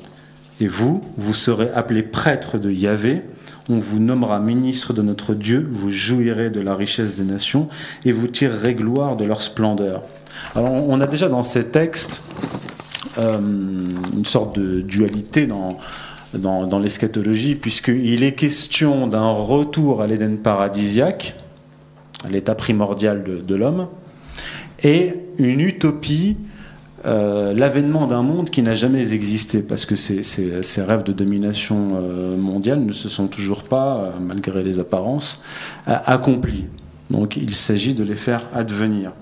Et 0.60 0.66
vous, 0.66 1.02
vous 1.16 1.34
serez 1.34 1.70
appelés 1.74 2.02
prêtres 2.02 2.58
de 2.58 2.70
Yahvé, 2.70 3.22
on 3.68 3.78
vous 3.78 3.98
nommera 3.98 4.40
ministre 4.40 4.92
de 4.92 5.02
notre 5.02 5.34
Dieu, 5.34 5.68
vous 5.70 5.90
jouirez 5.90 6.50
de 6.50 6.60
la 6.60 6.74
richesse 6.74 7.16
des 7.16 7.24
nations 7.24 7.68
et 8.04 8.12
vous 8.12 8.26
tirerez 8.26 8.74
gloire 8.74 9.16
de 9.16 9.24
leur 9.24 9.42
splendeur. 9.42 10.02
Alors 10.54 10.72
on 10.72 11.00
a 11.00 11.06
déjà 11.06 11.28
dans 11.28 11.44
ces 11.44 11.64
textes 11.64 12.22
euh, 13.18 13.38
une 13.38 14.24
sorte 14.24 14.58
de 14.58 14.80
dualité 14.80 15.46
dans, 15.46 15.78
dans, 16.34 16.78
l'eschatologie, 16.78 17.54
puisqu'il 17.54 18.22
est 18.22 18.32
question 18.32 19.06
d'un 19.06 19.30
retour 19.30 20.02
à 20.02 20.06
l'Éden 20.06 20.36
paradisiaque, 20.36 21.34
à 22.24 22.28
l'état 22.28 22.54
primordial 22.54 23.24
de 23.44 23.54
l'homme, 23.54 23.88
et 24.84 25.14
une 25.38 25.60
utopie 25.60 26.36
euh, 27.06 27.54
l'avènement 27.54 28.06
d'un 28.06 28.22
monde 28.22 28.50
qui 28.50 28.62
n'a 28.62 28.74
jamais 28.74 29.12
existé, 29.12 29.62
parce 29.62 29.86
que 29.86 29.94
ces, 29.96 30.82
rêves 30.82 31.04
de 31.04 31.12
domination 31.12 31.92
euh, 31.94 32.36
mondiale 32.36 32.84
ne 32.84 32.92
se 32.92 33.08
sont 33.08 33.28
toujours 33.28 33.62
pas, 33.62 33.96
euh, 33.96 34.20
malgré 34.20 34.64
les 34.64 34.78
apparences, 34.80 35.40
accomplis. 35.86 36.66
Donc 37.10 37.36
il 37.36 37.54
s'agit 37.54 37.94
de 37.94 38.02
les 38.02 38.16
faire 38.16 38.40
advenir. 38.54 39.12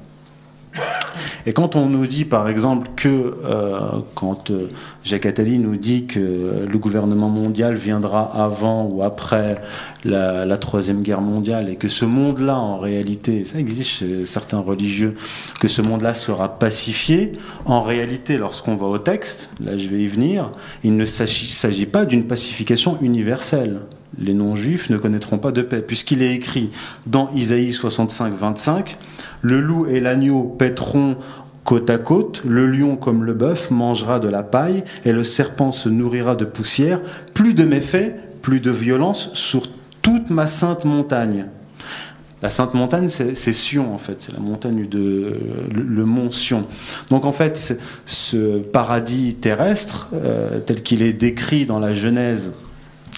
Et 1.47 1.53
quand 1.53 1.77
on 1.77 1.87
nous 1.87 2.07
dit, 2.07 2.25
par 2.25 2.49
exemple, 2.49 2.89
que 2.97 3.39
euh, 3.45 3.79
quand 4.17 4.51
euh, 4.51 4.69
Jacques 5.05 5.27
Attali 5.27 5.59
nous 5.59 5.77
dit 5.77 6.07
que 6.07 6.67
le 6.69 6.79
gouvernement 6.79 7.29
mondial 7.29 7.77
viendra 7.77 8.33
avant 8.35 8.85
ou 8.87 9.05
après 9.05 9.55
la, 10.05 10.59
Troisième 10.59 11.03
Guerre 11.03 11.21
mondiale 11.21 11.69
et 11.69 11.77
que 11.77 11.89
ce 11.89 12.05
monde-là, 12.05 12.57
en 12.59 12.79
réalité, 12.79 13.45
ça 13.45 13.59
existe 13.59 13.91
chez 13.91 14.27
certains 14.27 14.59
religieux, 14.59 15.15
que 15.61 15.69
ce 15.69 15.83
monde-là 15.83 16.15
sera 16.15 16.59
pacifié, 16.59 17.33
en 17.67 17.83
réalité, 17.83 18.39
lorsqu'on 18.39 18.75
va 18.75 18.87
au 18.87 18.99
texte, 18.99 19.51
là 19.61 19.79
je 19.79 19.87
vais 19.87 20.01
y 20.01 20.09
venir, 20.09 20.51
il 20.83 20.97
ne 20.97 21.05
s'agit 21.05 21.87
pas 21.87 22.05
d'une 22.05 22.25
pacification 22.25 22.99
universelle 23.01 23.81
les 24.19 24.35
non-juifs 24.35 24.91
ne 24.91 24.97
connaîtront 24.97 25.39
pas 25.39 25.53
de 25.53 25.63
paix, 25.63 25.81
puisqu'il 25.81 26.23
est 26.23 26.35
écrit 26.35 26.71
dans 27.07 27.31
Isaïe 27.35 27.73
65, 27.73 28.35
25, 28.35 28.99
Le 29.43 29.61
loup 29.61 29.87
et 29.87 30.01
l'agneau 30.01 30.45
paîtront 30.45 31.17
côte 31.65 31.91
à 31.91 31.99
côte, 31.99 32.43
le 32.47 32.67
lion 32.69 32.97
comme 32.97 33.25
le 33.25 33.35
bœuf 33.35 33.71
mangera 33.71 34.21
de 34.21 34.29
la 34.29 34.43
paille, 34.43 34.85
et 35.05 35.13
le 35.13 35.25
serpent 35.25 35.73
se 35.73 35.89
nourrira 35.89 36.37
de 36.37 36.45
poussière, 36.45 37.01
plus 37.35 37.55
de 37.55 37.65
méfaits, 37.65 38.15
plus 38.41 38.61
de 38.61 38.71
violence 38.71 39.31
sur 39.35 39.63
toute 40.01 40.31
ma 40.31 40.47
sainte 40.47 40.85
montagne. 40.85 41.47
La 42.43 42.51
Sainte 42.51 42.75
Montagne, 42.75 43.09
c'est 43.09 43.53
Sion, 43.53 43.95
en 43.95 43.99
fait, 43.99 44.17
c'est 44.19 44.33
la 44.33 44.41
montagne 44.41 44.87
de 44.87 45.33
le, 45.75 46.05
mont 46.05 46.31
Sion. 46.31 46.65
Donc, 47.11 47.25
en 47.25 47.33
fait, 47.33 47.81
ce 48.05 48.59
paradis 48.59 49.37
terrestre, 49.37 50.09
euh, 50.13 50.61
tel 50.61 50.83
qu'il 50.83 51.03
est 51.03 51.15
décrit 51.15 51.65
dans 51.65 51.81
la 51.81 51.95
Genèse, 51.95 52.53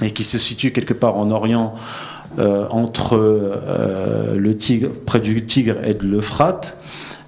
et 0.02 0.10
qui 0.10 0.24
se 0.24 0.38
situe 0.38 0.72
quelque 0.72 0.94
part 0.94 1.16
en 1.16 1.30
Orient, 1.30 1.74
euh, 2.38 2.66
entre 2.70 3.16
euh, 3.16 4.36
le 4.36 4.56
Tigre, 4.56 4.90
près 5.06 5.20
du 5.20 5.44
Tigre 5.46 5.76
et 5.84 5.94
de 5.94 6.06
l'Euphrate, 6.06 6.76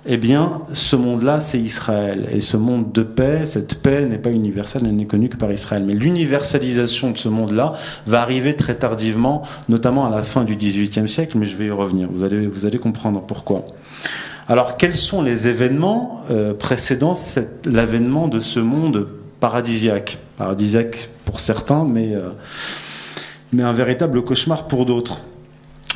eh 0.07 0.17
bien, 0.17 0.63
ce 0.73 0.97
monde-là, 0.97 1.41
c'est 1.41 1.59
Israël. 1.59 2.29
Et 2.33 2.41
ce 2.41 2.57
monde 2.57 2.91
de 2.93 3.03
paix, 3.03 3.45
cette 3.45 3.83
paix 3.83 4.07
n'est 4.07 4.19
pas 4.19 4.31
universelle, 4.31 4.83
elle 4.87 4.97
n'est 4.97 5.07
connue 5.07 5.29
que 5.29 5.37
par 5.37 5.53
Israël. 5.53 5.85
Mais 5.87 5.95
l'universalisation 5.95 7.11
de 7.11 7.19
ce 7.19 7.29
monde-là 7.29 7.75
va 8.07 8.23
arriver 8.23 8.55
très 8.55 8.75
tardivement, 8.75 9.43
notamment 9.69 10.07
à 10.07 10.11
la 10.11 10.23
fin 10.23 10.45
du 10.45 10.57
XVIIIe 10.57 11.09
siècle, 11.09 11.37
mais 11.39 11.45
je 11.45 11.57
vais 11.57 11.67
y 11.67 11.71
revenir. 11.71 12.09
Vous 12.11 12.25
allez, 12.25 12.47
vous 12.47 12.65
allez 12.65 12.79
comprendre 12.79 13.21
pourquoi. 13.21 13.65
Alors, 14.49 14.77
quels 14.77 14.97
sont 14.97 15.23
les 15.23 15.49
événements 15.49 16.23
euh, 16.31 16.55
précédant 16.55 17.13
l'avènement 17.67 18.27
de 18.27 18.41
ce 18.41 18.59
monde 18.59 19.07
paradisiaque? 19.39 20.19
Paradisiaque 20.39 21.11
pour 21.31 21.39
certains, 21.39 21.85
mais, 21.85 22.13
euh, 22.17 22.31
mais 23.53 23.63
un 23.63 23.73
véritable 23.73 24.23
cauchemar 24.23 24.67
pour 24.67 24.85
d'autres. 24.85 25.21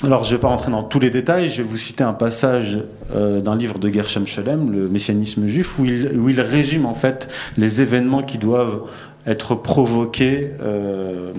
alors, 0.04 0.22
je 0.22 0.30
ne 0.30 0.36
vais 0.36 0.40
pas 0.40 0.46
rentrer 0.46 0.70
dans 0.70 0.84
tous 0.84 1.00
les 1.00 1.10
détails, 1.10 1.50
je 1.50 1.56
vais 1.56 1.68
vous 1.68 1.76
citer 1.76 2.04
un 2.04 2.12
passage 2.12 2.78
euh, 3.12 3.40
d'un 3.40 3.56
livre 3.56 3.80
de 3.80 3.92
Gershom 3.92 4.28
Scholem, 4.28 4.70
Le 4.70 4.88
Messianisme 4.88 5.48
juif, 5.48 5.76
où 5.80 5.86
il, 5.86 6.16
où 6.16 6.28
il, 6.28 6.40
résume 6.40 6.86
en 6.86 6.94
fait 6.94 7.28
les 7.56 7.82
événements 7.82 8.22
qui 8.22 8.38
doivent 8.38 8.82
être 9.26 9.56
provoqués 9.56 10.52
euh, 10.62 11.32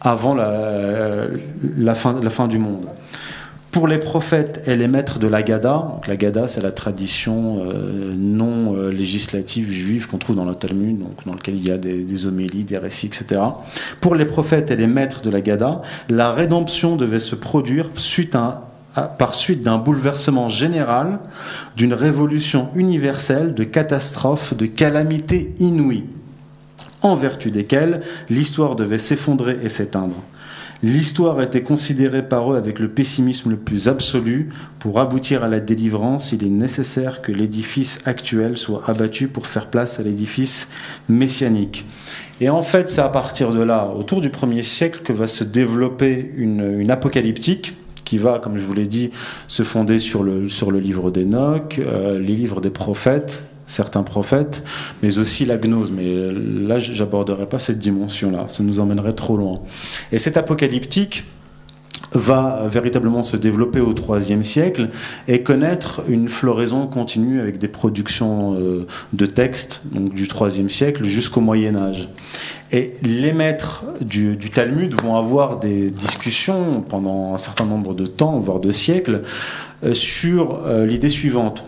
avant 0.00 0.34
la, 0.34 1.26
la, 1.76 1.94
fin, 1.96 2.20
la 2.22 2.30
fin 2.30 2.46
du 2.46 2.58
monde. 2.58 2.86
Pour 3.70 3.86
les 3.86 3.98
prophètes 3.98 4.64
et 4.66 4.74
les 4.74 4.88
maîtres 4.88 5.20
de 5.20 5.28
la 5.28 5.42
Gada, 5.42 5.90
donc 5.94 6.08
la 6.08 6.16
Gada 6.16 6.48
c'est 6.48 6.60
la 6.60 6.72
tradition 6.72 7.62
euh, 7.64 8.12
non 8.16 8.74
euh, 8.74 8.90
législative 8.90 9.70
juive 9.70 10.08
qu'on 10.08 10.18
trouve 10.18 10.34
dans 10.34 10.44
le 10.44 10.56
Talmud, 10.56 10.98
dans 11.24 11.34
lequel 11.34 11.54
il 11.54 11.68
y 11.68 11.70
a 11.70 11.78
des, 11.78 12.26
homélies, 12.26 12.64
des 12.64 12.78
récits, 12.78 13.06
etc. 13.06 13.40
Pour 14.00 14.16
les 14.16 14.24
prophètes 14.24 14.72
et 14.72 14.76
les 14.76 14.88
maîtres 14.88 15.22
de 15.22 15.30
la 15.30 15.40
Gada, 15.40 15.82
la 16.08 16.32
rédemption 16.32 16.96
devait 16.96 17.20
se 17.20 17.36
produire 17.36 17.90
par 19.18 19.34
suite 19.34 19.62
d'un 19.62 19.78
bouleversement 19.78 20.48
général, 20.48 21.20
d'une 21.76 21.94
révolution 21.94 22.70
universelle, 22.74 23.54
de 23.54 23.62
catastrophes, 23.62 24.52
de 24.56 24.66
calamités 24.66 25.54
inouïes, 25.60 26.06
en 27.02 27.14
vertu 27.14 27.52
desquelles 27.52 28.00
l'histoire 28.28 28.74
devait 28.74 28.98
s'effondrer 28.98 29.58
et 29.62 29.68
s'éteindre. 29.68 30.16
L'histoire 30.82 31.42
était 31.42 31.62
considérée 31.62 32.26
par 32.26 32.50
eux 32.50 32.56
avec 32.56 32.78
le 32.78 32.88
pessimisme 32.88 33.50
le 33.50 33.56
plus 33.56 33.88
absolu. 33.88 34.48
Pour 34.78 34.98
aboutir 34.98 35.44
à 35.44 35.48
la 35.48 35.60
délivrance, 35.60 36.32
il 36.32 36.42
est 36.42 36.48
nécessaire 36.48 37.20
que 37.20 37.32
l'édifice 37.32 37.98
actuel 38.06 38.56
soit 38.56 38.82
abattu 38.88 39.28
pour 39.28 39.46
faire 39.46 39.66
place 39.66 40.00
à 40.00 40.02
l'édifice 40.02 40.68
messianique. 41.10 41.84
Et 42.40 42.48
en 42.48 42.62
fait, 42.62 42.88
c'est 42.88 43.02
à 43.02 43.10
partir 43.10 43.50
de 43.50 43.60
là, 43.60 43.92
autour 43.94 44.22
du 44.22 44.30
premier 44.30 44.62
siècle, 44.62 45.00
que 45.04 45.12
va 45.12 45.26
se 45.26 45.44
développer 45.44 46.32
une, 46.36 46.90
apocalyptique 46.90 47.76
qui 48.06 48.16
va, 48.16 48.38
comme 48.38 48.56
je 48.56 48.62
vous 48.62 48.72
l'ai 48.72 48.86
dit, 48.86 49.10
se 49.48 49.62
fonder 49.62 49.98
sur 49.98 50.22
le, 50.22 50.48
sur 50.48 50.70
le 50.70 50.80
livre 50.80 51.10
d'Enoch, 51.10 51.78
euh, 51.78 52.18
les 52.18 52.34
livres 52.34 52.62
des 52.62 52.70
prophètes, 52.70 53.44
certains 53.70 54.02
prophètes, 54.02 54.62
mais 55.02 55.18
aussi 55.18 55.44
la 55.44 55.56
gnose. 55.56 55.90
Mais 55.90 56.14
là, 56.32 56.78
j'aborderai 56.78 57.46
pas 57.46 57.58
cette 57.58 57.78
dimension-là, 57.78 58.46
ça 58.48 58.62
nous 58.62 58.80
emmènerait 58.80 59.14
trop 59.14 59.36
loin. 59.36 59.54
Et 60.12 60.18
cet 60.18 60.36
apocalyptique 60.36 61.24
va 62.12 62.66
véritablement 62.66 63.22
se 63.22 63.36
développer 63.36 63.80
au 63.80 63.94
IIIe 63.94 64.44
siècle 64.44 64.88
et 65.28 65.42
connaître 65.42 66.02
une 66.08 66.28
floraison 66.28 66.86
continue 66.86 67.40
avec 67.40 67.58
des 67.58 67.68
productions 67.68 68.54
euh, 68.54 68.86
de 69.12 69.26
textes 69.26 69.82
donc 69.92 70.12
du 70.12 70.24
IIIe 70.24 70.70
siècle 70.70 71.04
jusqu'au 71.04 71.40
Moyen 71.40 71.76
Âge. 71.76 72.08
Et 72.72 72.94
les 73.02 73.32
maîtres 73.32 73.84
du, 74.00 74.36
Talmud 74.50 74.94
vont 75.00 75.16
avoir 75.16 75.58
des 75.58 75.90
discussions 75.90 76.82
pendant 76.88 77.34
un 77.34 77.38
certain 77.38 77.64
nombre 77.64 77.94
de 77.94 78.06
temps, 78.06 78.38
voire 78.40 78.60
de 78.60 78.72
siècles, 78.72 79.22
euh, 79.84 79.94
sur 79.94 80.66
euh, 80.66 80.86
l'idée 80.86 81.08
suivante. 81.10 81.64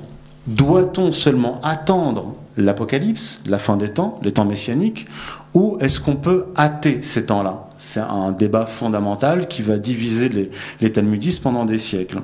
Doit-on 0.46 1.12
seulement 1.12 1.60
attendre 1.62 2.34
l'Apocalypse, 2.56 3.40
la 3.46 3.58
fin 3.58 3.76
des 3.76 3.90
temps, 3.90 4.18
les 4.22 4.32
temps 4.32 4.44
messianiques, 4.44 5.06
ou 5.54 5.76
est-ce 5.80 6.00
qu'on 6.00 6.16
peut 6.16 6.46
hâter 6.56 7.00
ces 7.02 7.26
temps-là? 7.26 7.68
C'est 7.78 8.00
un 8.00 8.32
débat 8.32 8.66
fondamental 8.66 9.46
qui 9.46 9.62
va 9.62 9.78
diviser 9.78 10.50
les, 10.80 10.92
talmudistes 10.92 11.42
pendant 11.42 11.64
des 11.64 11.78
siècles. 11.78 12.20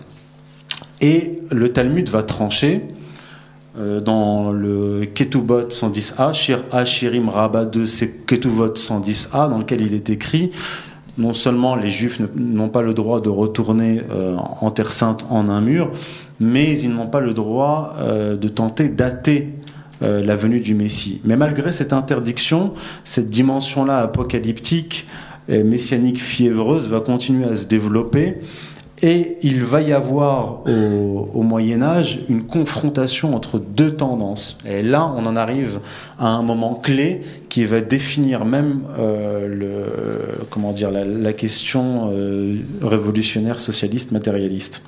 Et 1.01 1.43
le 1.51 1.69
Talmud 1.73 2.09
va 2.09 2.25
trancher 2.25 2.83
euh, 3.79 4.01
dans 4.01 4.51
le 4.51 5.07
Ketubot 5.15 5.69
110a, 5.69 6.33
Shir 6.33 6.65
Shirim 6.85 7.29
Rabba 7.29 7.67
2, 7.67 7.87
c'est 7.87 8.27
Ketuvot 8.27 8.69
110a, 8.69 9.49
dans 9.49 9.59
lequel 9.59 9.81
il 9.81 9.95
est 9.95 10.11
écrit 10.11 10.51
non 11.19 11.35
seulement 11.35 11.75
les 11.75 11.91
juifs 11.91 12.21
n'ont 12.37 12.69
pas 12.69 12.83
le 12.83 12.95
droit 12.95 13.21
de 13.21 13.29
retourner 13.29 14.03
euh, 14.09 14.37
en 14.37 14.71
Terre 14.71 14.93
Sainte 14.93 15.25
en 15.31 15.49
un 15.49 15.61
mur, 15.61 15.91
mais 16.41 16.79
ils 16.79 16.91
n'ont 16.91 17.09
pas 17.09 17.21
le 17.21 17.35
droit 17.35 17.97
euh, 17.99 18.37
de 18.37 18.49
tenter 18.49 18.89
d'ater 18.89 19.55
euh, 20.03 20.25
la 20.25 20.37
venue 20.37 20.61
du 20.61 20.75
Messie. 20.75 21.21
Mais 21.25 21.37
malgré 21.37 21.73
cette 21.73 21.93
interdiction, 21.93 22.75
cette 23.05 23.31
dimension-là 23.31 23.99
apocalyptique 23.99 25.07
et 25.49 25.63
messianique 25.63 26.21
fiévreuse 26.21 26.89
va 26.89 27.01
continuer 27.01 27.47
à 27.47 27.57
se 27.57 27.67
développer 27.67 28.37
et 29.03 29.39
il 29.43 29.63
va 29.65 29.81
y 29.81 29.93
avoir 29.93 30.61
au, 30.67 31.43
Moyen 31.43 31.83
Âge 31.83 32.21
une 32.29 32.45
confrontation 32.45 33.35
entre 33.35 33.59
deux 33.59 33.95
tendances. 33.95 34.59
Et 34.67 34.83
là, 34.83 35.13
on 35.17 35.25
en 35.25 35.37
arrive 35.37 35.81
à 36.19 36.29
un 36.29 36.43
moment 36.43 36.75
clé 36.75 37.21
qui 37.49 37.65
va 37.65 37.81
définir 37.81 38.45
même 38.45 38.83
euh, 38.99 40.35
la 41.23 41.33
question 41.33 42.11
euh, 42.13 42.59
révolutionnaire, 42.83 43.61
socialiste, 43.61 44.13
matérialiste. 44.13 44.83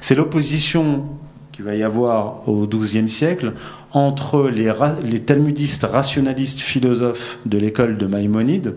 C'est 0.00 0.14
l'opposition 0.14 1.04
qu'il 1.52 1.64
va 1.64 1.74
y 1.74 1.82
avoir 1.82 2.48
au 2.48 2.66
XIIe 2.66 3.08
siècle 3.08 3.52
entre 3.92 4.48
les, 4.48 4.72
les 5.04 5.20
talmudistes 5.20 5.84
rationalistes 5.84 6.60
philosophes 6.60 7.38
de 7.46 7.58
l'école 7.58 7.98
de 7.98 8.06
Maïmonide 8.06 8.74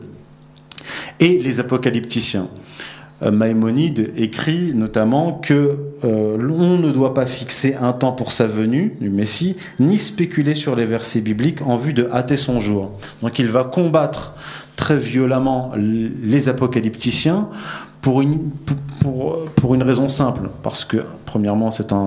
et 1.19 1.37
les 1.37 1.59
apocalypticiens. 1.59 2.49
Maïmonide 3.21 4.11
écrit 4.15 4.73
notamment 4.73 5.33
que 5.33 5.77
euh, 6.03 6.37
l'on 6.37 6.77
ne 6.77 6.91
doit 6.91 7.13
pas 7.13 7.25
fixer 7.25 7.75
un 7.75 7.91
temps 7.91 8.13
pour 8.13 8.31
sa 8.31 8.47
venue 8.47 8.95
du 9.01 9.09
Messie, 9.09 9.57
ni 9.79 9.97
spéculer 9.97 10.55
sur 10.55 10.75
les 10.75 10.85
versets 10.85 11.21
bibliques 11.21 11.61
en 11.61 11.77
vue 11.77 11.93
de 11.93 12.07
hâter 12.11 12.37
son 12.37 12.59
jour. 12.59 12.91
Donc 13.21 13.39
il 13.39 13.47
va 13.47 13.65
combattre 13.65 14.35
très 14.77 14.97
violemment 14.97 15.71
les 15.75 16.47
apocalypticiens 16.47 17.49
pour 18.01 18.21
une, 18.21 19.83
raison 19.83 20.07
simple, 20.07 20.49
parce 20.63 20.85
que 20.85 20.97
premièrement 21.25 21.69
c'est 21.69 21.91
un, 21.91 21.97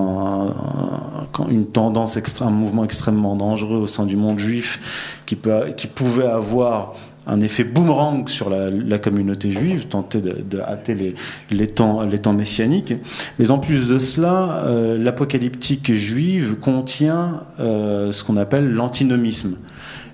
un, 1.38 1.48
une 1.50 1.66
tendance, 1.66 2.18
un 2.40 2.50
mouvement 2.50 2.84
extrêmement 2.84 3.36
dangereux 3.36 3.76
au 3.76 3.86
sein 3.86 4.06
du 4.06 4.16
monde 4.16 4.38
juif 4.38 5.22
qui, 5.26 5.36
peut, 5.36 5.74
qui 5.76 5.86
pouvait 5.86 6.26
avoir 6.26 6.94
un 7.26 7.40
effet 7.40 7.64
boomerang 7.64 8.28
sur 8.28 8.50
la, 8.50 8.98
communauté 8.98 9.52
juive, 9.52 9.86
tenter 9.86 10.20
de, 10.20 10.60
hâter 10.60 11.14
les, 11.50 11.66
temps, 11.68 12.02
les 12.02 12.32
messianiques. 12.32 12.94
Mais 13.38 13.50
en 13.50 13.58
plus 13.58 13.88
de 13.88 13.98
cela, 13.98 14.64
euh, 14.64 14.98
l'apocalyptique 14.98 15.92
juive 15.92 16.56
contient 16.60 17.44
euh, 17.60 18.12
ce 18.12 18.24
qu'on 18.24 18.36
appelle 18.36 18.72
l'antinomisme. 18.72 19.58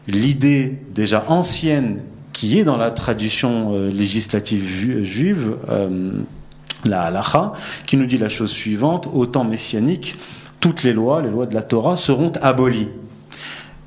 L'idée 0.06 0.78
déjà 0.94 1.24
ancienne 1.28 2.01
qui 2.32 2.59
est 2.59 2.64
dans 2.64 2.76
la 2.76 2.90
tradition 2.90 3.72
euh, 3.72 3.90
législative 3.90 5.05
juive, 5.05 5.56
la 6.85 7.02
halacha, 7.02 7.52
qui 7.86 7.97
nous 7.97 8.06
dit 8.06 8.18
la 8.18 8.28
chose 8.28 8.51
suivante, 8.51 9.09
au 9.12 9.26
temps 9.26 9.44
messianique, 9.44 10.16
toutes 10.60 10.85
les 10.85 10.93
lois, 10.93 11.22
les 11.22 11.30
lois 11.30 11.47
de 11.47 11.55
la 11.55 11.62
Torah, 11.62 11.97
seront 11.97 12.32
abolies. 12.40 12.89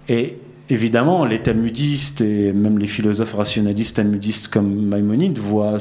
Et 0.09 0.39
Évidemment, 0.71 1.25
les 1.25 1.39
talmudistes 1.39 2.21
et 2.21 2.53
même 2.53 2.79
les 2.79 2.87
philosophes 2.87 3.33
rationalistes 3.33 3.97
talmudistes 3.97 4.47
comme 4.47 4.73
Maïmonide 4.85 5.37
voient, 5.37 5.79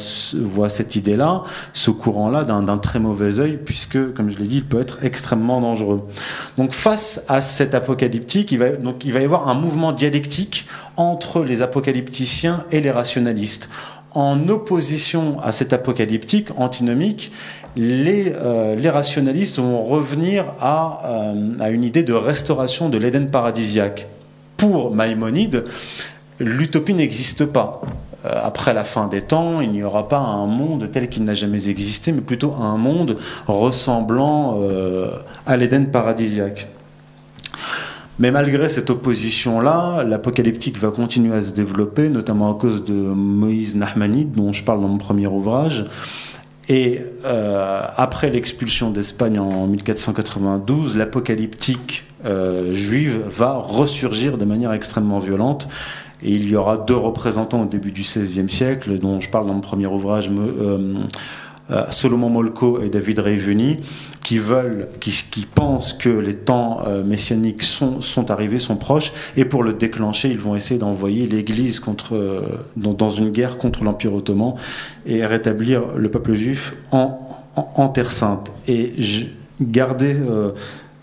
cette 0.69 0.97
idée-là, 0.97 1.45
ce 1.73 1.93
courant-là, 1.93 2.43
d'un 2.43 2.79
très 2.79 2.99
mauvais 2.99 3.39
œil, 3.39 3.61
puisque, 3.65 4.13
comme 4.15 4.31
je 4.33 4.39
l'ai 4.39 4.49
dit, 4.49 4.57
il 4.57 4.65
peut 4.65 4.81
être 4.81 5.05
extrêmement 5.05 5.61
dangereux. 5.61 6.09
Donc, 6.59 6.73
face 6.73 7.23
à 7.29 7.41
cet 7.41 7.77
apocalyptique, 7.77 8.51
il 8.51 8.59
va, 8.59 8.71
y 9.05 9.25
avoir 9.25 9.49
un 9.49 9.55
mouvement 9.55 9.93
dialectique 9.93 10.67
entre 10.97 11.45
les 11.45 11.63
apocalypticiens 11.63 12.65
et 12.73 12.81
les 12.81 12.91
rationalistes. 12.91 13.69
En 14.11 14.49
opposition 14.49 15.39
à 15.41 15.53
cet 15.53 15.73
apocalyptique 15.73 16.49
antinomique, 16.57 17.31
les, 17.77 18.33
euh, 18.35 18.91
rationalistes 18.93 19.61
vont 19.61 19.85
revenir 19.85 20.47
à, 20.59 21.01
euh, 21.05 21.61
à 21.61 21.71
une 21.71 21.85
idée 21.85 22.03
de 22.03 22.13
restauration 22.13 22.89
de 22.89 22.99
l'Éden 22.99 23.31
paradisiaque 23.31 24.09
pour 24.61 24.95
Maïmonide, 24.95 25.65
l'utopie 26.39 26.93
n'existe 26.93 27.47
pas. 27.47 27.81
Euh, 28.27 28.41
après 28.45 28.75
la 28.75 28.85
fin 28.85 29.09
des 29.09 29.23
temps, 29.23 29.63
il 29.63 29.73
n'y 29.73 29.83
aura 29.83 30.07
pas 30.07 30.19
un 30.19 30.45
monde 30.45 30.91
tel 30.93 31.09
qu'il 31.09 31.25
n'a 31.25 31.33
jamais 31.33 31.71
existé, 31.71 32.13
mais 32.13 32.21
plutôt 32.21 32.53
un 32.61 32.77
monde 32.77 33.17
ressemblant 33.47 34.59
euh, 34.59 35.13
à 35.47 35.57
l'Éden 35.57 35.87
paradisiaque. 35.87 36.69
Mais 38.19 38.31
malgré 38.31 38.69
cette 38.69 38.91
opposition-là, 38.91 40.05
l'apocalyptique 40.05 40.77
va 40.77 40.91
continuer 40.91 41.35
à 41.35 41.41
se 41.41 41.53
développer, 41.53 42.11
notamment 42.11 42.53
à 42.55 42.55
cause 42.55 42.85
de 42.85 42.93
Moïse 42.93 43.77
Nahmanide, 43.77 44.33
dont 44.33 44.53
je 44.53 44.63
parle 44.63 44.83
dans 44.83 44.89
mon 44.89 44.99
premier 44.99 45.27
ouvrage. 45.27 45.87
Et 46.71 47.01
euh, 47.25 47.83
après 47.97 48.31
l'expulsion 48.31 48.93
d'Espagne 48.93 49.41
en 49.41 49.67
1492, 49.67 50.97
l'apocalyptique 50.97 52.05
euh, 52.25 52.73
juive 52.73 53.23
va 53.29 53.55
ressurgir 53.55 54.39
de 54.39 54.45
manière 54.45 54.73
extrêmement 54.73 55.19
violente. 55.19 55.67
Et 56.23 56.31
il 56.31 56.49
y 56.49 56.55
aura 56.55 56.79
deux 56.79 56.95
représentants 56.95 57.63
au 57.63 57.67
début 57.67 57.91
du 57.91 58.03
XVIe 58.03 58.49
siècle, 58.49 59.01
dont 59.01 59.21
je 59.21 59.29
parle 59.29 59.49
dans 59.49 59.55
mon 59.55 59.61
premier 59.61 59.89
ouvrage, 59.89 60.31
euh, 60.31 60.95
Solomon 61.91 62.31
Molko 62.31 62.81
et 62.83 62.89
David 62.89 63.21
Reiveni, 63.21 63.79
qui 64.23 64.39
veulent, 64.39 64.89
qui, 65.01 65.47
pensent 65.53 65.93
que 65.93 66.09
les 66.09 66.35
temps 66.35 66.81
euh, 66.87 67.03
messianiques 67.03 67.63
sont, 67.63 68.31
arrivés, 68.31 68.59
sont 68.59 68.77
proches, 68.77 69.13
et 69.37 69.45
pour 69.45 69.63
le 69.63 69.73
déclencher, 69.73 70.29
ils 70.29 70.39
vont 70.39 70.57
essayer 70.57 70.79
d'envoyer 70.79 71.27
l'Église 71.27 71.81
contre, 71.81 72.15
euh, 72.15 72.65
dans, 72.77 73.11
une 73.11 73.31
guerre 73.31 73.59
contre 73.59 73.85
l'Empire 73.85 74.15
ottoman 74.15 74.55
et 75.07 75.25
rétablir 75.25 75.83
le 75.97 76.11
peuple 76.11 76.35
juif 76.35 76.75
en, 76.93 77.19
Terre 77.93 78.13
Sainte. 78.13 78.51
Et 78.69 78.93
je, 78.99 79.27
gardez 79.61 80.15
euh, 80.17 80.53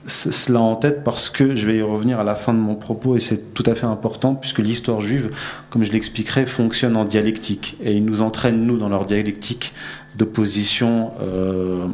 cela 0.07 0.61
en 0.61 0.75
tête 0.75 1.03
parce 1.03 1.29
que 1.29 1.55
je 1.55 1.65
vais 1.65 1.77
y 1.77 1.81
revenir 1.81 2.19
à 2.19 2.23
la 2.23 2.35
fin 2.35 2.53
de 2.53 2.59
mon 2.59 2.75
propos 2.75 3.17
et 3.17 3.19
c'est 3.19 3.53
tout 3.53 3.63
à 3.65 3.75
fait 3.75 3.85
important 3.85 4.35
puisque 4.35 4.59
l'histoire 4.59 5.01
juive, 5.01 5.31
comme 5.69 5.83
je 5.83 5.91
l'expliquerai, 5.91 6.45
fonctionne 6.45 6.95
en 6.95 7.03
dialectique 7.03 7.75
et 7.83 7.93
ils 7.93 8.05
nous 8.05 8.21
entraînent, 8.21 8.65
nous, 8.65 8.77
dans 8.77 8.89
leur 8.89 9.05
dialectique 9.05 9.73
d'opposition 10.17 11.11
euh, 11.21 11.87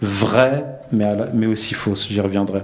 vraie 0.00 0.64
mais, 0.92 1.06
mais 1.34 1.46
aussi 1.46 1.74
fausse, 1.74 2.08
j'y 2.08 2.20
reviendrai. 2.20 2.62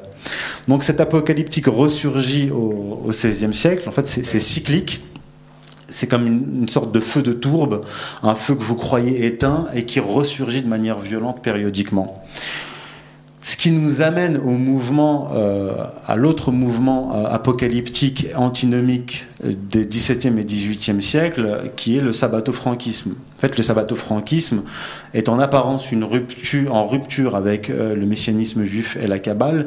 Donc 0.69 0.83
cet 0.83 1.01
apocalyptique 1.01 1.67
ressurgit 1.67 2.51
au, 2.51 3.03
XVIe 3.09 3.55
siècle, 3.55 3.89
en 3.89 3.93
fait 3.93 4.09
c'est 4.09 4.41
cyclique, 4.41 5.05
c'est 5.89 6.09
comme 6.09 6.27
une, 6.27 6.69
sorte 6.69 6.93
de 6.93 7.01
feu 7.01 7.23
de 7.23 7.33
tourbe, 7.33 7.85
un 8.23 8.35
feu 8.35 8.55
que 8.55 8.63
vous 8.63 8.75
croyez 8.75 9.27
éteint 9.27 9.69
et 9.75 9.85
qui 9.85 10.01
ressurgit 10.01 10.63
de 10.63 10.69
manière 10.69 10.99
violente 10.99 11.43
périodiquement. 11.43 12.25
Ce 13.43 13.57
qui 13.57 13.71
nous 13.71 14.03
amène 14.03 14.39
au 14.39 14.51
mouvement, 14.51 15.31
euh, 15.35 15.85
à 16.07 16.17
l'autre 16.17 16.51
mouvement 16.51 17.15
euh, 17.15 17.27
apocalyptique, 17.29 18.27
antinomique 18.35 19.27
euh, 19.45 19.55
des 19.71 19.87
XVIIe 19.87 20.39
et 20.39 20.45
XVIIIe 20.45 21.01
siècles, 21.01 21.71
qui 21.77 21.97
est 21.97 22.01
le 22.01 22.13
sabbato-franquisme. 22.13 23.11
En 23.11 23.41
fait, 23.41 23.57
le 23.57 23.63
sabbato-franquisme 23.63 24.63
est 25.15 25.29
en 25.29 25.39
apparence 25.39 25.93
une 25.93 26.03
rupture, 26.03 26.75
en 26.75 26.87
rupture 26.87 27.37
avec 27.37 27.69
le 27.69 28.07
messianisme 28.07 28.65
juif 28.65 28.97
et 29.01 29.07
la 29.07 29.19
Kabbale, 29.19 29.67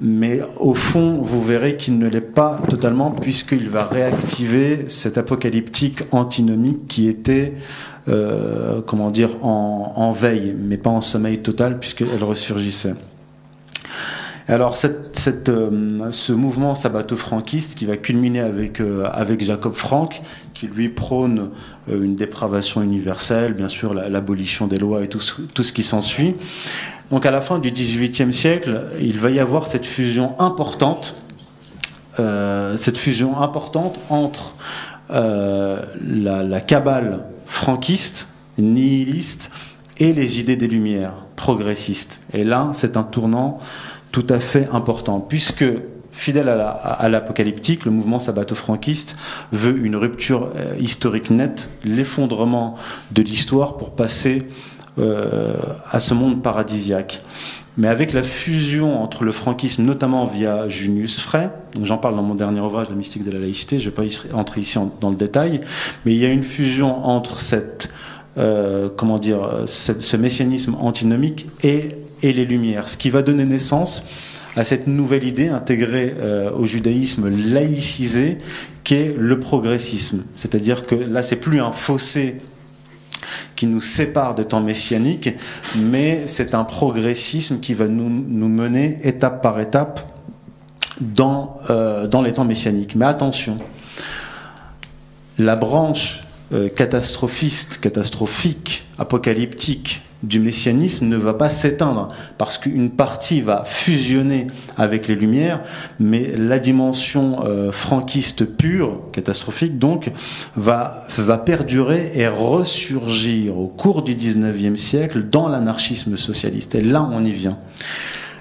mais 0.00 0.40
au 0.58 0.74
fond, 0.74 1.20
vous 1.22 1.40
verrez 1.40 1.76
qu'il 1.76 1.98
ne 1.98 2.06
l'est 2.08 2.20
pas 2.20 2.60
totalement, 2.68 3.10
puisqu'il 3.10 3.70
va 3.70 3.84
réactiver 3.84 4.84
cet 4.88 5.16
apocalyptique 5.16 6.02
antinomique 6.12 6.86
qui 6.86 7.08
était, 7.08 7.54
comment 8.06 9.10
dire, 9.10 9.44
en, 9.44 10.12
veille, 10.12 10.54
mais 10.58 10.76
pas 10.76 10.90
en 10.90 11.00
sommeil 11.00 11.38
total, 11.38 11.78
puisqu'elle 11.78 12.22
ressurgissait. 12.22 12.94
Alors 14.48 14.76
euh, 14.86 16.12
ce 16.12 16.32
mouvement 16.32 16.76
sabbato-franquiste 16.76 17.74
qui 17.74 17.84
va 17.84 17.96
culminer 17.96 18.40
avec, 18.40 18.80
euh, 18.80 19.08
Jacob 19.40 19.74
Frank, 19.74 20.22
qui 20.54 20.68
lui 20.68 20.88
prône 20.88 21.50
euh, 21.88 22.00
une 22.00 22.14
dépravation 22.14 22.80
universelle, 22.80 23.54
bien 23.54 23.68
sûr 23.68 23.92
l'abolition 23.92 24.68
des 24.68 24.78
lois 24.78 25.02
et 25.02 25.08
tout, 25.08 25.18
ce 25.20 25.72
qui 25.72 25.82
s'ensuit. 25.82 26.36
Donc 27.10 27.26
à 27.26 27.32
la 27.32 27.40
fin 27.40 27.58
du 27.58 27.72
XVIIIe 27.72 28.32
siècle, 28.32 28.82
il 29.00 29.18
va 29.18 29.30
y 29.30 29.40
avoir 29.40 29.66
cette 29.66 29.86
fusion 29.86 30.38
importante, 30.40 31.16
cette 32.16 32.96
fusion 32.96 33.40
importante 33.42 33.98
entre 34.08 34.54
la 35.10 36.60
cabale 36.60 37.24
franquiste, 37.46 38.28
nihiliste, 38.58 39.50
et 39.98 40.12
les 40.12 40.40
idées 40.40 40.56
des 40.56 40.68
Lumières, 40.68 41.14
progressistes. 41.36 42.20
Et 42.32 42.44
là, 42.44 42.70
c'est 42.74 42.96
un 42.96 43.02
tournant 43.02 43.60
tout 44.12 44.26
à 44.28 44.40
fait 44.40 44.68
important, 44.72 45.20
puisque 45.20 45.64
fidèle 46.10 46.48
à 46.48 47.08
l'apocalyptique, 47.08 47.84
le 47.84 47.90
mouvement 47.90 48.18
sabbato-franquiste 48.18 49.16
veut 49.52 49.76
une 49.84 49.96
rupture 49.96 50.50
euh, 50.56 50.74
historique 50.80 51.30
nette, 51.30 51.68
l'effondrement 51.84 52.76
de 53.12 53.22
l'histoire 53.22 53.76
pour 53.76 53.90
passer 53.90 54.42
à 54.98 56.00
ce 56.00 56.14
monde 56.14 56.42
paradisiaque. 56.42 57.22
Mais 57.76 57.88
avec 57.88 58.14
la 58.14 58.22
fusion 58.22 59.02
entre 59.02 59.24
le 59.24 59.32
franquisme, 59.32 59.82
notamment 59.82 60.24
via 60.24 60.68
Junius 60.68 61.20
Frey, 61.20 61.50
j'en 61.82 61.98
parle 61.98 62.16
dans 62.16 62.22
mon 62.22 62.34
dernier 62.34 62.60
ouvrage, 62.60 62.88
La 62.88 62.94
mystique 62.94 63.22
de 63.22 63.30
la 63.30 63.38
laïcité, 63.38 63.78
je 63.78 63.90
ne 63.90 63.94
vais 63.94 64.08
pas 64.08 64.36
entrer 64.36 64.62
ici 64.62 64.78
dans 65.00 65.10
le 65.10 65.16
détail, 65.16 65.60
mais 66.04 66.14
il 66.14 66.18
y 66.18 66.24
a 66.24 66.30
une 66.30 66.44
fusion 66.44 67.04
entre 67.04 67.40
cette, 67.40 67.90
euh, 68.38 68.88
comment 68.96 69.18
dire, 69.18 69.64
ce 69.66 70.16
messianisme 70.16 70.74
antinomique 70.80 71.46
et 71.62 71.90
les 72.22 72.44
Lumières, 72.44 72.88
ce 72.88 72.96
qui 72.96 73.10
va 73.10 73.22
donner 73.22 73.44
naissance 73.44 74.04
à 74.56 74.64
cette 74.64 74.86
nouvelle 74.86 75.24
idée 75.24 75.48
intégrée 75.48 76.14
euh, 76.18 76.50
au 76.52 76.64
judaïsme 76.64 77.28
laïcisé 77.28 78.38
qu'est 78.84 79.14
le 79.18 79.38
progressisme. 79.38 80.24
C'est-à-dire 80.34 80.82
que 80.82 80.94
là, 80.94 81.22
c'est 81.22 81.36
plus 81.36 81.60
un 81.60 81.72
fossé 81.72 82.36
qui 83.54 83.66
nous 83.66 83.80
sépare 83.80 84.34
des 84.34 84.44
temps 84.44 84.60
messianiques, 84.60 85.30
mais 85.76 86.26
c'est 86.26 86.54
un 86.54 86.64
progressisme 86.64 87.60
qui 87.60 87.74
va 87.74 87.86
nous, 87.86 88.48
mener 88.48 88.98
étape 89.02 89.42
par 89.42 89.60
étape 89.60 90.00
dans, 91.00 91.58
euh, 91.70 92.06
dans 92.06 92.22
les 92.22 92.32
temps 92.32 92.44
messianiques. 92.44 92.94
Mais 92.94 93.06
attention, 93.06 93.58
la 95.38 95.56
branche 95.56 96.22
euh, 96.52 96.68
catastrophiste, 96.68 97.78
catastrophique, 97.80 98.86
apocalyptique 98.98 100.02
du 100.22 100.40
messianisme 100.40 101.06
ne 101.06 101.16
va 101.16 101.34
pas 101.34 101.50
s'éteindre 101.50 102.08
parce 102.38 102.58
qu'une 102.58 102.90
partie 102.90 103.40
va 103.40 103.64
fusionner 103.64 104.46
avec 104.76 105.08
les 105.08 105.14
Lumières, 105.14 105.62
mais 105.98 106.34
la 106.36 106.58
dimension 106.58 107.44
euh, 107.44 107.70
franquiste 107.70 108.44
pure, 108.44 109.00
catastrophique 109.12 109.78
donc, 109.78 110.10
va, 110.56 111.04
va 111.18 111.38
perdurer 111.38 112.12
et 112.14 112.28
ressurgir 112.28 113.58
au 113.58 113.68
cours 113.68 114.02
du 114.02 114.14
19e 114.14 114.76
siècle 114.76 115.24
dans 115.24 115.48
l'anarchisme 115.48 116.16
socialiste. 116.16 116.74
Et 116.74 116.80
là, 116.80 117.08
on 117.12 117.24
y 117.24 117.32
vient. 117.32 117.58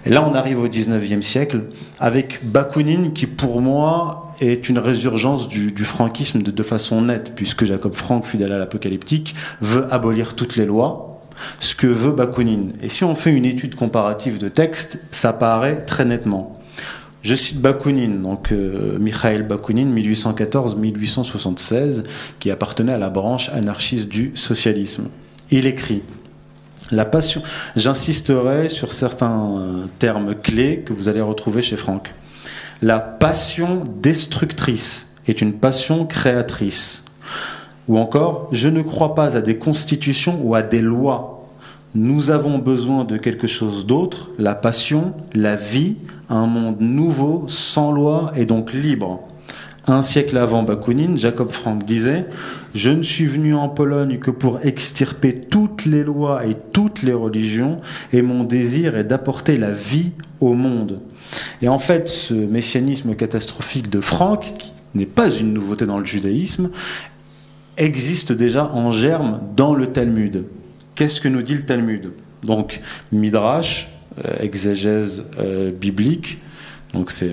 Et 0.05 0.11
là, 0.11 0.27
on 0.27 0.35
arrive 0.35 0.59
au 0.59 0.67
19e 0.67 1.23
siècle 1.23 1.63
avec 1.99 2.41
Bakounine 2.43 3.13
qui, 3.13 3.25
pour 3.25 3.59
moi, 3.61 4.33
est 4.39 4.69
une 4.69 4.77
résurgence 4.77 5.49
du, 5.49 5.71
franquisme 5.83 6.43
de, 6.43 6.51
de 6.51 6.63
façon 6.63 7.01
nette, 7.01 7.33
puisque 7.35 7.65
Jacob 7.65 7.95
Frank, 7.95 8.25
fidèle 8.25 8.51
à 8.51 8.59
l'apocalyptique, 8.59 9.33
veut 9.61 9.91
abolir 9.91 10.35
toutes 10.35 10.57
les 10.57 10.65
lois, 10.65 11.14
ce 11.59 11.75
que 11.75 11.87
veut 11.87 12.11
Bakounine. 12.11 12.73
Et 12.81 12.89
si 12.89 13.03
on 13.03 13.15
fait 13.15 13.31
une 13.31 13.45
étude 13.45 13.75
comparative 13.75 14.37
de 14.37 14.49
texte, 14.49 14.99
ça 15.11 15.33
paraît 15.33 15.85
très 15.85 16.05
nettement. 16.05 16.59
Je 17.25 17.33
cite 17.33 17.59
Bakounine, 17.59 18.21
donc 18.21 18.51
euh, 18.51 18.99
Bakounine, 19.49 19.99
1814-1876, 19.99 22.03
qui 22.37 22.51
appartenait 22.51 22.93
à 22.93 22.99
la 22.99 23.09
branche 23.09 23.49
anarchiste 23.49 24.09
du 24.09 24.33
socialisme. 24.35 25.09
Il 25.49 25.65
écrit 25.65 26.03
La 26.91 27.03
passion. 27.03 27.41
J'insisterai 27.75 28.69
sur 28.69 28.93
certains 28.93 29.57
euh, 29.57 29.85
termes 29.97 30.35
clés 30.35 30.83
que 30.85 30.93
vous 30.93 31.07
allez 31.07 31.21
retrouver 31.21 31.63
chez 31.63 31.77
Franck. 31.77 32.13
La 32.83 32.99
passion 32.99 33.83
destructrice 34.01 35.11
est 35.27 35.41
une 35.41 35.53
passion 35.53 36.05
créatrice. 36.05 37.04
Ou 37.87 37.97
encore, 37.97 38.47
je 38.51 38.67
ne 38.67 38.81
crois 38.81 39.13
pas 39.15 39.37
à 39.37 39.41
des 39.41 39.57
constitutions 39.57 40.39
ou 40.43 40.55
à 40.55 40.63
des 40.63 40.81
lois. 40.81 41.47
Nous 41.93 42.29
avons 42.29 42.57
besoin 42.57 43.05
de 43.05 43.17
quelque 43.17 43.47
chose 43.47 43.85
d'autre, 43.85 44.29
la 44.37 44.55
passion, 44.55 45.13
la 45.33 45.55
vie, 45.55 45.97
un 46.29 46.45
monde 46.45 46.81
nouveau, 46.81 47.45
sans 47.47 47.91
loi 47.91 48.31
et 48.35 48.45
donc 48.45 48.73
libre. 48.73 49.21
Un 49.87 50.01
siècle 50.01 50.37
avant 50.37 50.63
Bakounine, 50.63 51.17
Jacob 51.17 51.51
Frank 51.51 51.83
disait 51.83 52.25
Je 52.73 52.89
ne 52.89 53.03
suis 53.03 53.27
venu 53.27 53.53
en 53.53 53.69
Pologne 53.69 54.17
que 54.17 54.31
pour 54.31 54.65
extirper 54.65 55.39
toutes 55.39 55.85
les 55.85 56.03
lois 56.03 56.45
et 56.45 56.55
toutes 56.73 57.03
les 57.03 57.13
religions, 57.13 57.79
et 58.11 58.23
mon 58.23 58.43
désir 58.43 58.97
est 58.97 59.03
d'apporter 59.03 59.57
la 59.57 59.71
vie 59.71 60.11
au 60.41 60.53
monde. 60.53 61.01
Et 61.61 61.69
en 61.69 61.79
fait, 61.79 62.09
ce 62.09 62.33
messianisme 62.33 63.13
catastrophique 63.15 63.91
de 63.91 64.01
Franck, 64.01 64.55
qui 64.57 64.73
n'est 64.95 65.05
pas 65.05 65.29
une 65.29 65.53
nouveauté 65.53 65.85
dans 65.85 65.99
le 65.99 66.05
judaïsme, 66.05 66.71
existe 67.77 68.31
déjà 68.31 68.65
en 68.65 68.91
germe 68.91 69.41
dans 69.55 69.73
le 69.73 69.87
Talmud. 69.87 70.45
Qu'est-ce 70.95 71.19
que 71.19 71.27
nous 71.27 71.41
dit 71.41 71.55
le 71.55 71.65
Talmud? 71.65 72.11
Donc, 72.43 72.81
Midrash, 73.11 73.89
euh, 74.23 74.35
exégèse 74.39 75.23
euh, 75.39 75.71
biblique, 75.71 76.39
donc 76.95 77.11
c'est 77.11 77.31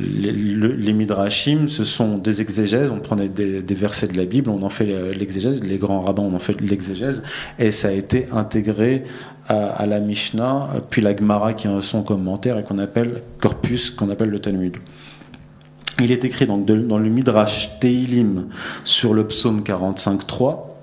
les, 0.00 0.92
midrashim, 0.94 1.68
ce 1.68 1.84
sont 1.84 2.16
des 2.16 2.40
exégèses. 2.40 2.90
On 2.90 2.98
prenait 2.98 3.28
des, 3.28 3.74
versets 3.74 4.06
de 4.06 4.16
la 4.16 4.24
Bible, 4.24 4.48
on 4.48 4.62
en 4.62 4.70
fait 4.70 4.86
l'exégèse. 5.12 5.62
Les 5.62 5.76
grands 5.76 6.00
rabbins, 6.00 6.22
on 6.22 6.34
en 6.34 6.38
fait 6.38 6.58
l'exégèse, 6.60 7.22
et 7.58 7.70
ça 7.70 7.88
a 7.88 7.92
été 7.92 8.26
intégré 8.32 9.04
à, 9.48 9.84
la 9.86 10.00
Mishnah, 10.00 10.70
puis 10.88 11.02
la 11.02 11.14
Gemara 11.14 11.52
qui 11.52 11.68
a 11.68 11.82
son 11.82 12.02
commentaire 12.02 12.58
et 12.58 12.62
qu'on 12.62 12.78
appelle 12.78 13.22
corpus, 13.38 13.90
qu'on 13.90 14.08
appelle 14.08 14.30
le 14.30 14.38
Talmud. 14.38 14.76
Il 16.00 16.10
est 16.10 16.24
écrit 16.24 16.46
dans 16.46 16.58
le 16.98 17.08
Midrash 17.08 17.78
Teilim 17.78 18.46
sur 18.84 19.14
le 19.14 19.26
psaume 19.26 19.60
45.3 19.60 20.74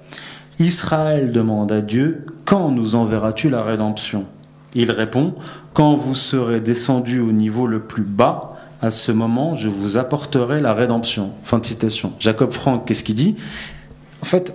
Israël 0.60 1.32
demande 1.32 1.72
à 1.72 1.82
Dieu 1.82 2.26
Quand 2.46 2.72
nous 2.72 2.96
enverras-tu 2.96 3.50
la 3.50 3.64
rédemption? 3.64 4.26
Il 4.74 4.92
répond 4.92 5.36
Quand 5.74 5.96
vous 5.96 6.16
serez 6.16 6.62
descendu 6.62 7.20
au 7.20 7.32
niveau 7.32 7.68
le 7.68 7.82
plus 7.82 8.04
bas, 8.04 8.58
à 8.82 8.90
ce 8.90 9.12
moment, 9.12 9.56
je 9.56 9.70
vous 9.70 9.98
apporterai 9.98 10.60
la 10.60 10.74
rédemption. 10.74 11.32
Fin 11.44 11.62
citation. 11.62 12.14
Jacob 12.20 12.52
Frank, 12.52 12.86
qu'est-ce 12.86 13.04
qu'il 13.04 13.16
dit? 13.16 13.36
En 14.22 14.26
fait, 14.26 14.54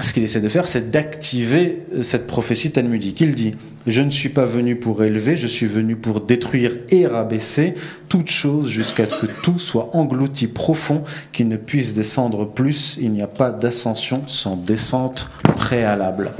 ce 0.00 0.12
qu'il 0.12 0.22
essaie 0.22 0.40
de 0.40 0.48
faire, 0.48 0.66
c'est 0.66 0.90
d'activer 0.90 1.84
euh, 1.94 2.02
cette 2.02 2.26
prophétie 2.26 2.70
talmudique. 2.70 3.20
Il 3.20 3.34
dit 3.34 3.54
Je 3.86 4.02
ne 4.02 4.10
suis 4.10 4.30
pas 4.30 4.44
venu 4.44 4.74
pour 4.74 5.04
élever, 5.04 5.36
je 5.36 5.46
suis 5.46 5.66
venu 5.66 5.94
pour 5.94 6.20
détruire 6.20 6.72
et 6.88 7.06
rabaisser 7.06 7.74
toute 8.08 8.28
chose 8.28 8.68
jusqu'à 8.68 9.06
ce 9.06 9.14
que 9.14 9.26
tout 9.42 9.60
soit 9.60 9.90
englouti 9.94 10.48
profond, 10.48 11.04
qu'il 11.30 11.46
ne 11.48 11.56
puisse 11.56 11.94
descendre 11.94 12.46
plus. 12.46 12.96
Il 13.00 13.12
n'y 13.12 13.22
a 13.22 13.28
pas 13.28 13.50
d'ascension 13.50 14.22
sans 14.26 14.56
descente 14.56 15.30
préalable. 15.56 16.32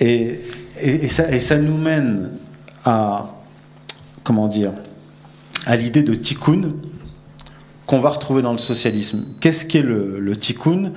Et, 0.00 0.40
ça, 1.06 1.58
nous 1.58 1.76
mène 1.76 2.30
à, 2.84 3.36
comment 4.24 4.48
dire, 4.48 4.72
à 5.64 5.76
l'idée 5.76 6.02
de 6.02 6.14
tikkun 6.14 6.72
qu'on 7.86 8.00
va 8.00 8.10
retrouver 8.10 8.42
dans 8.42 8.50
le 8.50 8.58
socialisme. 8.58 9.26
Qu'est-ce 9.40 9.64
qu'est 9.64 9.82
le, 9.82 10.18
le 10.18 10.36
tikkun? 10.36 10.90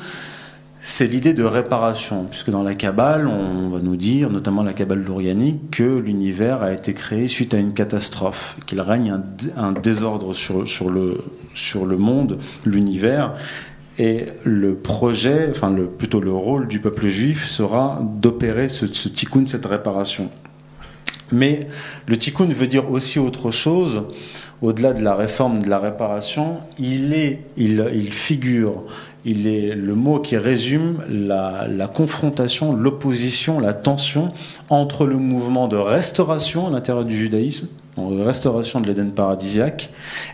C'est 0.87 1.07
l'idée 1.07 1.33
de 1.33 1.43
réparation, 1.43 2.25
puisque 2.25 2.51
dans 2.51 2.61
la 2.61 2.75
Kabbale, 2.75 3.25
on 3.25 3.69
va 3.69 3.79
nous 3.79 3.95
dire, 3.95 4.29
notamment 4.29 4.61
la 4.61 4.73
Kabbale 4.73 5.03
lourianique, 5.03 5.71
que 5.71 5.97
l'univers 5.97 6.61
a 6.61 6.71
été 6.71 6.93
créé 6.93 7.27
suite 7.27 7.55
à 7.55 7.57
une 7.57 7.73
catastrophe, 7.73 8.55
qu'il 8.67 8.79
règne 8.79 9.19
un, 9.57 9.71
désordre 9.71 10.35
sur, 10.35 10.59
le, 10.91 11.97
monde, 11.97 12.37
l'univers, 12.67 13.33
et 13.97 14.27
le 14.43 14.75
projet, 14.75 15.47
enfin 15.49 15.75
plutôt 15.97 16.21
le 16.21 16.31
rôle 16.31 16.67
du 16.67 16.79
peuple 16.79 17.07
juif 17.07 17.47
sera 17.47 17.99
d'opérer 18.03 18.69
ce, 18.69 18.85
tikkun, 18.85 19.47
cette 19.47 19.65
réparation. 19.65 20.29
Mais 21.31 21.67
le 22.07 22.15
tikkun 22.15 22.45
veut 22.45 22.67
dire 22.67 22.91
aussi 22.91 23.17
autre 23.17 23.49
chose. 23.49 24.03
Au-delà 24.61 24.93
de 24.93 25.01
la 25.01 25.15
réforme, 25.15 25.63
de 25.63 25.69
la 25.69 25.79
réparation, 25.79 26.57
il, 26.77 27.13
est, 27.13 27.39
il 27.57 28.13
figure 28.13 28.83
il 29.25 29.47
est 29.47 29.73
le 29.73 29.95
mot 29.95 30.19
qui 30.19 30.37
résume 30.37 31.01
la, 31.09 31.89
confrontation, 31.93 32.73
l'opposition, 32.73 33.59
la 33.59 33.73
tension 33.73 34.29
entre 34.69 35.07
le 35.07 35.17
mouvement 35.17 35.67
de 35.67 35.75
restauration 35.75 36.67
à 36.67 36.69
l'intérieur 36.69 37.05
du 37.05 37.17
judaïsme, 37.17 37.67
de 37.97 38.21
restauration 38.21 38.81
de 38.81 38.87
l'Éden 38.87 39.09
paradisiaque, 39.09 39.89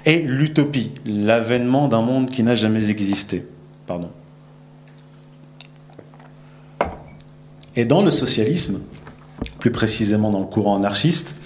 et 0.06 0.22
l'utopie, 0.24 0.92
l'avènement 1.06 1.88
d'un 1.88 2.02
monde 2.02 2.30
qui 2.30 2.44
n'a 2.44 2.56
jamais 2.56 2.90
existé. 2.90 3.48
Pardon. 3.88 4.10
Et 7.78 7.86
dans 7.86 8.04
le 8.04 8.12
socialisme, 8.12 8.82
plus 9.60 9.72
précisément 9.72 10.32
dans 10.32 10.42
le 10.42 10.46
courant 10.46 10.76
anarchiste, 10.76 11.38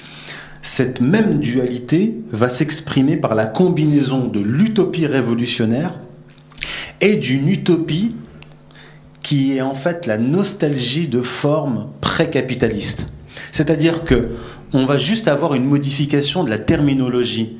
cette 0.63 0.99
même 0.99 1.37
dualité 1.37 2.17
va 2.31 2.49
s'exprimer 2.49 3.17
par 3.17 3.35
la 3.35 3.45
combinaison 3.45 4.25
de 4.25 4.39
l'utopie 4.39 5.05
révolutionnaire 5.05 5.99
et 7.01 7.15
d'une 7.15 7.47
utopie 7.49 8.15
qui 9.21 9.57
est 9.57 9.61
en 9.61 9.73
fait 9.73 10.05
la 10.05 10.17
nostalgie 10.17 11.07
de 11.07 11.21
forme 11.21 11.87
pré-capitaliste. 12.01 13.07
C'est-à-dire 13.51 14.03
que 14.03 14.29
on 14.73 14.85
va 14.85 14.97
juste 14.97 15.27
avoir 15.27 15.55
une 15.55 15.65
modification 15.65 16.43
de 16.43 16.49
la 16.49 16.59
terminologie. 16.59 17.57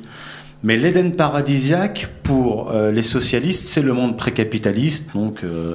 Mais 0.62 0.76
l'Éden 0.76 1.12
paradisiaque, 1.12 2.08
pour 2.22 2.70
euh, 2.70 2.90
les 2.90 3.02
socialistes, 3.02 3.66
c'est 3.66 3.82
le 3.82 3.92
monde 3.92 4.16
pré-capitaliste, 4.16 5.14
donc 5.14 5.44
euh, 5.44 5.74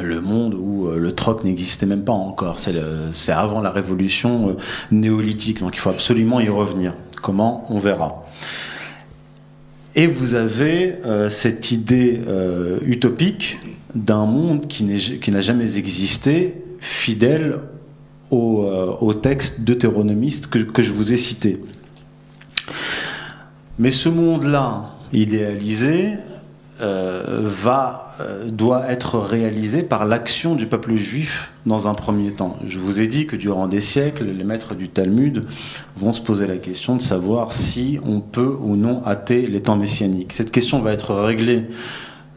le 0.00 0.20
monde 0.20 0.54
où 0.54 0.88
euh, 0.88 0.98
le 0.98 1.12
troc 1.12 1.44
n'existait 1.44 1.86
même 1.86 2.04
pas 2.04 2.12
encore. 2.12 2.58
C'est 2.58 3.32
avant 3.32 3.60
la 3.60 3.70
révolution 3.70 4.56
néolithique, 4.90 5.60
donc 5.60 5.74
il 5.74 5.80
faut 5.80 5.90
absolument 5.90 6.40
y 6.40 6.48
revenir. 6.48 6.94
Comment? 7.22 7.64
On 7.70 7.78
verra. 7.78 8.24
Et 9.94 10.06
vous 10.06 10.34
avez 10.34 10.94
euh, 11.04 11.30
cette 11.30 11.72
idée 11.72 12.20
euh, 12.26 12.78
utopique 12.82 13.58
d'un 13.94 14.26
monde 14.26 14.66
qui 14.68 14.84
n'a 14.84 15.40
jamais 15.40 15.76
existé, 15.76 16.54
fidèle 16.80 17.58
au, 18.30 18.64
euh, 18.64 18.94
au 19.00 19.14
texte 19.14 19.62
deutéronomiste 19.62 20.48
que, 20.48 20.58
que, 20.58 20.82
je 20.82 20.92
vous 20.92 21.12
ai 21.12 21.16
cité. 21.16 21.56
Mais 23.78 23.90
ce 23.90 24.08
monde-là, 24.08 24.96
idéalisé, 25.12 26.10
euh, 26.80 27.40
va, 27.42 28.14
euh, 28.20 28.44
doit 28.46 28.88
être 28.88 29.18
réalisé 29.18 29.82
par 29.82 30.06
l'action 30.06 30.54
du 30.54 30.66
peuple 30.66 30.94
juif 30.94 31.50
dans 31.66 31.88
un 31.88 31.94
premier 31.94 32.30
temps. 32.30 32.56
Je 32.68 32.78
vous 32.78 33.00
ai 33.00 33.08
dit 33.08 33.26
que 33.26 33.34
durant 33.34 33.66
des 33.66 33.80
siècles, 33.80 34.26
les 34.26 34.44
maîtres 34.44 34.76
du 34.76 34.88
Talmud 34.88 35.44
vont 35.96 36.12
se 36.12 36.20
poser 36.20 36.46
la 36.46 36.56
question 36.56 36.94
de 36.94 37.02
savoir 37.02 37.52
si 37.52 37.98
on 38.04 38.20
peut 38.20 38.56
ou 38.62 38.76
non 38.76 39.02
hâter 39.04 39.48
les 39.48 39.60
temps 39.60 39.74
messianiques. 39.74 40.32
Cette 40.32 40.52
question 40.52 40.80
va 40.80 40.92
être 40.92 41.14
réglée 41.14 41.64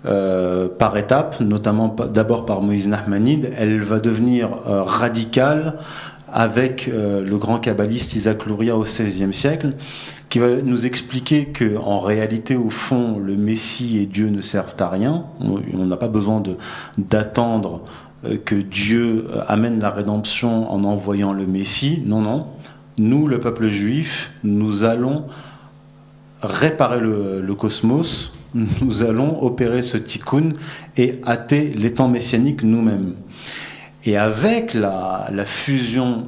euh, 0.08 0.68
par 0.68 0.98
étapes, 0.98 1.40
notamment 1.40 1.96
d'abord 2.12 2.48
par 2.48 2.62
Moïse 2.62 2.88
Nahmanide. 2.88 3.52
Elle 3.60 3.82
va 3.82 4.00
devenir 4.00 4.50
radicale 4.66 5.76
avec 6.32 6.88
euh, 6.88 7.26
le 7.26 7.38
grand 7.38 7.60
kabbaliste 7.60 8.16
Isaac 8.16 8.46
Luria 8.46 8.78
au 8.78 8.84
XVIe 8.84 9.34
siècle, 9.34 9.74
qui 10.30 10.40
va 10.40 10.62
nous 10.64 10.86
expliquer 10.86 11.48
que 11.48 11.78
en 11.78 12.00
réalité, 12.00 12.56
au 12.56 12.70
fond, 12.70 13.20
le 13.20 13.36
Messie 13.36 14.00
et 14.00 14.06
Dieu 14.06 14.30
ne 14.30 14.42
servent 14.42 14.76
à 14.80 14.90
rien. 14.90 15.26
On 15.42 15.86
n'a 15.86 15.98
pas 15.98 16.08
besoin 16.08 16.42
d'attendre 16.98 17.82
euh, 18.24 18.38
que 18.44 18.56
Dieu 18.56 19.28
euh, 19.30 19.42
amène 19.48 19.80
la 19.80 19.90
rédemption 19.90 20.72
en 20.72 20.84
envoyant 20.84 21.34
le 21.34 21.46
Messie. 21.46 22.02
Non, 22.06 22.22
non. 22.22 22.48
Nous, 22.98 23.28
le 23.28 23.40
peuple 23.40 23.68
juif, 23.68 24.32
nous 24.44 24.84
allons 24.84 25.26
réparer 26.42 27.00
le, 27.00 27.42
le 27.42 27.56
cosmos, 27.56 28.32
nous 28.82 29.04
allons 29.04 29.44
opérer 29.44 29.82
ce 29.82 29.98
tikkun 29.98 30.54
et 30.98 31.20
hâter 31.26 31.72
les 31.76 31.94
temps 31.94 32.08
messianiques 32.08 32.64
nous-mêmes. 32.64 33.16
Et 34.06 34.18
avec 34.18 34.74
la, 34.74 35.30
fusion, 35.46 36.28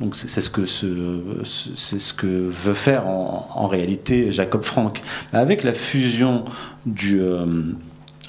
donc 0.00 0.16
c'est 0.16 0.40
ce 0.40 0.50
que 0.50 2.26
veut 2.26 2.74
faire 2.74 3.06
en, 3.06 3.66
réalité 3.68 4.30
Jacob 4.30 4.62
Frank, 4.62 5.00
avec 5.32 5.62
la 5.62 5.74
fusion 5.74 6.44
du 6.86 7.20
euh, 7.20 7.46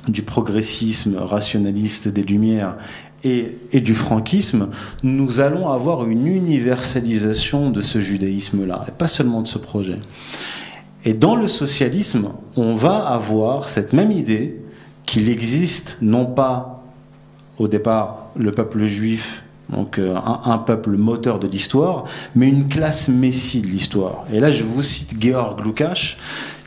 du 0.07 0.21
progressisme 0.21 1.17
rationaliste 1.17 2.07
des 2.07 2.21
Lumières 2.21 2.77
et, 3.23 3.57
et, 3.71 3.81
du 3.81 3.95
franquisme, 3.95 4.69
nous 5.01 5.39
allons 5.39 5.69
avoir 5.69 6.07
une 6.07 6.27
universalisation 6.27 7.71
de 7.71 7.81
ce 7.81 7.99
judaïsme-là, 7.99 8.85
et 8.87 8.91
pas 8.91 9.07
seulement 9.07 9.41
de 9.41 9.47
ce 9.47 9.57
projet. 9.57 9.97
Et 11.05 11.13
dans 11.13 11.35
le 11.35 11.47
socialisme, 11.47 12.29
on 12.55 12.75
va 12.75 12.97
avoir 12.97 13.69
cette 13.69 13.93
même 13.93 14.11
idée 14.11 14.61
qu'il 15.05 15.29
existe 15.29 15.97
non 16.01 16.25
pas 16.25 16.74
au 17.57 17.67
départ 17.67 18.27
le 18.35 18.51
peuple 18.51 18.85
juif, 18.85 19.43
donc 19.69 19.97
euh, 19.97 20.15
un, 20.15 20.57
peuple 20.59 20.91
moteur 20.91 21.39
de 21.39 21.47
l'histoire, 21.47 22.05
mais 22.35 22.47
une 22.47 22.67
classe 22.67 23.07
messie 23.07 23.61
de 23.61 23.67
l'histoire. 23.67 24.25
Et 24.31 24.39
là, 24.39 24.51
je 24.51 24.63
vous 24.63 24.83
cite 24.83 25.19
Georg 25.19 25.63
Lukács, 25.63 26.17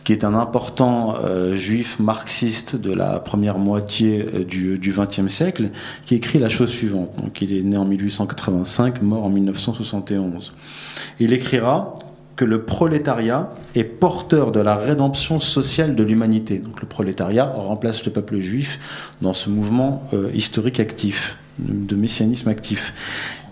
qui 0.03 0.13
est 0.13 0.25
un 0.25 0.35
important 0.35 1.17
euh, 1.23 1.55
juif 1.55 1.99
marxiste 2.01 2.77
de 2.77 2.93
la 2.93 3.21
première 3.21 3.59
moitié 3.59 4.27
euh, 4.35 4.45
du 4.45 4.81
XXe 4.81 5.29
siècle, 5.29 5.71
qui 6.07 6.15
écrit 6.15 6.39
la 6.39 6.49
chose 6.49 6.71
suivante. 6.71 7.11
Donc, 7.23 7.41
il 7.43 7.57
est 7.57 7.63
né 7.63 7.77
en 7.77 7.85
1885, 7.85 9.03
mort 9.03 9.25
en 9.25 9.29
1971. 9.29 10.55
Il 11.21 11.33
écrira 11.33 11.95
que 12.39 12.45
le 12.45 12.63
prolétariat 12.63 13.53
est 13.75 13.83
porteur 13.83 14.53
de 14.53 14.61
la 14.61 14.77
rédemption 14.77 15.41
sociale 15.41 15.97
de 15.97 16.05
l'humanité. 16.05 16.59
Donc 16.59 16.81
le 16.81 16.87
prolétariat 16.87 17.45
remplace 17.45 18.05
le 18.05 18.13
peuple 18.13 18.39
juif 18.39 18.79
dans 19.21 19.35
ce 19.35 19.51
mouvement 19.51 20.05
euh, 20.15 20.31
historique 20.33 20.79
actif, 20.79 21.37
de 21.59 21.97
messianisme 21.97 22.49
actif. 22.49 22.95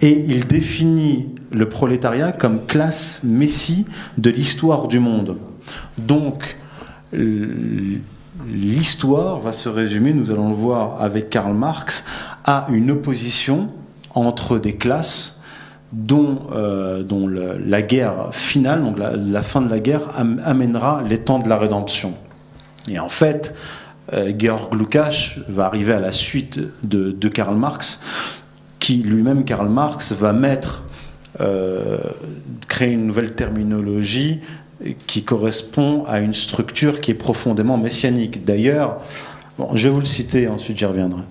Et 0.02 0.24
il 0.28 0.46
définit 0.46 1.26
le 1.50 1.68
prolétariat 1.68 2.30
comme 2.30 2.64
classe 2.64 3.20
messie 3.24 3.86
de 4.18 4.30
l'histoire 4.30 4.86
du 4.86 5.00
monde. 5.00 5.36
Donc 5.98 6.56
l'histoire 8.46 9.40
va 9.40 9.52
se 9.52 9.68
résumer, 9.68 10.12
nous 10.12 10.30
allons 10.30 10.50
le 10.50 10.54
voir 10.54 11.02
avec 11.02 11.28
Karl 11.28 11.54
Marx, 11.54 12.04
à 12.44 12.68
une 12.70 12.92
opposition 12.92 13.66
entre 14.14 14.60
des 14.60 14.76
classes 14.76 15.35
dont, 15.97 16.48
euh, 16.55 17.59
la 17.64 17.82
guerre 17.82 18.28
finale, 18.32 18.82
donc 18.82 18.98
la, 18.98 19.43
fin 19.43 19.62
de 19.62 19.70
la 19.70 19.81
guerre, 19.81 20.12
am, 20.16 20.40
amènera 20.44 21.02
les 21.09 21.18
temps 21.18 21.39
de 21.39 21.48
la 21.48 21.56
rédemption. 21.56 22.12
Et 22.89 22.98
en 22.98 23.09
fait, 23.09 23.55
euh, 24.12 24.32
Georg 24.39 24.74
Lukács 24.74 25.39
va 25.48 25.64
arriver 25.64 25.94
à 25.94 26.01
la 26.01 26.12
suite 26.12 26.60
de, 26.85 27.12
de 27.12 27.28
Karl 27.28 27.56
Marx, 27.56 27.98
qui 28.78 28.98
lui-même, 28.98 29.44
Karl 29.44 29.68
Marx, 29.68 30.12
va 30.12 30.35
mettre, 30.35 30.82
euh, 31.40 31.98
créer 32.68 32.93
une 32.93 33.06
nouvelle 33.06 33.32
terminologie 33.32 34.40
qui 35.06 35.24
correspond 35.24 36.05
à 36.06 36.20
une 36.20 36.35
structure 36.35 37.01
qui 37.01 37.10
est 37.10 37.14
profondément 37.14 37.78
messianique. 37.78 38.44
D'ailleurs, 38.44 38.98
bon, 39.59 39.70
je 39.74 39.89
vais 39.89 39.94
vous 39.94 40.01
le 40.01 40.06
citer, 40.06 40.47
ensuite 40.47 40.77
j'y 40.77 40.85
reviendrai. 40.85 41.23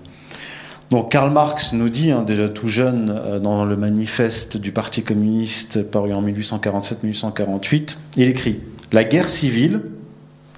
Karl 1.10 1.32
Marx 1.32 1.72
nous 1.72 1.88
dit, 1.88 2.12
hein, 2.12 2.22
déjà 2.22 2.48
tout 2.48 2.68
jeune, 2.68 3.10
euh, 3.10 3.38
dans 3.40 3.64
le 3.64 3.76
manifeste 3.76 4.56
du 4.56 4.70
Parti 4.70 5.02
communiste 5.02 5.82
paru 5.82 6.14
en 6.14 6.22
1847-1848, 6.22 7.96
il 8.16 8.28
écrit 8.28 8.60
La 8.92 9.02
guerre 9.02 9.28
civile, 9.28 9.82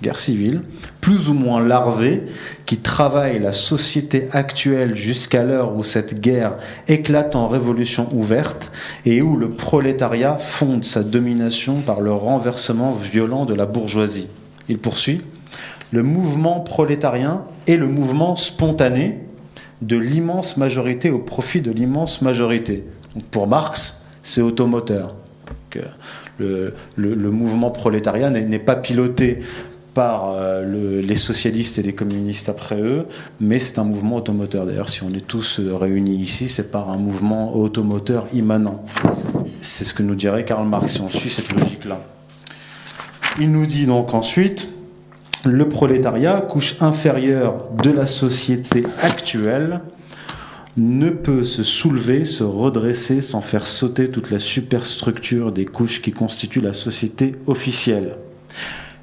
guerre 0.02 0.18
civile, 0.18 0.60
plus 1.00 1.30
ou 1.30 1.34
moins 1.34 1.60
larvée, 1.60 2.24
qui 2.66 2.76
travaille 2.76 3.40
la 3.40 3.54
société 3.54 4.28
actuelle 4.32 4.94
jusqu'à 4.94 5.44
l'heure 5.44 5.74
où 5.74 5.82
cette 5.82 6.20
guerre 6.20 6.58
éclate 6.88 7.34
en 7.34 7.48
révolution 7.48 8.06
ouverte 8.12 8.70
et 9.06 9.22
où 9.22 9.36
le 9.36 9.52
prolétariat 9.52 10.36
fonde 10.36 10.84
sa 10.84 11.02
domination 11.02 11.80
par 11.80 12.02
le 12.02 12.12
renversement 12.12 12.92
violent 12.92 13.46
de 13.46 13.54
la 13.54 13.64
bourgeoisie. 13.64 14.28
Il 14.68 14.78
poursuit 14.78 15.22
Le 15.90 16.02
mouvement 16.02 16.60
prolétarien 16.60 17.44
est 17.66 17.76
le 17.76 17.86
mouvement 17.86 18.36
spontané 18.36 19.20
de 19.82 19.96
l'immense 19.96 20.56
majorité 20.56 21.10
au 21.10 21.18
profit 21.18 21.60
de 21.60 21.70
l'immense 21.70 22.22
majorité. 22.22 22.84
Pour 23.30 23.46
Marx, 23.46 24.00
c'est 24.22 24.42
automoteur. 24.42 25.14
Que 25.70 25.80
le, 26.38 26.74
le, 26.96 27.30
mouvement 27.30 27.70
prolétariat 27.70 28.30
n'est 28.30 28.58
pas 28.58 28.76
piloté 28.76 29.40
par 29.98 30.32
euh, 30.36 31.02
les 31.02 31.16
socialistes 31.16 31.78
et 31.78 31.82
les 31.82 31.92
communistes 31.92 32.48
après 32.48 32.80
eux, 32.80 33.06
mais 33.40 33.58
c'est 33.58 33.78
un 33.78 33.84
mouvement 33.84 34.16
automoteur. 34.16 34.64
D'ailleurs, 34.64 34.88
si 34.88 35.02
on 35.02 35.10
est 35.10 35.26
tous 35.26 35.58
euh, 35.58 35.76
réunis 35.76 36.16
ici, 36.16 36.48
c'est 36.48 36.70
par 36.70 36.90
un 36.90 36.96
mouvement 36.96 37.56
automoteur 37.56 38.26
immanent. 38.32 38.84
C'est 39.60 39.84
ce 39.84 39.92
que 39.92 40.04
nous 40.04 40.14
dirait 40.14 40.44
Karl 40.44 40.66
Marx 40.68 40.92
si 40.92 41.00
on 41.00 41.08
suit 41.08 41.30
cette 41.30 41.50
logique-là. 41.52 42.00
Il 43.40 43.50
nous 43.50 43.66
dit 43.66 43.86
donc 43.86 44.14
ensuite, 44.14 44.68
le 45.44 45.68
prolétariat, 45.68 46.40
couche 46.40 46.76
inférieure 46.80 47.70
de 47.82 47.90
la 47.90 48.06
société 48.06 48.84
actuelle, 49.00 49.80
ne 50.76 51.10
peut 51.10 51.44
se 51.44 51.62
soulever, 51.62 52.24
se 52.24 52.44
redresser 52.44 53.20
sans 53.20 53.40
faire 53.40 53.66
sauter 53.66 54.08
toute 54.08 54.30
la 54.30 54.38
superstructure 54.38 55.50
des 55.52 55.64
couches 55.64 56.00
qui 56.00 56.12
constituent 56.12 56.60
la 56.60 56.74
société 56.74 57.32
officielle. 57.46 58.16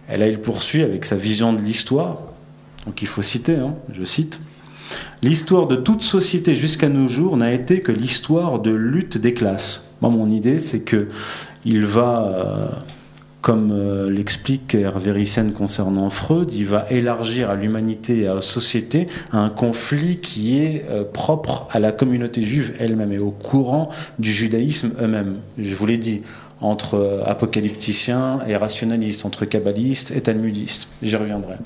Et 0.09 0.17
là, 0.17 0.27
il 0.27 0.39
poursuit 0.39 0.83
avec 0.83 1.03
sa 1.03 1.15
vision 1.15 1.53
de 1.53 1.61
l'histoire. 1.61 2.19
Donc 2.85 3.01
il 3.01 3.07
faut 3.07 3.21
citer, 3.21 3.55
hein, 3.55 3.75
je 3.91 4.05
cite. 4.05 4.39
L'histoire 5.21 5.67
de 5.67 5.75
toute 5.75 6.03
société 6.03 6.55
jusqu'à 6.55 6.89
nos 6.89 7.07
jours 7.07 7.35
n'a 7.35 7.51
été 7.51 7.81
que 7.81 7.91
l'histoire 7.91 8.59
de 8.59 8.71
lutte 8.71 9.17
des 9.17 9.33
classes. 9.33 9.83
Moi, 10.01 10.11
mon 10.11 10.29
idée, 10.29 10.59
c'est 10.59 10.81
que 10.81 11.07
il 11.65 11.85
va, 11.85 12.27
euh, 12.27 12.67
comme 13.45 13.71
euh, 13.71 14.09
l'explique 14.09 14.73
Hervé 14.73 15.11
Ryssen 15.11 15.53
concernant 15.53 16.09
Freud, 16.09 16.49
il 16.51 16.65
va 16.65 16.87
élargir 16.89 17.51
à 17.51 17.55
l'humanité 17.55 18.21
et 18.21 18.27
à 18.27 18.33
la 18.33 18.41
société 18.41 19.05
un 19.31 19.51
conflit 19.51 20.17
qui 20.17 20.57
est 20.57 20.83
euh, 20.89 21.03
propre 21.03 21.67
à 21.69 21.79
la 21.79 21.91
communauté 21.91 22.41
juive 22.41 22.73
elle-même 22.79 23.11
et 23.11 23.19
au 23.19 23.29
courant 23.29 23.89
du 24.17 24.33
judaïsme 24.33 24.93
eux-mêmes. 24.99 25.35
Je 25.59 25.75
vous 25.75 25.85
l'ai 25.85 25.99
dit, 25.99 26.23
entre 26.59 27.21
apocalypticiens 27.27 28.39
et 28.47 28.55
rationalistes, 28.55 29.25
entre 29.25 29.45
kabbalistes 29.45 30.09
et 30.09 30.21
talmudistes. 30.21 30.87
J'y 31.03 31.15
reviendrai. 31.15 31.57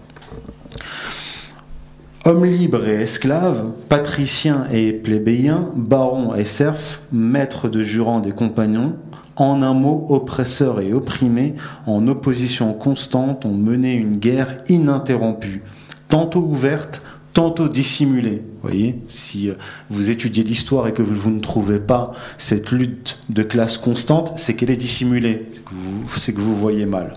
Hommes 2.26 2.44
libres 2.44 2.90
et 2.90 3.04
esclaves, 3.04 3.72
patriciens 3.88 4.68
et 4.70 4.92
plébéiens, 4.92 5.72
barons 5.78 6.36
et 6.36 6.44
serfs, 6.44 7.00
maîtres 7.14 7.70
de 7.70 7.82
jurants 7.82 8.20
des 8.20 8.34
compagnons, 8.34 8.98
en 9.42 9.62
un 9.62 9.74
mot, 9.74 10.06
oppresseurs 10.10 10.82
et 10.82 10.94
opprimés, 10.94 11.56
en 11.86 12.08
opposition 12.08 12.74
constante, 12.74 13.46
ont 13.46 13.54
mené 13.54 13.94
une 13.94 14.18
guerre 14.18 14.58
ininterrompue, 14.68 15.64
tantôt 16.08 16.42
ouverte, 16.42 17.02
tantôt 17.34 17.70
dissimulé. 17.70 18.42
Vous 18.62 18.70
voyez, 18.70 19.00
si 19.08 19.50
euh, 19.50 19.54
vous 19.90 20.10
étudiez 20.10 20.44
l'histoire 20.44 20.88
et 20.88 20.94
que 20.94 21.02
vous 21.02 21.30
ne 21.30 21.40
trouvez 21.40 21.80
pas 21.80 22.12
cette 22.38 22.72
lutte 22.72 23.20
de 23.30 23.44
classe 23.44 23.78
constante, 23.78 24.34
c'est 24.38 24.56
qu'elle 24.56 24.72
est 24.72 24.76
dissimulée, 24.76 25.50
c'est 26.16 26.34
que, 26.34 26.42
vous 26.42 26.56
voyez 26.56 26.86
mal. 26.86 27.14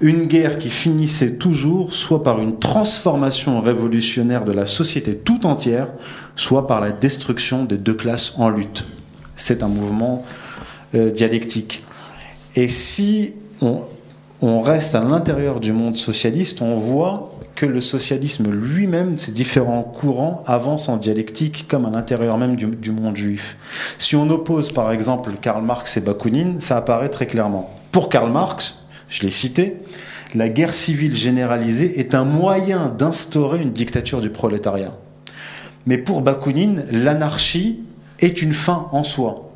Une 0.00 0.26
guerre 0.26 0.58
qui 0.58 0.70
finissait 0.70 1.34
toujours 1.34 1.92
soit 1.92 2.22
par 2.22 2.40
une 2.40 2.60
transformation 2.60 3.60
révolutionnaire 3.60 4.44
de 4.44 4.52
la 4.52 4.66
société 4.66 5.16
tout 5.16 5.44
entière, 5.44 5.88
soit 6.36 6.68
par 6.68 6.80
la 6.80 6.92
destruction 6.92 7.64
des 7.64 7.78
deux 7.78 7.94
classes 7.94 8.32
en 8.38 8.48
lutte. 8.48 8.86
C'est 9.34 9.64
un 9.64 9.68
mouvement 9.68 10.24
dialectique. 10.94 11.84
Et 12.56 12.68
si 12.68 13.34
on 14.40 14.60
reste 14.60 14.94
à 14.94 15.02
l'intérieur 15.02 15.60
du 15.60 15.72
monde 15.72 15.96
socialiste, 15.96 16.62
on 16.62 16.78
voit 16.78 17.38
que 17.58 17.66
le 17.66 17.80
socialisme 17.80 18.52
lui-même, 18.52 19.18
ces 19.18 19.32
différents 19.32 19.82
courants, 19.82 20.44
avancent 20.46 20.88
en 20.88 20.96
dialectique 20.96 21.66
comme 21.68 21.86
à 21.86 21.90
l'intérieur 21.90 22.38
même 22.38 22.54
du, 22.54 22.92
monde 22.92 23.16
juif. 23.16 23.56
Si 23.98 24.14
on 24.14 24.30
oppose 24.30 24.70
par 24.70 24.92
exemple 24.92 25.32
Karl 25.42 25.64
Marx 25.64 25.96
et 25.96 26.00
Bakounine, 26.00 26.60
ça 26.60 26.76
apparaît 26.76 27.08
très 27.08 27.26
clairement. 27.26 27.68
Pour 27.90 28.10
Karl 28.10 28.30
Marx, 28.30 28.84
je 29.08 29.22
l'ai 29.22 29.30
cité, 29.30 29.74
la 30.36 30.48
guerre 30.48 30.72
civile 30.72 31.16
généralisée 31.16 31.98
est 31.98 32.14
un 32.14 32.24
moyen 32.24 32.94
d'instaurer 32.96 33.60
une 33.60 33.72
dictature 33.72 34.20
du 34.20 34.30
prolétariat. 34.30 34.94
Mais 35.84 35.98
pour 35.98 36.20
Bakounine, 36.20 36.84
l'anarchie 36.92 37.80
est 38.20 38.40
une 38.40 38.52
fin 38.52 38.86
en 38.92 39.02
soi. 39.02 39.47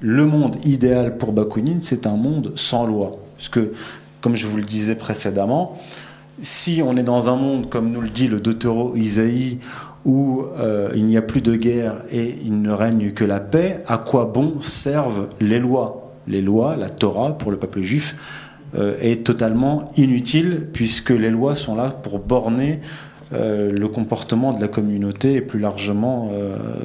Le 0.00 0.24
monde 0.26 0.56
idéal 0.64 1.16
pour 1.16 1.32
Bakounine, 1.32 1.82
c'est 1.82 2.06
un 2.06 2.16
monde 2.16 2.52
sans 2.54 2.86
loi. 2.86 3.12
Parce 3.36 3.48
que, 3.48 3.72
comme 4.20 4.36
je 4.36 4.46
vous 4.46 4.56
le 4.56 4.62
disais 4.62 4.94
précédemment, 4.94 5.76
si 6.40 6.82
on 6.84 6.96
est 6.96 7.02
dans 7.02 7.28
un 7.28 7.36
monde, 7.36 7.68
comme 7.68 7.90
nous 7.90 8.00
le 8.00 8.10
dit 8.10 8.28
le 8.28 8.38
Deutéro 8.38 8.94
Isaïe, 8.94 9.58
où 10.04 10.44
euh, 10.58 10.90
il 10.94 11.04
n'y 11.06 11.16
a 11.16 11.22
plus 11.22 11.40
de 11.40 11.56
guerre 11.56 12.02
et 12.12 12.38
il 12.44 12.62
ne 12.62 12.70
règne 12.70 13.10
que 13.10 13.24
la 13.24 13.40
paix, 13.40 13.82
à 13.88 13.98
quoi 13.98 14.26
bon 14.26 14.60
servent 14.60 15.28
les 15.40 15.58
lois? 15.58 16.12
Les 16.28 16.42
lois, 16.42 16.76
la 16.76 16.88
Torah 16.88 17.36
pour 17.36 17.50
le 17.50 17.56
peuple 17.56 17.82
juif, 17.82 18.14
euh, 18.76 18.96
est 19.00 19.24
totalement 19.24 19.86
inutile 19.96 20.68
puisque 20.72 21.10
les 21.10 21.30
lois 21.30 21.56
sont 21.56 21.74
là 21.74 21.90
pour 21.90 22.20
borner 22.20 22.80
euh, 23.32 23.70
le 23.70 23.88
comportement 23.88 24.52
de 24.52 24.60
la 24.60 24.68
communauté 24.68 25.34
et 25.34 25.40
plus 25.40 25.58
largement 25.58 26.30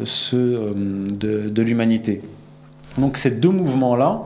ceux 0.03 0.73
de, 0.76 1.49
de 1.49 1.61
l'humanité. 1.61 2.22
Donc 2.98 3.18
ces 3.18 3.32
deux 3.32 3.49
mouvements-là, 3.49 4.22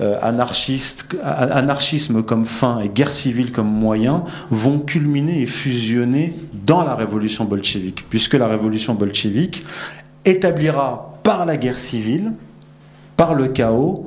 euh, 0.00 0.18
anarchisme 0.20 2.22
comme 2.24 2.46
fin 2.46 2.80
et 2.80 2.88
guerre 2.88 3.12
civile 3.12 3.52
comme 3.52 3.70
moyen 3.70 4.24
vont 4.50 4.80
culminer 4.80 5.42
et 5.42 5.46
fusionner 5.46 6.34
dans 6.52 6.82
la 6.82 6.96
révolution 6.96 7.44
bolchevique, 7.44 8.04
puisque 8.08 8.34
la 8.34 8.48
révolution 8.48 8.94
bolchevique 8.94 9.64
établira 10.24 11.20
par 11.22 11.46
la 11.46 11.56
guerre 11.56 11.78
civile, 11.78 12.32
par 13.16 13.34
le 13.34 13.48
chaos, 13.48 14.06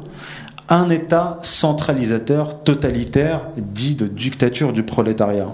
un 0.69 0.89
État 0.89 1.39
centralisateur 1.41 2.63
totalitaire 2.63 3.41
dit 3.55 3.95
de 3.95 4.07
dictature 4.07 4.73
du 4.73 4.83
prolétariat. 4.83 5.53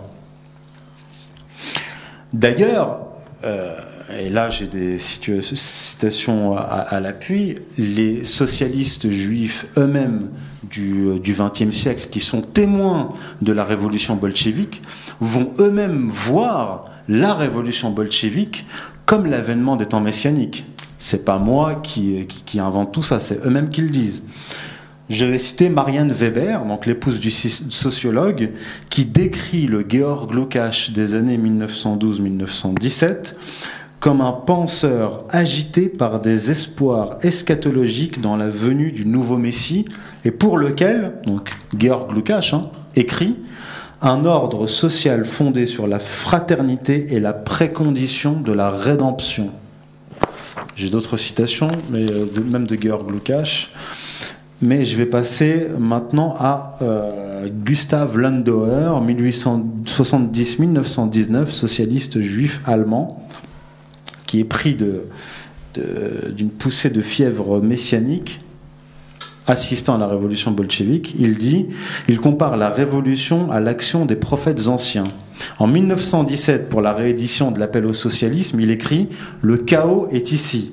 D'ailleurs, 2.34 3.00
euh, 3.44 3.76
et 4.20 4.30
là 4.30 4.50
j'ai 4.50 4.68
des 4.68 5.00
citations 5.00 6.58
à, 6.58 7.00
l'appui, 7.00 7.58
les 7.78 8.24
socialistes 8.24 9.10
juifs 9.10 9.66
eux-mêmes 9.78 10.30
du 10.72 11.20
XXe 11.22 11.72
siècle, 11.72 12.08
qui 12.10 12.20
sont 12.20 12.42
témoins 12.42 13.14
de 13.42 13.54
la 13.54 13.64
révolution 13.64 14.16
bolchevique, 14.16 14.82
vont 15.20 15.54
eux-mêmes 15.60 16.10
voir 16.10 16.86
la 17.08 17.34
révolution 17.34 17.92
bolchevique 17.92 18.66
comme 19.06 19.26
l'avènement 19.26 19.76
des 19.76 19.86
temps 19.86 20.02
messianiques. 20.02 20.66
C'est 20.98 21.26
pas 21.26 21.38
moi 21.38 21.76
qui, 21.76 22.26
qui 22.28 22.60
invente 22.60 22.94
tout 22.94 23.04
ça, 23.04 23.20
c'est 23.20 23.46
eux-mêmes 23.46 23.70
qui 23.70 23.82
le 23.82 23.90
disent. 23.90 24.24
Je 25.10 25.26
vais 25.26 25.38
citer 25.38 25.68
Marianne 25.70 26.12
Weber, 26.12 26.62
l'épouse 26.86 27.20
du 27.20 27.30
sociologue, 27.30 28.52
qui 28.90 29.04
décrit 29.06 29.68
le 29.68 29.86
Georg 29.88 30.34
Lukács 30.34 30.92
des 30.92 31.14
années 31.16 31.38
1912-1917 31.38 33.36
comme 34.04 34.20
un 34.20 34.34
penseur 34.34 35.24
agité 35.30 35.88
par 35.88 36.20
des 36.20 36.52
espoirs 36.52 37.18
eschatologiques 37.22 38.20
dans 38.20 38.36
la 38.36 38.50
venue 38.50 38.92
du 38.92 39.06
nouveau 39.06 39.38
Messie, 39.38 39.86
et 40.26 40.32
pour 40.32 40.58
lequel, 40.58 41.14
donc 41.26 41.52
Georg 41.80 42.14
Lukács 42.14 42.54
hein, 42.54 42.70
écrit, 42.98 43.38
un 44.02 44.26
ordre 44.26 44.68
social 44.68 45.24
fondé 45.24 45.66
sur 45.66 45.88
la 45.88 46.00
fraternité 46.00 47.16
est 47.16 47.22
la 47.22 47.32
précondition 47.32 48.42
de 48.42 48.52
la 48.52 48.72
rédemption. 48.72 49.52
J'ai 50.76 50.90
d'autres 50.90 51.16
citations, 51.16 51.72
mais 51.90 52.04
euh, 52.12 52.26
même 52.46 52.68
de 52.68 52.76
Georg 52.76 53.10
Lukács. 53.10 53.70
Mais 54.62 54.84
je 54.84 54.98
vais 54.98 55.06
passer 55.06 55.68
maintenant 55.80 56.36
à 56.38 56.78
euh, 56.82 57.48
Gustav 57.50 58.18
Landauer, 58.18 59.00
1870-1919, 59.02 61.48
socialiste 61.48 62.20
juif 62.20 62.60
allemand, 62.66 63.23
qui 64.34 64.40
est 64.40 64.46
pris 64.46 64.76
d'une 64.76 66.50
poussée 66.50 66.90
de 66.90 67.04
fièvre 67.04 67.62
messianique 67.62 68.40
assistant 69.46 69.94
à 69.94 69.98
la 70.00 70.08
révolution 70.08 70.50
bolchevique, 70.50 71.16
il 71.20 71.38
dit, 71.38 71.68
il 72.08 72.20
compare 72.20 72.58
la 72.58 72.70
révolution 72.70 73.52
à 73.52 73.60
l'action 73.60 74.08
des 74.08 74.16
prophètes 74.16 74.68
anciens. 74.68 75.04
En 75.60 75.68
1917, 75.68 76.68
pour 76.68 76.82
la 76.82 76.94
réédition 76.94 77.52
de 77.52 77.60
l'appel 77.60 77.86
au 77.86 77.94
socialisme, 77.94 78.60
il 78.60 78.72
écrit 78.72 79.08
Le 79.44 79.58
chaos 79.58 80.08
est 80.10 80.32
ici. 80.32 80.72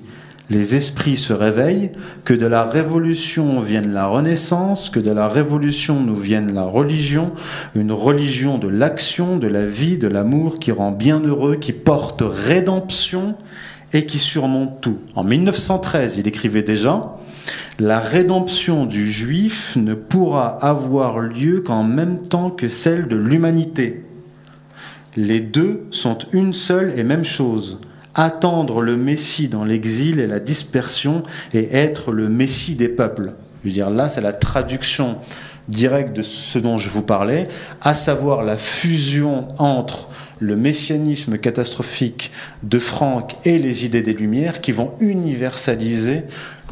Les 0.50 0.74
esprits 0.74 1.16
se 1.16 1.32
réveillent, 1.32 1.92
que 2.24 2.34
de 2.34 2.46
la 2.46 2.64
révolution 2.64 3.60
vienne 3.60 3.92
la 3.92 4.08
renaissance, 4.08 4.90
que 4.90 4.98
de 4.98 5.12
la 5.12 5.28
révolution 5.28 6.00
nous 6.00 6.16
vienne 6.16 6.52
la 6.52 6.64
religion, 6.64 7.32
une 7.76 7.92
religion 7.92 8.58
de 8.58 8.66
l'action, 8.66 9.38
de 9.38 9.46
la 9.46 9.64
vie, 9.64 9.96
de 9.96 10.08
l'amour 10.08 10.58
qui 10.58 10.72
rend 10.72 10.90
bien 10.90 11.20
heureux, 11.20 11.54
qui 11.54 11.72
porte 11.72 12.24
rédemption 12.26 13.36
et 13.92 14.06
qui 14.06 14.18
surmonte 14.18 14.80
tout. 14.80 14.98
En 15.14 15.22
1913, 15.22 16.18
il 16.18 16.26
écrivait 16.26 16.64
déjà 16.64 17.00
La 17.78 18.00
rédemption 18.00 18.86
du 18.86 19.08
juif 19.08 19.76
ne 19.76 19.94
pourra 19.94 20.48
avoir 20.64 21.20
lieu 21.20 21.60
qu'en 21.60 21.84
même 21.84 22.22
temps 22.22 22.50
que 22.50 22.68
celle 22.68 23.06
de 23.06 23.16
l'humanité. 23.16 24.04
Les 25.16 25.40
deux 25.40 25.86
sont 25.92 26.18
une 26.32 26.54
seule 26.54 26.92
et 26.96 27.04
même 27.04 27.24
chose. 27.24 27.78
Attendre 28.24 28.82
le 28.82 28.96
Messie 28.96 29.48
dans 29.48 29.64
l'exil 29.64 30.20
et 30.20 30.26
la 30.26 30.40
dispersion 30.40 31.22
et 31.52 31.74
être 31.74 32.12
le 32.12 32.28
Messie 32.28 32.74
des 32.74 32.88
peuples. 32.88 33.32
Je 33.62 33.68
veux 33.68 33.74
dire, 33.74 33.90
là, 33.90 34.08
c'est 34.08 34.20
la 34.20 34.32
traduction 34.32 35.18
directe 35.68 36.14
de 36.16 36.22
ce 36.22 36.58
dont 36.58 36.78
je 36.78 36.88
vous 36.88 37.02
parlais, 37.02 37.46
à 37.80 37.94
savoir 37.94 38.42
la 38.42 38.58
fusion 38.58 39.48
entre 39.58 40.08
le 40.40 40.56
messianisme 40.56 41.38
catastrophique 41.38 42.32
de 42.62 42.78
Franck 42.78 43.36
et 43.44 43.58
les 43.58 43.84
idées 43.84 44.02
des 44.02 44.14
Lumières 44.14 44.60
qui 44.60 44.72
vont 44.72 44.94
universaliser 45.00 46.24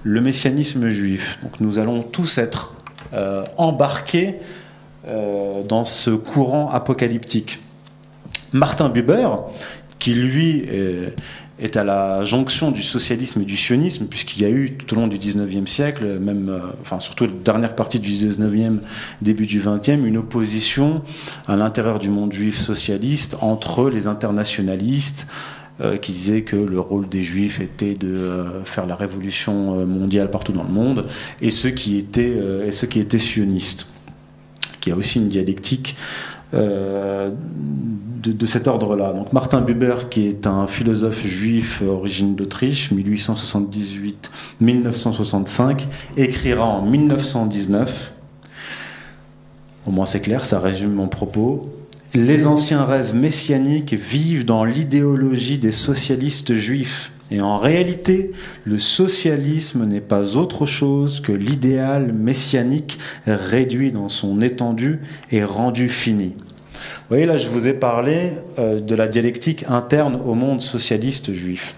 le 0.03 0.21
messianisme 0.21 0.89
juif. 0.89 1.39
Donc 1.43 1.61
nous 1.61 1.79
allons 1.79 2.03
tous 2.03 2.39
être 2.39 2.73
euh, 3.13 3.45
embarqués 3.57 4.37
euh, 5.07 5.63
dans 5.63 5.85
ce 5.85 6.11
courant 6.11 6.71
apocalyptique. 6.71 7.61
Martin 8.53 8.89
Buber, 8.89 9.29
qui 9.99 10.15
lui 10.15 10.65
est, 11.59 11.77
à 11.77 11.85
la 11.85 12.25
jonction 12.25 12.71
du 12.71 12.83
socialisme 12.83 13.43
et 13.43 13.45
du 13.45 13.57
sionisme, 13.57 14.07
puisqu'il 14.07 14.43
y 14.43 14.45
a 14.45 14.49
eu 14.49 14.75
tout 14.75 14.97
au 14.97 15.01
long 15.01 15.09
du 15.09 15.19
19e 15.19 15.67
siècle, 15.67 16.19
même, 16.21 16.49
euh, 16.49 16.61
enfin 16.83 17.01
surtout 17.01 17.27
la 17.27 17.33
dernière 17.45 17.75
partie 17.75 17.99
du 17.99 18.11
19e, 18.11 18.79
début 19.23 19.47
du 19.47 19.61
20e, 19.61 20.05
une 20.05 20.19
opposition 20.19 21.03
à 21.47 21.57
l'intérieur 21.57 21.99
du 21.99 22.11
monde 22.11 22.33
juif 22.33 22.57
socialiste 22.57 23.37
entre 23.41 23.91
les 23.91 24.07
internationalistes, 24.07 25.27
euh, 25.81 25.97
qui 25.97 26.13
disaient 26.13 26.43
que 26.43 26.57
le 26.57 26.81
rôle 26.81 27.09
des 27.09 27.23
juifs 27.23 27.61
était 27.61 27.95
de 27.95 28.09
euh, 28.09 28.65
faire 28.65 28.87
la 28.87 28.97
révolution 28.97 29.85
mondiale 29.87 30.31
partout 30.31 30.53
dans 30.53 30.65
le 30.65 30.71
monde, 30.71 31.07
et 31.41 31.51
ceux 31.51 31.71
qui 31.71 31.99
étaient, 31.99 32.37
et 32.67 32.73
ceux 32.73 32.87
qui 32.87 33.01
étaient 33.01 33.19
sionistes. 33.19 33.87
Qui 34.81 34.93
a 34.93 34.97
aussi 34.97 35.19
une 35.19 35.27
dialectique 35.27 35.97
euh, 36.55 37.31
de, 38.23 38.47
cet 38.47 38.67
ordre-là. 38.67 39.13
Donc 39.13 39.33
Martin 39.33 39.61
Buber, 39.61 39.97
qui 40.11 40.27
est 40.27 40.47
un 40.47 40.67
philosophe 40.67 41.27
juif 41.27 41.83
origine 41.87 42.35
d'Autriche, 42.35 42.91
1878-1965, 44.61 45.87
écrira 46.17 46.65
en 46.67 46.83
1919, 46.85 48.13
au 49.87 49.91
moins 49.91 50.07
c'est 50.07 50.21
clair, 50.21 50.45
ça 50.45 50.59
résume 50.59 50.93
mon 50.93 51.09
propos, 51.09 51.69
les 52.15 52.47
anciens 52.47 52.85
rêves 52.85 53.15
messianiques 53.15 53.95
vivent 53.95 54.45
dans 54.45 54.65
l'idéologie 54.65 55.59
des 55.59 55.73
socialistes 55.73 56.55
juifs. 56.55 57.13
Et 57.31 57.41
en 57.41 57.59
réalité, 57.59 58.33
le 58.65 58.79
socialisme 58.79 59.85
n'est 59.85 60.01
pas 60.01 60.37
autre 60.37 60.65
chose 60.65 61.21
que 61.21 61.33
l'idéal 61.33 62.13
messianique 62.13 62.99
réduit 63.27 63.93
dans 63.93 64.09
son 64.09 64.41
étendue 64.41 65.01
et 65.31 65.45
rendu 65.45 65.89
fini. 65.89 66.35
Vous 66.75 67.15
voyez, 67.15 67.27
là, 67.27 67.37
je 67.37 67.49
vous 67.49 67.67
ai 67.67 67.75
parlé 67.75 68.33
euh, 68.59 68.81
de 68.81 68.95
la 68.95 69.09
dialectique 69.09 69.65
interne 69.69 70.21
au 70.25 70.35
monde 70.35 70.63
socialiste 70.63 71.33
juif. 71.33 71.75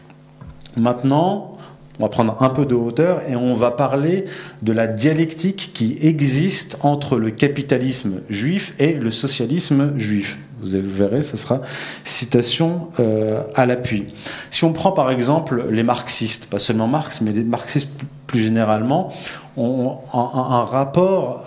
Maintenant, 0.77 1.57
on 1.99 2.05
va 2.05 2.09
prendre 2.09 2.43
un 2.43 2.49
peu 2.49 2.65
de 2.65 2.75
hauteur 2.75 3.23
et 3.29 3.37
on 3.37 3.55
va 3.55 3.71
parler 3.71 4.25
de 4.63 4.73
la 4.73 4.87
dialectique 4.87 5.73
qui 5.75 5.99
existe 6.01 6.79
entre 6.81 7.19
le 7.19 7.31
capitalisme 7.31 8.23
juif 8.31 8.75
et 8.79 8.95
le 8.95 9.11
socialisme 9.11 9.99
juif. 9.99 10.39
Vous 10.63 10.79
verrez, 10.83 11.23
ce 11.23 11.37
sera 11.37 11.59
citation 12.05 12.89
euh, 13.01 13.43
à 13.55 13.67
l'appui. 13.67 14.07
Si 14.51 14.65
on 14.65 14.73
prend 14.73 14.93
par 14.93 15.11
exemple 15.11 15.67
les 15.71 15.83
marxistes, 15.83 16.47
pas 16.47 16.59
seulement 16.59 16.89
Marx, 16.89 17.21
mais 17.21 17.33
les 17.33 17.43
marxistes 17.43 17.89
plus 18.27 18.41
généralement, 18.41 19.13
ont 19.57 19.99
un, 20.13 20.65
rapport 20.65 21.45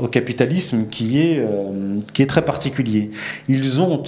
au 0.00 0.06
capitalisme 0.06 0.86
qui 0.88 1.20
est, 1.20 1.40
euh, 1.40 1.98
qui 2.12 2.22
est 2.22 2.26
très 2.26 2.44
particulier. 2.44 3.10
Ils 3.48 3.82
ont, 3.82 4.04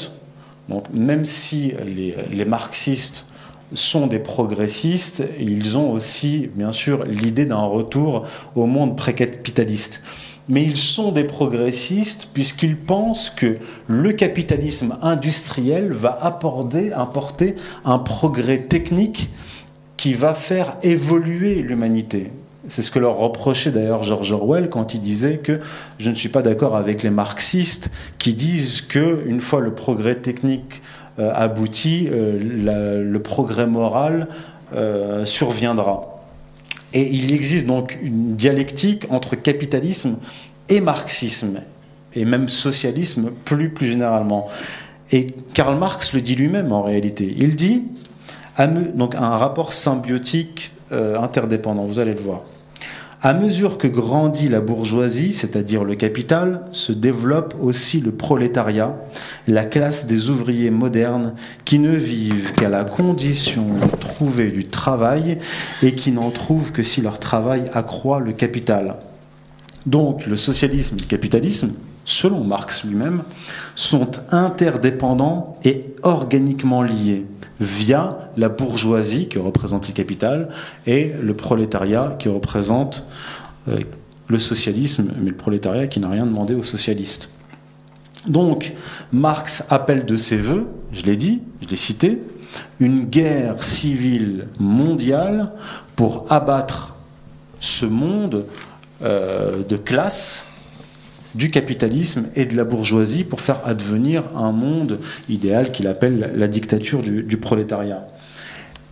donc 0.68 0.84
même 0.94 1.24
si 1.24 1.72
les, 1.84 2.14
les 2.30 2.44
marxistes 2.44 3.26
sont 3.74 4.06
des 4.06 4.20
progressistes, 4.20 5.24
ils 5.40 5.76
ont 5.76 5.90
aussi, 5.90 6.48
bien 6.54 6.70
sûr, 6.70 7.04
l'idée 7.04 7.46
d'un 7.46 7.56
retour 7.56 8.24
au 8.54 8.66
monde 8.66 8.96
précapitaliste 8.96 10.02
mais 10.48 10.62
ils 10.62 10.76
sont 10.76 11.12
des 11.12 11.24
progressistes 11.24 12.28
puisqu'ils 12.32 12.76
pensent 12.76 13.30
que 13.30 13.58
le 13.88 14.12
capitalisme 14.12 14.96
industriel 15.02 15.92
va 15.92 16.16
apporter, 16.20 16.92
un 17.84 17.98
progrès 17.98 18.58
technique 18.58 19.30
qui 19.96 20.14
va 20.14 20.34
faire 20.34 20.76
évoluer 20.82 21.62
l'humanité. 21.62 22.30
C'est 22.68 22.82
ce 22.82 22.90
que 22.90 22.98
leur 22.98 23.16
reprochait 23.16 23.70
d'ailleurs 23.70 24.02
George 24.02 24.32
Orwell 24.32 24.68
quand 24.68 24.94
il 24.94 25.00
disait 25.00 25.38
que 25.38 25.60
je 25.98 26.10
ne 26.10 26.14
suis 26.14 26.28
pas 26.28 26.42
d'accord 26.42 26.76
avec 26.76 27.02
les 27.02 27.10
marxistes 27.10 27.90
qui 28.18 28.34
disent 28.34 28.80
que 28.82 29.22
une 29.26 29.40
fois 29.40 29.60
le 29.60 29.72
progrès 29.72 30.16
technique 30.16 30.82
euh, 31.18 31.32
abouti, 31.34 32.08
euh, 32.10 33.02
le 33.02 33.22
progrès 33.22 33.66
moral 33.66 34.26
euh, 34.74 35.24
surviendra. 35.24 36.15
Et 36.96 37.10
il 37.12 37.34
existe 37.34 37.66
donc 37.66 37.98
une 38.00 38.36
dialectique 38.36 39.04
entre 39.10 39.36
capitalisme 39.36 40.16
et 40.70 40.80
marxisme, 40.80 41.60
et 42.14 42.24
même 42.24 42.48
socialisme 42.48 43.32
plus, 43.44 43.68
plus 43.68 43.86
généralement. 43.86 44.48
Et 45.12 45.26
Karl 45.52 45.78
Marx 45.78 46.14
le 46.14 46.22
dit 46.22 46.34
lui-même 46.36 46.72
en 46.72 46.80
réalité. 46.80 47.34
Il 47.36 47.54
dit, 47.54 47.82
un 48.56 49.36
rapport 49.36 49.74
symbiotique 49.74 50.72
euh, 50.90 51.20
interdépendant, 51.20 51.82
vous 51.82 51.98
allez 51.98 52.14
le 52.14 52.20
voir. 52.20 52.40
À 53.22 53.32
mesure 53.32 53.78
que 53.78 53.88
grandit 53.88 54.48
la 54.48 54.60
bourgeoisie, 54.60 55.32
c'est-à-dire 55.32 55.84
le 55.84 55.94
capital, 55.94 56.60
se 56.72 56.92
développe 56.92 57.54
aussi 57.60 58.00
le 58.00 58.12
prolétariat, 58.12 58.94
la 59.48 59.64
classe 59.64 60.06
des 60.06 60.28
ouvriers 60.28 60.70
modernes 60.70 61.34
qui 61.64 61.78
ne 61.78 61.96
vivent 61.96 62.52
qu'à 62.52 62.68
la 62.68 62.84
condition 62.84 63.64
de 63.64 63.96
trouver 63.96 64.50
du 64.50 64.66
travail 64.66 65.38
et 65.82 65.94
qui 65.94 66.12
n'en 66.12 66.30
trouvent 66.30 66.72
que 66.72 66.82
si 66.82 67.00
leur 67.00 67.18
travail 67.18 67.64
accroît 67.72 68.20
le 68.20 68.32
capital. 68.32 68.96
Donc 69.86 70.26
le 70.26 70.36
socialisme 70.36 70.96
et 70.98 71.00
le 71.00 71.06
capitalisme, 71.06 71.72
selon 72.04 72.44
Marx 72.44 72.84
lui-même, 72.84 73.22
sont 73.76 74.10
interdépendants 74.30 75.56
et 75.64 75.94
organiquement 76.02 76.82
liés 76.82 77.24
via 77.60 78.30
la 78.36 78.48
bourgeoisie 78.48 79.28
qui 79.28 79.38
représente 79.38 79.88
le 79.88 79.94
capital 79.94 80.48
et 80.86 81.12
le 81.20 81.34
prolétariat 81.34 82.16
qui 82.18 82.28
représente 82.28 83.06
euh, 83.68 83.80
le 84.28 84.38
socialisme, 84.38 85.12
mais 85.18 85.30
le 85.30 85.36
prolétariat 85.36 85.86
qui 85.86 86.00
n'a 86.00 86.08
rien 86.08 86.26
demandé 86.26 86.54
aux 86.54 86.62
socialistes. 86.62 87.30
Donc 88.26 88.72
Marx 89.12 89.64
appelle 89.70 90.04
de 90.04 90.16
ses 90.16 90.36
voeux, 90.36 90.66
je 90.92 91.02
l'ai 91.02 91.16
dit, 91.16 91.40
je 91.62 91.68
l'ai 91.68 91.76
cité, 91.76 92.20
une 92.80 93.04
guerre 93.04 93.62
civile 93.62 94.48
mondiale 94.58 95.52
pour 95.94 96.26
abattre 96.30 96.94
ce 97.60 97.86
monde 97.86 98.46
euh, 99.02 99.62
de 99.62 99.76
classe 99.76 100.46
du 101.36 101.50
capitalisme 101.50 102.26
et 102.34 102.46
de 102.46 102.56
la 102.56 102.64
bourgeoisie 102.64 103.22
pour 103.22 103.40
faire 103.40 103.60
advenir 103.64 104.24
un 104.34 104.52
monde 104.52 104.98
idéal 105.28 105.70
qu'il 105.70 105.86
appelle 105.86 106.32
la 106.34 106.48
dictature 106.48 107.00
du, 107.00 107.36
prolétariat. 107.36 108.06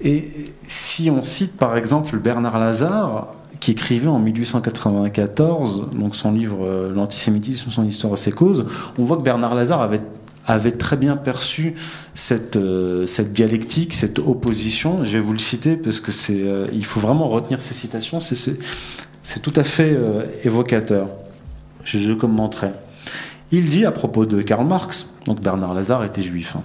Et 0.01 0.25
si 0.67 1.11
on 1.11 1.23
cite 1.23 1.57
par 1.57 1.77
exemple 1.77 2.19
Bernard 2.19 2.59
Lazare, 2.59 3.35
qui 3.61 3.71
écrivait 3.71 4.09
en 4.09 4.19
1894, 4.19 5.91
donc 5.93 6.15
son 6.15 6.33
livre 6.33 6.67
euh, 6.67 6.93
L'antisémitisme, 6.93 7.71
son 7.71 7.87
histoire 7.87 8.13
et 8.13 8.17
ses 8.17 8.33
causes, 8.33 8.67
on 8.99 9.05
voit 9.05 9.17
que 9.17 9.23
Bernard 9.23 9.55
Lazare 9.55 9.91
avait, 10.47 10.73
très 10.73 10.99
bien 10.99 11.17
perçu 11.17 11.75
cette, 12.13 12.57
euh, 12.57 13.07
cette 13.07 13.33
dialectique, 13.33 13.95
cette 13.95 14.19
opposition. 14.19 15.05
Je 15.05 15.13
vais 15.13 15.21
vous 15.21 15.33
le 15.33 15.39
citer 15.39 15.77
parce 15.77 16.01
que 16.01 16.13
c'est, 16.13 16.43
euh, 16.43 16.67
il 16.73 16.85
faut 16.85 17.01
vraiment 17.01 17.29
retenir 17.29 17.63
ces 17.63 17.73
citations. 17.73 18.21
C'est, 18.21 19.41
tout 19.41 19.53
à 19.57 19.65
fait 19.65 19.97
évocateur 20.45 21.09
je, 21.85 22.13
commenterai. 22.13 22.73
Il 23.53 23.69
dit 23.69 23.85
à 23.85 23.93
propos 23.93 24.27
de 24.27 24.43
Karl 24.43 24.67
Marx, 24.67 25.15
donc 25.27 25.41
Bernard 25.41 25.75
Lazare 25.75 26.05
était 26.05 26.23
juif, 26.23 26.57
hein, 26.57 26.63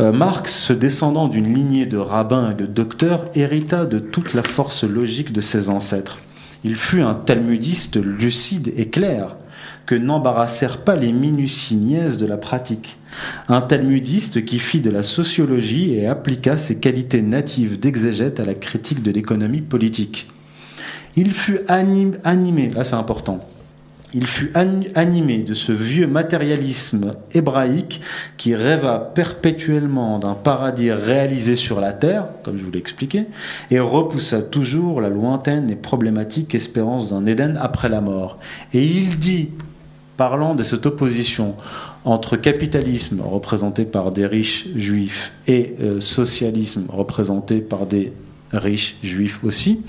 euh, 0.00 0.12
Marx, 0.12 0.54
se 0.54 0.72
descendant 0.72 1.28
d'une 1.28 1.52
lignée 1.52 1.86
de 1.86 1.98
rabbins 1.98 2.52
et 2.52 2.54
de 2.54 2.66
docteurs, 2.66 3.26
hérita 3.34 3.84
de 3.84 3.98
toute 3.98 4.32
la 4.32 4.42
force 4.42 4.84
logique 4.84 5.32
de 5.32 5.42
ses 5.42 5.68
ancêtres. 5.68 6.18
Il 6.64 6.76
fut 6.76 7.02
un 7.02 7.14
talmudiste 7.14 7.96
lucide 7.96 8.72
et 8.76 8.88
clair, 8.88 9.36
que 9.86 9.94
n'embarrassèrent 9.94 10.78
pas 10.78 10.96
les 10.96 11.12
minuties 11.12 11.76
niaises 11.76 12.16
de 12.16 12.26
la 12.26 12.36
pratique. 12.36 12.98
Un 13.48 13.60
talmudiste 13.60 14.44
qui 14.44 14.58
fit 14.58 14.80
de 14.80 14.90
la 14.90 15.02
sociologie 15.02 15.94
et 15.94 16.06
appliqua 16.06 16.56
ses 16.56 16.76
qualités 16.76 17.22
natives 17.22 17.78
d'exégète 17.78 18.40
à 18.40 18.44
la 18.44 18.54
critique 18.54 19.02
de 19.02 19.10
l'économie 19.10 19.60
politique. 19.60 20.28
Il 21.16 21.34
fut 21.34 21.60
animé, 21.68 22.70
là 22.70 22.84
c'est 22.84 22.94
important, 22.94 23.46
il 24.14 24.26
fut 24.26 24.52
animé 24.54 25.42
de 25.42 25.54
ce 25.54 25.72
vieux 25.72 26.06
matérialisme 26.06 27.12
hébraïque 27.34 28.00
qui 28.36 28.54
rêva 28.54 28.98
perpétuellement 28.98 30.18
d'un 30.18 30.34
paradis 30.34 30.92
réalisé 30.92 31.56
sur 31.56 31.80
la 31.80 31.92
terre, 31.92 32.26
comme 32.42 32.58
je 32.58 32.64
vous 32.64 32.70
l'ai 32.70 32.78
expliqué, 32.78 33.26
et 33.70 33.80
repoussa 33.80 34.42
toujours 34.42 35.00
la 35.00 35.08
lointaine 35.08 35.70
et 35.70 35.76
problématique 35.76 36.54
espérance 36.54 37.10
d'un 37.10 37.26
Éden 37.26 37.58
après 37.60 37.88
la 37.88 38.00
mort. 38.00 38.38
Et 38.74 38.82
il 38.82 39.18
dit, 39.18 39.48
parlant 40.16 40.54
de 40.54 40.62
cette 40.62 40.84
opposition 40.86 41.54
entre 42.04 42.36
capitalisme 42.36 43.20
représenté 43.22 43.84
par 43.84 44.12
des 44.12 44.26
riches 44.26 44.68
juifs 44.76 45.32
et 45.46 45.74
euh, 45.80 46.00
socialisme 46.00 46.84
représenté 46.88 47.60
par 47.60 47.86
des 47.86 48.12
riches 48.52 48.96
juifs 49.02 49.40
aussi, 49.42 49.80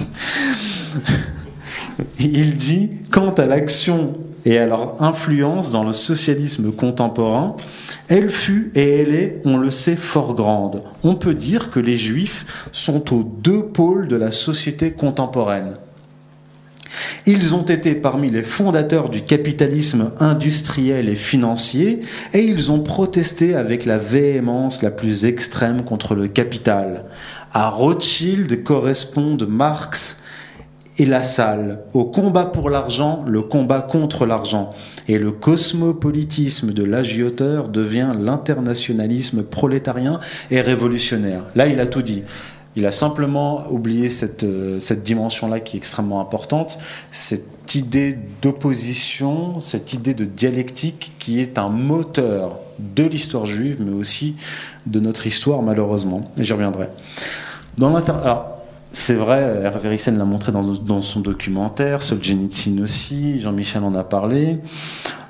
il 2.20 2.58
dit 2.58 2.92
quant 3.12 3.32
à 3.32 3.46
l'action 3.46 4.14
et 4.46 4.58
à 4.58 4.66
leur 4.66 5.02
influence 5.02 5.72
dans 5.72 5.84
le 5.84 5.94
socialisme 5.94 6.72
contemporain, 6.72 7.56
elle 8.08 8.30
fut 8.30 8.72
et 8.76 9.00
elle 9.00 9.16
est, 9.16 9.42
on 9.46 9.58
le 9.58 9.72
sait, 9.72 9.96
fort 9.96 10.36
grande. 10.36 10.84
On 11.04 11.16
peut 11.16 11.34
dire 11.34 11.72
que 11.72 11.80
les 11.80 11.96
juifs 11.96 12.68
sont 12.72 13.14
aux 13.14 13.24
deux 13.24 13.64
pôles 13.64 14.08
de 14.08 14.16
la 14.16 14.32
société 14.32 14.92
contemporaine. 14.92 15.76
Ils 17.26 17.56
ont 17.56 17.64
été 17.64 17.96
parmi 17.96 18.30
les 18.30 18.44
fondateurs 18.44 19.10
du 19.10 19.22
capitalisme 19.22 20.12
industriel 20.20 21.10
et 21.10 21.16
financier 21.16 22.02
et 22.34 22.42
ils 22.42 22.72
ont 22.72 22.82
protesté 22.82 23.56
avec 23.56 23.86
la 23.86 23.98
véhémence 23.98 24.82
la 24.82 24.92
plus 24.92 25.26
extrême 25.26 25.84
contre 25.84 26.16
le 26.16 26.28
capital. 26.28 27.06
À 27.54 27.70
Rothschild 27.70 28.64
correspondent 28.64 29.48
Marx 29.48 30.18
et 30.98 31.06
Lassalle. 31.06 31.80
Au 31.94 32.06
combat 32.06 32.46
pour 32.46 32.70
l'argent, 32.70 33.24
le 33.28 33.42
combat 33.42 33.82
contre 33.82 34.26
l'argent. 34.26 34.70
Et 35.08 35.18
le 35.18 35.32
cosmopolitisme 35.32 36.72
de 36.72 36.84
l'agioteur 36.84 37.70
devient 37.70 38.14
l'internationalisme 38.20 39.44
prolétarien 39.44 40.20
et 40.52 40.62
révolutionnaire. 40.62 41.44
Là, 41.56 41.68
il 41.68 41.80
a 41.80 41.88
tout 41.88 42.02
dit. 42.02 42.24
Il 42.76 42.86
a 42.86 42.92
simplement 42.92 43.68
oublié 43.70 44.10
cette, 44.10 44.44
euh, 44.44 44.80
cette 44.80 45.04
dimension-là 45.04 45.60
qui 45.60 45.78
est 45.78 45.80
extrêmement 45.80 46.20
importante, 46.20 46.80
cette 47.12 47.76
idée 47.76 48.18
d'opposition, 48.42 49.60
cette 49.60 49.94
idée 49.94 50.16
de 50.16 50.26
dialectique 50.26 51.14
qui 51.20 51.40
est 51.40 51.60
un 51.60 51.70
moteur 51.70 52.60
de 52.80 53.04
l'histoire 53.04 53.46
juive, 53.46 53.78
mais 53.80 53.92
aussi 53.92 54.36
de 54.88 55.00
notre 55.00 55.28
histoire, 55.28 55.62
malheureusement. 55.62 56.32
Et 56.38 56.44
j'y 56.44 56.54
reviendrai. 56.54 56.90
Alors, 57.80 58.63
c'est 58.94 59.16
vrai, 59.16 59.42
Hervé 59.64 59.90
Rissen 59.90 60.18
l'a 60.18 60.24
montré 60.24 60.52
dans, 60.52 61.02
son 61.02 61.20
documentaire, 61.20 62.04
Solzhenitsyn 62.04 62.80
aussi, 62.80 63.42
Jean-Michel 63.42 63.84
en 63.84 63.96
a 63.96 64.04
parlé. 64.04 64.60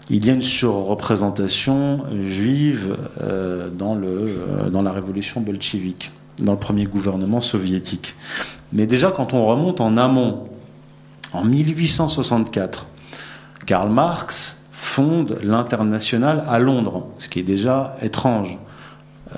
Il 0.10 0.26
y 0.26 0.30
a 0.30 0.34
une 0.34 0.42
surreprésentation 0.42 2.04
juive 2.24 2.98
euh, 3.22 3.70
euh, 3.82 4.70
dans 4.70 4.82
la 4.82 4.92
révolution 4.92 5.40
bolchevique 5.40 6.12
dans 6.40 6.52
le 6.52 6.60
premier 6.60 6.86
gouvernement 6.86 7.42
soviétique. 7.42 8.16
Mais 8.74 8.86
déjà, 8.86 9.12
quand 9.12 9.34
on 9.34 9.46
remonte 9.46 9.82
en 9.82 9.98
amont, 9.98 10.44
en 11.32 11.44
1864, 11.44 12.88
Karl 13.66 13.90
Marx 13.90 14.58
fonde 14.72 15.40
l'international 15.42 16.44
à 16.50 16.60
Londres, 16.60 17.08
ce 17.18 17.30
qui 17.30 17.40
est 17.40 17.44
déjà 17.44 17.96
étrange. 18.02 18.58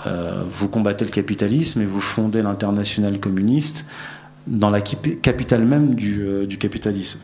Euh, 0.08 0.44
vous 0.50 0.68
combattez 0.68 1.06
le 1.06 1.12
capitalisme 1.12 1.82
et 1.82 1.86
vous 1.86 2.02
fondez 2.02 2.42
l'international 2.42 3.20
communiste 3.20 3.86
dans 4.48 4.70
la 4.70 4.82
capitale 4.82 5.66
même 5.66 5.96
du, 5.96 6.22
euh, 6.22 6.46
du, 6.46 6.58
capitalisme 6.58 7.20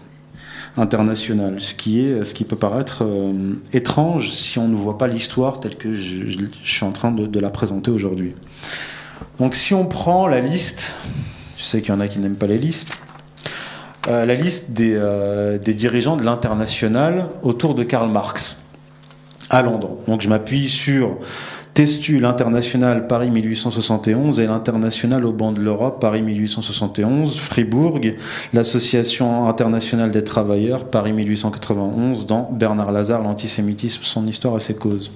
international, 0.77 1.57
ce 1.59 1.73
qui, 1.73 1.99
est, 1.99 2.23
ce 2.23 2.33
qui 2.33 2.45
peut 2.45 2.55
paraître 2.55 3.03
euh, 3.03 3.53
étrange 3.73 4.31
si 4.31 4.57
on 4.57 4.67
ne 4.67 4.75
voit 4.75 4.97
pas 4.97 5.07
l'histoire 5.07 5.59
telle 5.59 5.75
que 5.75 5.93
je, 5.93 6.37
suis 6.63 6.85
en 6.85 6.91
train 6.91 7.11
de, 7.11 7.39
la 7.39 7.49
présenter 7.49 7.91
aujourd'hui. 7.91 8.35
Donc 9.39 9.55
si 9.55 9.73
on 9.73 9.85
prend 9.85 10.27
la 10.27 10.39
liste, 10.39 10.95
je 11.57 11.63
sais 11.63 11.81
qu'il 11.81 11.93
y 11.93 11.97
en 11.97 11.99
a 11.99 12.07
qui 12.07 12.19
n'aiment 12.19 12.35
pas 12.35 12.47
les 12.47 12.57
listes, 12.57 12.97
euh, 14.07 14.25
la 14.25 14.35
liste 14.35 14.71
des, 14.71 14.99
des 15.63 15.73
dirigeants 15.73 16.17
de 16.17 16.23
l'international 16.23 17.27
autour 17.43 17.75
de 17.75 17.83
Karl 17.83 18.09
Marx 18.09 18.57
à 19.49 19.61
Londres. 19.61 19.97
Donc 20.07 20.21
je 20.21 20.29
m'appuie 20.29 20.69
sur 20.69 21.19
Testu, 21.73 22.19
l'international 22.19 23.07
Paris 23.07 23.31
1871 23.31 24.41
et 24.41 24.45
l'international 24.45 25.25
au 25.25 25.31
banc 25.31 25.53
de 25.53 25.61
l'Europe 25.61 26.01
Paris 26.01 26.21
1871, 26.21 27.39
Fribourg, 27.39 28.01
l'association 28.53 29.47
internationale 29.47 30.11
des 30.11 30.23
travailleurs 30.23 30.83
Paris 30.83 31.13
1891 31.13 32.25
dans 32.25 32.51
Bernard 32.51 32.91
Lazare, 32.91 33.21
l'antisémitisme, 33.21 34.03
son 34.03 34.27
histoire 34.27 34.57
et 34.57 34.59
ses 34.59 34.75
causes. 34.75 35.11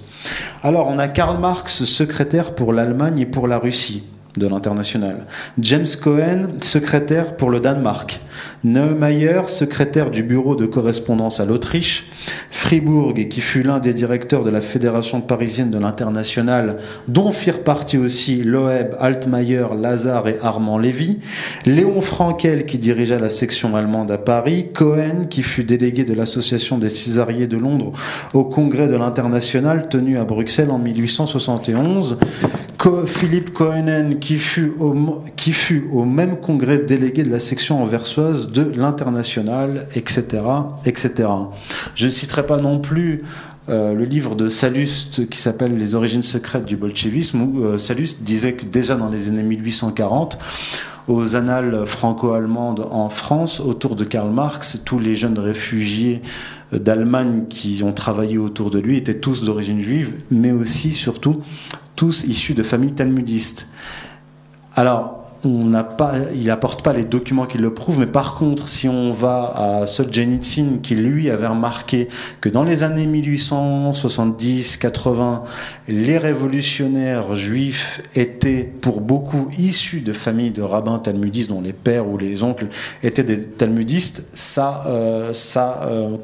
Alors 0.62 0.88
on 0.88 0.98
a 0.98 1.08
Karl 1.08 1.38
Marx, 1.38 1.84
secrétaire 1.84 2.54
pour 2.54 2.72
l'Allemagne 2.72 3.18
et 3.18 3.26
pour 3.26 3.48
la 3.48 3.58
Russie 3.58 4.04
de 4.36 4.46
l'international. 4.46 5.26
James 5.58 5.86
Cohen, 6.02 6.48
secrétaire 6.60 7.36
pour 7.36 7.50
le 7.50 7.60
Danemark. 7.60 8.20
Neumayer, 8.64 9.42
secrétaire 9.46 10.10
du 10.10 10.22
bureau 10.22 10.56
de 10.56 10.66
correspondance 10.66 11.40
à 11.40 11.44
l'Autriche. 11.44 12.06
Fribourg, 12.50 13.14
qui 13.30 13.40
fut 13.40 13.62
l'un 13.62 13.78
des 13.78 13.94
directeurs 13.94 14.44
de 14.44 14.50
la 14.50 14.60
Fédération 14.60 15.20
parisienne 15.20 15.70
de 15.70 15.78
l'international, 15.78 16.78
dont 17.08 17.30
firent 17.30 17.62
partie 17.62 17.98
aussi 17.98 18.42
Loeb, 18.42 18.94
Altmaier, 18.98 19.66
Lazare 19.78 20.28
et 20.28 20.38
Armand 20.42 20.78
Lévy. 20.78 21.18
Léon 21.64 22.00
Frankel, 22.00 22.66
qui 22.66 22.78
dirigea 22.78 23.18
la 23.18 23.30
section 23.30 23.76
allemande 23.76 24.10
à 24.10 24.18
Paris. 24.18 24.68
Cohen, 24.74 25.26
qui 25.30 25.42
fut 25.42 25.64
délégué 25.64 26.04
de 26.04 26.14
l'Association 26.14 26.78
des 26.78 26.88
Césariers 26.88 27.46
de 27.46 27.56
Londres 27.56 27.92
au 28.34 28.44
congrès 28.44 28.88
de 28.88 28.96
l'international 28.96 29.88
tenu 29.88 30.18
à 30.18 30.24
Bruxelles 30.24 30.70
en 30.70 30.78
1871. 30.78 32.18
Philippe 33.06 33.52
Cohenen, 33.52 34.18
qui 34.26 34.38
fut, 35.52 35.84
au, 35.92 36.04
même 36.04 36.36
congrès 36.40 36.78
délégué 36.78 37.22
de 37.22 37.30
la 37.30 37.38
section 37.38 37.80
anversoise 37.80 38.48
de 38.48 38.62
l'international, 38.62 39.86
etc., 39.94 40.42
etc. 40.84 41.28
Je 41.94 42.06
ne 42.06 42.10
citerai 42.10 42.44
pas 42.44 42.56
non 42.56 42.80
plus 42.80 43.22
euh, 43.68 43.94
le 43.94 44.04
livre 44.04 44.34
de 44.34 44.48
Salluste 44.48 45.28
qui 45.28 45.38
s'appelle 45.38 45.76
Les 45.76 45.94
origines 45.94 46.22
secrètes 46.22 46.64
du 46.64 46.76
bolchevisme, 46.76 47.40
où 47.40 47.64
euh, 47.64 47.78
disait 48.20 48.54
que 48.54 48.64
déjà 48.64 48.96
dans 48.96 49.10
les 49.10 49.28
années 49.28 49.44
1840, 49.44 50.38
aux 51.06 51.36
annales 51.36 51.86
franco-allemandes 51.86 52.84
en 52.90 53.08
France, 53.08 53.60
autour 53.60 53.94
de 53.94 54.02
Karl 54.02 54.30
Marx, 54.30 54.80
tous 54.84 54.98
les 54.98 55.14
jeunes 55.14 55.38
réfugiés 55.38 56.20
d'Allemagne 56.72 57.44
qui 57.48 57.82
ont 57.84 57.92
travaillé 57.92 58.38
autour 58.38 58.70
de 58.70 58.80
lui 58.80 58.96
étaient 58.96 59.20
tous 59.20 59.44
d'origine 59.44 59.78
juive, 59.78 60.14
mais 60.32 60.50
aussi, 60.50 60.90
surtout, 60.90 61.38
tous 61.94 62.24
issus 62.24 62.54
de 62.54 62.64
familles 62.64 62.92
talmudistes. 62.92 63.68
Alors, 64.76 65.26
il 66.34 66.50
apporte 66.50 66.82
pas 66.82 66.92
les 66.92 67.04
documents 67.04 67.46
qui 67.46 67.58
le 67.58 67.72
prouvent, 67.72 67.98
mais 67.98 68.06
par 68.06 68.34
contre, 68.34 68.68
si 68.68 68.88
on 68.88 69.12
va 69.12 69.52
à 69.56 69.86
Solzhenitsyn, 69.86 70.78
qui 70.82 70.94
lui 70.94 71.30
avait 71.30 71.46
remarqué 71.46 72.08
que 72.40 72.50
dans 72.50 72.62
les 72.62 72.82
années 72.82 73.06
1870-80, 73.06 75.40
les 75.88 76.18
révolutionnaires 76.18 77.34
juifs 77.34 78.02
étaient 78.14 78.64
pour 78.64 79.00
beaucoup 79.00 79.48
issus 79.58 80.00
de 80.00 80.12
familles 80.12 80.50
de 80.50 80.60
rabbins 80.62 80.98
talmudistes, 80.98 81.48
dont 81.50 81.62
les 81.62 81.72
pères 81.72 82.08
ou 82.08 82.18
les 82.18 82.42
oncles 82.42 82.66
étaient 83.02 83.24
des 83.24 83.44
talmudistes, 83.44 84.24
ça, 84.34 84.82
euh, 84.86 85.32
ça, 85.32 85.80
euh, 85.84 86.18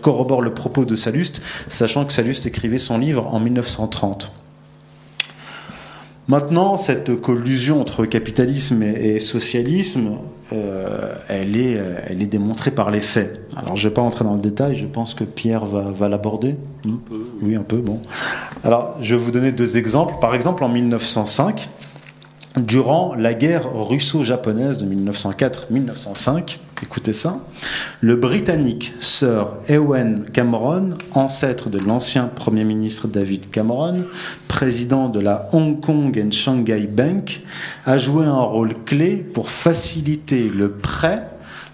corrobore 0.00 0.42
le 0.42 0.54
propos 0.54 0.84
de 0.84 0.94
Salluste, 0.94 1.42
sachant 1.68 2.04
que 2.04 2.12
Salluste 2.12 2.46
écrivait 2.46 2.78
son 2.78 2.98
livre 2.98 3.34
en 3.34 3.40
1930. 3.40 4.30
Maintenant, 6.28 6.76
cette 6.76 7.20
collusion 7.20 7.80
entre 7.80 8.04
capitalisme 8.04 8.82
et, 8.82 9.20
socialisme, 9.20 10.18
euh, 10.52 11.14
elle, 11.28 11.56
est, 11.56 11.76
euh, 11.76 12.00
elle 12.08 12.20
est 12.20 12.26
démontrée 12.26 12.72
par 12.72 12.90
les 12.90 13.00
faits. 13.00 13.48
Alors, 13.56 13.76
je 13.76 13.84
ne 13.84 13.90
vais 13.90 13.94
pas 13.94 14.02
entrer 14.02 14.24
dans 14.24 14.34
le 14.34 14.40
détail, 14.40 14.74
je 14.74 14.86
pense 14.86 15.14
que 15.14 15.22
Pierre 15.22 15.64
va, 15.64 15.92
va 15.92 16.08
l'aborder. 16.08 16.56
Oui, 17.42 17.54
un 17.54 17.62
peu, 17.62 17.76
bon. 17.76 18.00
Alors, 18.64 18.96
je 19.00 19.14
vais 19.14 19.22
vous 19.22 19.30
donner 19.30 19.52
deux 19.52 19.78
exemples. 19.78 20.14
Par 20.20 20.34
exemple, 20.34 20.64
en 20.64 20.68
1905, 20.68 21.70
durant 22.56 23.14
la 23.14 23.34
guerre 23.34 23.68
russo-japonaise 23.72 24.78
de 24.78 24.86
1904-1905, 24.86 26.58
écoutez 26.82 27.12
ça, 27.12 27.40
le 28.00 28.16
Britannique 28.16 28.94
Sir 28.98 29.48
Ewen 29.68 30.24
Cameron, 30.32 30.94
ancêtre 31.12 31.68
de 31.68 31.78
l'ancien 31.78 32.30
Premier 32.34 32.64
ministre 32.64 33.08
David 33.08 33.50
Cameron, 33.50 34.04
président 34.48 35.08
de 35.08 35.20
la 35.20 35.48
Hong 35.52 35.80
Kong 35.80 36.18
and 36.18 36.30
Shanghai 36.30 36.86
Bank, 36.86 37.42
a 37.84 37.98
joué 37.98 38.24
un 38.24 38.40
rôle 38.40 38.74
clé 38.84 39.16
pour 39.16 39.50
faciliter 39.50 40.48
le 40.48 40.70
prêt 40.70 41.28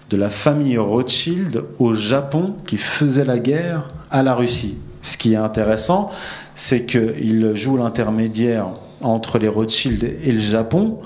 de 0.09 0.17
la 0.17 0.29
famille 0.29 0.77
Rothschild 0.77 1.63
au 1.79 1.95
Japon 1.95 2.55
qui 2.67 2.77
faisait 2.77 3.25
la 3.25 3.39
guerre 3.39 3.87
à 4.11 4.21
la 4.21 4.35
Russie. 4.35 4.77
Ce 5.01 5.17
qui 5.17 5.33
est 5.33 5.37
intéressant, 5.37 6.09
c'est 6.55 6.85
qu'il 6.85 7.55
joue 7.55 7.77
l'intermédiaire 7.77 8.73
entre 9.03 9.37
les 9.37 9.47
Rothschild 9.47 10.03
et 10.23 10.31
le 10.31 10.39
Japon 10.39 10.99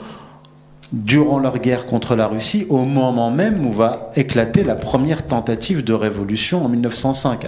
durant 0.94 1.40
leur 1.40 1.60
guerre 1.60 1.86
contre 1.86 2.16
la 2.16 2.28
Russie, 2.28 2.66
au 2.70 2.86
moment 2.86 3.30
même 3.30 3.66
où 3.66 3.74
va 3.74 4.12
éclater 4.16 4.64
la 4.64 4.76
première 4.76 5.26
tentative 5.26 5.84
de 5.84 5.94
révolution 5.94 6.64
en 6.64 6.70
1905, 6.70 7.46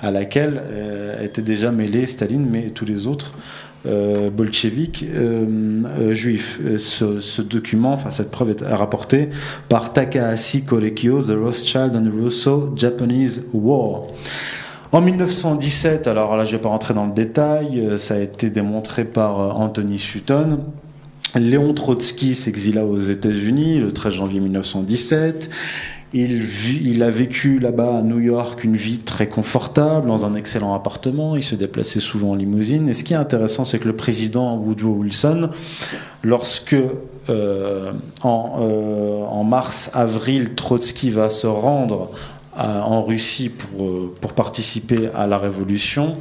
à, 0.00 0.10
laquelle 0.10 0.62
euh, 0.64 1.24
étaient 1.24 1.42
déjà 1.42 1.72
mêlés 1.72 2.06
Staline, 2.06 2.46
mais 2.48 2.70
tous 2.70 2.84
les 2.84 3.06
autres 3.06 3.32
euh, 3.86 4.30
bolcheviques 4.30 5.04
euh, 5.08 5.46
euh 5.98 6.12
juifs. 6.12 6.60
Ce, 6.78 7.42
document, 7.42 7.92
enfin 7.92 8.10
cette 8.10 8.30
preuve 8.30 8.50
est 8.50 8.62
rapportée 8.62 9.28
par 9.68 9.92
Takahashi 9.92 10.62
Korekyo, 10.62 11.22
The 11.22 11.36
Rothschild 11.40 11.96
and 11.96 12.10
Russo 12.12 12.72
Japanese 12.76 13.42
War. 13.52 14.06
En 14.90 15.02
1917, 15.02 16.06
alors 16.06 16.34
là 16.36 16.46
je 16.46 16.52
ne 16.52 16.56
vais 16.56 16.62
pas 16.62 16.70
rentrer 16.70 16.94
dans 16.94 17.04
le 17.04 17.12
détail, 17.12 17.78
euh, 17.78 17.98
ça 17.98 18.14
a 18.14 18.18
été 18.18 18.48
démontré 18.48 19.04
par 19.04 19.38
euh, 19.38 19.50
Anthony 19.50 19.98
Sutton. 19.98 20.60
Léon 21.34 21.74
Trotsky 21.74 22.34
s'exila 22.34 22.86
aux 22.86 22.98
États-Unis 22.98 23.80
le 23.80 23.92
13 23.92 24.14
janvier 24.14 24.40
1917. 24.40 25.50
Il, 26.14 26.42
il, 26.86 27.02
a 27.02 27.10
vécu 27.10 27.58
là-bas 27.58 27.98
à 27.98 28.02
New 28.02 28.18
York 28.18 28.64
une 28.64 28.76
vie 28.76 28.98
très 29.00 29.28
confortable, 29.28 30.06
dans 30.06 30.24
un 30.24 30.32
excellent 30.32 30.72
appartement. 30.72 31.36
Il 31.36 31.42
se 31.42 31.54
déplaçait 31.54 32.00
souvent 32.00 32.30
en 32.30 32.34
limousine. 32.34 32.88
Et 32.88 32.94
ce 32.94 33.04
qui 33.04 33.12
est 33.12 33.16
intéressant, 33.16 33.66
c'est 33.66 33.78
que 33.78 33.88
le 33.88 33.94
président 33.94 34.56
Woodrow 34.56 34.94
Wilson, 34.94 35.50
lorsque 36.22 36.76
euh, 37.28 37.92
en, 38.22 39.28
en 39.30 39.44
mars-avril, 39.44 40.54
Trotsky 40.54 41.10
va 41.10 41.28
se 41.28 41.46
rendre 41.46 42.10
en 42.58 43.02
Russie 43.02 43.50
pour, 43.50 43.86
euh, 43.86 44.14
pour, 44.20 44.32
participer 44.32 45.08
à 45.14 45.26
la 45.26 45.38
révolution, 45.38 46.16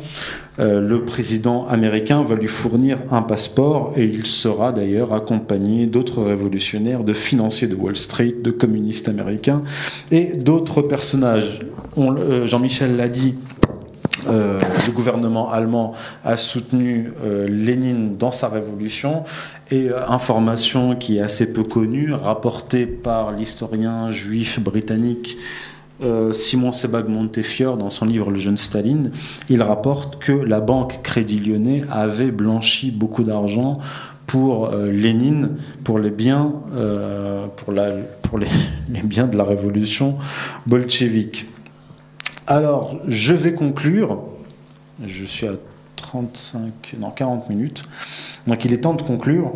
euh, 0.59 0.79
le 0.81 1.03
président 1.03 1.65
américain 1.67 2.23
va 2.23 2.35
lui 2.35 2.47
fournir 2.47 2.99
un 3.11 3.23
passeport 3.23 3.93
et 3.95 4.05
il 4.05 4.25
sera 4.25 4.71
d'ailleurs 4.71 5.13
accompagné 5.13 5.87
d'autres 5.87 6.23
révolutionnaires, 6.23 7.03
de 7.03 7.13
financiers 7.13 7.67
de 7.67 7.75
Wall 7.75 7.97
Street, 7.97 8.35
de 8.39 8.51
communistes 8.51 9.09
américains 9.09 9.63
et 10.11 10.37
d'autres 10.37 10.81
personnages. 10.81 11.59
Euh, 11.97 12.45
Jean-Michel 12.45 12.95
l'a 12.95 13.07
dit, 13.07 13.35
le 14.29 14.91
gouvernement 14.91 15.49
allemand 15.49 15.93
a 16.25 16.35
soutenu 16.35 17.13
Lénine 17.47 18.17
dans 18.17 18.33
sa 18.33 18.49
révolution 18.49 19.23
et 19.71 19.89
information 20.09 20.97
qui 20.97 21.19
est 21.19 21.21
assez 21.21 21.53
peu 21.53 21.63
connue, 21.63 22.11
rapportée 22.11 22.85
par 22.85 23.31
l'historien 23.31 24.11
juif 24.11 24.59
britannique 24.59 25.37
euh, 26.03 26.31
Simon 26.31 26.71
Sebag 26.71 27.07
Montefiore, 27.07 27.77
dans 27.77 27.89
son 27.89 28.05
livre 28.05 28.29
Le 28.29 28.39
jeune 28.39 28.57
Staline, 28.57 29.11
il 29.49 29.63
rapporte 29.63 30.19
que 30.19 30.31
la 30.31 30.59
banque 30.59 31.01
Crédit 31.01 31.39
Lyonnais 31.39 31.83
avait 31.89 32.31
blanchi 32.31 32.91
beaucoup 32.91 33.23
d'argent 33.23 33.79
pour 34.27 34.67
euh, 34.67 34.91
Lénine, 34.91 35.57
pour 35.83 35.97
les 35.97 36.11
biens, 36.11 36.53
euh, 36.73 37.47
les, 38.89 39.01
biens 39.01 39.27
de 39.27 39.37
la 39.37 39.43
révolution 39.43 40.17
bolchevique. 40.67 41.47
Alors, 42.45 42.99
je 43.07 43.33
vais 43.33 43.53
conclure. 43.53 44.19
Je 45.05 45.25
suis 45.25 45.47
à 45.47 45.53
35, 45.95 46.95
non 46.99 47.09
40 47.09 47.49
minutes. 47.49 47.83
Donc, 48.45 48.63
il 48.65 48.73
est 48.73 48.81
temps 48.81 48.93
de 48.93 49.01
conclure. 49.01 49.51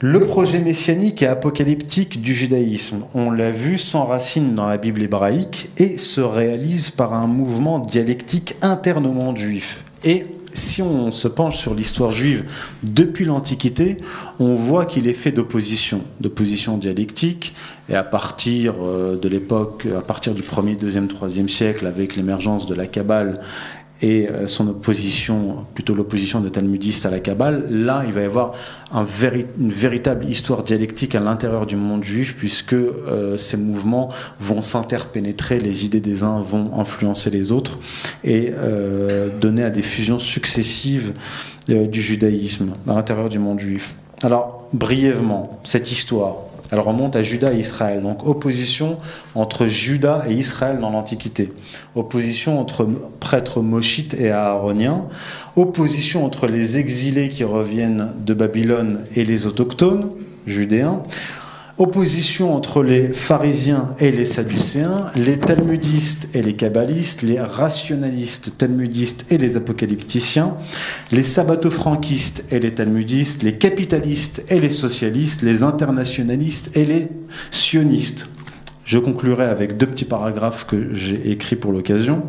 Le 0.00 0.20
projet 0.20 0.60
messianique 0.60 1.24
et 1.24 1.26
apocalyptique 1.26 2.20
du 2.20 2.32
judaïsme, 2.32 3.02
on 3.14 3.32
l'a 3.32 3.50
vu, 3.50 3.78
s'enracine 3.78 4.54
dans 4.54 4.66
la 4.66 4.76
Bible 4.76 5.02
hébraïque 5.02 5.70
et 5.76 5.98
se 5.98 6.20
réalise 6.20 6.90
par 6.90 7.14
un 7.14 7.26
mouvement 7.26 7.80
dialectique 7.80 8.54
interne 8.62 9.06
au 9.06 9.12
monde 9.12 9.36
juif. 9.36 9.82
Et 10.04 10.26
si 10.52 10.82
on 10.82 11.10
se 11.10 11.26
penche 11.26 11.56
sur 11.56 11.74
l'histoire 11.74 12.10
juive 12.10 12.44
depuis 12.84 13.24
l'Antiquité, 13.24 13.96
on 14.38 14.54
voit 14.54 14.86
qu'il 14.86 15.08
est 15.08 15.14
fait 15.14 15.32
d'opposition, 15.32 16.02
d'opposition 16.20 16.78
dialectique, 16.78 17.56
et 17.88 17.96
à 17.96 18.04
partir 18.04 18.74
euh, 18.80 19.18
de 19.18 19.28
l'époque, 19.28 19.88
à 19.96 20.00
partir 20.00 20.32
du 20.32 20.42
1er, 20.42 20.78
2e, 20.78 21.08
3e 21.08 21.48
siècle, 21.48 21.86
avec 21.88 22.14
l'émergence 22.14 22.66
de 22.66 22.74
la 22.76 22.86
Kabbale 22.86 23.40
et 24.00 24.28
euh, 24.28 24.46
son 24.46 24.68
opposition, 24.68 25.66
plutôt 25.74 25.94
l'opposition 25.94 26.40
des 26.40 26.50
talmudistes 26.50 27.04
à 27.04 27.10
la 27.10 27.18
Kabbale, 27.18 27.66
là, 27.68 28.04
il 28.06 28.12
va 28.12 28.20
y 28.20 28.24
avoir 28.24 28.54
une 28.92 29.72
véritable 29.72 30.28
histoire 30.28 30.62
dialectique 30.62 31.14
à 31.14 31.20
l'intérieur 31.20 31.66
du 31.66 31.76
monde 31.76 32.04
juif, 32.04 32.36
puisque 32.36 32.74
euh, 32.74 33.36
ces 33.36 33.56
mouvements 33.56 34.10
vont 34.40 34.62
s'interpénétrer, 34.62 35.58
les 35.58 35.84
idées 35.84 36.00
des 36.00 36.22
uns 36.22 36.40
vont 36.40 36.78
influencer 36.78 37.30
les 37.30 37.50
autres, 37.50 37.78
et 38.22 38.52
euh, 38.56 39.28
donner 39.40 39.64
à 39.64 39.70
des 39.70 39.82
fusions 39.82 40.18
successives 40.18 41.12
du 41.68 42.00
judaïsme 42.00 42.74
à 42.88 42.94
l'intérieur 42.94 43.28
du 43.28 43.38
monde 43.38 43.60
juif. 43.60 43.94
Alors, 44.22 44.68
brièvement, 44.72 45.60
cette 45.64 45.92
histoire, 45.92 46.47
elle 46.70 46.80
remonte 46.80 47.16
à 47.16 47.22
Juda 47.22 47.52
et 47.52 47.58
Israël. 47.58 48.02
Donc 48.02 48.26
opposition 48.26 48.98
entre 49.34 49.66
Juda 49.66 50.24
et 50.28 50.34
Israël 50.34 50.78
dans 50.80 50.90
l'Antiquité. 50.90 51.52
Opposition 51.94 52.60
entre 52.60 52.86
prêtres 53.20 53.60
mochites 53.60 54.14
et 54.14 54.30
aaroniens. 54.30 55.04
Opposition 55.56 56.24
entre 56.24 56.46
les 56.46 56.78
exilés 56.78 57.28
qui 57.28 57.44
reviennent 57.44 58.12
de 58.24 58.34
Babylone 58.34 59.00
et 59.16 59.24
les 59.24 59.46
autochtones 59.46 60.10
judéens 60.46 61.02
opposition 61.78 62.54
entre 62.54 62.82
les 62.82 63.12
pharisiens 63.12 63.94
et 64.00 64.10
les 64.10 64.24
sadducéens, 64.24 65.10
les 65.14 65.38
talmudistes 65.38 66.28
et 66.34 66.42
les 66.42 66.54
kabbalistes, 66.54 67.22
les 67.22 67.40
rationalistes 67.40 68.58
talmudistes 68.58 69.24
et 69.30 69.38
les 69.38 69.56
apocalypticiens, 69.56 70.54
les 71.12 71.22
sabbato-franquistes 71.22 72.44
et 72.50 72.58
les 72.58 72.74
talmudistes, 72.74 73.42
les 73.44 73.56
capitalistes 73.56 74.42
et 74.48 74.58
les 74.58 74.70
socialistes, 74.70 75.42
les 75.42 75.62
internationalistes 75.62 76.70
et 76.76 76.84
les 76.84 77.08
sionistes. 77.50 78.26
Je 78.84 78.98
conclurai 78.98 79.44
avec 79.44 79.76
deux 79.76 79.86
petits 79.86 80.04
paragraphes 80.04 80.66
que 80.66 80.94
j'ai 80.94 81.30
écrits 81.30 81.56
pour 81.56 81.72
l'occasion. 81.72 82.22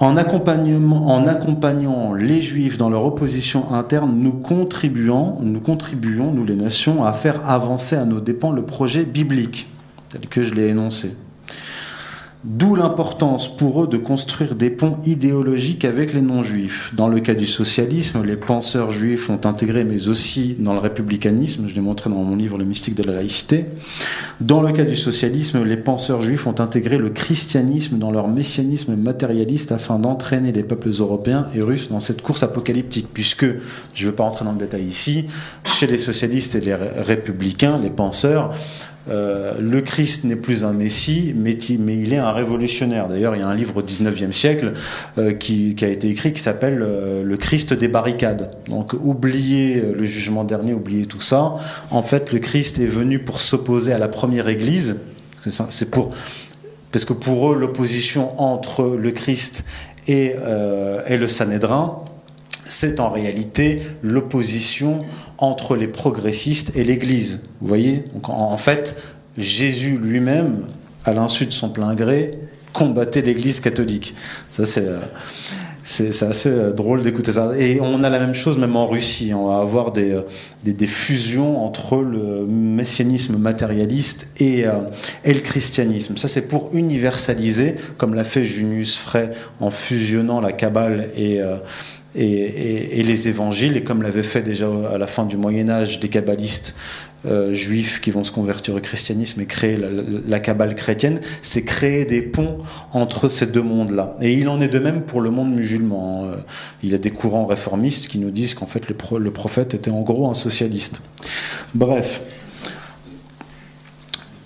En, 0.00 0.16
accompagnant 0.16 2.12
les 2.14 2.40
Juifs 2.40 2.78
dans 2.78 2.88
leur 2.88 3.04
opposition 3.04 3.72
interne, 3.72 4.12
nous 4.16 4.32
contribuons, 4.32 5.38
nous 5.40 5.60
contribuons, 5.60 6.32
nous 6.32 6.44
les 6.44 6.54
nations, 6.54 7.04
à 7.04 7.12
faire 7.12 7.48
avancer 7.48 7.96
à 7.96 8.04
nos 8.04 8.20
dépens 8.20 8.52
le 8.52 8.62
projet 8.62 9.04
biblique, 9.04 9.68
tel 10.08 10.28
que 10.28 10.42
je 10.42 10.54
l'ai 10.54 10.68
énoncé. 10.68 11.16
D'où 12.44 12.76
l'importance 12.76 13.48
pour 13.56 13.82
eux 13.82 13.88
de 13.88 13.96
construire 13.96 14.54
des 14.54 14.70
ponts 14.70 14.98
idéologiques 15.04 15.84
avec 15.84 16.12
les 16.12 16.20
non-juifs. 16.20 16.94
Dans 16.94 17.08
le 17.08 17.18
cas 17.18 17.34
du 17.34 17.46
socialisme, 17.46 18.22
les 18.24 18.36
penseurs 18.36 18.90
juifs 18.90 19.28
ont 19.28 19.40
intégré, 19.44 19.82
mais 19.82 20.06
aussi 20.06 20.54
dans 20.56 20.72
le 20.72 20.78
républicanisme, 20.78 21.66
je 21.66 21.74
l'ai 21.74 21.80
montré 21.80 22.10
dans 22.10 22.22
mon 22.22 22.36
livre 22.36 22.56
Le 22.56 22.64
mystique 22.64 22.94
de 22.94 23.02
la 23.02 23.12
laïcité. 23.12 23.66
Dans 24.40 24.62
le 24.62 24.72
cas 24.72 24.84
du 24.84 24.94
socialisme, 24.94 25.64
les 25.64 25.76
penseurs 25.76 26.20
juifs 26.20 26.46
ont 26.46 26.60
intégré 26.60 26.96
le 26.96 27.10
christianisme 27.10 27.98
dans 27.98 28.12
leur 28.12 28.28
messianisme 28.28 28.94
matérialiste 28.94 29.72
afin 29.72 29.98
d'entraîner 29.98 30.52
les 30.52 30.62
peuples 30.62 30.90
européens 30.96 31.48
et 31.56 31.60
russes 31.60 31.88
dans 31.88 31.98
cette 31.98 32.22
course 32.22 32.44
apocalyptique. 32.44 33.08
Puisque, 33.12 33.46
je 33.94 34.04
ne 34.04 34.10
veux 34.10 34.14
pas 34.14 34.22
entrer 34.22 34.44
dans 34.44 34.52
le 34.52 34.58
détail 34.58 34.84
ici, 34.84 35.26
chez 35.64 35.88
les 35.88 35.98
socialistes 35.98 36.54
et 36.54 36.60
les 36.60 36.76
républicains, 36.76 37.80
les 37.80 37.90
penseurs, 37.90 38.54
euh, 39.10 39.54
le 39.58 39.80
Christ 39.80 40.24
n'est 40.24 40.36
plus 40.36 40.64
un 40.64 40.72
Messie, 40.72 41.34
mais, 41.36 41.52
il 41.52 42.12
est 42.12 42.18
un 42.18 42.32
révolutionnaire. 42.32 43.08
D'ailleurs, 43.08 43.34
il 43.36 43.40
y 43.40 43.42
a 43.42 43.48
un 43.48 43.54
livre 43.54 43.76
au 43.76 43.82
19e 43.82 44.32
siècle 44.32 44.72
euh, 45.16 45.32
qui, 45.32 45.74
qui, 45.74 45.84
a 45.84 45.88
été 45.88 46.08
écrit 46.08 46.32
qui 46.32 46.42
s'appelle 46.42 46.82
euh, 46.82 47.22
Le 47.22 47.36
Christ 47.36 47.72
des 47.72 47.88
barricades. 47.88 48.50
Donc, 48.68 48.92
oubliez 48.92 49.80
le 49.80 50.04
jugement 50.04 50.44
dernier, 50.44 50.74
oubliez 50.74 51.06
tout 51.06 51.20
ça. 51.20 51.56
En 51.90 52.02
fait, 52.02 52.32
le 52.32 52.38
Christ 52.38 52.78
est 52.78 52.86
venu 52.86 53.18
pour 53.18 53.40
s'opposer 53.40 53.92
à 53.92 53.98
la 53.98 54.08
première 54.08 54.48
Église. 54.48 54.96
C'est 55.70 55.90
pour 55.90 56.10
parce 56.90 57.04
que 57.04 57.12
pour 57.12 57.52
eux, 57.52 57.56
l'opposition 57.56 58.40
entre 58.40 58.96
le 58.98 59.10
Christ 59.10 59.64
et, 60.06 60.34
et 61.06 61.16
le 61.18 61.28
Sanhédrin, 61.28 62.02
c'est 62.64 62.98
en 62.98 63.10
réalité 63.10 63.82
l'opposition 64.02 65.04
entre 65.38 65.76
les 65.76 65.86
progressistes 65.86 66.72
et 66.76 66.84
l'Église. 66.84 67.40
Vous 67.60 67.68
voyez 67.68 68.04
Donc 68.12 68.28
en, 68.28 68.56
fait, 68.56 68.96
Jésus 69.38 69.96
lui-même, 69.96 70.64
à 71.04 71.12
l'insu 71.12 71.46
de 71.46 71.52
son 71.52 71.70
plein 71.70 71.94
gré, 71.94 72.32
combattait 72.72 73.22
l'Église 73.22 73.60
catholique. 73.60 74.14
Ça, 74.50 74.66
c'est. 74.66 74.84
Euh, 74.84 74.98
c'est 75.90 76.22
assez 76.22 76.50
euh, 76.50 76.70
drôle 76.70 77.02
d'écouter 77.02 77.32
ça. 77.32 77.52
Et 77.58 77.80
on 77.80 78.04
a 78.04 78.10
la 78.10 78.18
même 78.18 78.34
chose 78.34 78.58
même 78.58 78.76
en 78.76 78.86
Russie. 78.86 79.32
On 79.32 79.48
va 79.48 79.60
avoir 79.60 79.90
des, 79.90 80.10
euh, 80.10 80.20
des, 80.62 80.86
fusions 80.86 81.64
entre 81.64 81.96
le 81.96 82.44
messianisme 82.44 83.38
matérialiste 83.38 84.28
et, 84.38 84.66
et 85.24 85.32
le 85.32 85.40
christianisme. 85.40 86.18
Ça, 86.18 86.28
c'est 86.28 86.42
pour 86.42 86.68
universaliser, 86.74 87.76
comme 87.96 88.12
l'a 88.12 88.24
fait 88.24 88.44
Junius 88.44 88.98
Frey 88.98 89.30
en 89.60 89.70
fusionnant 89.70 90.42
la 90.42 90.52
Kabbale 90.52 91.08
et, 91.16 91.40
et, 92.18 93.02
les 93.02 93.28
évangiles, 93.28 93.76
et 93.76 93.84
comme 93.84 94.02
l'avait 94.02 94.22
fait 94.22 94.42
déjà 94.42 94.68
à 94.92 94.98
la 94.98 95.06
fin 95.06 95.24
du 95.24 95.36
Moyen 95.36 95.68
Âge 95.68 96.00
des 96.00 96.08
kabbalistes 96.08 96.74
euh, 97.26 97.52
juifs 97.52 98.00
qui 98.00 98.10
vont 98.10 98.24
se 98.24 98.32
convertir 98.32 98.74
au 98.74 98.80
christianisme 98.80 99.40
et 99.40 99.46
créer 99.46 99.76
la, 99.76 99.88
la 99.90 100.40
kabbale 100.40 100.74
chrétienne, 100.74 101.20
c'est 101.42 101.64
créer 101.64 102.04
des 102.04 102.22
ponts 102.22 102.58
entre 102.92 103.28
ces 103.28 103.46
deux 103.46 103.62
mondes-là. 103.62 104.16
Et 104.20 104.34
il 104.34 104.48
en 104.48 104.60
est 104.60 104.68
de 104.68 104.78
même 104.78 105.02
pour 105.02 105.20
le 105.20 105.30
monde 105.30 105.52
musulman. 105.52 106.26
Euh, 106.26 106.36
il 106.82 106.90
y 106.90 106.94
a 106.94 106.98
des 106.98 107.10
courants 107.10 107.46
réformistes 107.46 108.08
qui 108.08 108.18
nous 108.18 108.30
disent 108.30 108.54
qu'en 108.54 108.66
fait 108.66 108.88
le 108.88 109.30
prophète 109.30 109.74
était 109.74 109.90
en 109.90 110.02
gros 110.02 110.30
un 110.30 110.34
socialiste. 110.34 111.02
Bref. 111.74 112.22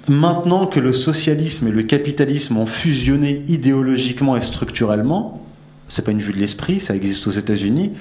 Maintenant 0.09 0.66
que 0.66 0.81
le 0.81 0.93
socialisme 0.93 1.69
et 1.69 1.70
le 1.70 1.85
capitalisme 1.85 2.57
ont 2.57 2.66
fusionné 2.66 3.44
idéologiquement 3.47 4.36
et 4.36 4.40
structurellement, 4.40 5.40
c'est 5.93 6.01
pas 6.01 6.10
une 6.10 6.20
vue 6.20 6.32
de 6.32 6.39
l'esprit, 6.39 6.81
ça 6.81 6.94
existe 6.94 7.27
aux 7.27 7.32
États-Unis. 7.32 7.93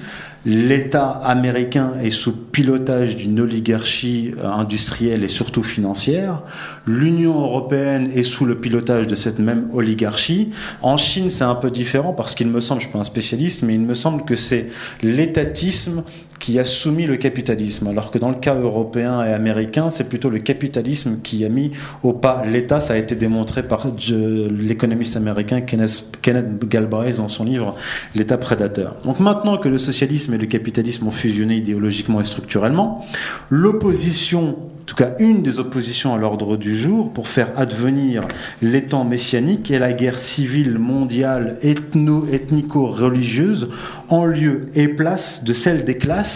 l'État 0.46 1.10
américain 1.10 1.92
est 2.02 2.10
sous 2.10 2.32
pilotage 2.32 3.16
d'une 3.16 3.38
oligarchie 3.38 4.32
euh, 4.38 4.50
industrielle 4.50 5.22
et 5.24 5.28
surtout 5.28 5.62
financière. 5.62 6.42
L'Union 6.86 7.38
européenne 7.38 8.10
est 8.14 8.22
sous 8.22 8.46
le 8.46 8.58
pilotage 8.58 9.08
de 9.08 9.14
cette 9.14 9.38
même 9.38 9.68
oligarchie. 9.74 10.52
En 10.80 10.96
Chine, 10.96 11.28
c'est 11.28 11.44
un 11.44 11.54
peu 11.54 11.70
différent 11.70 12.14
parce 12.14 12.34
qu'il 12.34 12.48
me 12.48 12.60
semble, 12.60 12.80
je 12.80 12.86
ne 12.86 12.88
suis 12.88 12.92
pas 12.94 13.00
un 13.00 13.04
spécialiste, 13.04 13.62
mais 13.62 13.74
il 13.74 13.82
me 13.82 13.94
semble 13.94 14.24
que 14.24 14.36
c'est 14.36 14.68
l'étatisme 15.02 16.02
qui 16.42 16.58
a 16.58 16.64
soumis 16.64 17.06
le 17.06 17.18
capitalisme, 17.18 17.86
alors 17.86 18.10
que 18.10 18.18
dans 18.18 18.28
le 18.28 18.34
cas 18.34 18.56
européen 18.56 19.24
et 19.24 19.32
américain, 19.32 19.90
c'est 19.90 20.08
plutôt 20.08 20.28
le 20.28 20.40
capitalisme 20.40 21.20
qui 21.22 21.44
a 21.44 21.48
mis 21.48 21.70
au 22.02 22.12
pas 22.12 22.42
l'État. 22.44 22.80
Ça 22.80 22.94
a 22.94 22.96
été 22.96 23.14
démontré 23.14 23.62
par 23.62 23.86
l'économiste 24.10 25.16
américain 25.16 25.60
Kenneth, 25.60 26.68
Galbraith 26.68 27.18
dans 27.18 27.28
son 27.28 27.44
livre 27.44 27.76
L'État 28.16 28.38
prédateur. 28.38 28.96
Donc 29.04 29.20
maintenant 29.20 29.56
que 29.56 29.68
le 29.68 29.78
socialisme 29.78 30.34
et 30.34 30.38
le 30.38 30.46
capitalisme 30.46 31.06
ont 31.06 31.12
fusionné 31.12 31.58
idéologiquement 31.58 32.20
et 32.20 32.24
structurellement, 32.24 33.06
l'opposition 33.48 34.56
en 34.82 34.84
tout 34.84 34.96
cas 34.96 35.14
une 35.20 35.42
des 35.42 35.60
oppositions 35.60 36.12
à 36.12 36.18
l'ordre 36.18 36.56
du 36.56 36.76
jour 36.76 37.12
pour 37.12 37.28
faire 37.28 37.52
advenir 37.56 38.26
l'étang 38.62 39.04
messianique 39.04 39.70
est 39.70 39.78
la 39.78 39.92
guerre 39.92 40.18
civile 40.18 40.76
mondiale 40.76 41.56
ethno-ethnico-religieuse 41.62 43.68
en 44.08 44.24
lieu 44.24 44.70
et 44.74 44.88
place 44.88 45.44
de 45.44 45.52
celle 45.52 45.84
des 45.84 45.98
classes 45.98 46.31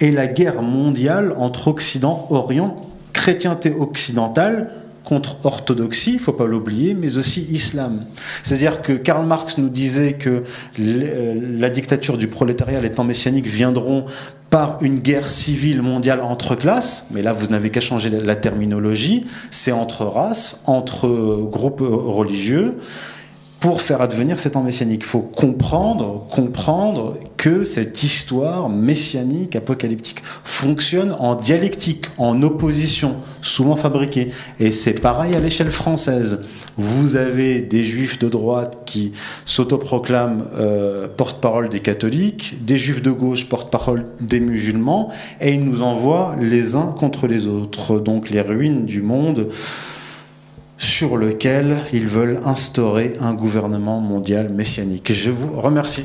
et 0.00 0.10
la 0.10 0.26
guerre 0.26 0.62
mondiale 0.62 1.34
entre 1.36 1.68
Occident, 1.68 2.26
Orient, 2.30 2.76
chrétienté 3.12 3.72
occidentale 3.72 4.70
contre 5.04 5.44
orthodoxie, 5.44 6.14
il 6.14 6.18
faut 6.18 6.32
pas 6.32 6.46
l'oublier, 6.46 6.94
mais 6.94 7.16
aussi 7.18 7.46
islam. 7.50 8.00
C'est-à-dire 8.42 8.80
que 8.82 8.92
Karl 8.92 9.26
Marx 9.26 9.58
nous 9.58 9.68
disait 9.68 10.14
que 10.14 10.44
euh, 10.80 11.34
la 11.58 11.68
dictature 11.68 12.16
du 12.16 12.26
prolétariat, 12.26 12.80
les 12.80 12.90
temps 12.90 13.04
messianiques 13.04 13.46
viendront 13.46 14.06
par 14.48 14.78
une 14.80 14.98
guerre 14.98 15.28
civile 15.28 15.82
mondiale 15.82 16.22
entre 16.22 16.54
classes, 16.54 17.06
mais 17.10 17.22
là 17.22 17.32
vous 17.32 17.48
n'avez 17.48 17.70
qu'à 17.70 17.80
changer 17.80 18.08
la 18.08 18.36
terminologie, 18.36 19.26
c'est 19.50 19.72
entre 19.72 20.06
races, 20.06 20.60
entre 20.64 21.08
groupes 21.50 21.82
religieux, 21.82 22.78
pour 23.64 23.80
faire 23.80 24.02
advenir 24.02 24.38
cet 24.38 24.52
temps 24.52 24.62
messianique. 24.62 25.04
Il 25.04 25.08
faut 25.08 25.20
comprendre, 25.22 26.26
comprendre 26.30 27.16
que 27.38 27.64
cette 27.64 28.02
histoire 28.02 28.68
messianique, 28.68 29.56
apocalyptique, 29.56 30.18
fonctionne 30.44 31.16
en 31.18 31.34
dialectique, 31.34 32.08
en 32.18 32.42
opposition, 32.42 33.16
souvent 33.40 33.74
fabriquée. 33.74 34.32
Et 34.60 34.70
c'est 34.70 34.92
pareil 34.92 35.34
à 35.34 35.40
l'échelle 35.40 35.70
française. 35.70 36.40
Vous 36.76 37.16
avez 37.16 37.62
des 37.62 37.84
juifs 37.84 38.18
de 38.18 38.28
droite 38.28 38.82
qui 38.84 39.12
s'autoproclament 39.46 40.44
euh, 40.54 41.08
porte-parole 41.08 41.70
des 41.70 41.80
catholiques, 41.80 42.58
des 42.60 42.76
juifs 42.76 43.00
de 43.00 43.12
gauche 43.12 43.48
porte-parole 43.48 44.04
des 44.20 44.40
musulmans, 44.40 45.10
et 45.40 45.54
ils 45.54 45.64
nous 45.64 45.80
envoient 45.80 46.36
les 46.38 46.76
uns 46.76 46.88
contre 46.98 47.26
les 47.26 47.46
autres. 47.46 47.98
Donc 47.98 48.28
les 48.28 48.42
ruines 48.42 48.84
du 48.84 49.00
monde 49.00 49.48
sur 50.84 51.16
lequel 51.16 51.78
ils 51.92 52.06
veulent 52.06 52.40
instaurer 52.44 53.14
un 53.20 53.32
gouvernement 53.32 54.00
mondial 54.00 54.50
messianique. 54.50 55.12
Je 55.12 55.30
vous 55.30 55.58
remercie. 55.60 56.04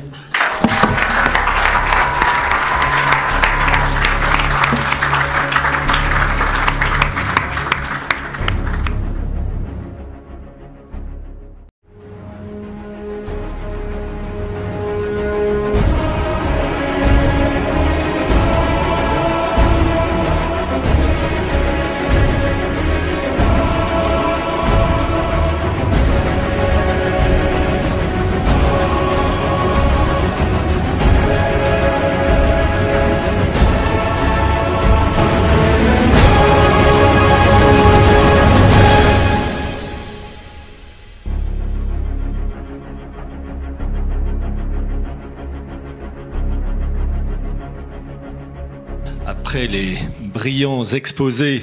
Exposés 50.92 51.62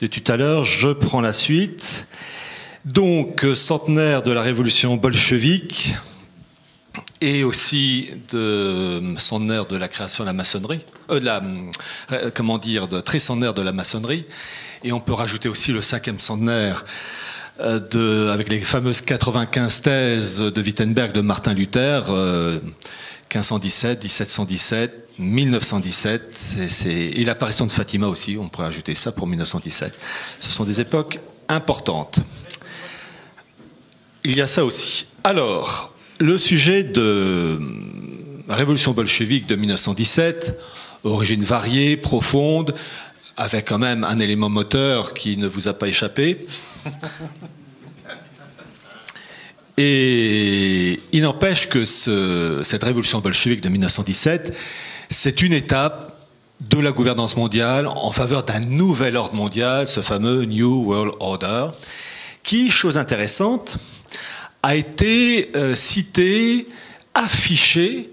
de 0.00 0.06
tout 0.06 0.32
à 0.32 0.36
l'heure, 0.36 0.64
je 0.64 0.88
prends 0.88 1.20
la 1.20 1.32
suite. 1.32 2.06
Donc, 2.84 3.44
centenaire 3.54 4.22
de 4.22 4.32
la 4.32 4.42
révolution 4.42 4.96
bolchevique 4.96 5.94
et 7.20 7.44
aussi 7.44 8.10
de 8.32 9.00
centenaire 9.18 9.66
de 9.66 9.76
la 9.76 9.88
création 9.88 10.24
de 10.24 10.28
la 10.28 10.32
maçonnerie, 10.32 10.80
euh, 11.10 11.20
euh, 12.12 12.30
comment 12.34 12.58
dire, 12.58 12.88
de 12.88 13.02
centenaire 13.18 13.54
de 13.54 13.62
la 13.62 13.72
maçonnerie. 13.72 14.24
Et 14.84 14.92
on 14.92 15.00
peut 15.00 15.14
rajouter 15.14 15.48
aussi 15.48 15.72
le 15.72 15.80
cinquième 15.80 16.20
centenaire 16.20 16.84
euh, 17.60 18.32
avec 18.32 18.48
les 18.48 18.60
fameuses 18.60 19.00
95 19.00 19.80
thèses 19.80 20.38
de 20.38 20.62
Wittenberg 20.62 21.12
de 21.12 21.20
Martin 21.20 21.54
Luther, 21.54 22.04
1517, 22.10 24.02
1717, 24.02 25.01
1917 25.18 26.56
et, 26.86 27.24
l'apparition 27.24 27.66
de 27.66 27.72
Fatima 27.72 28.08
aussi, 28.08 28.36
on 28.38 28.48
pourrait 28.48 28.66
ajouter 28.66 28.94
ça 28.94 29.12
pour 29.12 29.26
1917. 29.26 29.92
Ce 30.40 30.50
sont 30.50 30.64
des 30.64 30.80
époques 30.80 31.20
importantes. 31.48 32.20
Il 34.24 34.36
y 34.36 34.40
a 34.40 34.46
ça 34.46 34.64
aussi. 34.64 35.06
Alors, 35.24 35.94
le 36.20 36.38
sujet 36.38 36.84
de 36.84 37.58
la 38.48 38.56
révolution 38.56 38.92
bolchevique 38.92 39.46
de 39.46 39.56
1917, 39.56 40.58
origine 41.04 41.42
variée, 41.42 41.96
profonde, 41.96 42.74
avec 43.36 43.68
quand 43.68 43.78
même 43.78 44.04
un 44.04 44.18
élément 44.18 44.48
moteur 44.48 45.14
qui 45.14 45.36
ne 45.36 45.46
vous 45.46 45.68
a 45.68 45.74
pas 45.74 45.88
échappé. 45.88 46.46
Et 49.78 51.00
il 51.12 51.22
n'empêche 51.22 51.68
que 51.68 51.84
cette 51.84 52.84
révolution 52.84 53.20
bolchevique 53.20 53.62
de 53.62 53.68
1917 53.68 54.54
c'est 55.12 55.42
une 55.42 55.52
étape 55.52 56.16
de 56.60 56.78
la 56.78 56.90
gouvernance 56.90 57.36
mondiale 57.36 57.86
en 57.86 58.12
faveur 58.12 58.44
d'un 58.44 58.60
nouvel 58.60 59.16
ordre 59.16 59.34
mondial, 59.34 59.86
ce 59.86 60.00
fameux 60.00 60.44
New 60.44 60.84
World 60.84 61.14
Order, 61.20 61.66
qui, 62.42 62.70
chose 62.70 62.98
intéressante, 62.98 63.76
a 64.62 64.74
été 64.74 65.50
euh, 65.54 65.74
cité, 65.74 66.66
affiché, 67.14 68.10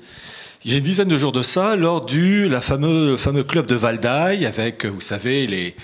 il 0.66 0.72
y 0.72 0.74
a 0.74 0.78
une 0.78 0.84
dizaine 0.84 1.08
de 1.08 1.18
jours 1.18 1.32
de 1.32 1.42
ça, 1.42 1.78
lors 1.78 2.06
du 2.06 2.50
fameux, 2.60 3.16
club 3.48 3.66
de 3.66 3.76
Valdaï, 3.76 4.46
avec, 4.46 4.86
vous 4.86 5.00
savez, 5.00 5.48
les 5.48 5.76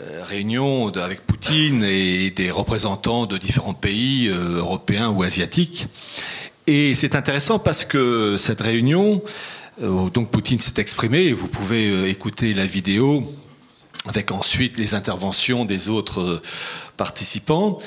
euh, 0.00 0.22
réunions 0.24 0.88
avec 0.88 1.24
Poutine 1.24 1.84
et 1.84 2.30
des 2.30 2.50
représentants 2.50 3.26
de 3.26 3.38
différents 3.38 3.74
pays 3.74 4.28
euh, 4.28 4.56
européens 4.56 5.08
ou 5.10 5.22
asiatiques. 5.22 5.86
Et 6.66 6.94
c'est 6.94 7.14
intéressant 7.14 7.58
parce 7.58 7.84
que 7.84 8.36
cette 8.36 8.60
réunion 8.60 9.22
donc 9.80 10.30
Poutine 10.30 10.60
s'est 10.60 10.80
exprimé 10.80 11.32
vous 11.32 11.48
pouvez 11.48 11.88
euh, 11.88 12.08
écouter 12.08 12.52
la 12.52 12.66
vidéo 12.66 13.34
avec 14.06 14.30
ensuite 14.30 14.76
les 14.76 14.94
interventions 14.94 15.64
des 15.64 15.88
autres 15.88 16.20
euh, 16.20 16.42
participants. 16.96 17.78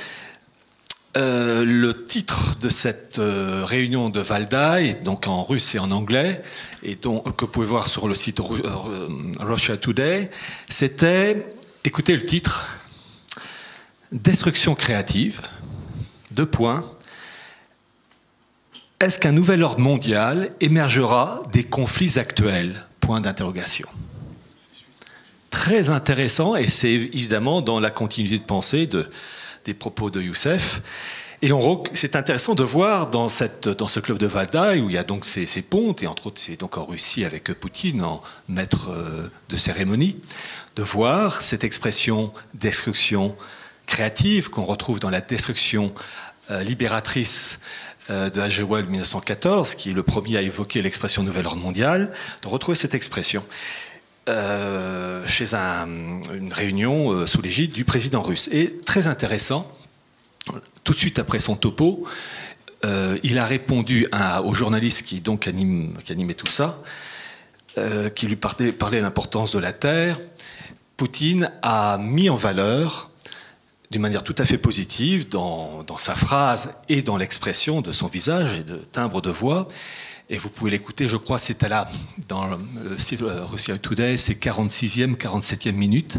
le 1.16 1.92
titre 1.92 2.58
de 2.60 2.70
cette 2.70 3.20
réunion 3.20 4.10
de 4.10 4.20
Valdaï, 4.20 4.98
donc 5.04 5.28
en 5.28 5.44
russe 5.44 5.76
et 5.76 5.80
en 5.80 5.92
anglais, 5.92 6.42
et 6.84 6.96
que 6.96 7.46
vous 7.46 7.48
pouvez 7.48 7.68
voir 7.68 7.88
sur 7.88 8.08
le 8.08 8.16
site 8.16 8.42
Russia 9.40 9.78
Today, 9.78 10.30
c'était, 10.68 11.46
écoutez 11.86 12.18
le 12.18 12.26
titre, 12.26 12.68
Destruction 14.12 14.76
créative, 14.76 15.42
deux 16.32 16.46
points, 16.46 16.84
est-ce 19.00 19.20
qu'un 19.20 19.32
nouvel 19.32 19.64
ordre 19.64 19.82
mondial 19.82 20.52
émergera 20.62 21.44
des 21.52 21.64
conflits 21.64 22.18
actuels? 22.18 22.86
Point 23.02 23.22
d'interrogation. 23.22 23.88
Très 25.50 25.90
intéressant, 25.90 26.56
et 26.56 26.68
c'est 26.68 26.92
évidemment 26.92 27.62
dans 27.62 27.80
la 27.80 27.90
continuité 27.90 28.40
de 28.40 28.44
pensée 28.44 28.90
des 29.66 29.74
propos 29.74 30.10
de 30.10 30.22
Youssef. 30.22 30.82
Et 31.42 31.52
c'est 31.94 32.16
intéressant 32.16 32.56
de 32.56 32.64
voir 32.64 33.08
dans, 33.08 33.30
ce 33.30 34.00
club 34.00 34.18
de 34.18 34.26
Valda, 34.26 34.76
où 34.78 34.90
il 34.90 34.94
y 34.94 34.98
a 34.98 35.04
donc 35.04 35.26
ces, 35.26 35.46
pontes, 35.62 36.02
et 36.02 36.08
entre 36.08 36.28
autres 36.28 36.42
c'est 36.42 36.60
donc 36.60 36.78
en 36.78 36.86
Russie 36.86 37.26
avec 37.26 37.54
Poutine 37.54 38.02
en 38.02 38.24
maître 38.48 38.90
euh, 38.90 39.28
de 39.50 39.58
cérémonie, 39.58 40.16
de 40.76 40.84
voir 40.84 41.42
cette 41.42 41.64
expression 41.64 42.32
destruction 42.54 43.36
créative 43.86 44.50
qu'on 44.50 44.64
retrouve 44.64 45.00
dans 45.00 45.10
la 45.10 45.22
destruction 45.22 45.94
euh, 46.52 46.64
libératrice 46.64 47.60
de 48.10 48.40
H.G. 48.42 48.64
Wells 48.64 48.86
1914, 48.86 49.76
qui 49.76 49.90
est 49.90 49.94
le 49.94 50.04
premier 50.04 50.38
à 50.38 50.42
évoquer 50.42 50.82
l'expression 50.82 51.24
Nouvel 51.24 51.46
ordre 51.46 51.62
mondial, 51.62 52.12
de 52.42 52.48
retrouver 52.48 52.76
cette 52.76 52.94
expression 52.94 53.44
euh, 54.28 55.26
chez 55.28 55.54
une 55.54 56.52
réunion 56.52 57.12
euh, 57.12 57.28
sous 57.28 57.42
l'égide 57.42 57.72
du 57.72 57.86
président 57.86 58.22
russe. 58.22 58.50
Et 58.52 58.80
très 58.86 59.08
intéressant, 59.08 59.68
tout 60.84 60.94
de 60.94 60.98
suite 60.98 61.20
après 61.20 61.40
son 61.40 61.56
topo, 61.56 62.08
il 63.24 63.40
a 63.40 63.48
répondu 63.48 64.08
à, 64.12 64.44
au 64.44 64.54
journaliste 64.54 65.02
qui 65.04 65.24
animait 65.28 66.34
tout 66.36 66.52
ça, 66.52 66.84
qui 68.14 68.28
lui 68.28 68.36
parlait, 68.36 68.72
parlait 68.72 69.00
de 69.00 69.04
l'importance 69.04 69.54
de 69.54 69.60
la 69.60 69.74
Terre. 69.74 70.20
Poutine 70.96 71.50
a 71.64 71.98
mis 71.98 72.30
en 72.30 72.36
valeur 72.36 73.10
d'une 73.92 74.02
manière 74.02 74.24
tout 74.24 74.36
à 74.38 74.46
fait 74.46 74.58
positive 74.58 75.30
dans, 75.30 75.86
sa 75.98 76.16
phrase 76.16 76.74
et 76.90 77.02
dans 77.02 77.18
l'expression 77.18 77.82
de 77.82 77.92
son 77.92 78.08
visage 78.08 78.60
et 78.60 78.64
de 78.64 78.78
timbre 78.78 79.22
de 79.22 79.30
voix. 79.30 79.68
Et 80.30 80.38
vous 80.38 80.50
pouvez 80.50 80.72
l'écouter, 80.72 81.08
je 81.08 81.18
crois, 81.18 81.38
c'est 81.38 81.62
là, 81.64 81.90
dans 82.28 82.48
le 82.48 82.98
site 82.98 83.22
Russia 83.22 83.78
Today, 83.78 84.18
c'est 84.18 84.34
46e, 84.34 85.16
47e 85.16 85.74
minute. 85.74 86.18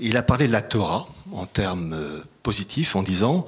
Il 0.00 0.16
a 0.16 0.22
parlé 0.22 0.46
de 0.46 0.52
la 0.52 0.62
Torah 0.62 1.06
en 1.32 1.44
termes 1.44 1.92
euh, 1.92 2.22
positifs, 2.42 2.96
en 2.96 3.02
disant, 3.02 3.44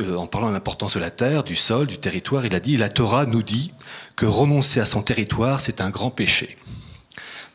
en 0.00 0.26
parlant 0.26 0.48
de 0.48 0.54
l'importance 0.54 0.94
de 0.94 1.00
la 1.00 1.10
terre, 1.10 1.44
du 1.44 1.54
sol, 1.54 1.86
du 1.86 1.98
territoire, 1.98 2.46
il 2.46 2.54
a 2.54 2.60
dit 2.60 2.76
La 2.76 2.88
Torah 2.88 3.26
nous 3.26 3.42
dit 3.42 3.72
que 4.16 4.26
renoncer 4.26 4.80
à 4.80 4.86
son 4.86 5.02
territoire, 5.02 5.60
c'est 5.60 5.80
un 5.80 5.90
grand 5.90 6.10
péché. 6.10 6.56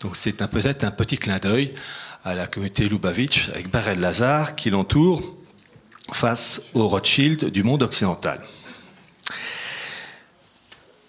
Donc 0.01 0.15
c'est 0.15 0.33
peut-être 0.47 0.83
un 0.83 0.91
petit 0.91 1.17
clin 1.17 1.37
d'œil 1.37 1.73
à 2.27 2.35
la 2.35 2.45
communauté 2.45 2.89
Lubavitch 2.89 3.47
avec 3.49 3.69
Barel 3.69 4.01
Lazare 4.01 4.55
qui 4.57 4.69
l'entoure 4.69 5.37
face 6.11 6.61
au 6.73 6.89
Rothschild 6.89 7.45
du 7.45 7.63
monde 7.63 7.83
occidental. 7.83 8.43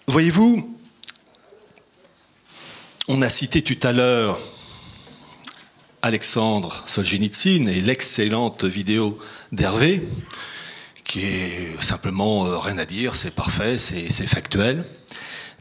Voyez-vous, 0.07 0.79
on 3.09 3.21
a 3.21 3.27
cité 3.27 3.61
tout 3.61 3.77
à 3.85 3.91
l'heure 3.91 4.39
Alexandre 6.01 6.83
Solzhenitsyn 6.85 7.67
et 7.67 7.81
l'excellente 7.81 8.63
vidéo 8.63 9.19
d'Hervé, 9.51 10.07
qui 11.03 11.25
est 11.25 11.81
simplement 11.81 12.45
euh, 12.45 12.57
rien 12.59 12.77
à 12.77 12.85
dire, 12.85 13.15
c'est 13.15 13.35
parfait, 13.35 13.77
c'est 13.77 14.27
factuel 14.27 14.85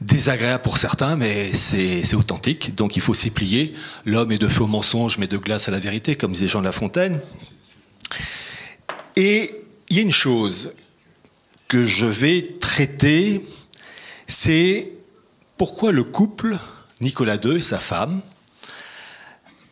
désagréable 0.00 0.62
pour 0.62 0.78
certains, 0.78 1.16
mais 1.16 1.52
c'est 1.52 2.14
authentique. 2.14 2.74
Donc 2.74 2.96
il 2.96 3.02
faut 3.02 3.14
s'y 3.14 3.30
plier. 3.30 3.74
L'homme 4.04 4.32
est 4.32 4.38
de 4.38 4.48
faux 4.48 4.66
mensonges, 4.66 5.18
mais 5.18 5.26
de 5.26 5.36
glace 5.36 5.68
à 5.68 5.70
la 5.70 5.80
vérité, 5.80 6.16
comme 6.16 6.32
disait 6.32 6.48
Jean 6.48 6.60
de 6.60 6.64
La 6.64 6.72
Fontaine. 6.72 7.20
Et 9.16 9.54
il 9.90 9.96
y 9.96 9.98
a 9.98 10.02
une 10.02 10.12
chose 10.12 10.72
que 11.66 11.84
je 11.84 12.06
vais 12.06 12.56
traiter, 12.60 13.44
c'est 14.26 14.92
pourquoi 15.56 15.92
le 15.92 16.04
couple, 16.04 16.56
Nicolas 17.00 17.36
II 17.36 17.56
et 17.56 17.60
sa 17.60 17.78
femme, 17.78 18.22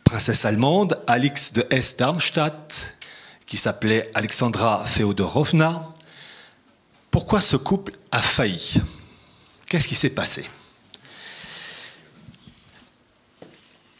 princesse 0.03 0.45
allemande, 0.45 0.99
Alix 1.07 1.53
de 1.53 1.65
Hesse-Darmstadt, 1.69 2.95
qui 3.45 3.57
s'appelait 3.57 4.09
Alexandra 4.13 4.83
Feodorovna, 4.85 5.83
pourquoi 7.09 7.41
ce 7.41 7.55
couple 7.55 7.93
a 8.11 8.21
failli? 8.21 8.81
Qu'est-ce 9.69 9.87
qui 9.87 9.95
s'est 9.95 10.09
passé? 10.09 10.45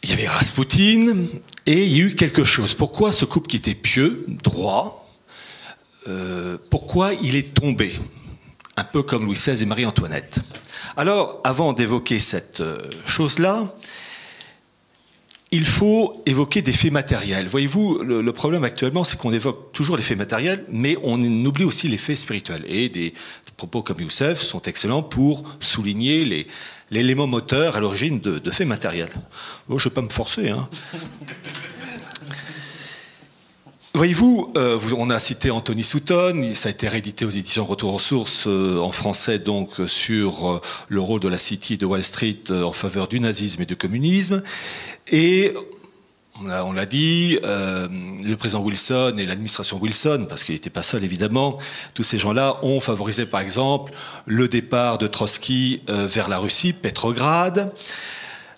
Il 0.02 0.10
y 0.10 0.12
avait 0.12 0.26
Rasputin 0.26 1.26
et 1.66 1.84
il 1.84 1.96
y 1.96 2.00
a 2.00 2.04
eu 2.06 2.14
quelque 2.14 2.44
chose. 2.44 2.72
Pourquoi 2.72 3.12
ce 3.12 3.24
couple 3.24 3.48
qui 3.48 3.56
était 3.56 3.74
pieux, 3.74 4.24
droit, 4.28 5.06
euh, 6.06 6.56
pourquoi 6.70 7.12
il 7.14 7.36
est 7.36 7.54
tombé? 7.54 7.92
Un 8.76 8.84
peu 8.84 9.02
comme 9.02 9.26
Louis 9.26 9.34
XVI 9.34 9.62
et 9.62 9.66
Marie-Antoinette. 9.66 10.38
Alors, 10.96 11.40
avant 11.44 11.72
d'évoquer 11.72 12.20
cette 12.20 12.60
euh, 12.60 12.88
chose-là, 13.06 13.74
il 15.50 15.64
faut 15.64 16.22
évoquer 16.26 16.60
des 16.60 16.72
faits 16.72 16.92
matériels. 16.92 17.46
Voyez-vous, 17.46 18.02
le, 18.02 18.32
problème 18.32 18.64
actuellement, 18.64 19.04
c'est 19.04 19.16
qu'on 19.16 19.32
évoque 19.32 19.72
toujours 19.72 19.96
les 19.96 20.02
faits 20.02 20.18
matériels, 20.18 20.64
mais 20.70 20.96
on 21.02 21.20
oublie 21.22 21.64
aussi 21.64 21.88
les 21.88 21.96
faits 21.96 22.18
spirituels. 22.18 22.64
Et 22.68 22.88
des, 22.88 23.14
propos 23.56 23.82
comme 23.82 24.00
Youssef 24.00 24.40
sont 24.40 24.62
excellents 24.62 25.02
pour 25.02 25.56
souligner 25.60 26.46
l'élément 26.90 27.26
moteur 27.26 27.76
à 27.76 27.80
l'origine 27.80 28.20
de, 28.20 28.50
faits 28.50 28.68
matériels. 28.68 29.12
Oh, 29.68 29.78
je 29.78 29.88
ne 29.88 29.90
vais 29.90 29.94
pas 29.94 30.02
me 30.02 30.10
forcer. 30.10 30.50
Hein. 30.50 30.68
Voyez-vous, 33.98 34.52
euh, 34.56 34.78
on 34.96 35.10
a 35.10 35.18
cité 35.18 35.50
Anthony 35.50 35.82
Souton, 35.82 36.52
ça 36.54 36.68
a 36.68 36.70
été 36.70 36.86
réédité 36.86 37.24
aux 37.24 37.30
éditions 37.30 37.66
Retour 37.66 37.94
aux 37.94 37.98
sources 37.98 38.44
euh, 38.46 38.78
en 38.78 38.92
français, 38.92 39.40
donc 39.40 39.70
sur 39.88 40.48
euh, 40.48 40.60
le 40.86 41.00
rôle 41.00 41.18
de 41.18 41.26
la 41.26 41.36
City 41.36 41.78
de 41.78 41.84
Wall 41.84 42.04
Street 42.04 42.38
en 42.48 42.70
faveur 42.70 43.08
du 43.08 43.18
nazisme 43.18 43.62
et 43.62 43.66
du 43.66 43.74
communisme. 43.74 44.44
Et 45.08 45.52
on 46.40 46.72
l'a 46.72 46.86
dit, 46.86 47.40
le 47.42 48.34
président 48.36 48.60
Wilson 48.60 49.16
et 49.18 49.26
l'administration 49.26 49.80
Wilson, 49.80 50.26
parce 50.28 50.44
qu'il 50.44 50.54
n'était 50.54 50.70
pas 50.70 50.84
seul 50.84 51.02
évidemment, 51.02 51.58
tous 51.94 52.04
ces 52.04 52.18
gens-là 52.18 52.60
ont 52.62 52.80
favorisé 52.80 53.26
par 53.26 53.40
exemple 53.40 53.92
le 54.26 54.46
départ 54.46 54.98
de 54.98 55.08
Trotsky 55.08 55.82
vers 55.88 56.28
la 56.28 56.38
Russie, 56.38 56.72
Petrograd. 56.72 57.72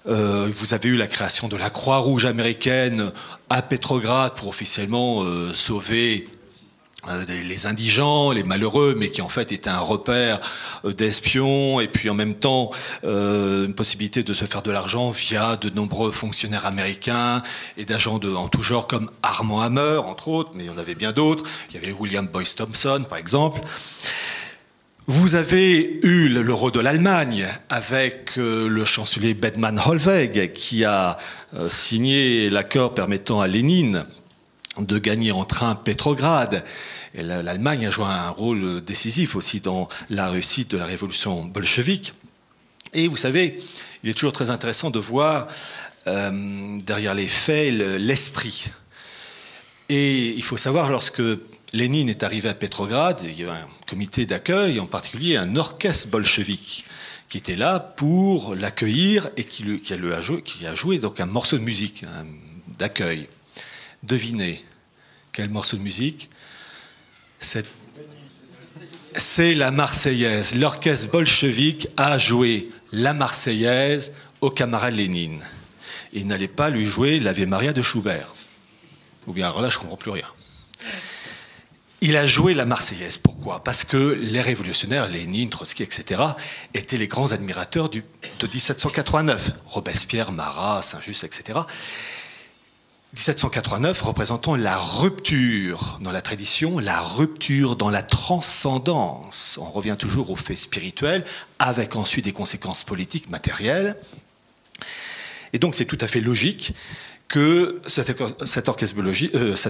Euh, 0.07 0.51
vous 0.53 0.73
avez 0.73 0.89
eu 0.89 0.97
la 0.97 1.07
création 1.07 1.49
de 1.49 1.57
la 1.57 1.71
Croix-Rouge 1.71 2.25
américaine 2.25 3.13
à 3.51 3.63
Petrograd 3.63 4.35
pour 4.35 4.49
officiellement 4.49 5.23
euh, 5.23 5.53
sauver 5.53 6.27
euh, 7.09 7.25
les 7.29 7.67
indigents, 7.67 8.33
les 8.33 8.43
malheureux, 8.43 8.95
mais 8.97 9.11
qui 9.11 9.21
en 9.21 9.29
fait 9.29 9.53
était 9.53 9.69
un 9.69 9.81
repère 9.81 10.41
d'espions, 10.85 11.81
et 11.81 11.89
puis 11.89 12.09
en 12.09 12.15
même 12.15 12.35
temps 12.35 12.71
une 13.03 13.75
possibilité 13.75 14.23
de 14.23 14.33
se 14.33 14.45
faire 14.47 14.63
de 14.63 14.71
l'argent 14.71 15.11
via 15.11 15.57
de 15.57 15.71
nombreux 15.71 16.13
fonctionnaires 16.13 16.67
américains 16.67 17.43
et 17.77 17.85
d'agents 17.85 18.21
en 18.21 18.49
tout 18.49 18.63
genre 18.63 18.87
comme 18.87 19.11
Armand 19.23 19.61
Hammer, 19.61 19.99
entre 19.99 20.29
autres, 20.29 20.51
mais 20.55 20.65
il 20.65 20.67
y 20.67 20.71
en 20.71 20.79
avait 20.79 20.95
bien 20.95 21.13
d'autres. 21.13 21.45
Il 21.71 21.75
y 21.75 21.79
avait 21.79 21.93
William 21.93 22.27
Boyce 22.27 22.55
Thompson, 22.55 23.05
par 23.09 23.19
exemple. 23.19 23.61
Vous 25.13 25.35
avez 25.35 25.99
eu 26.05 26.29
le 26.29 26.55
rôle 26.55 26.71
de 26.71 26.79
l'Allemagne 26.79 27.49
avec 27.69 28.39
euh, 28.39 28.69
le 28.69 28.85
chancelier 28.85 29.35
Bedman 29.35 29.77
Holweg 29.85 30.53
qui 30.53 30.85
a 30.85 31.19
euh, 31.53 31.69
signé 31.69 32.49
l'accord 32.49 32.95
permettant 32.95 33.41
à 33.41 33.49
Lénine 33.49 34.07
de 34.79 34.99
gagner 34.99 35.33
en 35.33 35.45
train 35.45 35.75
Petrograd. 35.75 36.65
Et 37.17 37.25
l'Allemagne 37.25 37.89
a 37.89 37.91
joué 37.91 38.05
un 38.05 38.31
rôle 38.31 38.83
décisif 38.83 39.35
aussi 39.35 39.59
dans 39.59 39.89
la 40.11 40.31
réussite 40.31 40.71
de 40.71 40.77
la 40.77 40.87
révolution 40.87 41.45
bolchevique. 41.45 42.15
Et 42.95 43.09
vous 43.09 43.17
savez, 43.17 43.61
il 44.05 44.11
est 44.11 44.15
toujours 44.15 44.33
très 44.33 44.51
intéressant 44.51 44.91
de 44.91 45.01
voir 45.01 45.49
euh, 46.07 46.79
derrière 46.87 47.15
les 47.15 47.27
faits 47.27 47.73
l'esprit. 47.73 48.67
Et 49.89 50.29
il 50.29 50.43
faut 50.45 50.57
savoir 50.57 50.89
lorsque 50.89 51.21
Lénine 51.73 52.09
est 52.09 52.25
arrivé 52.25 52.49
à 52.49 52.55
Petrograd, 52.55 53.21
il 53.23 53.41
y 53.41 53.45
a 53.45 53.53
un 53.53 53.69
comité 53.87 54.27
d'accueil, 54.27 54.81
en 54.81 54.87
particulier 54.87 55.37
un 55.37 55.55
orchestre 55.55 56.09
bolchevique 56.09 56.85
qui 57.29 57.39
était 57.39 57.55
là 57.55 57.79
pour 57.79 58.57
l'accueillir 58.57 59.31
et 59.37 59.45
qui, 59.45 59.63
a 59.93 60.75
joué, 60.75 60.99
donc 60.99 61.21
un 61.21 61.27
morceau 61.27 61.59
de 61.59 61.63
musique 61.63 62.05
d'accueil. 62.77 63.29
Devinez 64.03 64.65
quel 65.33 65.49
morceau 65.49 65.77
de 65.77 65.83
musique? 65.83 66.29
C'est 67.39 67.65
la 69.55 69.71
Marseillaise. 69.71 70.57
L'orchestre 70.57 71.09
bolchevique 71.11 71.87
a 71.97 72.19
joué 72.19 72.69
la 72.91 73.15
Marseillaise 73.15 74.11
au 74.41 74.51
camarade 74.51 74.95
Lénine. 74.95 75.45
Il 76.13 76.27
n'allait 76.27 76.49
pas 76.49 76.69
lui 76.69 76.85
jouer 76.85 77.21
l'Ave 77.21 77.47
Maria 77.47 77.73
de 77.73 77.83
Schubert. 77.83 78.35
Ou 79.29 79.33
bien 79.33 79.47
alors 79.47 79.63
là, 79.63 79.71
je 79.71 79.79
comprends 79.79 79.97
plus 79.97 80.11
rien. 80.11 80.27
Il 82.03 82.17
a 82.17 82.25
joué 82.25 82.55
la 82.55 82.65
Marseillaise. 82.65 83.19
Pourquoi? 83.19 83.63
Parce 83.63 83.85
que 83.85 83.97
les 83.97 84.41
révolutionnaires, 84.41 85.07
Lénine, 85.09 85.51
Trotsky, 85.51 85.83
etc., 85.83 86.23
étaient 86.73 86.97
les 86.97 87.09
grands 87.09 87.33
admirateurs 87.33 87.91
de 87.91 88.03
1789. 88.43 89.51
Robespierre, 89.67 90.33
Marat, 90.33 90.81
Saint-Just, 90.81 91.25
etc. 91.25 91.61
1789 93.13 94.01
représentant 94.01 94.57
la 94.57 94.79
rupture 94.79 95.99
dans 96.01 96.13
la 96.13 96.23
tradition, 96.23 96.79
la 96.79 97.01
rupture 97.01 97.77
dans 97.77 97.91
la 97.91 98.03
transcendance. 98.03 99.59
On 99.61 99.69
revient 99.69 99.97
toujours 99.99 100.31
aux 100.31 100.37
faits 100.37 100.57
spirituels, 100.57 101.25
avec 101.59 101.97
ensuite 101.97 102.25
des 102.25 102.33
conséquences 102.33 102.83
politiques, 102.83 103.29
matérielles. 103.29 103.97
Et 105.53 105.59
donc 105.59 105.75
c'est 105.75 105.85
tout 105.85 105.99
à 106.01 106.07
fait 106.07 106.21
logique 106.21 106.73
que 107.31 107.81
cet, 107.87 108.11
euh, 108.21 108.67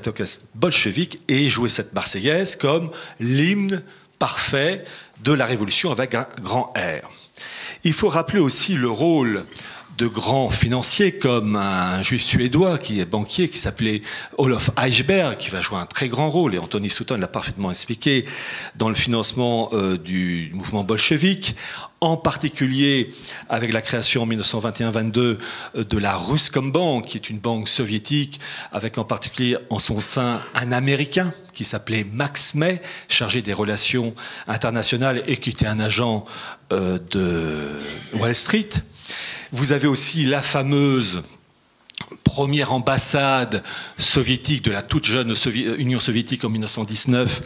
orchestre, 0.06 0.40
bolchevique 0.54 1.20
ait 1.28 1.48
joué 1.50 1.68
cette 1.68 1.92
Marseillaise 1.92 2.56
comme 2.56 2.90
l'hymne 3.20 3.82
parfait 4.18 4.84
de 5.22 5.32
la 5.32 5.44
Révolution 5.44 5.92
avec 5.92 6.14
un 6.14 6.26
grand 6.42 6.72
R. 6.74 7.08
Il 7.84 7.92
faut 7.92 8.08
rappeler 8.08 8.40
aussi 8.40 8.74
le 8.74 8.88
rôle 8.88 9.44
de 10.00 10.06
grands 10.06 10.48
financiers 10.48 11.12
comme 11.12 11.56
un 11.56 12.02
juif 12.02 12.22
suédois 12.22 12.78
qui 12.78 13.00
est 13.00 13.04
banquier, 13.04 13.50
qui 13.50 13.58
s'appelait 13.58 14.00
Olof 14.38 14.70
Eichberg, 14.82 15.36
qui 15.36 15.50
va 15.50 15.60
jouer 15.60 15.76
un 15.76 15.84
très 15.84 16.08
grand 16.08 16.30
rôle, 16.30 16.54
et 16.54 16.58
Anthony 16.58 16.88
Sutton 16.88 17.18
l'a 17.18 17.28
parfaitement 17.28 17.70
expliqué, 17.70 18.24
dans 18.76 18.88
le 18.88 18.94
financement 18.94 19.68
euh, 19.74 19.98
du 19.98 20.52
mouvement 20.54 20.84
bolchevique, 20.84 21.54
en 22.00 22.16
particulier 22.16 23.12
avec 23.50 23.74
la 23.74 23.82
création 23.82 24.22
en 24.22 24.26
1921-22 24.28 25.18
euh, 25.18 25.38
de 25.84 25.98
la 25.98 26.16
Ruscombank, 26.16 27.04
qui 27.04 27.18
est 27.18 27.28
une 27.28 27.38
banque 27.38 27.68
soviétique, 27.68 28.40
avec 28.72 28.96
en 28.96 29.04
particulier 29.04 29.58
en 29.68 29.78
son 29.78 30.00
sein 30.00 30.40
un 30.54 30.72
Américain 30.72 31.30
qui 31.52 31.64
s'appelait 31.64 32.06
Max 32.10 32.54
May, 32.54 32.80
chargé 33.08 33.42
des 33.42 33.52
relations 33.52 34.14
internationales 34.48 35.22
et 35.26 35.36
qui 35.36 35.50
était 35.50 35.66
un 35.66 35.78
agent 35.78 36.24
euh, 36.72 36.98
de 37.10 37.68
Wall 38.18 38.34
Street. 38.34 38.70
Vous 39.52 39.72
avez 39.72 39.88
aussi 39.88 40.24
la 40.26 40.42
fameuse 40.42 41.22
première 42.24 42.72
ambassade 42.72 43.62
soviétique 43.98 44.64
de 44.64 44.70
la 44.70 44.82
toute 44.82 45.04
jeune 45.04 45.34
Union 45.78 45.98
soviétique 45.98 46.44
en 46.44 46.48
1919, 46.48 47.42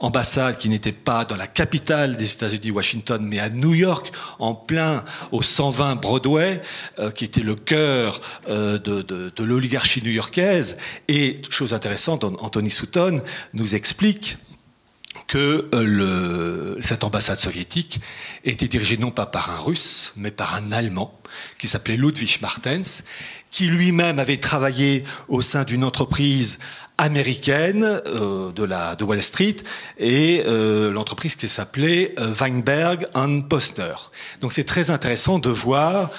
ambassade 0.00 0.58
qui 0.58 0.68
n'était 0.68 0.92
pas 0.92 1.24
dans 1.24 1.36
la 1.36 1.48
capitale 1.48 2.16
des 2.16 2.32
États-Unis, 2.32 2.70
Washington, 2.70 3.20
mais 3.22 3.40
à 3.40 3.48
New 3.48 3.74
York, 3.74 4.12
en 4.38 4.54
plein 4.54 5.04
au 5.32 5.42
120 5.42 5.96
Broadway, 5.96 6.62
euh, 6.98 7.10
qui 7.10 7.24
était 7.24 7.40
le 7.40 7.56
cœur 7.56 8.20
euh, 8.48 8.78
de, 8.78 9.02
de 9.02 9.44
l'oligarchie 9.44 10.02
new-yorkaise. 10.02 10.76
Et, 11.08 11.42
chose 11.50 11.74
intéressante, 11.74 12.24
Anthony 12.24 12.70
Sutton 12.70 13.20
nous 13.52 13.74
explique 13.74 14.38
que 15.28 15.68
euh, 15.74 16.76
cette 16.80 17.04
ambassade 17.04 17.36
soviétique 17.36 18.00
était 18.44 18.66
dirigée 18.66 18.96
non 18.96 19.10
pas 19.10 19.26
par 19.26 19.50
un 19.50 19.60
russe, 19.60 20.12
mais 20.16 20.30
par 20.30 20.54
un 20.54 20.72
allemand 20.72 21.20
qui 21.58 21.68
s'appelait 21.68 21.98
Ludwig 21.98 22.38
Martens, 22.40 23.04
qui 23.50 23.66
lui-même 23.66 24.18
avait 24.18 24.38
travaillé 24.38 25.04
au 25.28 25.42
sein 25.42 25.64
d'une 25.64 25.84
entreprise 25.84 26.58
américaine 26.96 27.84
euh, 28.06 28.50
de, 28.52 28.64
la, 28.64 28.96
de 28.96 29.04
Wall 29.04 29.22
Street 29.22 29.56
et 29.98 30.42
euh, 30.46 30.90
l'entreprise 30.90 31.36
qui 31.36 31.48
s'appelait 31.48 32.14
Weinberg 32.40 33.06
Postner. 33.48 33.94
Donc 34.40 34.52
c'est 34.52 34.64
très 34.64 34.90
intéressant 34.90 35.38
de 35.38 35.50
voir 35.50 36.10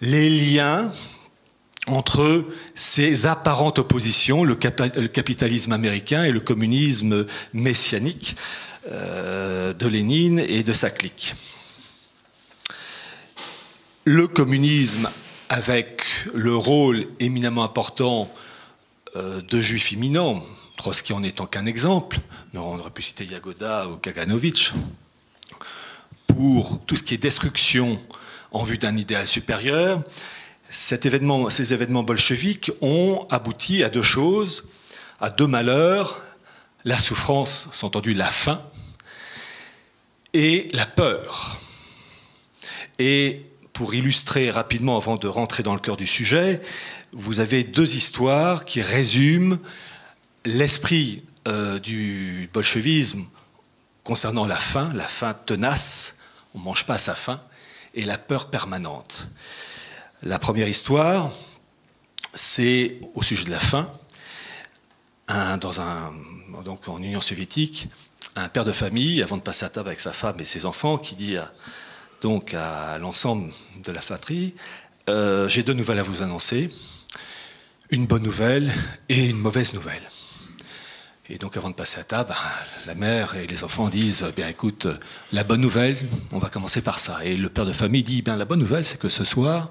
les 0.00 0.28
liens 0.28 0.92
entre 1.88 2.44
ces 2.74 3.26
apparentes 3.26 3.78
oppositions, 3.78 4.44
le, 4.44 4.54
capitalisme 4.54 5.72
américain 5.72 6.24
et 6.24 6.32
le 6.32 6.40
communisme 6.40 7.26
messianique 7.52 8.36
euh, 8.90 9.72
de 9.72 9.86
Lénine 9.86 10.38
et 10.38 10.62
de 10.62 10.72
sa 10.72 10.90
clique. 10.90 11.34
Le 14.04 14.26
communisme, 14.28 15.10
avec 15.48 16.02
le 16.34 16.54
rôle 16.54 17.06
éminemment 17.20 17.64
important 17.64 18.32
euh, 19.16 19.40
de 19.42 19.60
juifs 19.60 19.92
imminents, 19.92 20.42
Trotsky 20.76 21.12
en 21.12 21.22
étant 21.22 21.46
qu'un 21.46 21.66
exemple, 21.66 22.20
mais 22.52 22.60
on 22.60 22.78
aurait 22.78 22.90
pu 22.90 23.02
citer 23.02 23.24
Yagoda 23.24 23.88
ou 23.88 23.96
Kaganovich, 23.96 24.72
pour 26.28 26.80
tout 26.86 26.96
ce 26.96 27.02
qui 27.02 27.14
est 27.14 27.18
destruction 27.18 28.00
en 28.52 28.62
vue 28.62 28.78
d'un 28.78 28.94
idéal 28.94 29.26
supérieur, 29.26 30.02
ces 30.68 31.06
événements 31.06 32.02
bolcheviques 32.02 32.72
ont 32.80 33.26
abouti 33.30 33.82
à 33.82 33.88
deux 33.88 34.02
choses, 34.02 34.68
à 35.20 35.30
deux 35.30 35.46
malheurs, 35.46 36.22
la 36.84 36.98
souffrance, 36.98 37.68
entendu 37.82 38.14
la 38.14 38.26
faim, 38.26 38.62
et 40.34 40.68
la 40.72 40.86
peur. 40.86 41.60
Et 42.98 43.46
pour 43.72 43.94
illustrer 43.94 44.50
rapidement, 44.50 44.96
avant 44.96 45.16
de 45.16 45.28
rentrer 45.28 45.62
dans 45.62 45.74
le 45.74 45.80
cœur 45.80 45.96
du 45.96 46.06
sujet, 46.06 46.60
vous 47.12 47.40
avez 47.40 47.64
deux 47.64 47.96
histoires 47.96 48.64
qui 48.64 48.82
résument 48.82 49.58
l'esprit 50.44 51.22
euh, 51.46 51.78
du 51.78 52.50
bolchevisme 52.52 53.24
concernant 54.04 54.46
la 54.46 54.56
faim, 54.56 54.92
la 54.94 55.06
faim 55.06 55.34
tenace, 55.46 56.14
on 56.54 56.58
ne 56.58 56.64
mange 56.64 56.86
pas 56.86 56.98
sa 56.98 57.14
faim, 57.14 57.40
et 57.94 58.04
la 58.04 58.18
peur 58.18 58.50
permanente. 58.50 59.28
La 60.24 60.40
première 60.40 60.68
histoire, 60.68 61.30
c'est 62.34 62.98
au 63.14 63.22
sujet 63.22 63.44
de 63.44 63.50
la 63.50 63.60
faim. 63.60 63.88
dans 65.28 65.80
un, 65.80 66.12
donc 66.64 66.88
en 66.88 67.00
Union 67.00 67.20
soviétique, 67.20 67.88
un 68.34 68.48
père 68.48 68.64
de 68.64 68.72
famille, 68.72 69.22
avant 69.22 69.36
de 69.36 69.42
passer 69.42 69.64
à 69.64 69.68
table 69.68 69.90
avec 69.90 70.00
sa 70.00 70.12
femme 70.12 70.34
et 70.40 70.44
ses 70.44 70.66
enfants, 70.66 70.98
qui 70.98 71.14
dit 71.14 71.36
à, 71.36 71.52
donc 72.20 72.52
à 72.52 72.98
l'ensemble 72.98 73.52
de 73.84 73.92
la 73.92 74.00
fratrie 74.00 74.56
euh, 75.08 75.48
J'ai 75.48 75.62
deux 75.62 75.72
nouvelles 75.72 76.00
à 76.00 76.02
vous 76.02 76.20
annoncer, 76.20 76.68
une 77.90 78.06
bonne 78.06 78.24
nouvelle 78.24 78.72
et 79.08 79.28
une 79.28 79.38
mauvaise 79.38 79.72
nouvelle. 79.72 80.02
Et 81.30 81.38
donc 81.38 81.56
avant 81.56 81.70
de 81.70 81.76
passer 81.76 82.00
à 82.00 82.04
table, 82.04 82.34
la 82.86 82.96
mère 82.96 83.36
et 83.36 83.46
les 83.46 83.62
enfants 83.62 83.88
disent 83.88 84.24
Bien 84.34 84.48
écoute, 84.48 84.88
la 85.32 85.44
bonne 85.44 85.60
nouvelle, 85.60 85.96
on 86.32 86.38
va 86.38 86.48
commencer 86.48 86.80
par 86.80 86.98
ça. 86.98 87.24
Et 87.24 87.36
le 87.36 87.50
père 87.50 87.66
de 87.66 87.72
famille 87.72 88.02
dit 88.02 88.22
Bien 88.22 88.34
la 88.34 88.46
bonne 88.46 88.58
nouvelle, 88.58 88.84
c'est 88.84 88.98
que 88.98 89.08
ce 89.08 89.22
soir, 89.22 89.70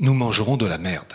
nous 0.00 0.14
mangerons 0.14 0.56
de 0.56 0.66
la 0.66 0.78
merde. 0.78 1.12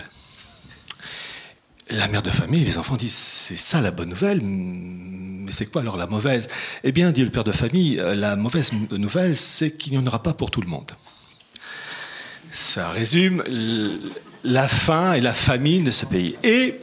La 1.90 2.08
mère 2.08 2.22
de 2.22 2.30
famille, 2.30 2.64
les 2.64 2.78
enfants 2.78 2.96
disent, 2.96 3.16
c'est 3.16 3.58
ça 3.58 3.82
la 3.82 3.90
bonne 3.90 4.10
nouvelle, 4.10 4.42
mais 4.42 5.52
c'est 5.52 5.66
quoi 5.66 5.82
alors 5.82 5.98
la 5.98 6.06
mauvaise? 6.06 6.48
Eh 6.84 6.92
bien, 6.92 7.12
dit 7.12 7.24
le 7.24 7.32
père 7.32 7.44
de 7.44 7.52
famille, 7.52 7.96
la 7.96 8.36
mauvaise 8.36 8.72
nouvelle, 8.92 9.36
c'est 9.36 9.72
qu'il 9.72 9.94
n'y 9.94 9.98
en 9.98 10.06
aura 10.06 10.22
pas 10.22 10.34
pour 10.34 10.52
tout 10.52 10.62
le 10.62 10.68
monde. 10.68 10.92
Ça 12.52 12.92
résume 12.92 13.44
la 14.44 14.68
faim 14.68 15.14
et 15.14 15.22
la 15.22 15.34
famine 15.34 15.84
de 15.84 15.92
ce 15.92 16.06
pays. 16.06 16.36
Et 16.44 16.80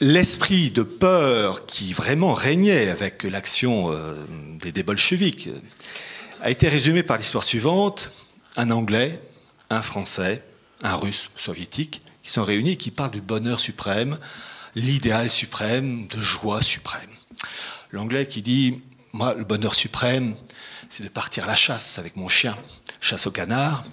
l'esprit 0.00 0.70
de 0.70 0.82
peur 0.82 1.64
qui 1.64 1.94
vraiment 1.94 2.34
régnait 2.34 2.90
avec 2.90 3.22
l'action 3.22 3.90
euh, 3.92 4.14
des 4.62 4.82
bolcheviks 4.82 5.48
a 6.42 6.50
été 6.50 6.68
résumé 6.68 7.02
par 7.02 7.16
l'histoire 7.16 7.44
suivante. 7.44 8.10
Un 8.56 8.70
Anglais, 8.70 9.20
un 9.74 9.82
Français, 9.82 10.42
un 10.82 10.96
Russe 10.96 11.28
soviétique, 11.36 12.02
qui 12.22 12.30
sont 12.30 12.44
réunis 12.44 12.72
et 12.72 12.76
qui 12.76 12.90
parlent 12.90 13.10
du 13.10 13.20
bonheur 13.20 13.60
suprême, 13.60 14.18
l'idéal 14.74 15.30
suprême, 15.30 16.06
de 16.08 16.20
joie 16.20 16.62
suprême. 16.62 17.10
L'anglais 17.90 18.26
qui 18.26 18.42
dit, 18.42 18.80
moi, 19.12 19.34
le 19.34 19.44
bonheur 19.44 19.74
suprême, 19.74 20.34
c'est 20.88 21.04
de 21.04 21.08
partir 21.08 21.44
à 21.44 21.46
la 21.46 21.54
chasse 21.54 21.98
avec 21.98 22.16
mon 22.16 22.28
chien, 22.28 22.56
chasse 23.00 23.26
au 23.26 23.30
canard. 23.30 23.84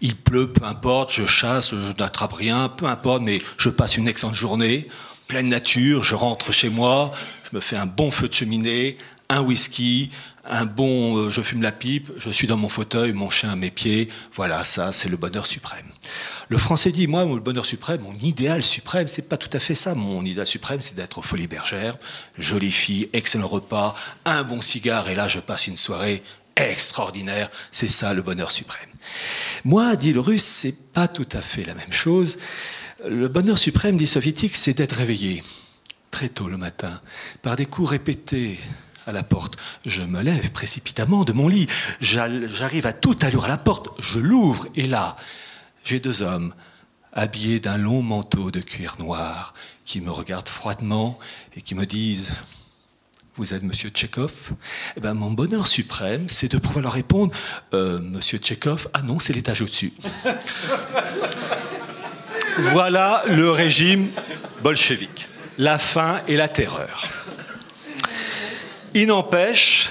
Il 0.00 0.16
pleut, 0.16 0.52
peu 0.52 0.64
importe, 0.64 1.12
je 1.12 1.26
chasse, 1.26 1.70
je 1.70 1.92
n'attrape 1.98 2.32
rien, 2.32 2.68
peu 2.68 2.86
importe, 2.86 3.22
mais 3.22 3.38
je 3.58 3.68
passe 3.68 3.96
une 3.96 4.08
excellente 4.08 4.34
journée, 4.34 4.88
pleine 5.28 5.48
nature, 5.48 6.02
je 6.02 6.14
rentre 6.14 6.52
chez 6.52 6.70
moi, 6.70 7.12
je 7.50 7.56
me 7.56 7.60
fais 7.60 7.76
un 7.76 7.86
bon 7.86 8.10
feu 8.10 8.28
de 8.28 8.32
cheminée, 8.32 8.96
un 9.28 9.42
whisky, 9.42 10.10
un 10.48 10.64
bon, 10.64 11.16
euh, 11.16 11.30
je 11.30 11.42
fume 11.42 11.62
la 11.62 11.72
pipe, 11.72 12.10
je 12.16 12.30
suis 12.30 12.46
dans 12.46 12.56
mon 12.56 12.68
fauteuil, 12.68 13.12
mon 13.12 13.30
chien 13.30 13.50
à 13.50 13.56
mes 13.56 13.70
pieds, 13.70 14.08
voilà, 14.32 14.64
ça, 14.64 14.92
c'est 14.92 15.08
le 15.08 15.16
bonheur 15.16 15.46
suprême. 15.46 15.86
Le 16.48 16.58
français 16.58 16.90
dit, 16.90 17.06
moi, 17.06 17.24
le 17.24 17.40
bonheur 17.40 17.66
suprême, 17.66 18.00
mon 18.00 18.14
idéal 18.14 18.62
suprême, 18.62 19.06
c'est 19.06 19.28
pas 19.28 19.36
tout 19.36 19.50
à 19.52 19.58
fait 19.58 19.74
ça. 19.74 19.94
Mon 19.94 20.24
idéal 20.24 20.46
suprême, 20.46 20.80
c'est 20.80 20.94
d'être 20.94 21.18
aux 21.18 21.22
folies 21.22 21.46
bergères, 21.46 21.96
jolie 22.38 22.72
fille, 22.72 23.10
excellent 23.12 23.48
repas, 23.48 23.94
un 24.24 24.42
bon 24.42 24.62
cigare, 24.62 25.08
et 25.10 25.14
là, 25.14 25.28
je 25.28 25.40
passe 25.40 25.66
une 25.66 25.76
soirée 25.76 26.22
extraordinaire. 26.56 27.50
C'est 27.70 27.88
ça 27.88 28.14
le 28.14 28.22
bonheur 28.22 28.50
suprême. 28.50 28.88
Moi, 29.64 29.96
dit 29.96 30.12
le 30.12 30.20
russe, 30.20 30.44
c'est 30.44 30.76
pas 30.92 31.08
tout 31.08 31.28
à 31.32 31.42
fait 31.42 31.64
la 31.64 31.74
même 31.74 31.92
chose. 31.92 32.38
Le 33.06 33.28
bonheur 33.28 33.58
suprême, 33.58 33.96
dit 33.96 34.06
soviétique, 34.06 34.56
c'est 34.56 34.74
d'être 34.74 34.96
réveillé 34.96 35.42
très 36.10 36.30
tôt 36.30 36.48
le 36.48 36.56
matin 36.56 37.00
par 37.42 37.54
des 37.54 37.66
coups 37.66 37.90
répétés 37.90 38.58
à 39.08 39.12
la 39.12 39.22
porte. 39.22 39.56
Je 39.86 40.02
me 40.02 40.22
lève 40.22 40.50
précipitamment 40.50 41.24
de 41.24 41.32
mon 41.32 41.48
lit. 41.48 41.66
J'arrive 42.00 42.86
à 42.86 42.92
toute 42.92 43.24
allure 43.24 43.46
à 43.46 43.48
la 43.48 43.58
porte. 43.58 43.88
Je 43.98 44.18
l'ouvre 44.18 44.68
et 44.76 44.86
là, 44.86 45.16
j'ai 45.82 45.98
deux 45.98 46.22
hommes 46.22 46.54
habillés 47.12 47.58
d'un 47.58 47.78
long 47.78 48.02
manteau 48.02 48.50
de 48.50 48.60
cuir 48.60 48.96
noir 48.98 49.54
qui 49.86 50.02
me 50.02 50.10
regardent 50.10 50.48
froidement 50.48 51.18
et 51.56 51.62
qui 51.62 51.74
me 51.74 51.86
disent 51.86 52.32
vous 53.36 53.54
êtes 53.54 53.62
Monsieur 53.62 53.90
Tchekhov 53.90 54.50
eh 54.96 55.00
ben, 55.00 55.14
Mon 55.14 55.30
bonheur 55.30 55.68
suprême, 55.68 56.28
c'est 56.28 56.50
de 56.50 56.58
pouvoir 56.58 56.82
leur 56.82 56.92
répondre 56.92 57.32
euh, 57.72 58.00
Monsieur 58.00 58.38
Tchekhov, 58.38 58.88
ah 58.94 59.02
non, 59.02 59.20
c'est 59.20 59.32
l'étage 59.32 59.62
au-dessus. 59.62 59.92
voilà 62.58 63.22
le 63.28 63.52
régime 63.52 64.08
bolchevique. 64.62 65.28
La 65.56 65.78
faim 65.78 66.20
et 66.26 66.36
la 66.36 66.48
terreur. 66.48 67.27
Il 68.94 69.08
n'empêche 69.08 69.90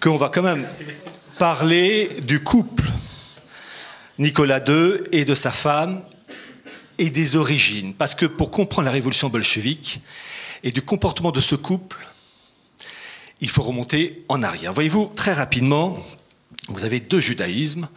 qu'on 0.00 0.16
va 0.16 0.28
quand 0.28 0.42
même 0.42 0.66
parler 1.38 2.10
du 2.22 2.42
couple 2.42 2.84
Nicolas 4.18 4.62
II 4.66 5.00
et 5.12 5.24
de 5.24 5.34
sa 5.34 5.50
femme 5.50 6.02
et 6.98 7.10
des 7.10 7.36
origines. 7.36 7.94
Parce 7.94 8.14
que 8.14 8.26
pour 8.26 8.50
comprendre 8.50 8.86
la 8.86 8.92
révolution 8.92 9.28
bolchevique 9.30 10.00
et 10.62 10.70
du 10.70 10.82
comportement 10.82 11.30
de 11.30 11.40
ce 11.40 11.54
couple, 11.54 11.96
il 13.40 13.48
faut 13.48 13.62
remonter 13.62 14.24
en 14.28 14.42
arrière. 14.42 14.72
Voyez-vous, 14.72 15.10
très 15.16 15.32
rapidement, 15.32 16.04
vous 16.68 16.84
avez 16.84 17.00
deux 17.00 17.20
judaïsmes, 17.20 17.88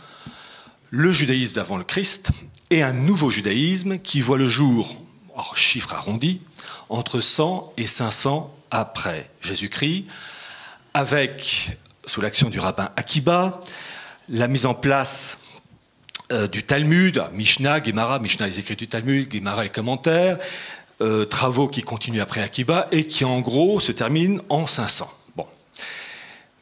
le 0.90 1.12
judaïsme 1.12 1.56
d'avant 1.56 1.78
le 1.78 1.84
Christ 1.84 2.30
et 2.70 2.82
un 2.82 2.94
nouveau 2.94 3.30
judaïsme 3.30 4.00
qui 4.00 4.22
voit 4.22 4.38
le 4.38 4.48
jour, 4.48 4.96
en 5.36 5.54
chiffre 5.56 5.94
arrondi, 5.94 6.42
entre 6.90 7.20
100 7.20 7.74
et 7.78 7.88
500 7.88 8.56
après 8.72 9.30
Jésus-Christ, 9.42 10.06
avec, 10.94 11.78
sous 12.06 12.22
l'action 12.22 12.50
du 12.50 12.60
rabbin 12.60 12.90
Akiba, 12.96 13.62
la 14.30 14.48
mise 14.48 14.66
en 14.66 14.74
place 14.74 15.38
euh, 16.32 16.48
du 16.48 16.64
Talmud, 16.64 17.22
Mishnah, 17.34 17.84
Gemara, 17.84 18.20
Mishnah 18.20 18.48
les 18.48 18.60
écrits 18.60 18.76
du 18.76 18.88
Talmud, 18.88 19.32
Gemara 19.32 19.64
les 19.64 19.70
commentaires, 19.70 20.38
euh, 21.02 21.26
travaux 21.26 21.68
qui 21.68 21.82
continuent 21.82 22.22
après 22.22 22.42
Akiba 22.42 22.88
et 22.92 23.06
qui 23.06 23.26
en 23.26 23.42
gros 23.42 23.80
se 23.80 23.92
terminent 23.92 24.42
en 24.50 24.68
500. 24.68 25.12
Bon. 25.36 25.46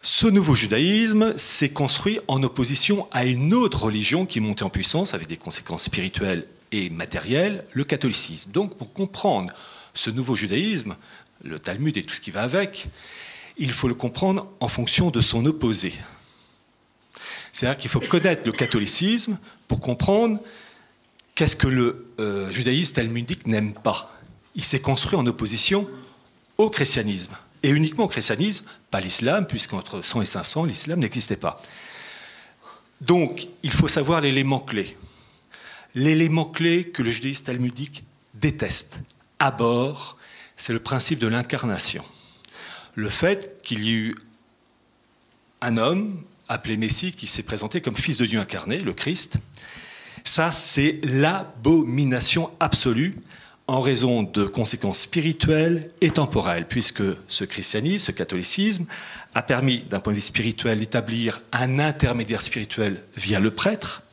Ce 0.02 0.27
nouveau 0.27 0.56
judaïsme 0.56 1.36
s'est 1.38 1.69
construit 1.69 2.19
en 2.27 2.41
opposition 2.41 3.07
à 3.11 3.26
une 3.26 3.53
autre 3.53 3.84
religion 3.84 4.26
qui 4.26 4.40
montait 4.40 4.64
en 4.64 4.69
puissance 4.69 5.14
avec 5.14 5.27
des 5.27 5.38
conséquences 5.38 5.84
spirituelles 5.84 6.45
et 6.72 6.90
matérielles, 6.90 7.65
le 7.73 7.84
catholicisme. 7.84 8.52
Donc 8.52 8.77
pour 8.77 8.94
comprendre 8.94 9.53
ce 9.94 10.10
nouveau 10.10 10.36
judaïsme, 10.36 10.95
le 11.44 11.60
Talmud 11.60 11.95
et 11.98 12.03
tout 12.03 12.14
ce 12.14 12.22
qui 12.22 12.32
va 12.32 12.44
avec, 12.44 12.90
il 13.57 13.72
faut 13.72 13.88
le 13.88 13.94
comprendre 13.94 14.48
en 14.60 14.68
fonction 14.68 15.11
de 15.11 15.22
son 15.22 15.45
opposé. 15.45 15.94
C'est-à-dire 17.52 17.78
qu'il 17.78 17.90
faut 17.90 17.99
connaître 17.99 18.44
le 18.45 18.52
catholicisme 18.52 19.38
pour 19.68 19.80
comprendre 19.80 20.40
qu'est-ce 21.36 21.56
que 21.56 21.68
le 21.68 22.07
euh, 22.20 22.49
judaïsme 22.52 22.95
talmudique 22.95 23.48
n'aime 23.48 23.74
pas. 23.74 24.18
Il 24.56 24.64
s'est 24.64 24.80
construit 24.80 25.18
en 25.18 25.26
opposition 25.26 25.88
au 26.57 26.70
christianisme. 26.70 27.32
Et 27.64 27.70
uniquement 27.70 28.06
au 28.06 28.07
christianisme, 28.07 28.66
pas 28.91 29.02
l'islam, 29.02 29.45
puisqu'entre 29.45 30.02
100 30.02 30.22
et 30.22 30.26
500, 30.26 30.66
l'islam 30.66 30.99
n'existait 30.99 31.36
pas. 31.36 31.61
Donc, 33.02 33.48
il 33.64 33.72
faut 33.72 33.88
savoir 33.88 34.22
l'élément 34.22 34.60
clé. 34.60 34.98
L'élément 35.95 36.45
clé 36.45 36.90
que 36.90 37.02
le 37.02 37.11
judaïsme 37.11 37.45
talmudique 37.45 38.03
déteste, 38.36 38.99
à 39.40 39.52
bord, 39.52 40.18
c'est 40.60 40.73
le 40.73 40.80
principe 40.80 41.19
de 41.19 41.27
l'incarnation. 41.27 42.03
Le 42.94 43.10
fait 43.10 43.61
qu'il 43.64 43.84
y 43.84 43.90
ait 43.90 43.94
eu 43.94 44.15
un 45.61 45.77
homme, 45.77 46.22
appelé 46.49 46.76
Messie, 46.76 47.14
qui 47.14 47.27
s'est 47.27 47.44
présenté 47.44 47.80
comme 47.80 47.95
fils 47.95 48.18
de 48.18 48.26
Dieu 48.26 48.40
incarné, 48.40 48.80
le 48.80 48.94
Christ. 48.94 49.38
Ça, 50.26 50.52
c'est 50.52 50.99
l'abomination 51.03 52.52
absolue 52.60 53.15
en 53.68 53.80
raison 53.80 54.23
de 54.23 54.45
conséquences 54.45 55.02
spirituelles 55.02 55.91
et 56.02 56.11
temporelles, 56.11 56.68
puisque 56.68 57.03
ce 57.30 57.45
christianisme, 57.45 58.07
ce 58.07 58.11
catholicisme, 58.11 58.86
a 59.36 59.41
permis, 59.41 59.80
d'un 59.80 59.99
point 60.02 60.11
de 60.11 60.18
vue 60.18 60.23
spirituel, 60.23 60.80
d'établir 60.80 61.41
un 61.53 61.80
intermédiaire 61.80 62.41
spirituel 62.41 63.02
via 63.15 63.40
le 63.40 63.52
prêtre, 63.52 64.03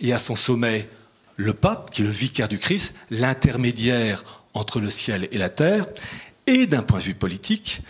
et 0.00 0.12
à 0.12 0.18
son 0.18 0.36
sommet, 0.36 0.86
le 1.36 1.54
pape, 1.54 1.92
qui 1.92 2.02
est 2.02 2.04
le 2.04 2.10
vicaire 2.10 2.48
du 2.48 2.58
Christ, 2.58 2.92
l'intermédiaire 3.10 4.38
entre 4.54 4.80
le 4.80 4.90
ciel 4.90 5.28
et 5.32 5.38
la 5.38 5.50
terre, 5.50 5.86
et 6.46 6.66
d'un 6.66 6.82
point 6.82 6.98
de 6.98 7.04
vue 7.04 7.14
politique, 7.14 7.82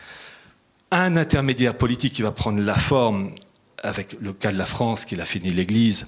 un 0.91 1.17
intermédiaire 1.17 1.77
politique 1.77 2.15
qui 2.15 2.23
va 2.23 2.33
prendre 2.33 2.61
la 2.61 2.77
forme 2.77 3.31
avec 3.83 4.17
le 4.21 4.33
cas 4.33 4.53
de 4.53 4.59
la 4.59 4.67
France 4.67 5.05
qui 5.05 5.21
a 5.21 5.25
fini 5.25 5.51
l'Église, 5.51 6.07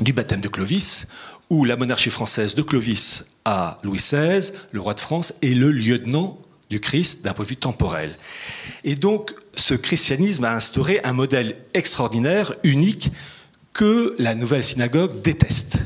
du 0.00 0.12
baptême 0.12 0.40
de 0.40 0.48
Clovis, 0.48 1.06
où 1.50 1.64
la 1.64 1.76
monarchie 1.76 2.10
française 2.10 2.54
de 2.54 2.62
Clovis 2.62 3.24
à 3.44 3.78
Louis 3.82 3.98
XVI, 3.98 4.52
le 4.72 4.80
roi 4.80 4.94
de 4.94 5.00
France, 5.00 5.32
est 5.42 5.54
le 5.54 5.70
lieutenant 5.70 6.38
du 6.70 6.80
Christ 6.80 7.22
d'un 7.22 7.32
point 7.32 7.44
de 7.44 7.50
vue 7.50 7.56
temporel. 7.56 8.16
Et 8.84 8.94
donc, 8.94 9.34
ce 9.54 9.74
christianisme 9.74 10.44
a 10.44 10.54
instauré 10.54 11.00
un 11.04 11.12
modèle 11.12 11.56
extraordinaire, 11.74 12.54
unique, 12.64 13.10
que 13.72 14.14
la 14.18 14.34
nouvelle 14.34 14.64
synagogue 14.64 15.20
déteste. 15.22 15.78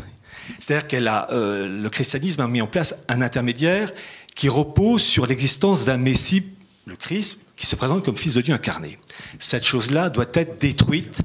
C'est-à-dire 0.58 0.88
que 0.88 0.96
euh, 1.32 1.82
le 1.82 1.90
christianisme 1.90 2.40
a 2.40 2.48
mis 2.48 2.60
en 2.60 2.66
place 2.66 2.94
un 3.08 3.20
intermédiaire 3.22 3.92
qui 4.34 4.48
repose 4.48 5.02
sur 5.02 5.26
l'existence 5.26 5.84
d'un 5.84 5.96
Messie, 5.96 6.44
le 6.86 6.96
Christ, 6.96 7.40
qui 7.56 7.66
se 7.66 7.76
présente 7.76 8.04
comme 8.04 8.16
fils 8.16 8.34
de 8.34 8.40
Dieu 8.40 8.54
incarné. 8.54 8.98
Cette 9.38 9.64
chose-là 9.64 10.10
doit 10.10 10.26
être 10.34 10.60
détruite, 10.60 11.22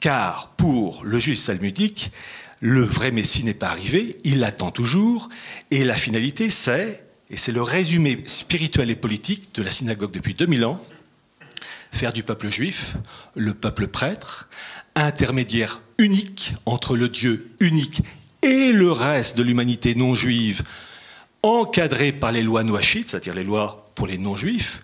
car 0.00 0.52
pour 0.56 1.04
le 1.04 1.18
juge 1.18 1.44
talmudique, 1.44 2.10
le 2.60 2.82
vrai 2.82 3.10
Messie 3.10 3.44
n'est 3.44 3.54
pas 3.54 3.68
arrivé, 3.68 4.18
il 4.24 4.40
l'attend 4.40 4.70
toujours, 4.70 5.28
et 5.70 5.84
la 5.84 5.94
finalité, 5.94 6.50
c'est, 6.50 7.06
et 7.30 7.36
c'est 7.36 7.52
le 7.52 7.62
résumé 7.62 8.22
spirituel 8.26 8.90
et 8.90 8.96
politique 8.96 9.54
de 9.54 9.62
la 9.62 9.70
synagogue 9.70 10.10
depuis 10.10 10.34
2000 10.34 10.64
ans, 10.64 10.82
faire 11.92 12.12
du 12.12 12.22
peuple 12.22 12.50
juif 12.50 12.96
le 13.34 13.54
peuple 13.54 13.86
prêtre, 13.86 14.48
intermédiaire 14.94 15.82
unique 15.98 16.54
entre 16.64 16.96
le 16.96 17.08
Dieu 17.08 17.50
unique 17.60 18.02
et 18.42 18.72
le 18.72 18.92
reste 18.92 19.36
de 19.36 19.42
l'humanité 19.42 19.94
non 19.94 20.14
juive, 20.14 20.62
encadré 21.42 22.12
par 22.12 22.32
les 22.32 22.42
lois 22.42 22.64
noachites, 22.64 23.10
c'est-à-dire 23.10 23.34
les 23.34 23.44
lois 23.44 23.90
pour 23.94 24.06
les 24.06 24.18
non-juifs, 24.18 24.82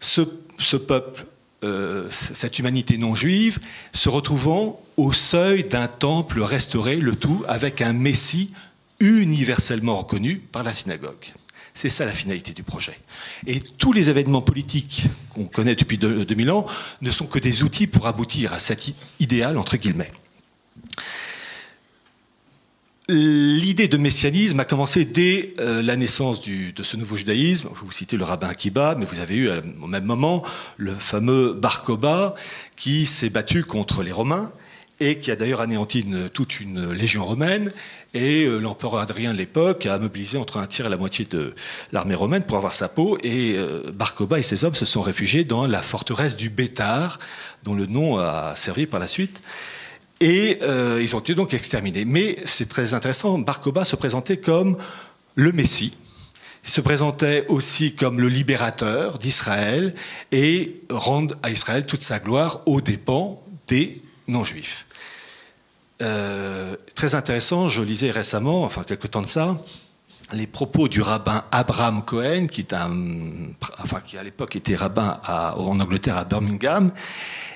ce, 0.00 0.76
peuple, 0.76 1.26
euh, 1.64 2.08
cette 2.10 2.58
humanité 2.58 2.98
non 2.98 3.14
juive, 3.14 3.58
se 3.92 4.08
retrouvant 4.08 4.80
au 4.96 5.12
seuil 5.12 5.64
d'un 5.64 5.86
temple 5.86 6.40
restauré, 6.40 6.96
le 6.96 7.14
tout 7.14 7.44
avec 7.48 7.82
un 7.82 7.92
Messie 7.92 8.52
universellement 9.00 9.98
reconnu 9.98 10.36
par 10.36 10.62
la 10.62 10.72
synagogue. 10.72 11.32
C'est 11.74 11.88
ça 11.88 12.04
la 12.04 12.12
finalité 12.12 12.52
du 12.52 12.64
projet. 12.64 12.98
Et 13.46 13.60
tous 13.60 13.92
les 13.92 14.10
événements 14.10 14.42
politiques 14.42 15.04
qu'on 15.30 15.44
connaît 15.44 15.76
depuis 15.76 15.96
2000 15.96 16.50
ans 16.50 16.66
ne 17.02 17.10
sont 17.12 17.26
que 17.26 17.38
des 17.38 17.62
outils 17.62 17.86
pour 17.86 18.08
aboutir 18.08 18.52
à 18.52 18.58
cet 18.58 18.92
idéal, 19.20 19.56
entre 19.56 19.76
guillemets. 19.76 20.10
L'idée 23.10 23.88
de 23.88 23.96
messianisme 23.96 24.60
a 24.60 24.66
commencé 24.66 25.06
dès 25.06 25.54
euh, 25.60 25.80
la 25.80 25.96
naissance 25.96 26.42
de 26.42 26.82
ce 26.82 26.96
nouveau 26.98 27.16
judaïsme. 27.16 27.70
Je 27.74 27.80
vous 27.80 27.90
citais 27.90 28.18
le 28.18 28.24
rabbin 28.24 28.48
Akiba, 28.48 28.96
mais 28.98 29.06
vous 29.06 29.18
avez 29.18 29.34
eu 29.34 29.48
au 29.48 29.86
même 29.86 30.04
moment 30.04 30.42
le 30.76 30.94
fameux 30.94 31.54
Bar 31.54 31.84
Koba 31.84 32.34
qui 32.76 33.06
s'est 33.06 33.30
battu 33.30 33.64
contre 33.64 34.02
les 34.02 34.12
Romains 34.12 34.50
et 35.00 35.20
qui 35.20 35.30
a 35.30 35.36
d'ailleurs 35.36 35.62
anéanti 35.62 36.04
toute 36.34 36.60
une 36.60 36.92
légion 36.92 37.24
romaine. 37.24 37.72
Et 38.12 38.44
euh, 38.44 38.58
l'empereur 38.58 39.00
Adrien 39.00 39.32
de 39.32 39.38
l'époque 39.38 39.86
a 39.86 39.98
mobilisé 39.98 40.36
entre 40.36 40.58
un 40.58 40.66
tiers 40.66 40.86
et 40.86 40.90
la 40.90 40.98
moitié 40.98 41.24
de 41.24 41.54
l'armée 41.92 42.14
romaine 42.14 42.42
pour 42.42 42.58
avoir 42.58 42.74
sa 42.74 42.90
peau. 42.90 43.16
Et 43.22 43.54
euh, 43.56 43.90
Bar 43.90 44.16
Koba 44.16 44.38
et 44.38 44.42
ses 44.42 44.64
hommes 44.64 44.74
se 44.74 44.84
sont 44.84 45.00
réfugiés 45.00 45.44
dans 45.44 45.66
la 45.66 45.80
forteresse 45.80 46.36
du 46.36 46.50
Bétar, 46.50 47.18
dont 47.64 47.74
le 47.74 47.86
nom 47.86 48.18
a 48.18 48.52
servi 48.54 48.84
par 48.84 49.00
la 49.00 49.06
suite. 49.06 49.40
Et 50.20 50.58
euh, 50.62 50.98
ils 51.00 51.14
ont 51.14 51.20
été 51.20 51.34
donc 51.34 51.54
exterminés. 51.54 52.04
Mais 52.04 52.36
c'est 52.44 52.68
très 52.68 52.94
intéressant, 52.94 53.38
Barcoba 53.38 53.84
se 53.84 53.96
présentait 53.96 54.38
comme 54.38 54.76
le 55.34 55.52
Messie. 55.52 55.96
Il 56.64 56.70
se 56.70 56.80
présentait 56.80 57.46
aussi 57.48 57.94
comme 57.94 58.20
le 58.20 58.28
libérateur 58.28 59.18
d'Israël 59.18 59.94
et 60.32 60.82
rendre 60.90 61.36
à 61.42 61.50
Israël 61.50 61.86
toute 61.86 62.02
sa 62.02 62.18
gloire 62.18 62.60
aux 62.66 62.80
dépens 62.80 63.40
des 63.68 64.02
non-juifs. 64.26 64.86
Euh, 66.02 66.76
très 66.94 67.14
intéressant, 67.14 67.68
je 67.68 67.82
lisais 67.82 68.10
récemment, 68.10 68.64
enfin 68.64 68.84
quelque 68.84 69.06
temps 69.06 69.22
de 69.22 69.26
ça, 69.26 69.56
les 70.32 70.46
propos 70.46 70.88
du 70.88 71.00
rabbin 71.00 71.44
Abraham 71.50 72.04
Cohen, 72.04 72.46
qui, 72.46 72.60
est 72.60 72.72
à 72.72 72.88
l'époque 74.22 74.56
était 74.56 74.76
rabbin 74.76 75.20
en 75.26 75.80
Angleterre 75.80 76.18
à 76.18 76.24
Birmingham, 76.24 76.92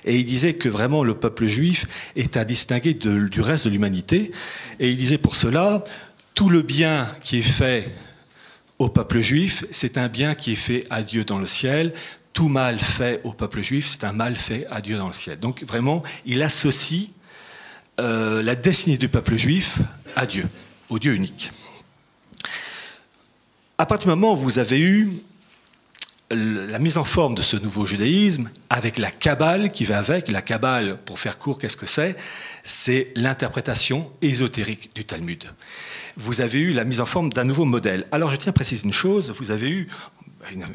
et 0.04 0.18
il 0.18 0.24
disait 0.24 0.54
que 0.54 0.68
vraiment 0.68 1.04
le 1.04 1.14
peuple 1.14 1.46
juif 1.46 1.86
est 2.16 2.36
à 2.36 2.44
distinguer 2.44 2.94
du 2.94 3.40
reste 3.40 3.66
de 3.66 3.70
l'humanité. 3.70 4.32
Et 4.80 4.90
il 4.90 4.96
disait 4.96 5.18
pour 5.18 5.36
cela, 5.36 5.84
tout 6.34 6.48
le 6.48 6.62
bien 6.62 7.08
qui 7.20 7.38
est 7.38 7.42
fait 7.42 7.88
au 8.78 8.88
peuple 8.88 9.20
juif, 9.20 9.64
c'est 9.70 9.98
un 9.98 10.08
bien 10.08 10.34
qui 10.34 10.52
est 10.52 10.56
fait 10.56 10.86
à 10.90 11.02
Dieu 11.02 11.24
dans 11.24 11.38
le 11.38 11.46
ciel. 11.46 11.92
Tout 12.32 12.48
mal 12.48 12.78
fait 12.78 13.20
au 13.24 13.32
peuple 13.32 13.62
juif, 13.62 13.86
c'est 13.86 14.04
un 14.04 14.12
mal 14.12 14.36
fait 14.36 14.66
à 14.70 14.80
Dieu 14.80 14.96
dans 14.96 15.06
le 15.06 15.12
ciel. 15.12 15.38
Donc 15.38 15.62
vraiment, 15.64 16.02
il 16.24 16.42
associe 16.42 17.10
euh, 18.00 18.42
la 18.42 18.54
destinée 18.54 18.96
du 18.96 19.08
peuple 19.08 19.36
juif 19.36 19.78
à 20.16 20.26
Dieu, 20.26 20.48
au 20.88 20.98
Dieu 20.98 21.14
unique. 21.14 21.52
À 23.78 23.86
partir 23.86 24.08
du 24.08 24.18
moment 24.18 24.32
où 24.32 24.36
vous 24.36 24.58
avez 24.58 24.80
eu 24.80 25.10
la 26.34 26.78
mise 26.78 26.98
en 26.98 27.04
forme 27.04 27.34
de 27.34 27.42
ce 27.42 27.56
nouveau 27.56 27.86
judaïsme 27.86 28.50
avec 28.70 28.98
la 28.98 29.10
Kabbale 29.10 29.70
qui 29.70 29.84
va 29.84 29.98
avec. 29.98 30.30
La 30.30 30.42
Kabbale, 30.42 30.98
pour 31.04 31.18
faire 31.18 31.38
court, 31.38 31.58
qu'est-ce 31.58 31.76
que 31.76 31.86
c'est? 31.86 32.16
C'est 32.62 33.12
l'interprétation 33.14 34.10
ésotérique 34.22 34.94
du 34.94 35.04
Talmud. 35.04 35.44
Vous 36.16 36.40
avez 36.40 36.60
eu 36.60 36.72
la 36.72 36.84
mise 36.84 37.00
en 37.00 37.06
forme 37.06 37.32
d'un 37.32 37.44
nouveau 37.44 37.64
modèle. 37.64 38.06
Alors 38.12 38.30
je 38.30 38.36
tiens 38.36 38.50
à 38.50 38.52
préciser 38.52 38.84
une 38.84 38.92
chose, 38.92 39.32
vous 39.38 39.50
avez 39.50 39.70
eu 39.70 39.88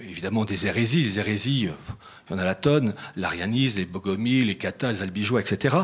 évidemment 0.10 0.46
des 0.46 0.66
hérésies, 0.66 1.04
des 1.04 1.20
hérésies, 1.20 1.68
euh, 1.68 1.94
il 2.30 2.34
y 2.34 2.36
en 2.36 2.40
a 2.40 2.46
la 2.46 2.56
tonne, 2.56 2.94
l'arianisme, 3.16 3.80
les 3.80 3.86
bogomies, 3.86 4.44
les 4.44 4.56
katas, 4.56 4.92
les 4.92 5.02
albigeois, 5.02 5.42
etc. 5.42 5.76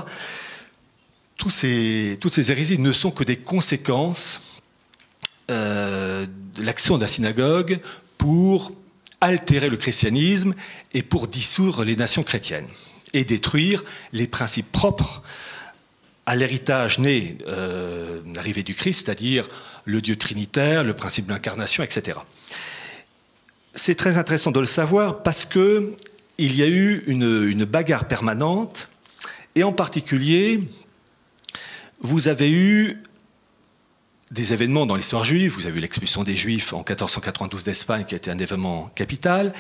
Toutes 1.37 1.51
ces 1.51 2.51
hérésies 2.51 2.79
ne 2.79 2.91
sont 2.91 3.11
que 3.11 3.23
des 3.23 3.37
conséquences 3.37 4.41
euh, 5.51 6.25
de 6.55 6.63
l'action 6.63 6.95
de 6.95 7.01
la 7.01 7.07
synagogue 7.07 7.79
pour 8.17 8.71
altérer 9.23 9.69
le 9.69 9.77
christianisme 9.77 10.53
et 10.93 11.03
pour 11.03 11.27
dissoudre 11.27 11.83
les 11.83 11.95
nations 11.95 12.23
chrétiennes. 12.23 12.67
et 13.15 13.23
détruire 13.25 13.83
les 14.11 14.27
principes 14.27 14.71
propres 14.71 15.21
à 16.25 16.35
l'héritage 16.35 16.97
né 16.97 17.37
euh, 17.47 18.21
l'arrivée 18.33 18.63
du 18.63 18.73
Christ, 18.73 19.05
c'est-à-dire 19.05 19.47
le 19.85 20.01
Dieu 20.01 20.15
trinitaire, 20.15 20.83
le 20.83 20.95
principe 20.95 21.27
de 21.27 21.31
l'incarnation, 21.31 21.83
etc. 21.83 22.17
C'est 23.75 23.95
très 23.95 24.17
intéressant 24.17 24.51
de 24.51 24.59
le 24.59 24.65
savoir 24.65 25.21
parce 25.21 25.45
que 25.45 25.93
il 26.39 26.55
y 26.55 26.63
a 26.63 26.67
eu 26.67 27.03
une 27.05 27.65
bagarre 27.65 28.07
permanente, 28.07 28.89
et 29.55 29.63
en 29.63 29.71
particulier, 29.71 30.61
vous 32.01 32.27
avez 32.27 32.51
eu 32.51 32.97
des 34.31 34.53
événements 34.53 34.85
dans 34.85 34.95
l'histoire 34.95 35.23
juive. 35.23 35.51
Vous 35.51 35.67
avez 35.67 35.77
eu 35.77 35.81
l'expulsion 35.81 36.23
des 36.23 36.35
Juifs 36.35 36.73
en 36.73 36.79
1492 36.79 37.63
d'Espagne, 37.63 38.05
qui 38.05 38.15
a 38.15 38.17
été 38.17 38.31
un 38.31 38.37
événement 38.37 38.91
capital. 38.95 39.53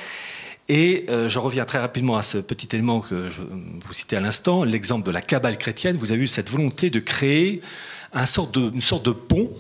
Et 0.69 1.05
euh, 1.09 1.27
je 1.27 1.39
reviens 1.39 1.65
très 1.65 1.79
rapidement 1.79 2.17
à 2.17 2.23
ce 2.23 2.37
petit 2.37 2.69
élément 2.73 3.01
que 3.01 3.29
je 3.29 3.41
vous 3.41 3.93
citais 3.93 4.15
à 4.15 4.21
l'instant, 4.21 4.63
l'exemple 4.63 5.05
de 5.05 5.11
la 5.11 5.21
cabale 5.21 5.57
chrétienne. 5.57 5.97
Vous 5.97 6.11
avez 6.11 6.23
eu 6.23 6.27
cette 6.27 6.49
volonté 6.49 6.89
de 6.89 6.99
créer 6.99 7.61
un 8.13 8.25
une 8.25 8.81
sorte 8.81 9.05
de 9.05 9.11
pont 9.11 9.51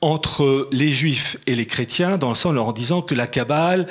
entre 0.00 0.68
les 0.70 0.92
juifs 0.92 1.36
et 1.46 1.56
les 1.56 1.66
chrétiens, 1.66 2.18
dans 2.18 2.28
le 2.28 2.34
sens 2.34 2.56
en 2.56 2.72
disant 2.72 3.02
que 3.02 3.14
la 3.14 3.26
Kabbale 3.26 3.86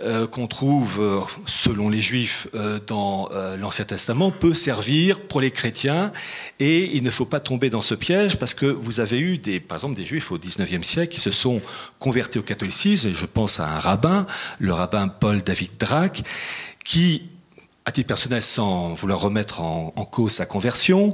euh, 0.00 0.26
qu'on 0.26 0.48
trouve, 0.48 1.00
euh, 1.00 1.20
selon 1.46 1.88
les 1.88 2.00
juifs, 2.00 2.48
euh, 2.54 2.80
dans 2.84 3.28
l'Ancien 3.58 3.84
Testament, 3.84 4.30
peut 4.30 4.54
servir 4.54 5.20
pour 5.20 5.40
les 5.40 5.50
chrétiens, 5.50 6.12
et 6.58 6.96
il 6.96 7.02
ne 7.02 7.10
faut 7.10 7.24
pas 7.24 7.40
tomber 7.40 7.70
dans 7.70 7.82
ce 7.82 7.94
piège, 7.94 8.36
parce 8.36 8.54
que 8.54 8.66
vous 8.66 9.00
avez 9.00 9.18
eu, 9.18 9.38
des, 9.38 9.60
par 9.60 9.76
exemple, 9.76 9.94
des 9.94 10.04
juifs 10.04 10.32
au 10.32 10.38
XIXe 10.38 10.86
siècle 10.86 11.14
qui 11.14 11.20
se 11.20 11.30
sont 11.30 11.60
convertis 11.98 12.38
au 12.38 12.42
catholicisme, 12.42 13.12
je 13.14 13.26
pense 13.26 13.60
à 13.60 13.68
un 13.68 13.78
rabbin, 13.78 14.26
le 14.58 14.72
rabbin 14.72 15.08
Paul 15.08 15.42
David 15.42 15.70
Drac, 15.78 16.22
qui 16.84 17.22
à 17.86 17.92
titre 17.92 18.06
personnel, 18.06 18.42
sans 18.42 18.94
vouloir 18.94 19.20
remettre 19.20 19.60
en, 19.60 19.90
cause 20.10 20.32
sa 20.32 20.46
conversion, 20.46 21.12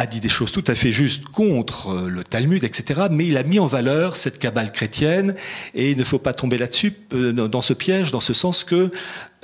a 0.00 0.06
dit 0.06 0.20
des 0.20 0.30
choses 0.30 0.50
tout 0.50 0.64
à 0.66 0.74
fait 0.74 0.92
justes 0.92 1.24
contre 1.26 1.90
euh, 1.90 2.08
le 2.08 2.24
Talmud, 2.24 2.64
etc. 2.64 3.02
Mais 3.10 3.26
il 3.26 3.36
a 3.36 3.42
mis 3.42 3.58
en 3.58 3.66
valeur 3.66 4.16
cette 4.16 4.38
cabale 4.38 4.72
chrétienne 4.72 5.34
et 5.74 5.90
il 5.90 5.98
ne 5.98 6.04
faut 6.04 6.18
pas 6.18 6.32
tomber 6.32 6.56
là-dessus, 6.56 6.94
euh, 7.12 7.32
dans 7.32 7.60
ce 7.60 7.74
piège, 7.74 8.10
dans 8.10 8.20
ce 8.20 8.32
sens 8.32 8.64
que, 8.64 8.90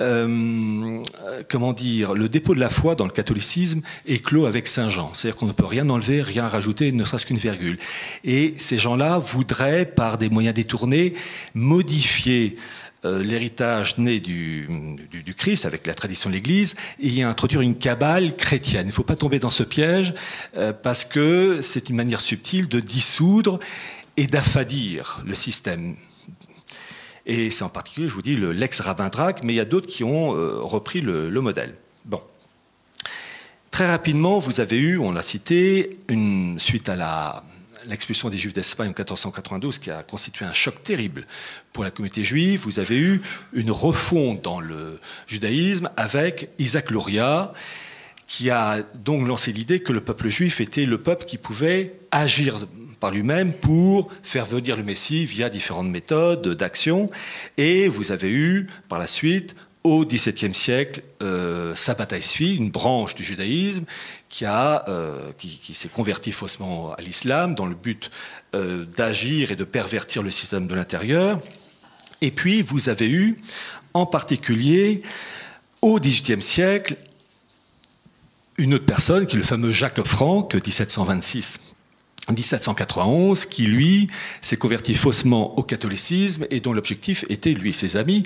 euh, 0.01 1.03
comment 1.47 1.73
dire, 1.73 2.15
le 2.15 2.27
dépôt 2.27 2.55
de 2.55 2.59
la 2.59 2.69
foi 2.69 2.95
dans 2.95 3.05
le 3.05 3.11
catholicisme 3.11 3.81
est 4.07 4.17
clos 4.17 4.47
avec 4.47 4.65
Saint 4.65 4.89
Jean. 4.89 5.11
C'est-à-dire 5.13 5.35
qu'on 5.35 5.45
ne 5.45 5.51
peut 5.51 5.65
rien 5.65 5.87
enlever, 5.91 6.23
rien 6.23 6.47
rajouter, 6.47 6.91
ne 6.91 7.03
serait-ce 7.03 7.27
qu'une 7.27 7.37
virgule. 7.37 7.77
Et 8.23 8.55
ces 8.57 8.77
gens-là 8.77 9.19
voudraient, 9.19 9.85
par 9.85 10.17
des 10.17 10.29
moyens 10.29 10.55
détournés, 10.55 11.13
modifier 11.53 12.57
euh, 13.07 13.23
l'héritage 13.23 13.97
né 13.97 14.19
du, 14.19 14.67
Christ 15.37 15.65
avec 15.65 15.85
la 15.87 15.93
tradition 15.93 16.29
de 16.29 16.35
l'Église 16.35 16.75
et 16.99 17.07
y 17.07 17.21
introduire 17.21 17.61
une 17.61 17.77
cabale 17.77 18.35
chrétienne. 18.35 18.87
Il 18.87 18.89
ne 18.89 18.93
faut 18.93 19.03
pas 19.03 19.15
tomber 19.15 19.39
dans 19.39 19.49
ce 19.49 19.63
piège 19.63 20.13
euh, 20.55 20.73
parce 20.73 21.05
que 21.05 21.59
c'est 21.61 21.89
une 21.89 21.95
manière 21.95 22.21
subtile 22.21 22.67
de 22.67 22.79
dissoudre 22.79 23.59
et 24.17 24.27
d'affadir 24.27 25.21
le 25.25 25.35
système. 25.35 25.95
Et 27.25 27.51
c'est 27.51 27.63
en 27.63 27.69
particulier, 27.69 28.07
je 28.07 28.13
vous 28.13 28.21
dis, 28.21 28.35
l'ex-rabbin 28.35 29.09
Drac, 29.09 29.41
mais 29.43 29.53
il 29.53 29.57
y 29.57 29.61
a 29.61 29.65
d'autres 29.65 29.87
qui 29.87 30.03
ont 30.03 30.35
euh, 30.35 30.59
repris 30.61 31.01
le, 31.01 31.29
le, 31.29 31.41
modèle. 31.41 31.75
Bon. 32.05 32.21
Très 33.69 33.85
rapidement, 33.85 34.39
vous 34.39 34.59
avez 34.59 34.77
eu, 34.77 34.97
on 34.97 35.11
l'a 35.11 35.21
cité, 35.21 35.99
une, 36.07 36.57
suite 36.57 36.89
à 36.89 36.95
la 36.95 37.43
l'expulsion 37.87 38.29
des 38.29 38.37
Juifs 38.37 38.53
d'Espagne 38.53 38.87
en 38.87 38.89
1492, 38.89 39.79
qui 39.79 39.91
a 39.91 40.03
constitué 40.03 40.45
un 40.45 40.53
choc 40.53 40.83
terrible 40.83 41.25
pour 41.73 41.83
la 41.83 41.91
communauté 41.91 42.23
juive, 42.23 42.61
vous 42.61 42.79
avez 42.79 42.97
eu 42.97 43.21
une 43.53 43.71
refonte 43.71 44.43
dans 44.43 44.59
le 44.59 44.99
judaïsme 45.27 45.89
avec 45.97 46.49
Isaac 46.59 46.91
Luria, 46.91 47.53
qui 48.27 48.49
a 48.49 48.79
donc 48.95 49.27
lancé 49.27 49.53
l'idée 49.53 49.79
que 49.79 49.93
le 49.93 50.01
peuple 50.01 50.29
juif 50.29 50.59
était 50.59 50.85
le 50.85 50.97
peuple 50.97 51.25
qui 51.25 51.37
pouvait 51.37 51.97
agir 52.11 52.67
par 52.99 53.11
lui-même 53.11 53.53
pour 53.53 54.09
faire 54.23 54.45
venir 54.45 54.75
le 54.75 54.83
Messie 54.83 55.25
via 55.25 55.49
différentes 55.49 55.89
méthodes 55.89 56.47
d'action. 56.47 57.09
Et 57.57 57.87
vous 57.87 58.11
avez 58.11 58.29
eu 58.29 58.67
par 58.89 58.99
la 58.99 59.07
suite 59.07 59.55
au 59.83 60.05
XVIIe 60.05 60.53
siècle 60.53 61.01
euh, 61.23 61.73
Sabbatai 61.75 62.19
une 62.55 62.69
branche 62.69 63.15
du 63.15 63.23
judaïsme 63.23 63.85
qui, 64.29 64.45
euh, 64.45 65.31
qui, 65.37 65.73
s'est 65.73 65.87
convertie 65.87 66.31
faussement 66.31 66.93
à 66.93 67.01
l'islam 67.01 67.55
dans 67.55 67.65
le 67.65 67.75
but 67.75 68.11
euh, 68.55 68.85
d'agir 68.85 69.51
et 69.51 69.55
de 69.55 69.63
pervertir 69.63 70.23
le 70.23 70.31
système 70.31 70.67
de 70.67 70.75
l'intérieur. 70.75 71.39
Et 72.21 72.31
puis 72.31 72.61
vous 72.61 72.89
avez 72.89 73.09
eu 73.09 73.37
en 73.93 74.05
particulier 74.05 75.01
au 75.81 75.99
XVIIIe 75.99 76.41
siècle 76.41 76.97
une 78.57 78.73
autre 78.73 78.85
personne 78.85 79.27
qui 79.27 79.35
est 79.35 79.39
le 79.39 79.45
fameux 79.45 79.71
Jacques 79.71 80.05
Franck, 80.05 80.55
1726 80.55 81.59
1791, 82.29 83.45
qui 83.45 83.67
lui 83.67 84.09
s'est 84.41 84.57
converti 84.57 84.95
faussement 84.95 85.57
au 85.57 85.63
catholicisme 85.63 86.45
et 86.49 86.59
dont 86.59 86.73
l'objectif 86.73 87.23
était, 87.29 87.53
lui 87.53 87.69
et 87.69 87.73
ses 87.73 87.95
amis, 87.95 88.23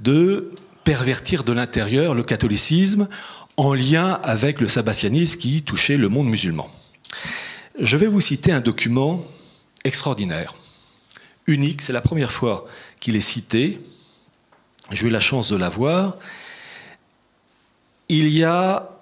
de 0.00 0.50
pervertir 0.82 1.44
de 1.44 1.52
l'intérieur 1.52 2.14
le 2.14 2.22
catholicisme 2.22 3.08
en 3.56 3.74
lien 3.74 4.20
avec 4.22 4.60
le 4.60 4.68
sabbatianisme 4.68 5.36
qui 5.36 5.62
touchait 5.62 5.96
le 5.96 6.08
monde 6.08 6.28
musulman. 6.28 6.70
Je 7.78 7.96
vais 7.96 8.06
vous 8.06 8.20
citer 8.20 8.52
un 8.52 8.60
document 8.60 9.24
extraordinaire, 9.84 10.54
unique, 11.46 11.82
c'est 11.82 11.92
la 11.92 12.00
première 12.00 12.32
fois 12.32 12.66
qu'il 13.00 13.16
est 13.16 13.20
cité, 13.20 13.80
j'ai 14.90 15.06
eu 15.06 15.10
la 15.10 15.20
chance 15.20 15.50
de 15.50 15.56
l'avoir. 15.56 16.16
Il 18.08 18.28
y 18.28 18.44
a 18.44 18.93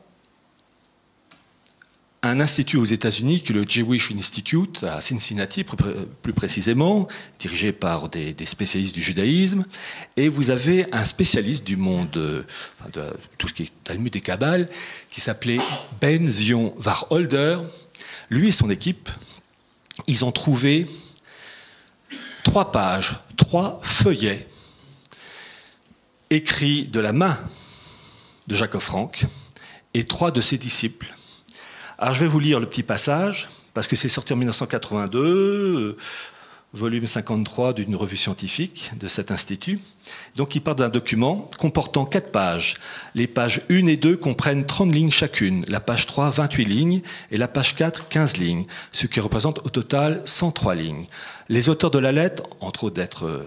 un 2.24 2.38
institut 2.38 2.76
aux 2.76 2.84
États-Unis, 2.84 3.42
le 3.50 3.64
Jewish 3.68 4.12
Institute 4.12 4.84
à 4.84 5.00
Cincinnati, 5.00 5.64
plus 5.64 6.32
précisément, 6.32 7.08
dirigé 7.40 7.72
par 7.72 8.08
des, 8.08 8.34
spécialistes 8.46 8.94
du 8.94 9.02
judaïsme, 9.02 9.64
et 10.16 10.28
vous 10.28 10.50
avez 10.50 10.86
un 10.94 11.04
spécialiste 11.04 11.64
du 11.64 11.76
monde 11.76 12.10
de, 12.10 12.44
tout 13.38 13.48
ce 13.48 13.52
qui 13.52 13.62
est 13.64 13.72
Talmud 13.82 14.14
et 14.14 14.20
Kabbale, 14.20 14.68
qui 15.10 15.20
s'appelait 15.20 15.58
Ben 16.00 16.26
Zion 16.26 16.74
Warholder. 16.84 17.58
Lui 18.30 18.48
et 18.48 18.52
son 18.52 18.70
équipe, 18.70 19.08
ils 20.06 20.24
ont 20.24 20.32
trouvé 20.32 20.86
trois 22.44 22.70
pages, 22.70 23.16
trois 23.36 23.80
feuillets 23.82 24.46
écrits 26.30 26.84
de 26.84 27.00
la 27.00 27.12
main 27.12 27.38
de 28.46 28.54
Jacob 28.54 28.80
Frank 28.80 29.24
et 29.92 30.04
trois 30.04 30.30
de 30.30 30.40
ses 30.40 30.56
disciples 30.56 31.12
alors 32.02 32.14
je 32.14 32.20
vais 32.20 32.26
vous 32.26 32.40
lire 32.40 32.58
le 32.58 32.66
petit 32.66 32.82
passage, 32.82 33.48
parce 33.74 33.86
que 33.86 33.94
c'est 33.94 34.08
sorti 34.08 34.32
en 34.32 34.36
1982, 34.36 35.20
euh, 35.20 35.96
volume 36.74 37.06
53 37.06 37.74
d'une 37.74 37.94
revue 37.94 38.16
scientifique 38.16 38.90
de 38.98 39.06
cet 39.06 39.30
institut. 39.30 39.78
Donc 40.34 40.56
il 40.56 40.62
part 40.62 40.74
d'un 40.74 40.88
document 40.88 41.48
comportant 41.58 42.04
quatre 42.04 42.32
pages. 42.32 42.74
Les 43.14 43.28
pages 43.28 43.60
1 43.70 43.86
et 43.86 43.96
2 43.96 44.16
comprennent 44.16 44.66
30 44.66 44.92
lignes 44.92 45.12
chacune, 45.12 45.64
la 45.68 45.78
page 45.78 46.06
3 46.06 46.30
28 46.30 46.64
lignes 46.64 47.02
et 47.30 47.36
la 47.36 47.46
page 47.46 47.76
4 47.76 48.08
15 48.08 48.36
lignes, 48.36 48.64
ce 48.90 49.06
qui 49.06 49.20
représente 49.20 49.64
au 49.64 49.68
total 49.68 50.22
103 50.24 50.74
lignes. 50.74 51.06
Les 51.48 51.68
auteurs 51.68 51.92
de 51.92 52.00
la 52.00 52.10
lettre, 52.10 52.42
entre 52.58 52.82
autres 52.82 52.96
d'être 52.96 53.26
euh, 53.26 53.46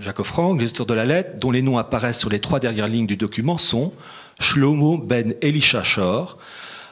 Jacques 0.00 0.24
Franck, 0.24 0.60
les 0.60 0.66
auteurs 0.66 0.86
de 0.86 0.94
la 0.94 1.04
lettre, 1.04 1.38
dont 1.38 1.52
les 1.52 1.62
noms 1.62 1.78
apparaissent 1.78 2.18
sur 2.18 2.28
les 2.28 2.40
trois 2.40 2.58
dernières 2.58 2.88
lignes 2.88 3.06
du 3.06 3.16
document, 3.16 3.56
sont 3.56 3.92
Shlomo 4.40 4.98
ben 4.98 5.34
Elisha 5.42 5.84
Shor, 5.84 6.38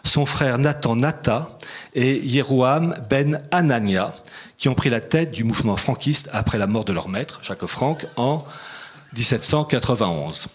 son 0.07 0.27
frère 0.27 0.59
Nathan 0.59 0.97
Nata 0.97 1.59
et 1.95 2.17
Yerouam 2.19 2.95
Ben 3.11 3.43
Anania, 3.51 4.15
qui 4.59 4.69
ont 4.69 4.75
pris 4.75 4.91
la 4.91 5.01
tête 5.01 5.31
du 5.31 5.45
mouvement 5.45 5.77
franquiste 5.77 6.29
après 6.33 6.59
la 6.59 6.67
mort 6.67 6.85
de 6.85 6.93
leur 6.93 7.09
maître, 7.09 7.41
Jacques 7.43 7.67
Franck, 7.67 8.07
en 8.17 8.45
1791. 9.15 10.49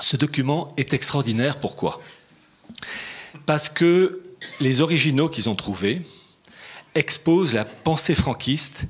Ce 0.00 0.16
document 0.16 0.72
est 0.76 0.94
extraordinaire, 0.94 1.58
pourquoi? 1.58 2.00
Parce 3.46 3.68
que 3.68 4.20
les 4.60 4.80
originaux 4.80 5.28
qu'ils 5.28 5.48
ont 5.48 5.54
trouvés 5.54 6.02
exposent 6.94 7.54
la 7.54 7.64
pensée 7.64 8.14
franquiste 8.14 8.82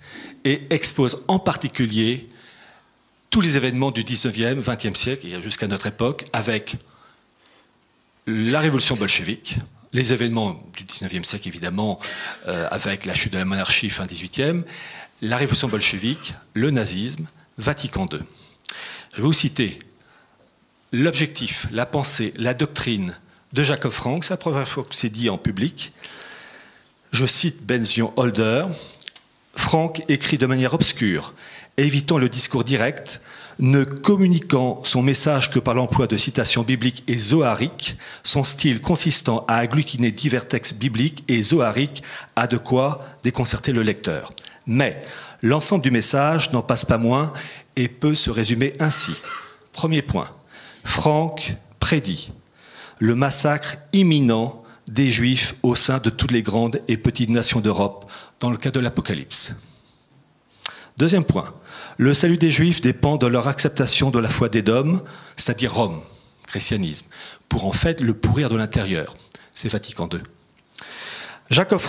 et 0.44 0.62
exposent 0.70 1.22
en 1.28 1.38
particulier 1.38 2.28
tous 3.30 3.40
les 3.40 3.56
événements 3.56 3.90
du 3.90 4.02
19e, 4.02 4.60
20e 4.60 4.94
siècle 4.94 5.26
et 5.26 5.40
jusqu'à 5.40 5.66
notre 5.66 5.86
époque, 5.86 6.26
avec 6.32 6.76
la 8.26 8.60
révolution 8.60 8.96
bolchevique, 8.96 9.58
les 9.92 10.12
événements 10.12 10.62
du 10.76 10.84
19e 10.84 11.24
siècle 11.24 11.48
évidemment, 11.48 11.98
euh, 12.46 12.68
avec 12.70 13.06
la 13.06 13.14
chute 13.14 13.32
de 13.32 13.38
la 13.38 13.44
monarchie 13.44 13.90
fin 13.90 14.06
18e, 14.06 14.62
la 15.22 15.36
révolution 15.36 15.68
bolchevique, 15.68 16.34
le 16.54 16.70
nazisme, 16.70 17.26
Vatican 17.58 18.08
II. 18.10 18.20
Je 19.12 19.16
vais 19.16 19.22
vous 19.22 19.32
citer 19.32 19.78
l'objectif, 20.92 21.66
la 21.70 21.86
pensée, 21.86 22.32
la 22.36 22.54
doctrine 22.54 23.16
de 23.52 23.62
Jacob 23.62 23.92
Frank, 23.92 24.24
c'est 24.24 24.30
la 24.30 24.36
première 24.36 24.68
fois 24.68 24.84
que 24.84 24.94
c'est 24.94 25.10
dit 25.10 25.28
en 25.28 25.38
public. 25.38 25.92
Je 27.10 27.26
cite 27.26 27.64
Benzion 27.64 28.12
Holder. 28.16 28.66
Franck 29.56 30.02
écrit 30.08 30.38
de 30.38 30.46
manière 30.46 30.74
obscure, 30.74 31.34
évitant 31.76 32.18
le 32.18 32.28
discours 32.28 32.62
direct, 32.62 33.20
ne 33.60 33.84
communiquant 33.84 34.80
son 34.84 35.02
message 35.02 35.50
que 35.50 35.58
par 35.58 35.74
l'emploi 35.74 36.06
de 36.06 36.16
citations 36.16 36.62
bibliques 36.62 37.04
et 37.06 37.18
zohariques, 37.18 37.96
son 38.24 38.42
style 38.42 38.80
consistant 38.80 39.44
à 39.48 39.56
agglutiner 39.56 40.10
divers 40.10 40.48
textes 40.48 40.74
bibliques 40.74 41.24
et 41.28 41.42
zohariques 41.42 42.02
a 42.36 42.46
de 42.46 42.56
quoi 42.56 43.04
déconcerter 43.22 43.72
le 43.72 43.82
lecteur. 43.82 44.32
Mais 44.66 44.98
l'ensemble 45.42 45.82
du 45.82 45.90
message 45.90 46.52
n'en 46.52 46.62
passe 46.62 46.84
pas 46.84 46.98
moins 46.98 47.32
et 47.76 47.88
peut 47.88 48.14
se 48.14 48.30
résumer 48.30 48.74
ainsi. 48.80 49.14
Premier 49.72 50.02
point, 50.02 50.30
Franck 50.84 51.54
prédit 51.78 52.32
le 52.98 53.14
massacre 53.14 53.76
imminent 53.92 54.62
des 54.90 55.10
Juifs 55.10 55.54
au 55.62 55.74
sein 55.74 55.98
de 55.98 56.10
toutes 56.10 56.32
les 56.32 56.42
grandes 56.42 56.80
et 56.88 56.96
petites 56.96 57.30
nations 57.30 57.60
d'Europe 57.60 58.10
dans 58.40 58.50
le 58.50 58.56
cas 58.56 58.70
de 58.70 58.80
l'Apocalypse. 58.80 59.52
Deuxième 60.96 61.24
point, 61.24 61.54
le 62.00 62.14
salut 62.14 62.38
des 62.38 62.50
Juifs 62.50 62.80
dépend 62.80 63.18
de 63.18 63.26
leur 63.26 63.46
acceptation 63.46 64.10
de 64.10 64.18
la 64.18 64.30
foi 64.30 64.48
d'Édom, 64.48 65.02
c'est-à-dire 65.36 65.74
Rome, 65.74 66.00
christianisme, 66.46 67.04
pour 67.46 67.66
en 67.66 67.72
fait 67.72 68.00
le 68.00 68.14
pourrir 68.14 68.48
de 68.48 68.56
l'intérieur. 68.56 69.14
C'est 69.52 69.68
Vatican 69.68 70.08
II. 70.10 70.22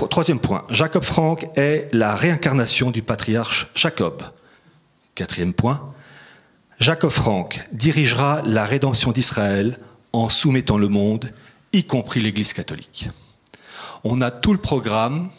Troisième 0.09 0.41
point, 0.41 0.65
Jacob 0.69 1.05
Frank 1.05 1.47
est 1.55 1.87
la 1.93 2.13
réincarnation 2.13 2.91
du 2.91 3.01
patriarche 3.01 3.67
Jacob. 3.73 4.21
Quatrième 5.15 5.53
point, 5.53 5.93
Jacob 6.77 7.11
Frank 7.11 7.65
dirigera 7.71 8.41
la 8.45 8.65
rédemption 8.65 9.13
d'Israël 9.13 9.79
en 10.11 10.27
soumettant 10.27 10.77
le 10.77 10.89
monde, 10.89 11.31
y 11.71 11.85
compris 11.85 12.19
l'Église 12.19 12.51
catholique. 12.51 13.09
On 14.03 14.19
a 14.19 14.29
tout 14.29 14.51
le 14.51 14.59
programme 14.59 15.29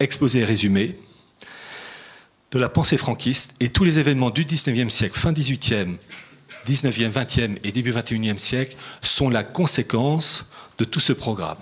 exposé 0.00 0.38
et 0.38 0.44
résumé 0.46 0.98
de 2.52 2.58
la 2.58 2.68
pensée 2.68 2.98
franquiste 2.98 3.54
et 3.60 3.70
tous 3.70 3.84
les 3.84 3.98
événements 3.98 4.30
du 4.30 4.44
19e 4.44 4.90
siècle, 4.90 5.18
fin 5.18 5.32
18e, 5.32 5.96
19e, 6.66 7.10
20e 7.10 7.56
et 7.64 7.72
début 7.72 7.92
21e 7.92 8.36
siècle 8.36 8.76
sont 9.00 9.30
la 9.30 9.42
conséquence 9.42 10.44
de 10.78 10.84
tout 10.84 11.00
ce 11.00 11.12
programme. 11.12 11.58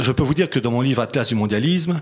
Je 0.00 0.10
peux 0.10 0.24
vous 0.24 0.34
dire 0.34 0.50
que 0.50 0.58
dans 0.58 0.72
mon 0.72 0.80
livre 0.80 1.00
Atlas 1.00 1.28
du 1.28 1.36
mondialisme, 1.36 2.00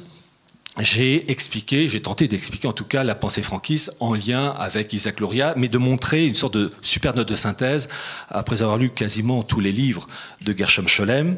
j'ai 0.79 1.31
expliqué, 1.31 1.89
j'ai 1.89 2.01
tenté 2.01 2.29
d'expliquer 2.29 2.67
en 2.67 2.73
tout 2.73 2.85
cas 2.85 3.05
la 3.05 3.15
pensée 3.15 3.43
franquiste 3.43 3.93
en 4.01 4.15
lien 4.15 4.51
avec 4.59 4.93
Isaac 4.95 5.21
Luria, 5.21 5.53
mais 5.57 5.69
de 5.69 5.77
montrer 5.77 6.27
une 6.27 6.35
sorte 6.35 6.55
de 6.55 6.71
super 6.81 7.15
note 7.15 7.29
de 7.29 7.35
synthèse 7.35 7.89
après 8.31 8.63
avoir 8.63 8.79
lu 8.79 8.89
quasiment 8.91 9.43
tous 9.43 9.61
les 9.61 9.73
livres 9.73 10.07
de 10.41 10.57
Gershom 10.57 10.89
Scholem, 10.89 11.37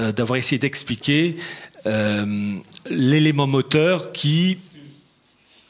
euh, 0.00 0.12
d'avoir 0.12 0.38
essayé 0.38 0.58
d'expliquer 0.58 1.36
euh, 1.86 2.56
l'élément 2.90 3.46
moteur 3.46 4.12
qui 4.12 4.58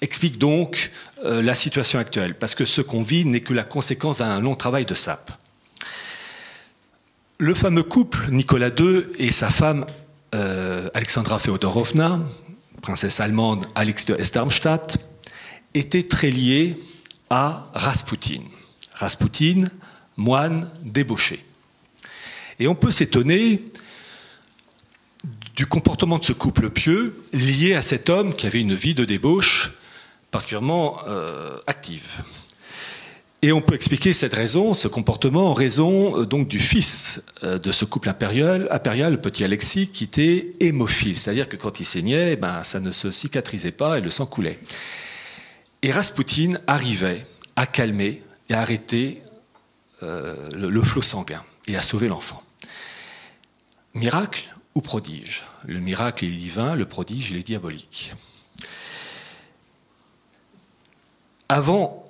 explique 0.01 0.39
donc 0.39 0.91
euh, 1.25 1.43
la 1.43 1.55
situation 1.55 1.99
actuelle, 1.99 2.35
parce 2.35 2.55
que 2.55 2.65
ce 2.65 2.81
qu'on 2.81 3.03
vit 3.03 3.25
n'est 3.25 3.41
que 3.41 3.53
la 3.53 3.65
conséquence 3.65 4.19
d'un 4.19 4.41
long 4.41 4.55
travail 4.55 4.85
de 4.85 4.95
sape. 4.95 5.33
Le 7.39 7.55
fameux 7.55 7.83
couple 7.83 8.31
Nicolas 8.31 8.71
II 8.77 9.05
et 9.19 9.31
sa 9.31 9.51
femme 9.51 9.87
euh, 10.35 10.89
Alexandra 10.95 11.39
Feodorovna, 11.39 12.21
princesse 12.83 13.21
allemande 13.21 13.67
Alix 13.75 14.05
de 14.07 14.15
Estarmstadt, 14.15 14.99
étaient 15.75 16.05
très 16.05 16.31
liés 16.31 16.77
à 17.31 17.69
Rasputin. 17.75 18.41
Rasputin, 18.95 19.65
moine 20.17 20.69
débauché. 20.83 21.45
Et 22.59 22.67
on 22.67 22.75
peut 22.75 22.91
s'étonner 22.91 23.63
du 25.59 25.67
comportement 25.67 26.21
de 26.21 26.25
ce 26.25 26.33
couple 26.33 26.71
pieux 26.71 27.17
lié 27.33 27.75
à 27.75 27.83
cet 27.83 28.11
homme 28.11 28.33
qui 28.33 28.47
avait 28.47 28.61
une 28.61 28.77
vie 28.77 28.95
de 28.95 29.05
débauche 29.05 29.73
particulièrement 30.31 31.01
euh, 31.09 31.59
active. 31.67 32.23
Et 33.43 33.51
on 33.51 33.61
peut 33.61 33.75
expliquer 33.75 34.13
cette 34.13 34.35
raison, 34.35 34.73
ce 34.73 34.87
comportement, 34.87 35.51
en 35.51 35.55
raison 35.55 36.21
euh, 36.21 36.27
donc 36.27 36.47
du 36.47 36.61
fils 36.61 37.21
euh, 37.43 37.59
de 37.59 37.73
ce 37.73 37.85
couple 37.85 38.09
impérial, 38.09 38.69
le 38.69 39.17
petit 39.17 39.43
Alexis, 39.43 39.89
qui 39.89 40.05
était 40.05 40.55
hémophile, 40.61 41.19
c'est-à-dire 41.19 41.49
que 41.49 41.57
quand 41.57 41.81
il 41.81 41.85
saignait, 41.85 42.37
ben, 42.37 42.63
ça 42.63 42.79
ne 42.79 42.93
se 42.93 43.11
cicatrisait 43.11 43.73
pas 43.73 43.99
et 43.99 44.01
le 44.01 44.11
sang 44.11 44.27
coulait. 44.27 44.61
Et 45.83 45.91
Rasputin 45.91 46.61
arrivait 46.69 47.27
à 47.57 47.67
calmer 47.67 48.23
et 48.49 48.55
à 48.55 48.61
arrêter 48.61 49.23
le 50.03 50.83
flot 50.83 51.03
sanguin 51.03 51.43
et 51.67 51.77
à 51.77 51.83
sauver 51.83 52.07
l'enfant. 52.07 52.45
Miracle, 53.95 54.49
prodige. 54.81 55.45
Le 55.65 55.81
miracle 55.81 56.25
est 56.25 56.31
divin, 56.31 56.75
le 56.75 56.87
prodige 56.87 57.33
est 57.33 57.43
diabolique. 57.43 58.15
Avant 61.49 62.05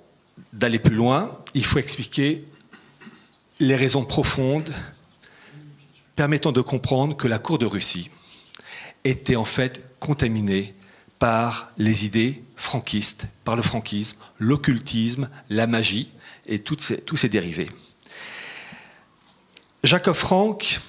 d'aller 0.53 0.79
plus 0.79 0.95
loin, 0.95 1.39
il 1.55 1.65
faut 1.65 1.79
expliquer 1.79 2.45
les 3.61 3.77
raisons 3.77 4.05
profondes 4.05 4.73
permettant 6.17 6.53
de 6.53 6.61
comprendre 6.61 7.17
que 7.17 7.29
la 7.29 7.39
cour 7.39 7.59
de 7.59 7.67
Russie 7.67 8.11
était 9.05 9.37
en 9.37 9.45
fait 9.45 9.97
contaminée 10.01 10.75
par 11.19 11.71
les 11.79 12.05
idées 12.05 12.43
franquistes, 12.57 13.27
par 13.45 13.57
le 13.57 13.63
franquisme, 13.63 14.17
l'occultisme, 14.39 15.29
la 15.49 15.67
magie 15.67 16.13
et 16.47 16.63
ces, 16.79 16.99
tous 16.99 17.17
ces 17.17 17.29
dérivés. 17.29 17.71
Jacob 19.85 20.15
Frank 20.15 20.81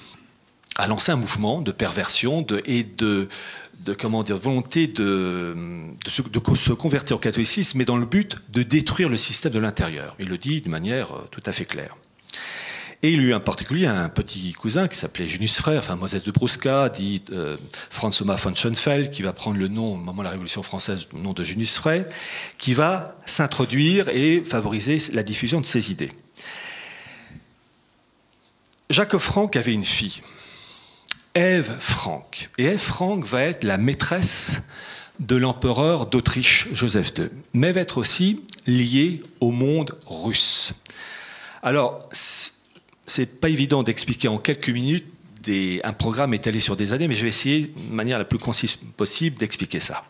a 0.79 0.87
lancé 0.87 1.11
un 1.11 1.17
mouvement 1.17 1.61
de 1.61 1.71
perversion 1.71 2.45
et 2.65 2.83
de, 2.83 3.27
comment 3.99 4.23
dire, 4.23 4.37
volonté 4.37 4.87
de, 4.87 5.55
se, 6.07 6.71
convertir 6.71 7.17
au 7.17 7.19
catholicisme, 7.19 7.77
mais 7.77 7.85
dans 7.85 7.97
le 7.97 8.05
but 8.05 8.37
de 8.49 8.63
détruire 8.63 9.09
le 9.09 9.17
système 9.17 9.51
de 9.51 9.59
l'intérieur. 9.59 10.15
Il 10.19 10.29
le 10.29 10.37
dit 10.37 10.61
d'une 10.61 10.71
manière 10.71 11.11
euh, 11.11 11.27
tout 11.31 11.41
à 11.45 11.51
fait 11.51 11.65
claire. 11.65 11.97
Et 13.01 13.11
il 13.11 13.21
eut 13.21 13.33
en 13.33 13.39
particulier 13.39 13.87
un 13.87 14.09
petit 14.09 14.51
cousin 14.53 14.89
qui 14.89 14.97
s'appelait 14.97 15.27
Junius 15.27 15.57
Frère, 15.57 15.79
enfin 15.79 15.95
Moses 15.95 16.23
de 16.23 16.31
Brusca, 16.31 16.89
dit 16.89 17.23
euh, 17.31 17.55
Franz 17.89 18.17
Thomas 18.17 18.35
von 18.35 18.53
Schoenfeld, 18.53 19.09
qui 19.09 19.21
va 19.21 19.33
prendre 19.33 19.57
le 19.57 19.67
nom 19.67 19.93
au 19.93 19.95
moment 19.95 20.21
de 20.21 20.25
la 20.25 20.31
Révolution 20.31 20.63
française, 20.63 21.07
le 21.13 21.19
nom 21.19 21.33
de 21.33 21.43
Junius 21.43 21.77
Frère, 21.77 22.05
qui 22.57 22.73
va 22.73 23.15
s'introduire 23.25 24.09
et 24.09 24.43
favoriser 24.43 24.97
la 25.13 25.23
diffusion 25.23 25.61
de 25.61 25.65
ses 25.65 25.91
idées. 25.91 26.11
Jacques 28.89 29.17
Franck 29.17 29.55
avait 29.55 29.73
une 29.73 29.85
fille 29.85 30.21
Ève 31.33 31.75
Frank. 31.79 32.49
Et 32.57 32.65
Ève 32.65 32.79
Frank 32.79 33.25
va 33.25 33.43
être 33.43 33.63
la 33.63 33.77
maîtresse 33.77 34.61
de 35.19 35.35
l'empereur 35.35 36.05
d'Autriche 36.05 36.69
Joseph 36.71 37.13
II, 37.17 37.29
mais 37.53 37.71
va 37.71 37.81
être 37.81 37.97
aussi 37.97 38.41
liée 38.67 39.21
au 39.41 39.51
monde 39.51 39.97
russe. 40.05 40.73
Alors, 41.61 42.07
c'est 42.11 43.25
pas 43.39 43.49
évident 43.49 43.83
d'expliquer 43.83 44.27
en 44.27 44.37
quelques 44.37 44.69
minutes 44.69 45.05
un 45.83 45.93
programme 45.93 46.33
étalé 46.33 46.59
sur 46.59 46.75
des 46.75 46.93
années, 46.93 47.07
mais 47.07 47.15
je 47.15 47.23
vais 47.23 47.29
essayer 47.29 47.73
de 47.75 47.93
manière 47.93 48.19
la 48.19 48.25
plus 48.25 48.37
concise 48.37 48.75
possible 48.97 49.37
d'expliquer 49.37 49.79
ça. 49.79 50.05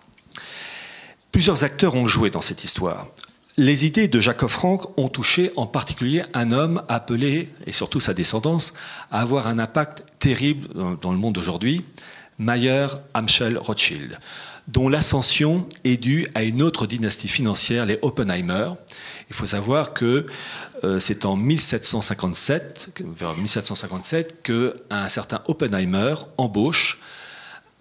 Plusieurs 1.31 1.63
acteurs 1.63 1.95
ont 1.95 2.07
joué 2.07 2.29
dans 2.29 2.41
cette 2.41 2.63
histoire. 2.63 3.07
Les 3.61 3.85
idées 3.85 4.07
de 4.07 4.21
Jacob 4.21 4.47
Frank 4.47 4.97
ont 4.97 5.09
touché 5.09 5.51
en 5.57 5.67
particulier 5.67 6.23
un 6.33 6.53
homme 6.53 6.81
appelé, 6.87 7.49
et 7.65 7.73
surtout 7.73 7.99
sa 7.99 8.13
descendance, 8.13 8.71
à 9.11 9.19
avoir 9.19 9.47
un 9.47 9.59
impact 9.59 10.05
terrible 10.17 10.69
dans 11.01 11.11
le 11.11 11.17
monde 11.17 11.33
d'aujourd'hui, 11.33 11.83
Mayer 12.37 12.87
Amschel 13.13 13.57
Rothschild, 13.57 14.17
dont 14.69 14.87
l'ascension 14.87 15.67
est 15.83 15.97
due 15.97 16.25
à 16.35 16.43
une 16.43 16.61
autre 16.61 16.87
dynastie 16.87 17.27
financière, 17.27 17.85
les 17.85 17.99
Oppenheimer. 18.01 18.69
Il 19.29 19.35
faut 19.35 19.47
savoir 19.47 19.93
que 19.93 20.25
euh, 20.85 20.99
c'est 20.99 21.25
en 21.25 21.35
1757, 21.35 23.01
vers 23.17 23.35
1757, 23.35 24.41
qu'un 24.41 25.09
certain 25.09 25.41
Oppenheimer 25.49 26.15
embauche 26.37 27.01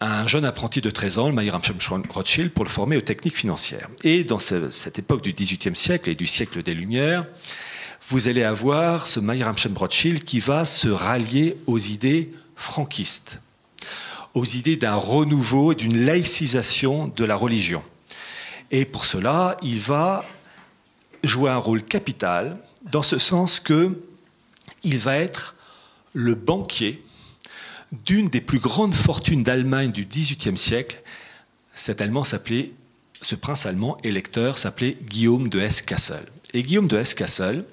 un 0.01 0.27
jeune 0.27 0.45
apprenti 0.45 0.81
de 0.81 0.91
13 0.91 1.19
ans, 1.19 1.29
le 1.29 1.35
Mayer 1.35 1.51
Rothschild, 1.51 2.51
pour 2.53 2.65
le 2.65 2.71
former 2.71 2.97
aux 2.97 3.03
techniques 3.03 3.37
financières. 3.37 3.89
Et 4.05 4.25
dans 4.25 4.39
cette 4.39 4.99
époque 4.99 5.23
du 5.23 5.33
XVIIIe 5.33 5.75
siècle 5.75 6.11
et 6.11 6.15
du 6.15 6.27
siècle 6.27 6.63
des 6.63 6.75
Lumières, 6.75 7.27
vous 8.09 8.29
allez 8.29 8.45
avoir 8.45 9.07
ce 9.07 9.21
Mayer 9.21 9.45
Rothschild 9.75 10.25
qui 10.25 10.41
va 10.41 10.65
se 10.65 10.89
rallier 10.89 11.57
aux 11.67 11.79
idées 11.79 12.33
franquistes, 12.55 13.41
aux 14.35 14.45
idées 14.45 14.77
d'un 14.77 14.95
renouveau 14.95 15.73
et 15.73 15.75
d'une 15.75 16.05
laïcisation 16.05 17.09
de 17.09 17.25
la 17.25 17.35
religion. 17.35 17.83
Et 18.71 18.85
pour 18.85 19.05
cela, 19.05 19.57
il 19.63 19.81
va 19.81 20.25
jouer 21.25 21.51
un 21.51 21.57
rôle 21.57 21.83
capital 21.83 22.59
dans 22.93 23.03
ce 23.03 23.19
sens 23.19 23.59
que 23.59 24.01
il 24.85 24.99
va 24.99 25.17
être 25.17 25.57
le 26.13 26.35
banquier 26.35 27.03
d'une 27.93 28.29
des 28.29 28.41
plus 28.41 28.59
grandes 28.59 28.95
fortunes 28.95 29.43
d'Allemagne 29.43 29.93
du 29.93 30.05
XVIIIe 30.05 30.57
siècle. 30.57 31.03
Cet 31.75 32.01
ce 33.21 33.35
prince 33.35 33.67
allemand 33.67 33.99
électeur 34.05 34.59
s'appelait 34.59 34.97
Guillaume 35.03 35.49
de 35.49 35.61
Hesse-Kassel. 35.61 36.25
Et 36.55 36.63
Guillaume 36.63 36.89
de 36.89 36.97
Hesse-Kassel, 36.97 37.65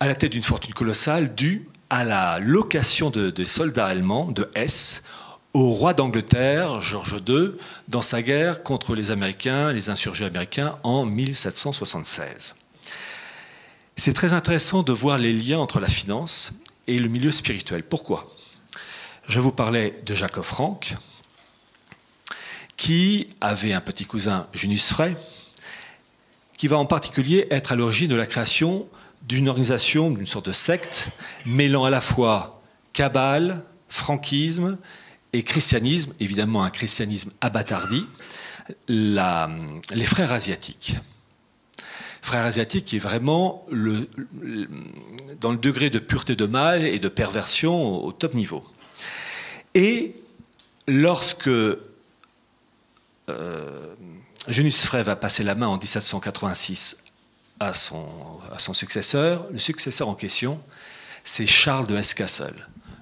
à 0.00 0.06
la 0.06 0.14
tête 0.14 0.32
d'une 0.32 0.42
fortune 0.42 0.74
colossale 0.74 1.34
due 1.34 1.68
à 1.90 2.04
la 2.04 2.38
location 2.40 3.10
de, 3.10 3.44
soldats 3.44 3.86
allemands 3.86 4.26
de 4.26 4.48
Hesse 4.54 5.02
au 5.54 5.70
roi 5.70 5.94
d'Angleterre, 5.94 6.80
George 6.80 7.16
II, 7.26 7.52
dans 7.88 8.02
sa 8.02 8.22
guerre 8.22 8.62
contre 8.62 8.94
les 8.94 9.10
Américains, 9.10 9.72
les 9.72 9.88
insurgés 9.88 10.26
américains 10.26 10.78
en 10.82 11.04
1776. 11.04 12.54
C'est 13.96 14.12
très 14.12 14.34
intéressant 14.34 14.82
de 14.82 14.92
voir 14.92 15.18
les 15.18 15.32
liens 15.32 15.58
entre 15.58 15.80
la 15.80 15.88
finance 15.88 16.52
et 16.86 16.98
le 16.98 17.08
milieu 17.08 17.32
spirituel. 17.32 17.82
Pourquoi? 17.82 18.32
Je 19.28 19.40
vous 19.40 19.52
parlais 19.52 19.94
de 20.06 20.14
Jacob 20.14 20.42
Frank, 20.42 20.96
qui 22.78 23.26
avait 23.42 23.74
un 23.74 23.82
petit 23.82 24.06
cousin, 24.06 24.46
Junius 24.54 24.88
Frey, 24.88 25.14
qui 26.56 26.66
va 26.66 26.78
en 26.78 26.86
particulier 26.86 27.46
être 27.50 27.72
à 27.72 27.76
l'origine 27.76 28.08
de 28.08 28.16
la 28.16 28.24
création 28.24 28.88
d'une 29.20 29.50
organisation, 29.50 30.10
d'une 30.10 30.26
sorte 30.26 30.46
de 30.46 30.52
secte, 30.52 31.08
mêlant 31.44 31.84
à 31.84 31.90
la 31.90 32.00
fois 32.00 32.62
cabale, 32.94 33.66
franquisme 33.90 34.78
et 35.34 35.42
christianisme, 35.42 36.14
évidemment 36.20 36.62
un 36.62 36.70
christianisme 36.70 37.30
abattardi, 37.42 38.06
les 38.88 40.06
frères 40.06 40.32
asiatiques. 40.32 40.96
Frères 42.22 42.46
asiatiques 42.46 42.86
qui 42.86 42.96
est 42.96 42.98
vraiment 42.98 43.66
dans 43.70 45.52
le 45.52 45.58
degré 45.58 45.90
de 45.90 45.98
pureté 45.98 46.34
de 46.34 46.46
mal 46.46 46.82
et 46.82 46.98
de 46.98 47.08
perversion 47.08 48.02
au, 48.02 48.10
top 48.10 48.32
niveau. 48.32 48.64
Et 49.74 50.14
lorsque 50.86 51.48
euh, 51.48 51.78
Junius 54.48 54.84
Frey 54.84 55.02
va 55.02 55.16
passer 55.16 55.44
la 55.44 55.54
main 55.54 55.68
en 55.68 55.76
1786 55.76 56.96
à 57.60 57.74
son, 57.74 58.40
successeur, 58.72 59.46
le 59.50 59.58
successeur 59.58 60.08
en 60.08 60.14
question, 60.14 60.60
c'est 61.24 61.46
Charles 61.46 61.86
de 61.86 61.96
Escassel, 61.96 62.54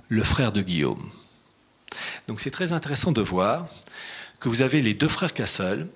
le 0.08 0.24
frère 0.24 0.52
de 0.52 0.62
Guillaume. 0.62 1.10
Donc 2.26 2.40
c'est 2.40 2.50
très 2.50 2.72
intéressant 2.72 3.12
de 3.12 3.20
voir 3.20 3.68
que 4.40 4.48
vous 4.48 4.62
avez 4.62 4.82
les 4.82 4.94
deux 4.94 5.08
frères 5.08 5.32
Cassel, 5.32 5.86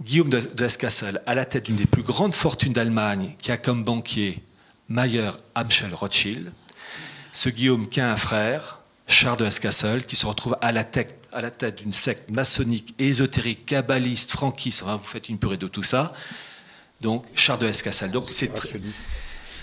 Guillaume 0.00 0.30
de 0.30 0.64
Escassel 0.64 1.20
à 1.26 1.34
la 1.34 1.44
tête 1.44 1.66
d'une 1.66 1.76
des 1.76 1.86
plus 1.86 2.02
grandes 2.02 2.34
fortunes 2.34 2.72
d'Allemagne, 2.72 3.36
qui 3.40 3.52
a 3.52 3.58
comme 3.58 3.84
banquier 3.84 4.42
Mayer 4.88 5.30
Amschel 5.54 5.94
Rothschild. 5.94 6.52
Ce 7.32 7.48
Guillaume 7.48 7.88
qui 7.88 8.00
a 8.00 8.10
un 8.10 8.16
frère, 8.16 8.79
Charles 9.10 9.38
de 9.38 9.46
Escassel, 9.46 10.06
qui 10.06 10.16
se 10.16 10.24
retrouve 10.24 10.56
à 10.60 10.72
la 10.72 10.84
tête, 10.84 11.16
d'une 11.76 11.92
secte 11.92 12.30
maçonnique, 12.30 12.94
ésotérique, 12.98 13.66
kabbaliste, 13.66 14.30
franquiste. 14.30 14.82
vous 14.82 14.98
faites 15.04 15.28
une 15.28 15.38
purée 15.38 15.56
de 15.56 15.66
tout 15.68 15.82
ça. 15.82 16.14
Donc 17.00 17.26
Charles 17.34 17.60
de 17.60 17.68
Escassel. 17.68 18.10
Donc 18.10 18.26
c'est 18.30 18.50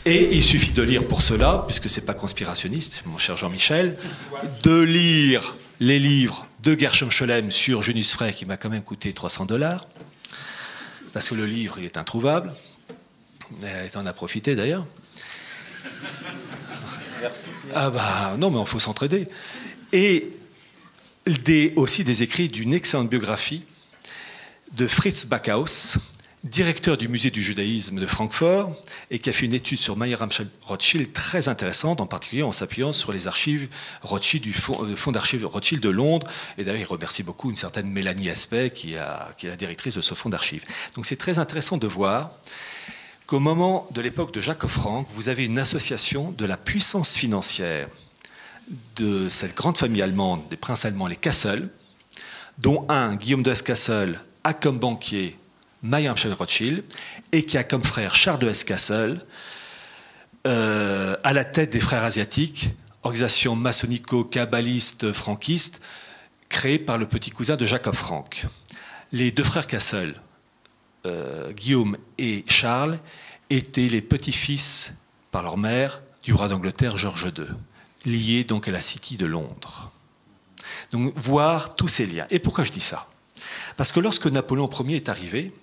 et 0.06 0.38
il 0.38 0.44
suffit 0.44 0.72
de 0.72 0.82
lire 0.82 1.06
pour 1.06 1.22
cela, 1.22 1.64
puisque 1.66 1.90
c'est 1.90 2.06
pas 2.06 2.14
conspirationniste, 2.14 3.04
mon 3.06 3.18
cher 3.18 3.36
Jean-Michel, 3.36 3.98
de 4.64 4.80
lire 4.80 5.54
les 5.82 6.00
livres 6.00 6.48
de 6.64 6.80
Gershom 6.80 7.12
Scholem 7.12 7.52
sur 7.52 7.82
Junius 7.82 8.14
Frey, 8.14 8.32
qui 8.32 8.46
m'a 8.46 8.56
quand 8.56 8.70
même 8.70 8.84
coûté 8.84 9.12
300 9.12 9.46
dollars, 9.46 9.88
parce 11.12 11.28
que 11.28 11.36
le 11.36 11.46
livre, 11.46 11.76
il 11.80 11.84
est 11.84 11.98
introuvable. 11.98 12.54
Et 13.64 13.98
en 13.98 14.06
a 14.06 14.14
profité 14.14 14.56
d'ailleurs. 14.56 14.86
Merci. 17.22 17.50
Ah 17.74 17.90
bah 17.90 18.36
non, 18.38 18.52
mais 18.52 18.60
il 18.60 18.66
faut 18.66 18.80
s'entraider. 18.80 19.28
Et 19.94 20.30
des, 21.26 21.74
aussi 21.76 22.04
des 22.04 22.24
écrits 22.24 22.50
d'une 22.50 22.74
excellente 22.74 23.10
biographie 23.10 23.64
de 24.74 24.88
Fritz 24.88 25.26
Backhaus, 25.26 25.98
directeur 26.44 26.98
du 26.98 27.08
musée 27.08 27.32
du 27.32 27.42
judaïsme 27.42 28.00
de 28.00 28.06
Francfort 28.06 28.76
et 29.12 29.20
qui 29.20 29.30
a 29.30 29.34
fait 29.34 29.46
une 29.46 29.54
étude 29.54 29.80
sur 29.80 29.98
Mayer 29.98 30.18
Rothschild 30.62 31.12
très 31.12 31.48
intéressante, 31.48 32.00
en 32.00 32.06
particulier 32.06 32.44
en 32.44 32.52
s'appuyant 32.52 32.94
sur 32.94 33.12
les 33.12 33.28
archives 33.28 33.68
Rothschild 34.02 34.44
du 34.44 34.54
fonds, 34.54 35.12
d'archives 35.12 35.46
Rothschild 35.46 35.82
de 35.82 35.90
Londres. 35.90 36.28
Et 36.58 36.64
d'ailleurs, 36.64 36.82
il 36.82 36.86
remercie 36.86 37.24
beaucoup 37.24 37.50
une 37.50 37.56
certaine 37.56 37.90
Mélanie 37.90 38.30
Aspect 38.30 38.70
qui 38.70 38.94
est 38.94 38.98
la 39.44 39.56
directrice 39.56 39.96
de 39.96 40.02
ce 40.02 40.14
fonds 40.14 40.30
d'archives. 40.30 40.64
Donc 40.96 41.06
c'est 41.06 41.18
très 41.18 41.40
intéressant 41.40 41.78
de 41.78 41.88
voir 41.88 42.32
qu'au 43.28 43.40
moment 43.42 43.88
de 43.92 44.00
l'époque 44.00 44.34
de 44.34 44.40
Jacques 44.40 44.68
Frank, 44.68 45.06
vous 45.12 45.28
avez 45.28 45.46
une 45.46 45.60
association 45.60 46.32
de 46.32 46.46
la 46.46 46.56
puissance 46.56 47.16
financière 47.16 47.90
de 48.96 49.28
cette 49.28 49.56
grande 49.56 49.78
famille 49.78 50.02
allemande, 50.02 50.44
des 50.50 50.56
princes 50.56 50.86
allemands, 50.86 51.08
les 51.08 51.18
Kassel, 51.18 51.70
dont 52.58 52.86
un, 52.88 53.16
Guillaume 53.16 53.44
de 53.44 53.54
Kassel, 53.54 54.20
a 54.46 54.54
comme 54.54 54.80
banquier 54.80 55.38
Mayer 55.84 56.10
Rothschild, 56.10 56.86
et 57.34 57.44
qui 57.44 57.58
a 57.58 57.66
comme 57.66 57.84
frère 57.84 58.16
Charles 58.16 58.40
de 58.40 58.48
Hesse-Kassel, 58.48 59.20
euh, 60.48 61.18
à 61.24 61.34
la 61.34 61.44
tête 61.44 61.74
des 61.74 61.82
frères 61.82 62.04
asiatiques, 62.04 62.70
organisation 63.04 63.58
maçonnico-kabbaliste 63.58 65.12
franquiste, 65.12 65.82
créée 66.48 66.80
par 66.80 66.98
le 66.98 67.06
petit 67.06 67.32
cousin 67.32 67.58
de 67.58 67.66
Jacob 67.66 67.94
Frank. 67.94 68.46
Les 69.12 69.32
deux 69.32 69.44
frères 69.44 69.68
Kassel, 69.68 70.16
euh, 71.08 71.52
Guillaume 71.52 71.98
et 72.18 72.44
Charles, 72.48 73.00
étaient 73.50 73.88
les 73.88 74.02
petits-fils, 74.02 74.94
par 75.32 75.44
leur 75.44 75.58
mère, 75.58 76.02
du 76.24 76.34
roi 76.34 76.48
d'Angleterre 76.48 76.98
George 76.98 77.32
II, 77.38 77.46
liés 78.06 78.44
donc 78.44 78.68
à 78.68 78.72
la 78.72 78.82
City 78.82 79.18
de 79.18 79.26
Londres. 79.26 79.92
Donc 80.92 81.14
voir 81.16 81.76
tous 81.76 81.88
ces 81.88 82.06
liens. 82.06 82.28
Et 82.30 82.40
pourquoi 82.40 82.64
je 82.64 82.72
dis 82.72 82.82
ça? 82.82 83.08
Parce 83.78 83.92
que 83.92 84.00
lorsque 84.00 84.28
Napoléon 84.28 84.70
Ier 84.70 84.98
est 84.98 85.10
arrivé, 85.10 85.54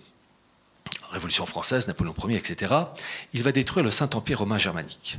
Révolution 1.10 1.46
française, 1.46 1.86
Napoléon 1.86 2.14
Ier, 2.28 2.36
etc., 2.36 2.74
il 3.32 3.42
va 3.42 3.52
détruire 3.52 3.84
le 3.84 3.90
Saint-Empire 3.90 4.40
romain 4.40 4.58
germanique. 4.58 5.18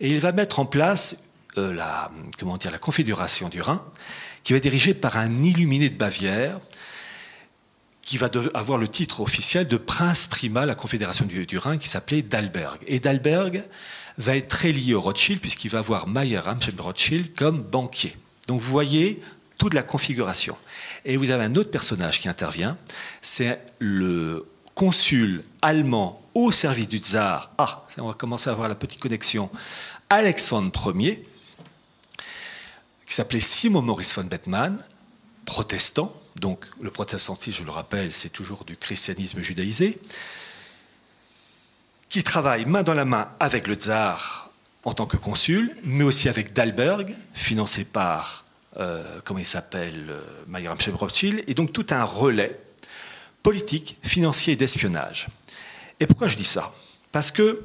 Et 0.00 0.10
il 0.10 0.20
va 0.20 0.32
mettre 0.32 0.58
en 0.58 0.66
place 0.66 1.16
euh, 1.58 1.72
la, 1.72 2.10
comment 2.38 2.56
dire, 2.56 2.70
la 2.70 2.78
Confédération 2.78 3.48
du 3.48 3.60
Rhin, 3.60 3.84
qui 4.42 4.52
va 4.52 4.56
être 4.56 4.62
dirigée 4.62 4.94
par 4.94 5.16
un 5.16 5.42
illuminé 5.42 5.90
de 5.90 5.96
Bavière, 5.96 6.60
qui 8.08 8.16
va 8.16 8.30
avoir 8.54 8.78
le 8.78 8.88
titre 8.88 9.20
officiel 9.20 9.68
de 9.68 9.76
prince 9.76 10.26
primat 10.26 10.62
de 10.62 10.68
la 10.68 10.74
Confédération 10.74 11.26
du, 11.26 11.58
Rhin, 11.58 11.76
qui 11.76 11.88
s'appelait 11.88 12.22
Dalberg. 12.22 12.78
Et 12.86 13.00
Dalberg 13.00 13.64
va 14.16 14.34
être 14.34 14.48
très 14.48 14.72
lié 14.72 14.94
au 14.94 15.02
Rothschild, 15.02 15.42
puisqu'il 15.42 15.70
va 15.70 15.80
avoir 15.80 16.08
Mayer 16.08 16.40
Amschel 16.46 16.72
Rothschild 16.78 17.34
comme 17.36 17.60
banquier. 17.60 18.16
Donc 18.46 18.62
vous 18.62 18.70
voyez 18.70 19.20
toute 19.58 19.74
la 19.74 19.82
configuration. 19.82 20.56
Et 21.04 21.18
vous 21.18 21.30
avez 21.30 21.44
un 21.44 21.54
autre 21.54 21.70
personnage 21.70 22.18
qui 22.18 22.30
intervient, 22.30 22.78
c'est 23.20 23.60
le 23.78 24.46
consul 24.74 25.44
allemand 25.60 26.22
au 26.32 26.50
service 26.50 26.88
du 26.88 27.00
tsar, 27.00 27.52
ah, 27.58 27.86
on 27.98 28.08
va 28.08 28.14
commencer 28.14 28.48
à 28.48 28.54
avoir 28.54 28.70
la 28.70 28.74
petite 28.74 29.00
connexion, 29.00 29.50
Alexandre 30.08 30.94
Ier, 30.98 31.28
qui 33.04 33.12
s'appelait 33.12 33.40
Simon 33.40 33.82
Maurice 33.82 34.14
von 34.14 34.24
Bettmann, 34.24 34.82
protestant, 35.44 36.18
donc 36.38 36.66
le 36.80 36.90
protestantisme, 36.90 37.58
je 37.58 37.64
le 37.64 37.70
rappelle, 37.70 38.12
c'est 38.12 38.28
toujours 38.28 38.64
du 38.64 38.76
christianisme 38.76 39.40
judaïsé, 39.40 39.98
qui 42.08 42.22
travaille 42.22 42.64
main 42.64 42.82
dans 42.82 42.94
la 42.94 43.04
main 43.04 43.30
avec 43.40 43.66
le 43.66 43.74
tsar 43.74 44.50
en 44.84 44.94
tant 44.94 45.06
que 45.06 45.16
consul, 45.16 45.76
mais 45.84 46.04
aussi 46.04 46.28
avec 46.28 46.52
Dalberg, 46.52 47.14
financé 47.34 47.84
par, 47.84 48.44
euh, 48.78 49.20
comment 49.24 49.40
il 49.40 49.44
s'appelle, 49.44 50.06
euh, 50.08 50.22
Mayer 50.46 50.68
Rothschild, 50.68 51.44
et 51.46 51.54
donc 51.54 51.72
tout 51.72 51.86
un 51.90 52.04
relais 52.04 52.58
politique, 53.42 53.98
financier 54.02 54.54
et 54.54 54.56
d'espionnage. 54.56 55.28
Et 56.00 56.06
pourquoi 56.06 56.28
je 56.28 56.36
dis 56.36 56.44
ça? 56.44 56.72
Parce 57.12 57.30
que 57.30 57.62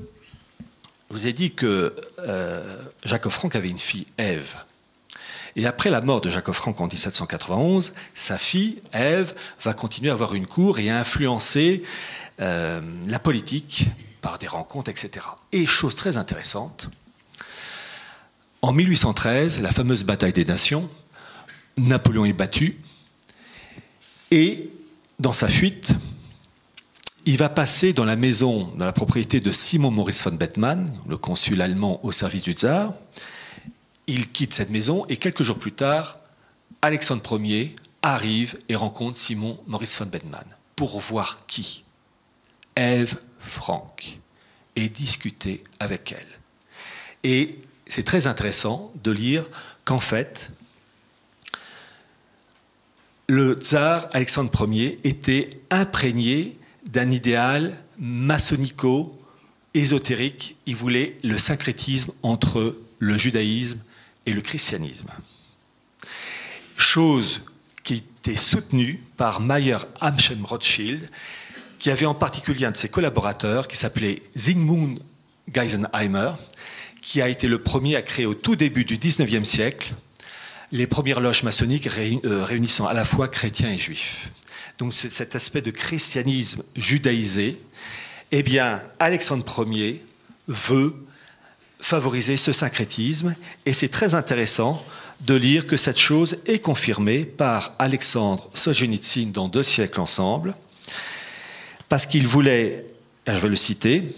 je 1.10 1.14
vous 1.16 1.28
ai 1.28 1.34
dit 1.34 1.54
que 1.54 1.96
euh, 2.20 2.78
Jacques 3.04 3.30
Franck 3.30 3.56
avait 3.56 3.70
une 3.70 3.80
fille, 3.80 4.08
Ève. 4.18 4.56
Et 5.56 5.66
après 5.66 5.90
la 5.90 6.02
mort 6.02 6.22
de 6.22 6.30
Jacques 6.30 6.52
Franck 6.52 6.82
en 6.82 6.88
1791, 6.88 7.94
sa 8.16 8.38
fille, 8.38 8.82
Ève, 8.92 9.34
va 9.62 9.74
continuer 9.74 10.10
à 10.10 10.14
avoir 10.14 10.34
une 10.34 10.48
cour 10.48 10.80
et 10.80 10.90
à 10.90 11.00
influencer 11.00 11.84
euh, 12.42 12.82
la 13.08 13.20
politique 13.20 13.88
par 14.22 14.40
des 14.40 14.48
rencontres, 14.48 14.90
etc. 14.90 15.26
Et 15.52 15.66
chose 15.66 15.96
très 15.96 16.18
intéressante, 16.18 16.90
en 18.64 18.72
1813, 18.72 19.62
la 19.62 19.74
fameuse 19.74 20.06
bataille 20.06 20.32
des 20.32 20.46
nations, 20.46 20.90
Napoléon 21.78 22.24
est 22.24 22.34
battu 22.34 22.80
et 24.32 24.72
dans 25.20 25.34
sa 25.34 25.50
fuite, 25.50 25.94
il 27.26 27.38
va 27.38 27.50
passer 27.50 27.94
dans 27.94 28.06
la 28.06 28.16
maison, 28.16 28.72
dans 28.78 28.86
la 28.86 28.94
propriété 28.94 29.40
de 29.42 29.52
Simon 29.52 29.92
Maurice 29.92 30.24
von 30.24 30.32
Bettmann, 30.32 30.92
le 31.08 31.18
consul 31.18 31.62
allemand 31.62 32.00
au 32.04 32.12
service 32.12 32.44
du 32.44 32.54
tsar. 32.54 32.94
Il 34.08 34.32
quitte 34.32 34.54
cette 34.54 34.70
maison 34.70 35.06
et 35.08 35.18
quelques 35.18 35.44
jours 35.44 35.60
plus 35.60 35.72
tard, 35.72 36.20
Alexandre 36.82 37.40
Ier 37.40 37.76
arrive 38.02 38.60
et 38.68 38.76
rencontre 38.76 39.18
Simon 39.18 39.62
Maurice 39.66 39.98
von 39.98 40.06
Bettmann 40.06 40.44
pour 40.76 41.00
voir 41.00 41.46
qui? 41.48 41.86
Ève 42.76 43.18
Franck 43.40 44.20
et 44.76 44.90
discuter 44.90 45.64
avec 45.80 46.12
elle. 46.12 46.28
Et 47.24 47.60
c'est 47.88 48.04
très 48.04 48.28
intéressant 48.28 48.92
de 49.04 49.12
lire 49.12 49.46
qu'en 49.86 50.02
fait, 50.02 50.52
le 53.28 53.54
tsar 53.54 54.08
Alexandre 54.12 54.68
Ier 54.68 55.00
était 55.06 55.62
imprégné 55.70 56.58
d'un 56.90 57.10
idéal 57.10 57.82
maçonnico-ésotérique. 58.00 60.58
Il 60.66 60.76
voulait 60.76 61.18
le 61.24 61.38
syncrétisme 61.38 62.12
entre 62.22 62.78
le 63.00 63.18
judaïsme 63.18 63.80
et 64.26 64.34
le 64.34 64.42
christianisme. 64.42 65.10
chose 66.78 67.42
qui 67.84 67.96
était 67.96 68.36
soutenue 68.36 69.04
par 69.18 69.42
Mayer 69.42 69.78
Amschem 70.00 70.46
Rothschild, 70.46 71.10
qui 71.80 71.92
avait 71.92 72.06
en 72.06 72.16
particulier 72.16 72.66
un 72.66 72.72
de 72.72 72.78
ses 72.78 72.90
collaborateurs 72.90 73.68
qui 73.68 73.76
s'appelait 73.76 74.22
Zygmunt 74.38 74.96
Geisenheimer, 75.50 76.32
qui 77.02 77.22
a 77.22 77.28
été 77.28 77.48
le 77.48 77.62
premier 77.62 77.96
à 77.98 78.02
créer 78.02 78.26
au 78.26 78.34
tout 78.34 78.56
début 78.56 78.86
du 78.86 78.98
XIXe 78.98 79.48
siècle 79.48 79.94
les 80.72 80.88
premières 80.88 81.20
loges 81.20 81.44
maçonniques 81.44 81.88
euh, 81.88 82.44
réunissant 82.44 82.88
à 82.88 82.94
la 82.94 83.06
fois 83.06 83.28
chrétiens 83.28 83.72
et 83.72 83.78
juifs. 83.78 84.32
Donc 84.80 84.94
cet 84.94 85.36
aspect 85.36 85.62
de 85.62 85.70
christianisme 85.70 86.64
judaïsé, 86.76 87.60
eh 88.32 88.42
bien, 88.42 88.82
Alexandre 88.98 89.68
Ier 89.68 90.04
veut 90.48 90.96
favoriser 91.84 92.38
ce 92.38 92.54
syncrétisme, 92.54 93.36
et 93.66 93.74
c'est 93.74 93.90
très 93.90 94.16
intéressant 94.16 94.84
de 95.20 95.34
lire 95.34 95.68
que 95.68 95.76
cette 95.76 96.00
chose 96.00 96.38
est 96.46 96.60
confirmée 96.60 97.26
par 97.26 97.74
Alexandre 97.78 98.50
Solzhenitsyn 98.54 99.32
dans 99.32 99.50
deux 99.50 99.64
siècles 99.64 100.00
ensemble, 100.00 100.56
parce 101.90 102.06
qu'il 102.06 102.26
voulait, 102.26 102.86
je 103.28 103.34
vais 103.34 103.50
le 103.50 103.58
citer, 103.58 104.16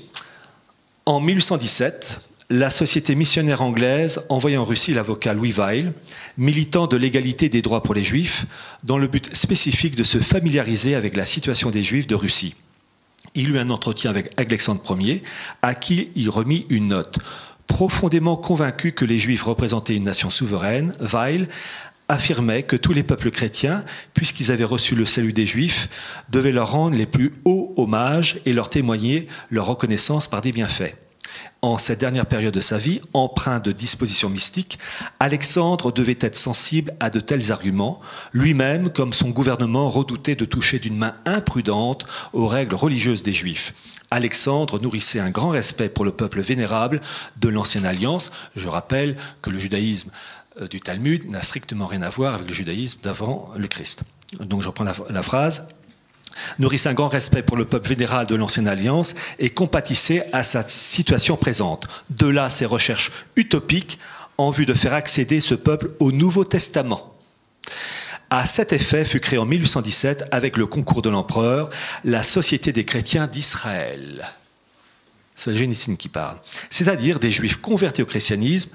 en 1.07 1.19
1817, 1.19 2.19
la 2.51 2.69
société 2.69 3.15
missionnaire 3.15 3.63
anglaise 3.63 4.21
envoyait 4.29 4.57
en 4.57 4.65
Russie 4.65 4.93
l'avocat 4.93 5.33
Louis 5.33 5.51
Weil, 5.51 5.91
militant 6.37 6.85
de 6.85 6.97
l'égalité 6.97 7.49
des 7.49 7.63
droits 7.63 7.81
pour 7.81 7.95
les 7.95 8.03
juifs, 8.03 8.45
dans 8.83 8.99
le 8.99 9.07
but 9.07 9.35
spécifique 9.35 9.95
de 9.95 10.03
se 10.03 10.19
familiariser 10.19 10.93
avec 10.93 11.15
la 11.15 11.25
situation 11.25 11.71
des 11.71 11.81
juifs 11.81 12.05
de 12.05 12.13
Russie. 12.13 12.53
Il 13.33 13.49
eut 13.49 13.59
un 13.59 13.69
entretien 13.69 14.09
avec 14.11 14.31
Alexandre 14.37 14.81
Ier, 14.99 15.21
à 15.61 15.73
qui 15.73 16.09
il 16.15 16.29
remit 16.29 16.65
une 16.69 16.87
note. 16.87 17.19
Profondément 17.67 18.37
convaincu 18.37 18.91
que 18.91 19.05
les 19.05 19.19
juifs 19.19 19.43
représentaient 19.43 19.95
une 19.95 20.03
nation 20.03 20.29
souveraine, 20.29 20.93
Weil 20.99 21.47
affirmait 22.07 22.63
que 22.63 22.75
tous 22.75 22.93
les 22.93 23.03
peuples 23.03 23.31
chrétiens, 23.31 23.83
puisqu'ils 24.13 24.51
avaient 24.51 24.63
reçu 24.63 24.95
le 24.95 25.05
salut 25.05 25.33
des 25.33 25.45
Juifs, 25.45 25.89
devaient 26.29 26.51
leur 26.51 26.71
rendre 26.71 26.95
les 26.95 27.07
plus 27.07 27.33
hauts 27.45 27.73
hommages 27.77 28.39
et 28.45 28.53
leur 28.53 28.69
témoigner 28.69 29.27
leur 29.49 29.65
reconnaissance 29.65 30.27
par 30.27 30.41
des 30.41 30.51
bienfaits. 30.51 30.93
En 31.65 31.79
cette 31.79 31.99
dernière 31.99 32.27
période 32.27 32.53
de 32.53 32.59
sa 32.59 32.77
vie, 32.77 33.01
empreint 33.13 33.59
de 33.59 33.71
dispositions 33.71 34.29
mystiques, 34.29 34.77
Alexandre 35.19 35.91
devait 35.91 36.19
être 36.21 36.37
sensible 36.37 36.93
à 36.99 37.09
de 37.09 37.19
tels 37.19 37.51
arguments, 37.51 38.01
lui-même, 38.33 38.89
comme 38.89 39.13
son 39.13 39.31
gouvernement, 39.31 39.89
redoutait 39.89 40.35
de 40.35 40.45
toucher 40.45 40.77
d'une 40.77 40.95
main 40.95 41.15
imprudente 41.25 42.05
aux 42.33 42.45
règles 42.45 42.75
religieuses 42.75 43.23
des 43.23 43.33
Juifs. 43.33 43.73
Alexandre 44.11 44.79
nourrissait 44.79 45.19
un 45.19 45.31
grand 45.31 45.49
respect 45.49 45.89
pour 45.89 46.05
le 46.05 46.11
peuple 46.11 46.41
vénérable 46.41 47.01
de 47.41 47.49
l'Ancienne 47.49 47.87
Alliance. 47.87 48.31
Je 48.55 48.69
rappelle 48.69 49.17
que 49.41 49.49
le 49.49 49.57
judaïsme 49.57 50.11
euh, 50.61 50.67
du 50.67 50.79
Talmud 50.79 51.27
n'a 51.27 51.41
strictement 51.41 51.87
rien 51.87 52.03
à 52.03 52.09
voir 52.09 52.35
avec 52.35 52.47
le 52.47 52.53
judaïsme 52.53 52.99
d'avant 53.01 53.49
le 53.57 53.67
Christ. 53.67 54.03
Donc 54.39 54.61
je 54.61 54.67
reprends 54.67 54.83
la, 54.83 54.93
la 55.09 55.23
phrase 55.23 55.63
nourrissait 56.59 56.89
un 56.89 56.93
grand 56.93 57.07
respect 57.07 57.43
pour 57.43 57.57
le 57.57 57.65
peuple 57.65 57.89
vénéral 57.89 58.27
de 58.27 58.35
l'Ancienne 58.35 58.67
Alliance 58.67 59.15
et 59.39 59.49
compatissait 59.49 60.27
à 60.33 60.43
sa 60.43 60.67
situation 60.67 61.37
présente. 61.37 61.87
De 62.09 62.27
là 62.27 62.49
ses 62.49 62.65
recherches 62.65 63.11
utopiques 63.35 63.99
en 64.37 64.51
vue 64.51 64.65
de 64.65 64.73
faire 64.73 64.93
accéder 64.93 65.39
ce 65.41 65.55
peuple 65.55 65.91
au 65.99 66.11
Nouveau 66.11 66.43
Testament. 66.43 67.15
À 68.29 68.45
cet 68.45 68.73
effet 68.73 69.05
fut 69.05 69.19
créée 69.19 69.39
en 69.39 69.45
1817, 69.45 70.25
avec 70.31 70.57
le 70.57 70.65
concours 70.65 71.01
de 71.01 71.09
l'empereur, 71.09 71.69
la 72.03 72.23
Société 72.23 72.71
des 72.73 72.83
chrétiens 72.83 73.27
d'Israël. 73.27 74.25
C'est 75.35 75.55
Génicine 75.55 75.97
qui 75.97 76.09
parle. 76.09 76.37
C'est-à-dire 76.69 77.19
des 77.19 77.31
juifs 77.31 77.57
convertis 77.57 78.01
au 78.01 78.05
christianisme 78.05 78.71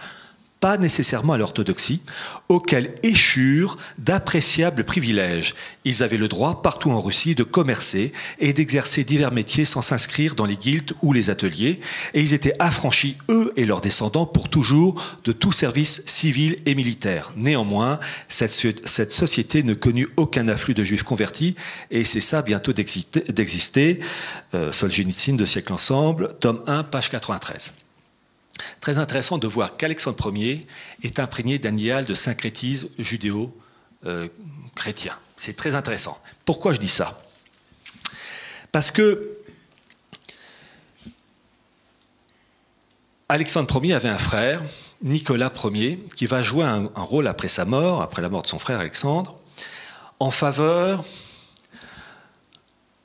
pas 0.61 0.77
nécessairement 0.77 1.33
à 1.33 1.39
l'orthodoxie, 1.39 2.03
auxquels 2.49 2.95
échurent 3.03 3.79
d'appréciables 3.99 4.85
privilèges. 4.85 5.55
Ils 5.85 6.03
avaient 6.03 6.19
le 6.19 6.29
droit, 6.29 6.63
partout 6.63 6.91
en 6.91 7.01
Russie, 7.01 7.35
de 7.35 7.43
commercer 7.43 8.13
et 8.39 8.53
d'exercer 8.53 9.03
divers 9.03 9.33
métiers 9.33 9.65
sans 9.65 9.81
s'inscrire 9.81 10.35
dans 10.35 10.45
les 10.45 10.57
guildes 10.57 10.93
ou 11.03 11.13
les 11.15 11.31
ateliers, 11.31 11.81
et 12.13 12.21
ils 12.21 12.35
étaient 12.35 12.55
affranchis, 12.59 13.17
eux 13.31 13.53
et 13.57 13.65
leurs 13.65 13.81
descendants, 13.81 14.27
pour 14.27 14.51
toujours 14.51 15.19
de 15.25 15.33
tout 15.33 15.53
service 15.53 16.03
civil 16.05 16.59
et 16.67 16.75
militaire. 16.75 17.33
Néanmoins, 17.37 17.99
cette, 18.29 18.53
société 19.13 19.63
ne 19.63 19.75
connut 19.75 20.09
aucun 20.17 20.47
afflux 20.49 20.75
de 20.75 20.85
juifs 20.85 21.03
convertis, 21.03 21.55
et 21.91 22.05
c'est 22.05 22.21
ça 22.21 22.43
bientôt 22.43 22.73
d'exister. 22.73 24.01
Euh, 24.55 24.73
Solzhenitsyn, 24.73 25.37
deux 25.37 25.47
siècles 25.47 25.73
ensemble, 25.73 26.35
tome 26.41 26.63
1, 26.67 26.85
page 26.85 27.09
93. 27.09 27.73
Très 28.81 28.99
intéressant 28.99 29.39
de 29.39 29.47
voir 29.47 29.77
qu'Alexandre 29.77 30.37
Ier 30.37 30.67
est 31.03 31.19
imprégné 31.19 31.59
d'un 31.59 31.77
idéal 31.77 32.05
de 32.05 32.15
syncrétisme 32.15 32.89
judéo-chrétien. 32.99 35.17
C'est 35.37 35.57
très 35.57 35.75
intéressant. 35.75 36.19
Pourquoi 36.45 36.73
je 36.73 36.79
dis 36.79 36.89
ça? 36.89 37.23
Parce 38.73 38.91
que 38.91 39.37
Alexandre 43.29 43.85
Ier 43.85 43.95
avait 43.95 44.09
un 44.09 44.19
frère, 44.19 44.63
Nicolas 45.03 45.53
Ier, 45.65 45.99
qui 46.17 46.27
va 46.27 46.43
jouer 46.43 46.65
un, 46.65 46.91
rôle 46.97 47.29
après 47.29 47.49
sa 47.49 47.65
mort, 47.65 48.03
après 48.03 48.23
la 48.23 48.29
mort 48.29 48.43
de 48.43 48.49
son 48.49 48.59
frère 48.59 48.81
Alexandre, 48.81 49.39
en 50.19 50.31
faveur 50.31 51.05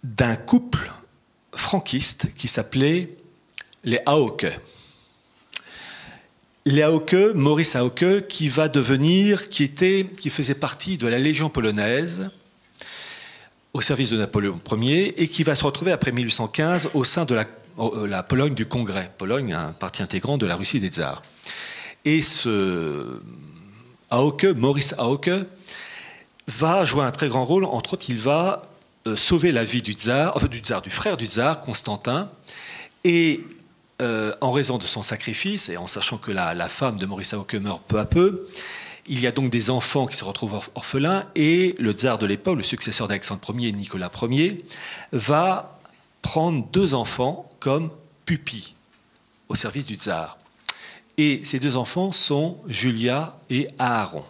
d'un 0.04 0.36
couple 0.36 0.92
franquiste 1.54 2.34
qui 2.34 2.48
s'appelait 2.48 3.16
les 3.84 4.00
Aoke. 4.06 4.60
Les 6.68 6.84
Maurice 7.36 7.76
Aoke, 7.76 8.26
qui 8.28 8.50
va 8.50 8.68
devenir, 8.70 9.50
qui 9.50 9.64
était, 9.64 10.10
qui 10.20 10.32
faisait 10.32 10.56
partie 10.56 10.98
de 10.98 11.06
la 11.06 11.20
Légion 11.20 11.48
polonaise 11.48 12.32
au 13.74 13.82
service 13.82 14.10
de 14.10 14.18
Napoléon 14.18 14.60
Ier 14.72 15.22
et 15.22 15.28
qui 15.28 15.44
va 15.44 15.54
se 15.54 15.64
retrouver 15.64 15.92
après 15.92 16.12
1815 16.12 16.90
au 16.96 17.04
sein 17.04 17.26
de 17.26 17.36
la, 17.36 17.46
euh, 17.78 18.08
la 18.08 18.24
Pologne 18.24 18.56
du 18.56 18.66
Congrès. 18.66 19.12
Pologne, 19.16 19.54
un 19.54 19.74
parti 19.74 20.02
intégrant 20.02 20.40
de 20.40 20.48
la 20.48 20.56
Russie 20.56 20.80
des 20.80 20.88
tsars. 20.88 21.22
Et 22.04 22.24
ce 22.24 23.20
Aoke, 24.10 24.46
Maurice 24.46 24.96
Aoke, 24.98 25.46
va 26.48 26.84
jouer 26.84 27.04
un 27.04 27.12
très 27.12 27.28
grand 27.28 27.46
rôle. 27.46 27.66
Entre 27.66 27.94
autres, 27.94 28.08
il 28.10 28.18
va 28.18 28.72
euh, 29.06 29.16
sauver 29.16 29.52
la 29.52 29.64
vie 29.64 29.84
du 29.84 29.94
tsar, 29.94 30.36
enfin, 30.36 30.48
du 30.48 30.62
tsar, 30.62 30.82
du 30.82 30.90
frère 30.90 31.16
du 31.16 31.28
tsar, 31.28 31.60
Constantin, 31.60 32.32
et 33.04 33.42
euh, 34.02 34.36
en 34.42 34.52
raison 34.52 34.78
de 34.78 34.84
son 34.84 35.02
sacrifice 35.02 35.70
et 35.70 35.78
en 35.78 35.88
sachant 35.88 36.18
que 36.18 36.32
la, 36.32 36.70
femme 36.70 36.98
de 36.98 37.06
Maurice 37.06 37.34
Aoke 37.34 37.56
meurt 37.56 37.82
peu 37.88 38.00
à 38.00 38.06
peu, 38.06 38.48
il 39.08 39.20
y 39.20 39.28
a 39.28 39.32
donc 39.32 39.50
des 39.50 39.70
enfants 39.70 40.08
qui 40.08 40.18
se 40.18 40.24
retrouvent 40.24 40.60
orphelins 40.76 41.26
et 41.36 41.76
le 41.78 41.92
tsar 41.92 42.18
de 42.18 42.26
l'époque, 42.26 42.58
le 42.58 42.64
successeur 42.64 43.08
d'Alexandre 43.08 43.42
Ier, 43.58 43.72
Nicolas 43.72 44.12
Ier, 44.30 44.66
va 45.12 45.80
prendre 46.22 46.66
deux 46.72 46.94
enfants 46.94 47.50
comme 47.60 47.92
pupilles 48.26 48.74
au 49.48 49.56
service 49.56 49.86
du 49.86 49.96
tsar. 49.96 50.38
Et 51.18 51.46
ces 51.46 51.60
deux 51.60 51.78
enfants 51.78 52.12
sont 52.12 52.58
Julia 52.68 53.38
et 53.50 53.70
Aaron. 53.80 54.26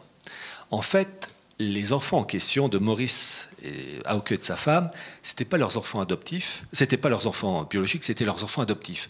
En 0.70 0.82
fait, 0.82 1.25
les 1.60 1.94
enfants 1.94 2.20
en 2.20 2.24
question 2.24 2.68
de 2.68 2.78
Maurice 2.78 3.50
et 3.64 4.00
Aoke 4.06 4.34
de 4.34 4.44
sa 4.44 4.58
femme, 4.58 4.90
c'était 5.24 5.46
pas 5.46 5.58
leurs 5.58 5.78
enfants 5.78 6.02
adoptifs, 6.02 6.64
c'était 6.74 6.98
pas 6.98 7.10
leurs 7.10 7.28
enfants 7.28 7.64
biologiques, 7.64 8.04
c'était 8.04 8.26
leurs 8.26 8.44
enfants 8.44 8.62
adoptifs. 8.62 9.10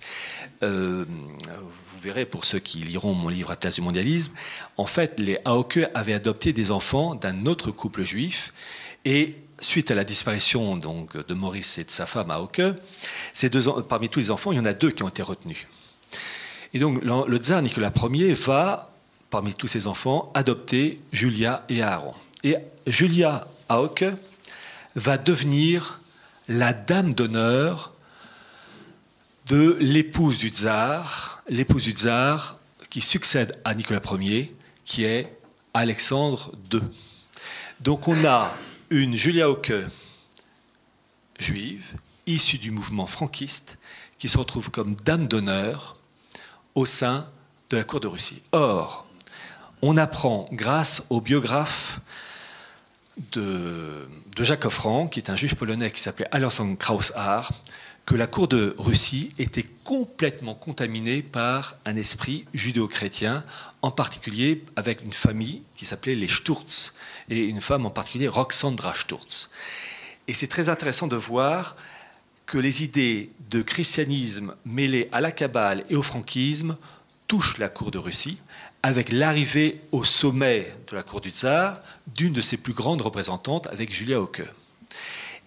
Euh, 0.61 1.05
vous 1.07 1.99
verrez 2.01 2.25
pour 2.25 2.45
ceux 2.45 2.59
qui 2.59 2.79
liront 2.79 3.13
mon 3.13 3.29
livre 3.29 3.49
Atlas 3.49 3.75
du 3.75 3.81
mondialisme, 3.81 4.31
en 4.77 4.85
fait, 4.85 5.19
les 5.19 5.39
Aoke 5.45 5.89
avaient 5.95 6.13
adopté 6.13 6.53
des 6.53 6.69
enfants 6.69 7.15
d'un 7.15 7.47
autre 7.47 7.71
couple 7.71 8.03
juif 8.03 8.53
et 9.05 9.35
suite 9.59 9.89
à 9.89 9.95
la 9.95 10.03
disparition 10.03 10.77
donc 10.77 11.17
de 11.17 11.33
Maurice 11.33 11.79
et 11.79 11.83
de 11.83 11.91
sa 11.91 12.05
femme 12.05 12.29
Aoke, 12.29 12.61
parmi 13.89 14.09
tous 14.09 14.19
les 14.19 14.31
enfants, 14.31 14.51
il 14.51 14.57
y 14.57 14.61
en 14.61 14.65
a 14.65 14.73
deux 14.73 14.91
qui 14.91 15.01
ont 15.01 15.09
été 15.09 15.23
retenus. 15.23 15.65
Et 16.73 16.79
donc 16.79 17.01
le 17.03 17.37
tsar 17.37 17.61
Nicolas 17.63 17.91
Ier 18.11 18.33
va, 18.33 18.91
parmi 19.31 19.55
tous 19.55 19.67
ses 19.67 19.87
enfants, 19.87 20.31
adopter 20.35 21.01
Julia 21.11 21.65
et 21.69 21.81
Aaron. 21.81 22.13
Et 22.45 22.57
Julia 22.85 23.47
Aoke 23.69 24.05
va 24.93 25.17
devenir 25.17 25.99
la 26.47 26.73
dame 26.73 27.15
d'honneur 27.15 27.91
de 29.47 29.75
l'épouse 29.79 30.37
du 30.37 30.49
tsar, 30.49 31.41
l'épouse 31.49 31.85
du 31.85 31.93
tsar 31.93 32.59
qui 32.91 33.01
succède 33.01 33.59
à 33.65 33.73
Nicolas 33.73 33.99
Ier, 34.19 34.55
qui 34.85 35.05
est 35.05 35.35
Alexandre 35.73 36.51
II. 36.71 36.81
Donc 37.79 38.07
on 38.07 38.25
a 38.25 38.53
une 38.91 39.15
Julia 39.15 39.49
Auque 39.49 39.73
juive, 41.39 41.95
issue 42.27 42.59
du 42.59 42.69
mouvement 42.69 43.07
franquiste, 43.07 43.79
qui 44.19 44.29
se 44.29 44.37
retrouve 44.37 44.69
comme 44.69 44.93
dame 45.03 45.25
d'honneur 45.25 45.97
au 46.75 46.85
sein 46.85 47.27
de 47.71 47.77
la 47.77 47.83
cour 47.83 48.01
de 48.01 48.07
Russie. 48.07 48.43
Or, 48.51 49.07
on 49.81 49.97
apprend, 49.97 50.47
grâce 50.51 51.01
au 51.09 51.21
biographe 51.21 52.01
de, 53.31 54.07
Jacques 54.39 54.65
Offran, 54.65 55.07
qui 55.07 55.19
est 55.19 55.29
un 55.29 55.35
juif 55.35 55.55
polonais 55.55 55.91
qui 55.91 56.01
s'appelait 56.01 56.27
Alexandre 56.31 56.77
Krauss-Haar, 56.77 57.51
que 58.05 58.15
la 58.15 58.27
cour 58.27 58.47
de 58.47 58.75
Russie 58.77 59.29
était 59.39 59.65
complètement 59.83 60.53
contaminée 60.53 61.23
par 61.23 61.77
un 61.85 61.95
esprit 61.95 62.45
judéo-chrétien, 62.53 63.43
en 63.81 63.91
particulier 63.91 64.63
avec 64.75 65.01
une 65.03 65.13
famille 65.13 65.63
qui 65.75 65.85
s'appelait 65.85 66.15
les 66.15 66.27
Sturz, 66.27 66.93
et 67.29 67.45
une 67.45 67.61
femme 67.61 67.85
en 67.85 67.89
particulier, 67.89 68.27
Roxandra 68.27 68.93
Sturz. 68.93 69.49
Et 70.27 70.33
c'est 70.33 70.47
très 70.47 70.69
intéressant 70.69 71.07
de 71.07 71.15
voir 71.15 71.75
que 72.45 72.57
les 72.57 72.83
idées 72.83 73.31
de 73.49 73.61
christianisme 73.61 74.55
mêlées 74.65 75.09
à 75.11 75.21
la 75.21 75.31
Kabbale 75.31 75.83
et 75.89 75.95
au 75.95 76.03
franquisme 76.03 76.77
touchent 77.27 77.57
la 77.57 77.69
cour 77.69 77.89
de 77.89 77.97
Russie, 77.97 78.37
avec 78.85 79.11
l'arrivée 79.11 79.81
au 79.91 80.03
sommet 80.03 80.71
de 80.91 80.95
la 80.95 81.01
cour 81.01 81.19
du 81.19 81.31
tsar 81.31 81.81
d'une 82.05 82.33
de 82.33 82.41
ses 82.41 82.55
plus 82.55 82.73
grandes 82.73 83.01
représentantes, 83.01 83.65
avec 83.71 83.91
Julia 83.91 84.21
Hauke. 84.21 84.43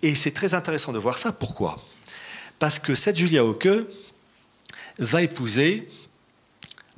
Et 0.02 0.17
c'est 0.17 0.33
très 0.33 0.55
intéressant 0.55 0.92
de 0.92 0.99
voir 0.99 1.20
ça. 1.20 1.31
Pourquoi? 1.31 1.81
Parce 2.58 2.81
que 2.81 2.97
cette 2.97 3.17
Julia 3.17 3.44
Hauke 3.44 3.86
va 4.99 5.23
épouser 5.23 5.89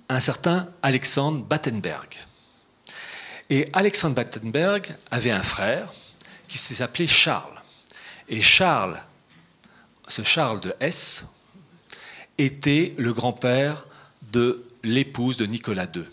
un 0.08 0.18
certain 0.18 0.70
Alexandre 0.82 1.44
Battenberg. 1.44 2.08
Et 3.50 3.68
Alexandre 3.74 4.14
Battenberg 4.14 4.96
avait 5.10 5.32
un 5.32 5.42
frère 5.42 5.92
qui 6.48 6.56
s'appelait 6.56 7.06
Charles. 7.06 7.60
Et 8.30 8.40
Charles, 8.40 8.98
ce 10.08 10.22
Charles 10.22 10.60
de 10.60 10.74
S, 10.80 11.22
était 12.38 12.94
le 12.96 13.12
grand-père 13.12 13.84
de 14.32 14.64
l'épouse 14.82 15.36
de 15.36 15.44
Nicolas 15.44 15.86
II. 15.94 16.06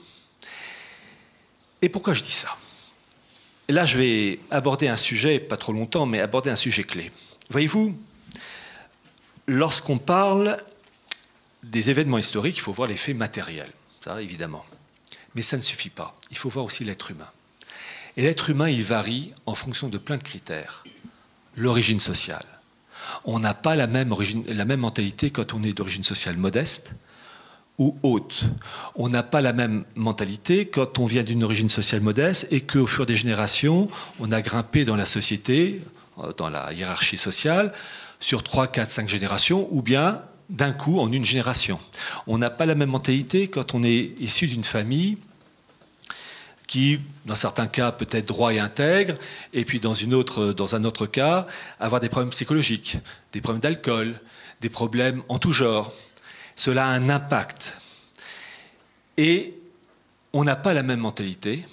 Et 1.81 1.89
pourquoi 1.89 2.14
je 2.14 2.23
dis 2.23 2.31
ça? 2.31 2.57
Là, 3.69 3.85
je 3.85 3.97
vais 3.97 4.39
aborder 4.49 4.88
un 4.88 4.97
sujet, 4.97 5.39
pas 5.39 5.57
trop 5.57 5.73
longtemps, 5.73 6.06
mais 6.06 6.19
aborder 6.19 6.49
un 6.49 6.56
sujet 6.56 6.83
clé. 6.83 7.11
Voyez-vous, 7.49 7.97
lorsqu'on 9.47 9.97
parle 9.97 10.57
des 11.64 11.89
événements 11.89 12.17
historiques, 12.17 12.57
il 12.57 12.61
faut 12.61 12.72
voir 12.72 12.88
les 12.88 12.97
faits 12.97 13.15
matériels, 13.15 13.72
ça 14.03 14.22
évidemment. 14.22 14.65
Mais 15.35 15.41
ça 15.41 15.57
ne 15.57 15.61
suffit 15.61 15.89
pas. 15.89 16.17
Il 16.31 16.38
faut 16.38 16.49
voir 16.49 16.65
aussi 16.65 16.83
l'être 16.83 17.11
humain. 17.11 17.30
Et 18.15 18.23
l'être 18.23 18.49
humain, 18.49 18.69
il 18.69 18.83
varie 18.83 19.33
en 19.45 19.53
fonction 19.53 19.89
de 19.89 19.97
plein 19.97 20.17
de 20.17 20.23
critères. 20.23 20.83
L'origine 21.56 21.99
sociale. 21.99 22.45
On 23.25 23.39
n'a 23.39 23.53
pas 23.53 23.75
la 23.75 23.88
même, 23.88 24.11
origine, 24.11 24.43
la 24.47 24.65
même 24.65 24.80
mentalité 24.80 25.30
quand 25.30 25.53
on 25.53 25.64
est 25.64 25.73
d'origine 25.73 26.03
sociale 26.03 26.38
modeste 26.38 26.91
ou 27.77 27.97
haute. 28.03 28.45
On 28.95 29.09
n'a 29.09 29.23
pas 29.23 29.41
la 29.41 29.53
même 29.53 29.85
mentalité 29.95 30.65
quand 30.67 30.99
on 30.99 31.06
vient 31.06 31.23
d'une 31.23 31.43
origine 31.43 31.69
sociale 31.69 32.01
modeste 32.01 32.47
et 32.51 32.61
qu'au 32.61 32.88
fur 32.88 33.06
des 33.06 33.15
générations, 33.15 33.89
on 34.19 34.31
a 34.31 34.41
grimpé 34.41 34.83
dans 34.83 34.95
la 34.95 35.06
société, 35.06 35.81
euh, 36.19 36.33
dans 36.38 36.49
la 36.49 36.73
hiérarchie 36.73 37.17
sociale, 37.17 37.73
sur 38.19 38.41
3, 38.43 38.67
4, 38.67 38.89
5 38.89 39.09
générations, 39.09 39.67
ou 39.72 39.81
bien 39.81 40.22
d'un 40.49 40.72
coup 40.72 40.99
en 40.99 41.11
une 41.11 41.25
génération. 41.25 41.80
On 42.25 42.38
n'a 42.38 42.49
pas 42.49 42.65
la 42.65 42.73
même 42.73 42.89
mentalité 42.89 43.47
quand 43.47 43.75
on 43.75 43.83
est 43.83 44.14
issu 44.19 44.47
d'une 44.47 44.64
famille 44.64 45.17
qui, 46.67 46.99
dans 47.25 47.35
certains 47.35 47.67
cas, 47.67 47.91
peut 47.91 48.07
être 48.11 48.27
droit 48.27 48.53
et 48.53 48.59
intègre, 48.59 49.15
et 49.53 49.64
puis 49.64 49.80
dans, 49.80 49.93
une 49.93 50.14
autre, 50.14 50.51
dans 50.51 50.75
un 50.75 50.83
autre 50.83 51.06
cas, 51.06 51.47
avoir 51.80 52.01
des 52.01 52.09
problèmes 52.09 52.31
psychologiques, 52.31 52.97
des 53.31 53.39
problèmes 53.39 53.61
d'alcool, 53.61 54.19
des 54.59 54.69
problèmes 54.69 55.23
en 55.30 55.39
tout 55.39 55.53
genre. 55.53 55.93
Cela 56.58 56.88
a 56.88 56.90
un 56.90 57.08
impact. 57.08 57.77
Et 59.16 59.53
on 60.34 60.44
n'a 60.44 60.56
pas 60.56 60.74
la 60.74 60.84
même 60.84 61.00
mentalité 61.00 61.66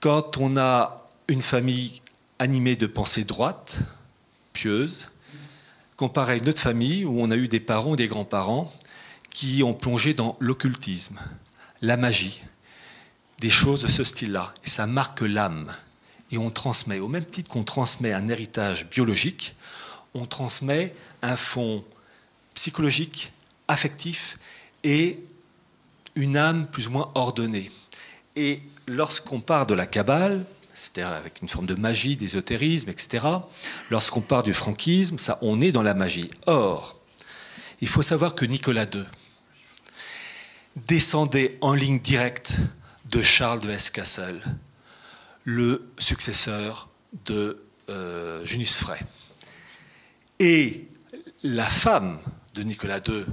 quand 0.00 0.38
on 0.38 0.56
a 0.56 1.08
une 1.28 1.42
famille 1.42 2.00
animée 2.38 2.74
de 2.74 2.86
pensées 2.86 3.24
droites, 3.24 3.80
pieuses, 4.52 5.10
comparé 5.96 6.32
à 6.32 6.36
une 6.36 6.48
autre 6.48 6.62
famille 6.62 7.04
où 7.04 7.20
on 7.20 7.30
a 7.30 7.36
eu 7.36 7.46
des 7.46 7.60
parents 7.60 7.90
ou 7.90 7.96
des 7.96 8.08
grands-parents 8.08 8.72
qui 9.28 9.62
ont 9.62 9.74
plongé 9.74 10.14
dans 10.14 10.36
l'occultisme, 10.40 11.20
la 11.82 11.98
magie, 11.98 12.40
des 13.38 13.50
choses 13.50 13.82
de 13.82 13.88
ce 13.88 14.02
style-là. 14.02 14.54
Et 14.64 14.70
ça 14.70 14.86
marque 14.86 15.20
l'âme. 15.20 15.72
Et 16.30 16.38
on 16.38 16.50
transmet, 16.50 16.98
au 17.00 17.08
même 17.08 17.24
titre 17.24 17.50
qu'on 17.50 17.64
transmet 17.64 18.14
un 18.14 18.28
héritage 18.28 18.88
biologique, 18.88 19.54
on 20.14 20.24
transmet 20.24 20.94
un 21.22 21.36
fond 21.36 21.84
psychologique, 22.54 23.32
affectif 23.70 24.38
et 24.84 25.18
une 26.14 26.36
âme 26.36 26.66
plus 26.66 26.88
ou 26.88 26.90
moins 26.90 27.10
ordonnée. 27.14 27.70
Et 28.36 28.60
lorsqu'on 28.86 29.40
part 29.40 29.66
de 29.66 29.74
la 29.74 29.86
Kabbale, 29.86 30.44
c'est-à-dire 30.72 31.12
avec 31.12 31.40
une 31.42 31.48
forme 31.48 31.66
de 31.66 31.74
magie, 31.74 32.16
d'ésotérisme, 32.16 32.88
etc. 32.88 33.26
Lorsqu'on 33.90 34.20
part 34.20 34.42
du 34.42 34.54
franquisme, 34.54 35.18
ça, 35.18 35.38
on 35.42 35.60
est 35.60 35.72
dans 35.72 35.82
la 35.82 35.94
magie. 35.94 36.30
Or, 36.46 36.98
il 37.80 37.88
faut 37.88 38.02
savoir 38.02 38.34
que 38.34 38.44
Nicolas 38.44 38.84
II 38.92 39.04
descendait 40.76 41.58
en 41.60 41.74
ligne 41.74 41.98
directe 41.98 42.56
de 43.06 43.22
Charles 43.22 43.60
de 43.60 43.70
Hesse-Kassel, 43.70 44.40
le 45.44 45.90
successeur 45.98 46.88
de 47.24 47.62
euh, 47.88 48.44
Junius 48.46 48.78
Frey. 48.80 49.00
Et 50.38 50.88
la 51.42 51.68
femme 51.68 52.18
de 52.54 52.62
Nicolas 52.62 53.00
II, 53.06 53.24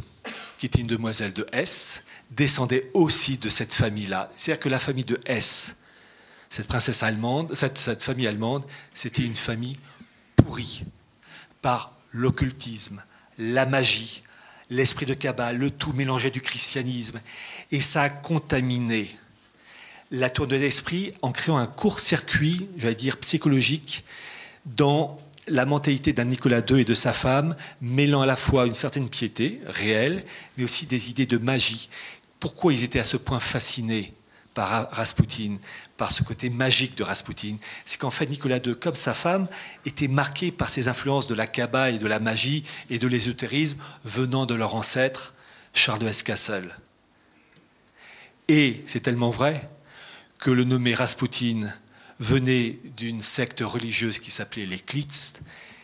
qui 0.58 0.66
était 0.66 0.82
une 0.82 0.88
demoiselle 0.88 1.34
de 1.34 1.46
Hesse, 1.52 2.02
descendait 2.32 2.90
aussi 2.94 3.38
de 3.38 3.50
cette 3.50 3.74
famille-là. 3.74 4.30
C'est-à-dire 4.36 4.60
que 4.60 4.70
la 4.70 4.80
famille 4.80 5.06
de 5.06 5.20
Hesse 5.26 5.76
cette 6.50 6.68
princesse 6.68 7.04
allemande, 7.04 7.54
cette, 7.54 8.04
famille 8.04 8.28
allemande, 8.28 8.66
c'était 8.94 9.24
une 9.24 9.36
famille 9.36 9.78
pourrie 10.36 10.84
par 11.62 11.92
l'occultisme, 12.12 13.04
la 13.38 13.66
magie, 13.66 14.24
l'esprit 14.70 15.06
de 15.06 15.14
cabale, 15.14 15.58
le 15.58 15.70
tout 15.70 15.94
mélangé 15.94 16.32
du 16.32 16.42
christianisme. 16.42 17.20
Et 17.72 17.82
ça 17.82 18.04
a 18.04 18.10
contaminé 18.10 19.10
la 20.10 20.30
tour 20.30 20.48
de 20.48 20.56
l'esprit 20.56 21.14
en 21.22 21.32
créant 21.32 21.58
un 21.58 21.68
court-circuit, 21.68 22.70
j'allais 22.78 22.96
dire 22.96 23.18
psychologique, 23.18 24.06
dans 24.66 25.18
la 25.48 25.66
mentalité 25.66 26.14
d'un 26.14 26.26
Nicolas 26.26 26.62
II 26.68 26.82
et 26.82 26.86
de 26.86 26.94
sa 26.94 27.14
femme, 27.14 27.56
mêlant 27.82 28.22
à 28.22 28.26
la 28.26 28.36
fois 28.36 28.66
une 28.66 28.74
certaine 28.74 29.10
piété 29.10 29.62
réelle, 29.66 30.24
mais 30.58 30.64
aussi 30.64 30.86
des 30.86 31.10
idées 31.10 31.26
de 31.26 31.38
magie. 31.38 31.90
Pourquoi 32.40 32.74
ils 32.74 32.84
étaient 32.84 33.00
à 33.00 33.04
ce 33.04 33.18
point 33.18 33.40
fascinés 33.40 34.14
par 34.54 34.90
Rasputin, 34.92 35.58
par 35.98 36.12
ce 36.12 36.24
côté 36.24 36.50
magique 36.50 36.98
de 36.98 37.04
Rasputin, 37.04 37.58
c'est 37.86 38.00
qu'en 38.00 38.10
fait 38.10 38.26
Nicolas 38.26 38.58
II, 38.58 38.76
comme 38.76 38.96
sa 38.96 39.14
femme, 39.14 39.48
était 39.86 40.08
marqué 40.08 40.52
par 40.52 40.70
ces 40.70 40.88
influences 40.88 41.28
de 41.28 41.36
la 41.36 41.46
Kabbale 41.46 41.96
et 41.96 42.00
de 42.00 42.08
la 42.08 42.20
magie 42.20 42.64
et 42.90 42.98
de 42.98 43.08
l'ésotérisme 43.08 43.78
venant 44.04 44.48
de 44.48 44.56
leur 44.56 44.74
ancêtre 44.74 45.36
Charles 45.74 46.00
de 46.00 46.08
Hesse-Kassel. 46.08 46.76
Et 48.48 48.84
c'est 48.88 49.02
tellement 49.02 49.30
vrai 49.30 49.70
que 50.40 50.50
le 50.50 50.64
nommé 50.64 50.96
Rasputin 50.96 51.72
venait 52.20 52.80
d'une 52.98 53.22
secte 53.22 53.62
religieuse 53.62 54.20
qui 54.20 54.32
s'appelait 54.32 54.66
les 54.66 54.80
Klitz, 54.80 55.34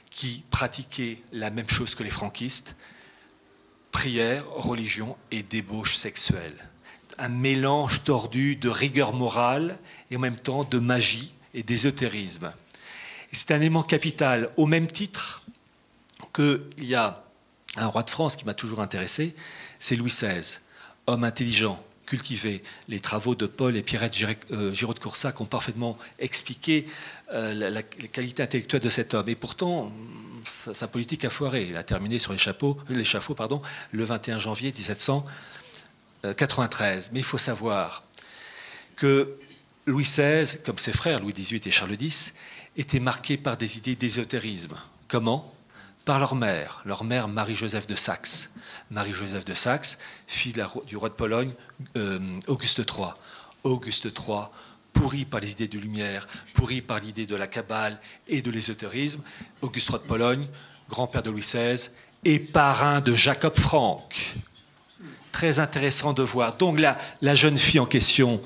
qui 0.10 0.44
pratiquait 0.50 1.22
la 1.32 1.50
même 1.50 1.70
chose 1.70 1.96
que 1.96 2.04
les 2.04 2.10
franquistes, 2.10 2.76
prière, 3.92 4.50
religion 4.50 5.18
et 5.32 5.44
débauche 5.44 5.98
sexuelle 5.98 6.70
un 7.18 7.30
mélange 7.30 8.04
tordu 8.04 8.56
de 8.56 8.70
rigueur 8.70 9.14
morale 9.14 9.78
et 10.10 10.18
en 10.18 10.20
même 10.20 10.38
temps 10.38 10.64
de 10.64 10.80
magie 10.80 11.34
et 11.54 11.64
d'ésotérisme. 11.64 12.54
C'est 13.32 13.52
un 13.52 13.58
élément 13.58 13.84
capital, 13.84 14.52
au 14.58 14.66
même 14.66 14.88
titre 14.88 15.44
qu'il 16.34 16.62
y 16.80 16.96
a 16.96 17.24
un 17.78 17.88
roi 17.88 18.04
de 18.04 18.10
France 18.10 18.36
qui 18.36 18.46
m'a 18.46 18.54
toujours 18.54 18.80
intéressé, 18.80 19.36
c'est 19.80 19.96
Louis 19.96 20.12
XVI, 20.12 20.60
homme 21.08 21.24
intelligent, 21.24 21.84
cultivé. 22.06 22.64
Les 22.88 23.00
travaux 23.00 23.36
de 23.36 23.46
Paul 23.46 23.76
et 23.76 23.84
Pierrette 23.84 24.16
euh, 24.52 24.74
Giraud 24.74 24.94
de 24.94 25.00
Coursac 25.00 25.40
ont 25.42 25.46
parfaitement 25.46 25.98
expliqué 26.20 26.86
euh, 27.32 27.54
la, 27.70 27.84
qualité 27.84 28.44
intellectuelle 28.44 28.82
de 28.82 28.90
cet 28.90 29.14
homme. 29.14 29.30
Et 29.30 29.36
pourtant, 29.36 29.92
sa, 30.44 30.88
politique 30.88 31.26
a 31.26 31.30
foiré. 31.30 31.68
Il 31.70 31.78
a 31.78 31.84
terminé 31.84 32.20
sur 32.20 32.34
l'échafaud 32.34 32.78
le 33.92 34.04
21 34.04 34.40
janvier 34.40 34.72
1700. 34.72 35.26
93. 36.38 37.10
Mais 37.12 37.20
il 37.20 37.26
faut 37.26 37.38
savoir 37.38 38.04
que 38.96 39.36
Louis 39.86 40.04
XVI, 40.04 40.58
comme 40.64 40.78
ses 40.78 40.94
frères 40.94 41.20
Louis 41.20 41.34
XVIII 41.34 41.62
et 41.66 41.72
Charles 41.72 41.98
X, 42.00 42.34
étaient 42.78 43.02
marqués 43.02 43.38
par 43.38 43.58
des 43.58 43.78
idées 43.78 43.96
d'ésotérisme. 43.96 44.76
Comment? 45.08 45.54
Par 46.06 46.20
leur 46.20 46.36
mère, 46.36 46.82
leur 46.86 47.04
mère 47.04 47.28
Marie-Joseph 47.28 47.88
de 47.88 47.96
Saxe. 47.96 48.50
Marie-Joseph 48.92 49.46
de 49.46 49.54
Saxe, 49.54 49.98
fille 50.28 50.54
du 50.86 50.98
roi 50.98 51.10
de 51.10 51.14
Pologne, 51.14 51.54
euh, 51.96 52.20
Auguste 52.48 52.80
III. 52.80 53.14
Auguste 53.64 54.06
III, 54.06 54.48
pourri 54.92 55.24
par 55.24 55.40
les 55.40 55.52
idées 55.52 55.70
de 55.70 55.80
lumière, 55.80 56.28
pourri 56.54 56.82
par 56.82 57.00
l'idée 57.00 57.26
de 57.26 57.36
la 57.36 57.48
cabale 57.48 58.00
et 58.28 58.42
de 58.42 58.52
l'ésotérisme. 58.52 59.22
Auguste 59.62 59.90
III 59.90 60.00
de 60.00 60.06
Pologne, 60.06 60.48
grand-père 60.90 61.24
de 61.24 61.30
Louis 61.30 61.42
XVI, 61.42 61.90
et 62.26 62.40
parrain 62.40 63.00
de 63.00 63.16
Jacob 63.16 63.58
Frank 63.58 64.36
très 65.32 65.60
intéressant 65.60 66.14
de 66.14 66.22
voir. 66.22 66.56
Donc 66.56 66.80
la 66.80 67.36
jeune 67.36 67.58
fille 67.58 67.80
en 67.80 67.86
question, 67.86 68.42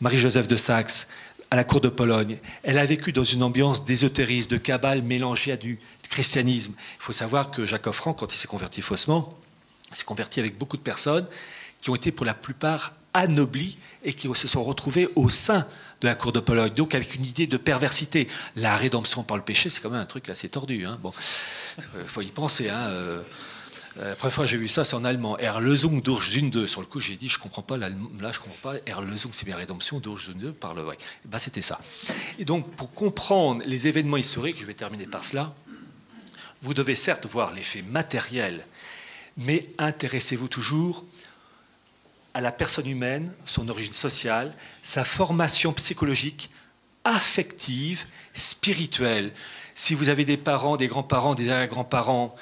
Marie-Joseph 0.00 0.48
de 0.48 0.56
Saxe, 0.56 1.06
à 1.50 1.56
la 1.56 1.64
cour 1.64 1.80
de 1.80 1.88
Pologne. 1.88 2.38
Elle 2.62 2.78
a 2.78 2.84
vécu 2.86 3.12
dans 3.12 3.24
une 3.24 3.42
ambiance 3.42 3.84
d'ésotérisme, 3.84 4.48
de 4.50 4.56
cabale 4.56 5.02
mélangée 5.02 5.52
à 5.52 5.56
du 5.56 5.78
christianisme. 6.08 6.72
Il 6.78 7.02
faut 7.02 7.12
savoir 7.12 7.50
que 7.50 7.66
Jacques 7.66 7.86
Offrand, 7.86 8.12
quand 8.12 8.32
il 8.32 8.36
s'est 8.36 8.48
converti 8.48 8.82
faussement, 8.82 9.36
s'est 9.92 10.04
converti 10.04 10.40
avec 10.40 10.56
beaucoup 10.58 10.76
de 10.76 10.82
personnes 10.82 11.26
qui 11.80 11.90
ont 11.90 11.96
été 11.96 12.12
pour 12.12 12.26
la 12.26 12.34
plupart 12.34 12.94
anoblis 13.14 13.78
et 14.04 14.12
qui 14.12 14.28
se 14.34 14.46
sont 14.46 14.62
retrouvés 14.62 15.08
au 15.16 15.28
sein 15.28 15.66
de 16.00 16.06
la 16.06 16.14
cour 16.14 16.32
de 16.32 16.40
Pologne, 16.40 16.70
donc 16.70 16.94
avec 16.94 17.14
une 17.14 17.24
idée 17.24 17.46
de 17.46 17.56
perversité. 17.56 18.28
La 18.54 18.76
rédemption 18.76 19.24
par 19.24 19.36
le 19.36 19.42
péché, 19.42 19.68
c'est 19.68 19.80
quand 19.80 19.90
même 19.90 20.00
un 20.00 20.06
truc 20.06 20.28
assez 20.28 20.48
tordu. 20.48 20.86
Hein. 20.86 20.98
Bon, 21.02 21.12
il 21.78 22.08
faut 22.08 22.22
y 22.22 22.26
penser. 22.26 22.68
Hein. 22.68 22.90
La 24.00 24.14
première 24.14 24.32
fois 24.32 24.44
que 24.44 24.50
j'ai 24.50 24.56
vu 24.56 24.66
ça, 24.66 24.82
c'est 24.82 24.94
en 24.94 25.04
allemand. 25.04 25.36
Erlösung 25.36 26.00
durch 26.00 26.30
Sünde. 26.30 26.66
Sur 26.66 26.80
le 26.80 26.86
coup, 26.86 27.00
j'ai 27.00 27.16
dit, 27.16 27.28
je 27.28 27.38
comprends 27.38 27.60
pas, 27.60 27.76
là, 27.76 27.90
je 27.90 28.38
comprends 28.38 28.72
pas. 28.72 28.74
Erlösung, 28.86 29.30
c'est 29.32 29.44
bien 29.44 29.56
rédemption, 29.56 30.00
durch 30.00 30.24
Sünde, 30.24 30.52
par 30.52 30.74
le. 30.74 30.86
Ouais. 30.86 30.96
Ben, 31.26 31.38
c'était 31.38 31.60
ça. 31.60 31.78
Et 32.38 32.46
donc, 32.46 32.70
pour 32.76 32.94
comprendre 32.94 33.62
les 33.66 33.88
événements 33.88 34.16
historiques, 34.16 34.56
je 34.58 34.64
vais 34.64 34.72
terminer 34.72 35.06
par 35.06 35.22
cela, 35.22 35.52
vous 36.62 36.72
devez 36.72 36.94
certes 36.94 37.26
voir 37.26 37.52
l'effet 37.52 37.82
matériel, 37.82 38.64
mais 39.36 39.68
intéressez-vous 39.76 40.48
toujours 40.48 41.04
à 42.32 42.40
la 42.40 42.52
personne 42.52 42.86
humaine, 42.86 43.30
son 43.44 43.68
origine 43.68 43.92
sociale, 43.92 44.54
sa 44.82 45.04
formation 45.04 45.74
psychologique, 45.74 46.50
affective, 47.04 48.06
spirituelle. 48.32 49.30
Si 49.74 49.94
vous 49.94 50.08
avez 50.08 50.24
des 50.24 50.38
parents, 50.38 50.76
des 50.78 50.88
grands-parents, 50.88 51.34
des 51.34 51.50
arrière-grands-parents 51.50 52.34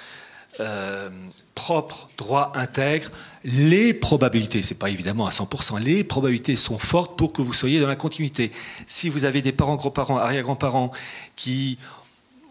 euh, 0.61 1.11
propres, 1.55 2.09
droits, 2.17 2.53
intègres, 2.57 3.11
les 3.45 3.95
probabilités, 3.95 4.63
c'est 4.63 4.75
pas 4.75 4.91
évidemment 4.91 5.27
à 5.27 5.31
100%, 5.31 5.81
les 5.81 6.05
probabilités 6.05 6.57
sont 6.57 6.79
fortes 6.79 7.17
pour 7.17 7.33
que 7.33 7.43
vous 7.43 7.53
soyez 7.53 7.81
dans 7.81 7.87
la 7.87 7.97
continuité. 7.97 8.53
Si 8.87 9.09
vous 9.09 9.25
avez 9.25 9.43
des 9.43 9.53
parents, 9.53 9.77
grands-parents, 9.77 10.19
arrière-grands-parents 10.19 10.91
qui 11.37 11.79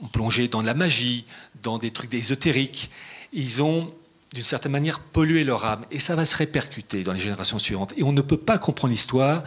ont 0.01 0.07
plongé 0.07 0.47
dans 0.47 0.61
de 0.61 0.67
la 0.67 0.73
magie, 0.73 1.25
dans 1.63 1.77
des 1.77 1.91
trucs 1.91 2.13
ésotériques, 2.13 2.89
ils 3.33 3.61
ont 3.61 3.91
d'une 4.33 4.43
certaine 4.43 4.71
manière, 4.71 4.99
polluer 4.99 5.43
leur 5.43 5.65
âme. 5.65 5.81
Et 5.89 5.99
ça 5.99 6.15
va 6.15 6.25
se 6.25 6.35
répercuter 6.35 7.03
dans 7.03 7.13
les 7.13 7.19
générations 7.19 7.59
suivantes. 7.59 7.93
Et 7.97 8.03
on 8.03 8.11
ne 8.11 8.21
peut 8.21 8.37
pas 8.37 8.57
comprendre 8.57 8.91
l'histoire, 8.91 9.43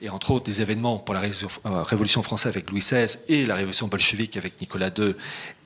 et 0.00 0.08
entre 0.08 0.30
autres 0.30 0.44
des 0.44 0.62
événements 0.62 0.98
pour 0.98 1.14
la 1.14 1.22
euh, 1.22 1.82
Révolution 1.82 2.22
française 2.22 2.52
avec 2.52 2.70
Louis 2.70 2.80
XVI 2.80 3.18
et 3.28 3.46
la 3.46 3.56
Révolution 3.56 3.88
bolchevique 3.88 4.36
avec 4.36 4.60
Nicolas 4.60 4.90
II 4.96 5.14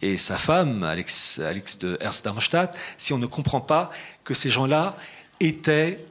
et 0.00 0.16
sa 0.16 0.38
femme, 0.38 0.82
Alex, 0.82 1.40
de 1.80 1.98
Herz-Darmstadt, 2.00 2.74
si 2.96 3.12
on 3.12 3.18
ne 3.18 3.26
comprend 3.26 3.60
pas 3.60 3.90
que 4.24 4.34
ces 4.34 4.50
gens-là 4.50 4.96
étaient 5.40 6.04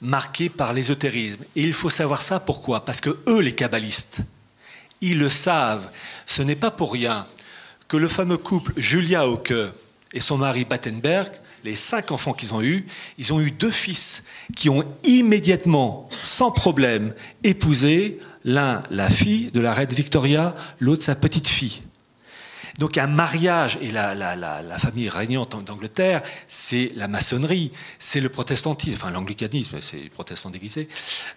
marqués 0.00 0.48
par 0.48 0.72
l'ésotérisme. 0.72 1.42
Et 1.56 1.62
il 1.62 1.72
faut 1.72 1.90
savoir 1.90 2.20
ça 2.20 2.38
pourquoi? 2.38 2.84
Parce 2.84 3.00
que 3.00 3.18
eux, 3.26 3.40
les 3.40 3.52
kabbalistes, 3.52 4.18
ils 5.00 5.18
le 5.18 5.28
savent. 5.28 5.88
Ce 6.26 6.42
n'est 6.42 6.56
pas 6.56 6.70
pour 6.70 6.92
rien 6.92 7.26
que 7.88 7.96
le 7.96 8.08
fameux 8.08 8.36
couple 8.36 8.72
Julia 8.76 9.26
Hauke 9.26 9.54
et 10.12 10.20
son 10.20 10.38
mari 10.38 10.64
Battenberg, 10.64 11.32
les 11.64 11.74
cinq 11.74 12.12
enfants 12.12 12.32
qu'ils 12.32 12.54
ont 12.54 12.62
eus, 12.62 12.86
ils 13.18 13.32
ont 13.32 13.40
eu 13.40 13.50
deux 13.50 13.70
fils 13.70 14.22
qui 14.56 14.68
ont 14.68 14.84
immédiatement, 15.04 16.08
sans 16.10 16.50
problème, 16.50 17.14
épousé 17.44 18.20
l'un 18.44 18.82
la 18.90 19.10
fille 19.10 19.50
de 19.52 19.60
la 19.60 19.72
reine 19.72 19.88
Victoria, 19.88 20.54
l'autre 20.80 21.02
sa 21.02 21.14
petite 21.14 21.48
fille. 21.48 21.82
Donc 22.78 22.96
un 22.96 23.08
mariage, 23.08 23.76
et 23.80 23.90
la, 23.90 24.78
famille 24.78 25.08
régnante 25.08 25.64
d'Angleterre, 25.64 26.22
c'est 26.46 26.92
la 26.94 27.08
maçonnerie, 27.08 27.72
c'est 27.98 28.20
le 28.20 28.28
protestantisme, 28.28 28.94
enfin 28.94 29.10
l'anglicanisme, 29.10 29.80
c'est 29.80 29.96
les 29.96 30.08
protestants 30.08 30.50
déguisés. 30.50 30.88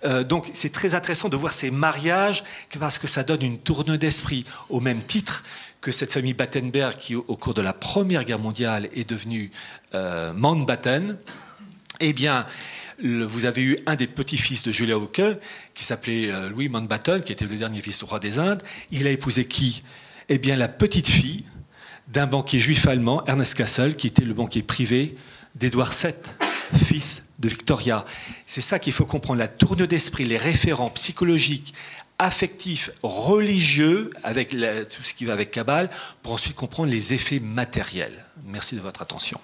Euh, 0.05 0.23
donc 0.23 0.51
c'est 0.53 0.71
très 0.71 0.93
intéressant 0.93 1.29
de 1.29 1.35
voir 1.35 1.51
ces 1.51 1.71
mariages 1.71 2.43
parce 2.79 2.99
que 2.99 3.07
ça 3.07 3.23
donne 3.23 3.41
une 3.41 3.57
tourne 3.57 3.97
d'esprit, 3.97 4.45
au 4.69 4.81
même 4.81 5.01
titre 5.01 5.43
que 5.81 5.91
cette 5.91 6.13
famille 6.13 6.33
Battenberg, 6.33 6.95
qui 6.97 7.15
au 7.15 7.23
cours 7.23 7.55
de 7.55 7.61
la 7.61 7.73
Première 7.73 8.23
Guerre 8.23 8.39
mondiale 8.39 8.87
est 8.93 9.09
devenue 9.09 9.51
euh, 9.95 10.31
Mountbatten, 10.33 11.17
eh 11.99 12.13
bien, 12.13 12.45
vous 13.03 13.45
avez 13.45 13.63
eu 13.63 13.77
un 13.87 13.95
des 13.95 14.07
petits-fils 14.07 14.63
de 14.63 14.71
Julia 14.71 14.95
Hawke, 14.95 15.21
qui 15.73 15.83
s'appelait 15.83 16.31
euh, 16.31 16.49
Louis 16.49 16.69
Mountbatten, 16.69 17.23
qui 17.23 17.31
était 17.31 17.45
le 17.45 17.55
dernier 17.55 17.81
fils 17.81 17.99
du 17.99 18.05
roi 18.05 18.19
des 18.19 18.37
Indes. 18.37 18.61
Il 18.91 19.07
a 19.07 19.09
épousé 19.09 19.45
qui? 19.45 19.83
Eh 20.29 20.37
bien, 20.37 20.55
la 20.55 20.67
petite 20.67 21.07
fille 21.07 21.45
d'un 22.07 22.27
banquier 22.27 22.59
juif 22.59 22.87
allemand, 22.87 23.23
Ernest 23.25 23.55
Kassel, 23.55 23.95
qui 23.95 24.07
était 24.07 24.25
le 24.25 24.33
banquier 24.33 24.61
privé 24.61 25.15
d'Édouard 25.55 25.93
VII, 25.93 26.13
fils 26.83 27.23
de 27.39 27.49
Victoria. 27.49 28.05
C'est 28.45 28.61
ça 28.61 28.77
qu'il 28.77 28.93
faut 28.93 29.05
comprendre, 29.05 29.39
la 29.39 29.47
tourne 29.47 29.87
d'esprit, 29.87 30.25
les 30.25 30.37
référents 30.37 30.89
psychologiques, 30.91 31.73
affectif, 32.21 32.91
religieux, 33.03 34.11
avec 34.23 34.49
tout 34.51 35.03
ce 35.03 35.13
qui 35.13 35.25
va 35.25 35.33
avec 35.33 35.51
Kabbale, 35.51 35.89
pour 36.21 36.33
ensuite 36.33 36.55
comprendre 36.55 36.91
les 36.91 37.13
effets 37.13 37.39
matériels. 37.39 38.25
Merci 38.45 38.75
de 38.75 38.81
votre 38.81 39.01
attention. 39.01 39.39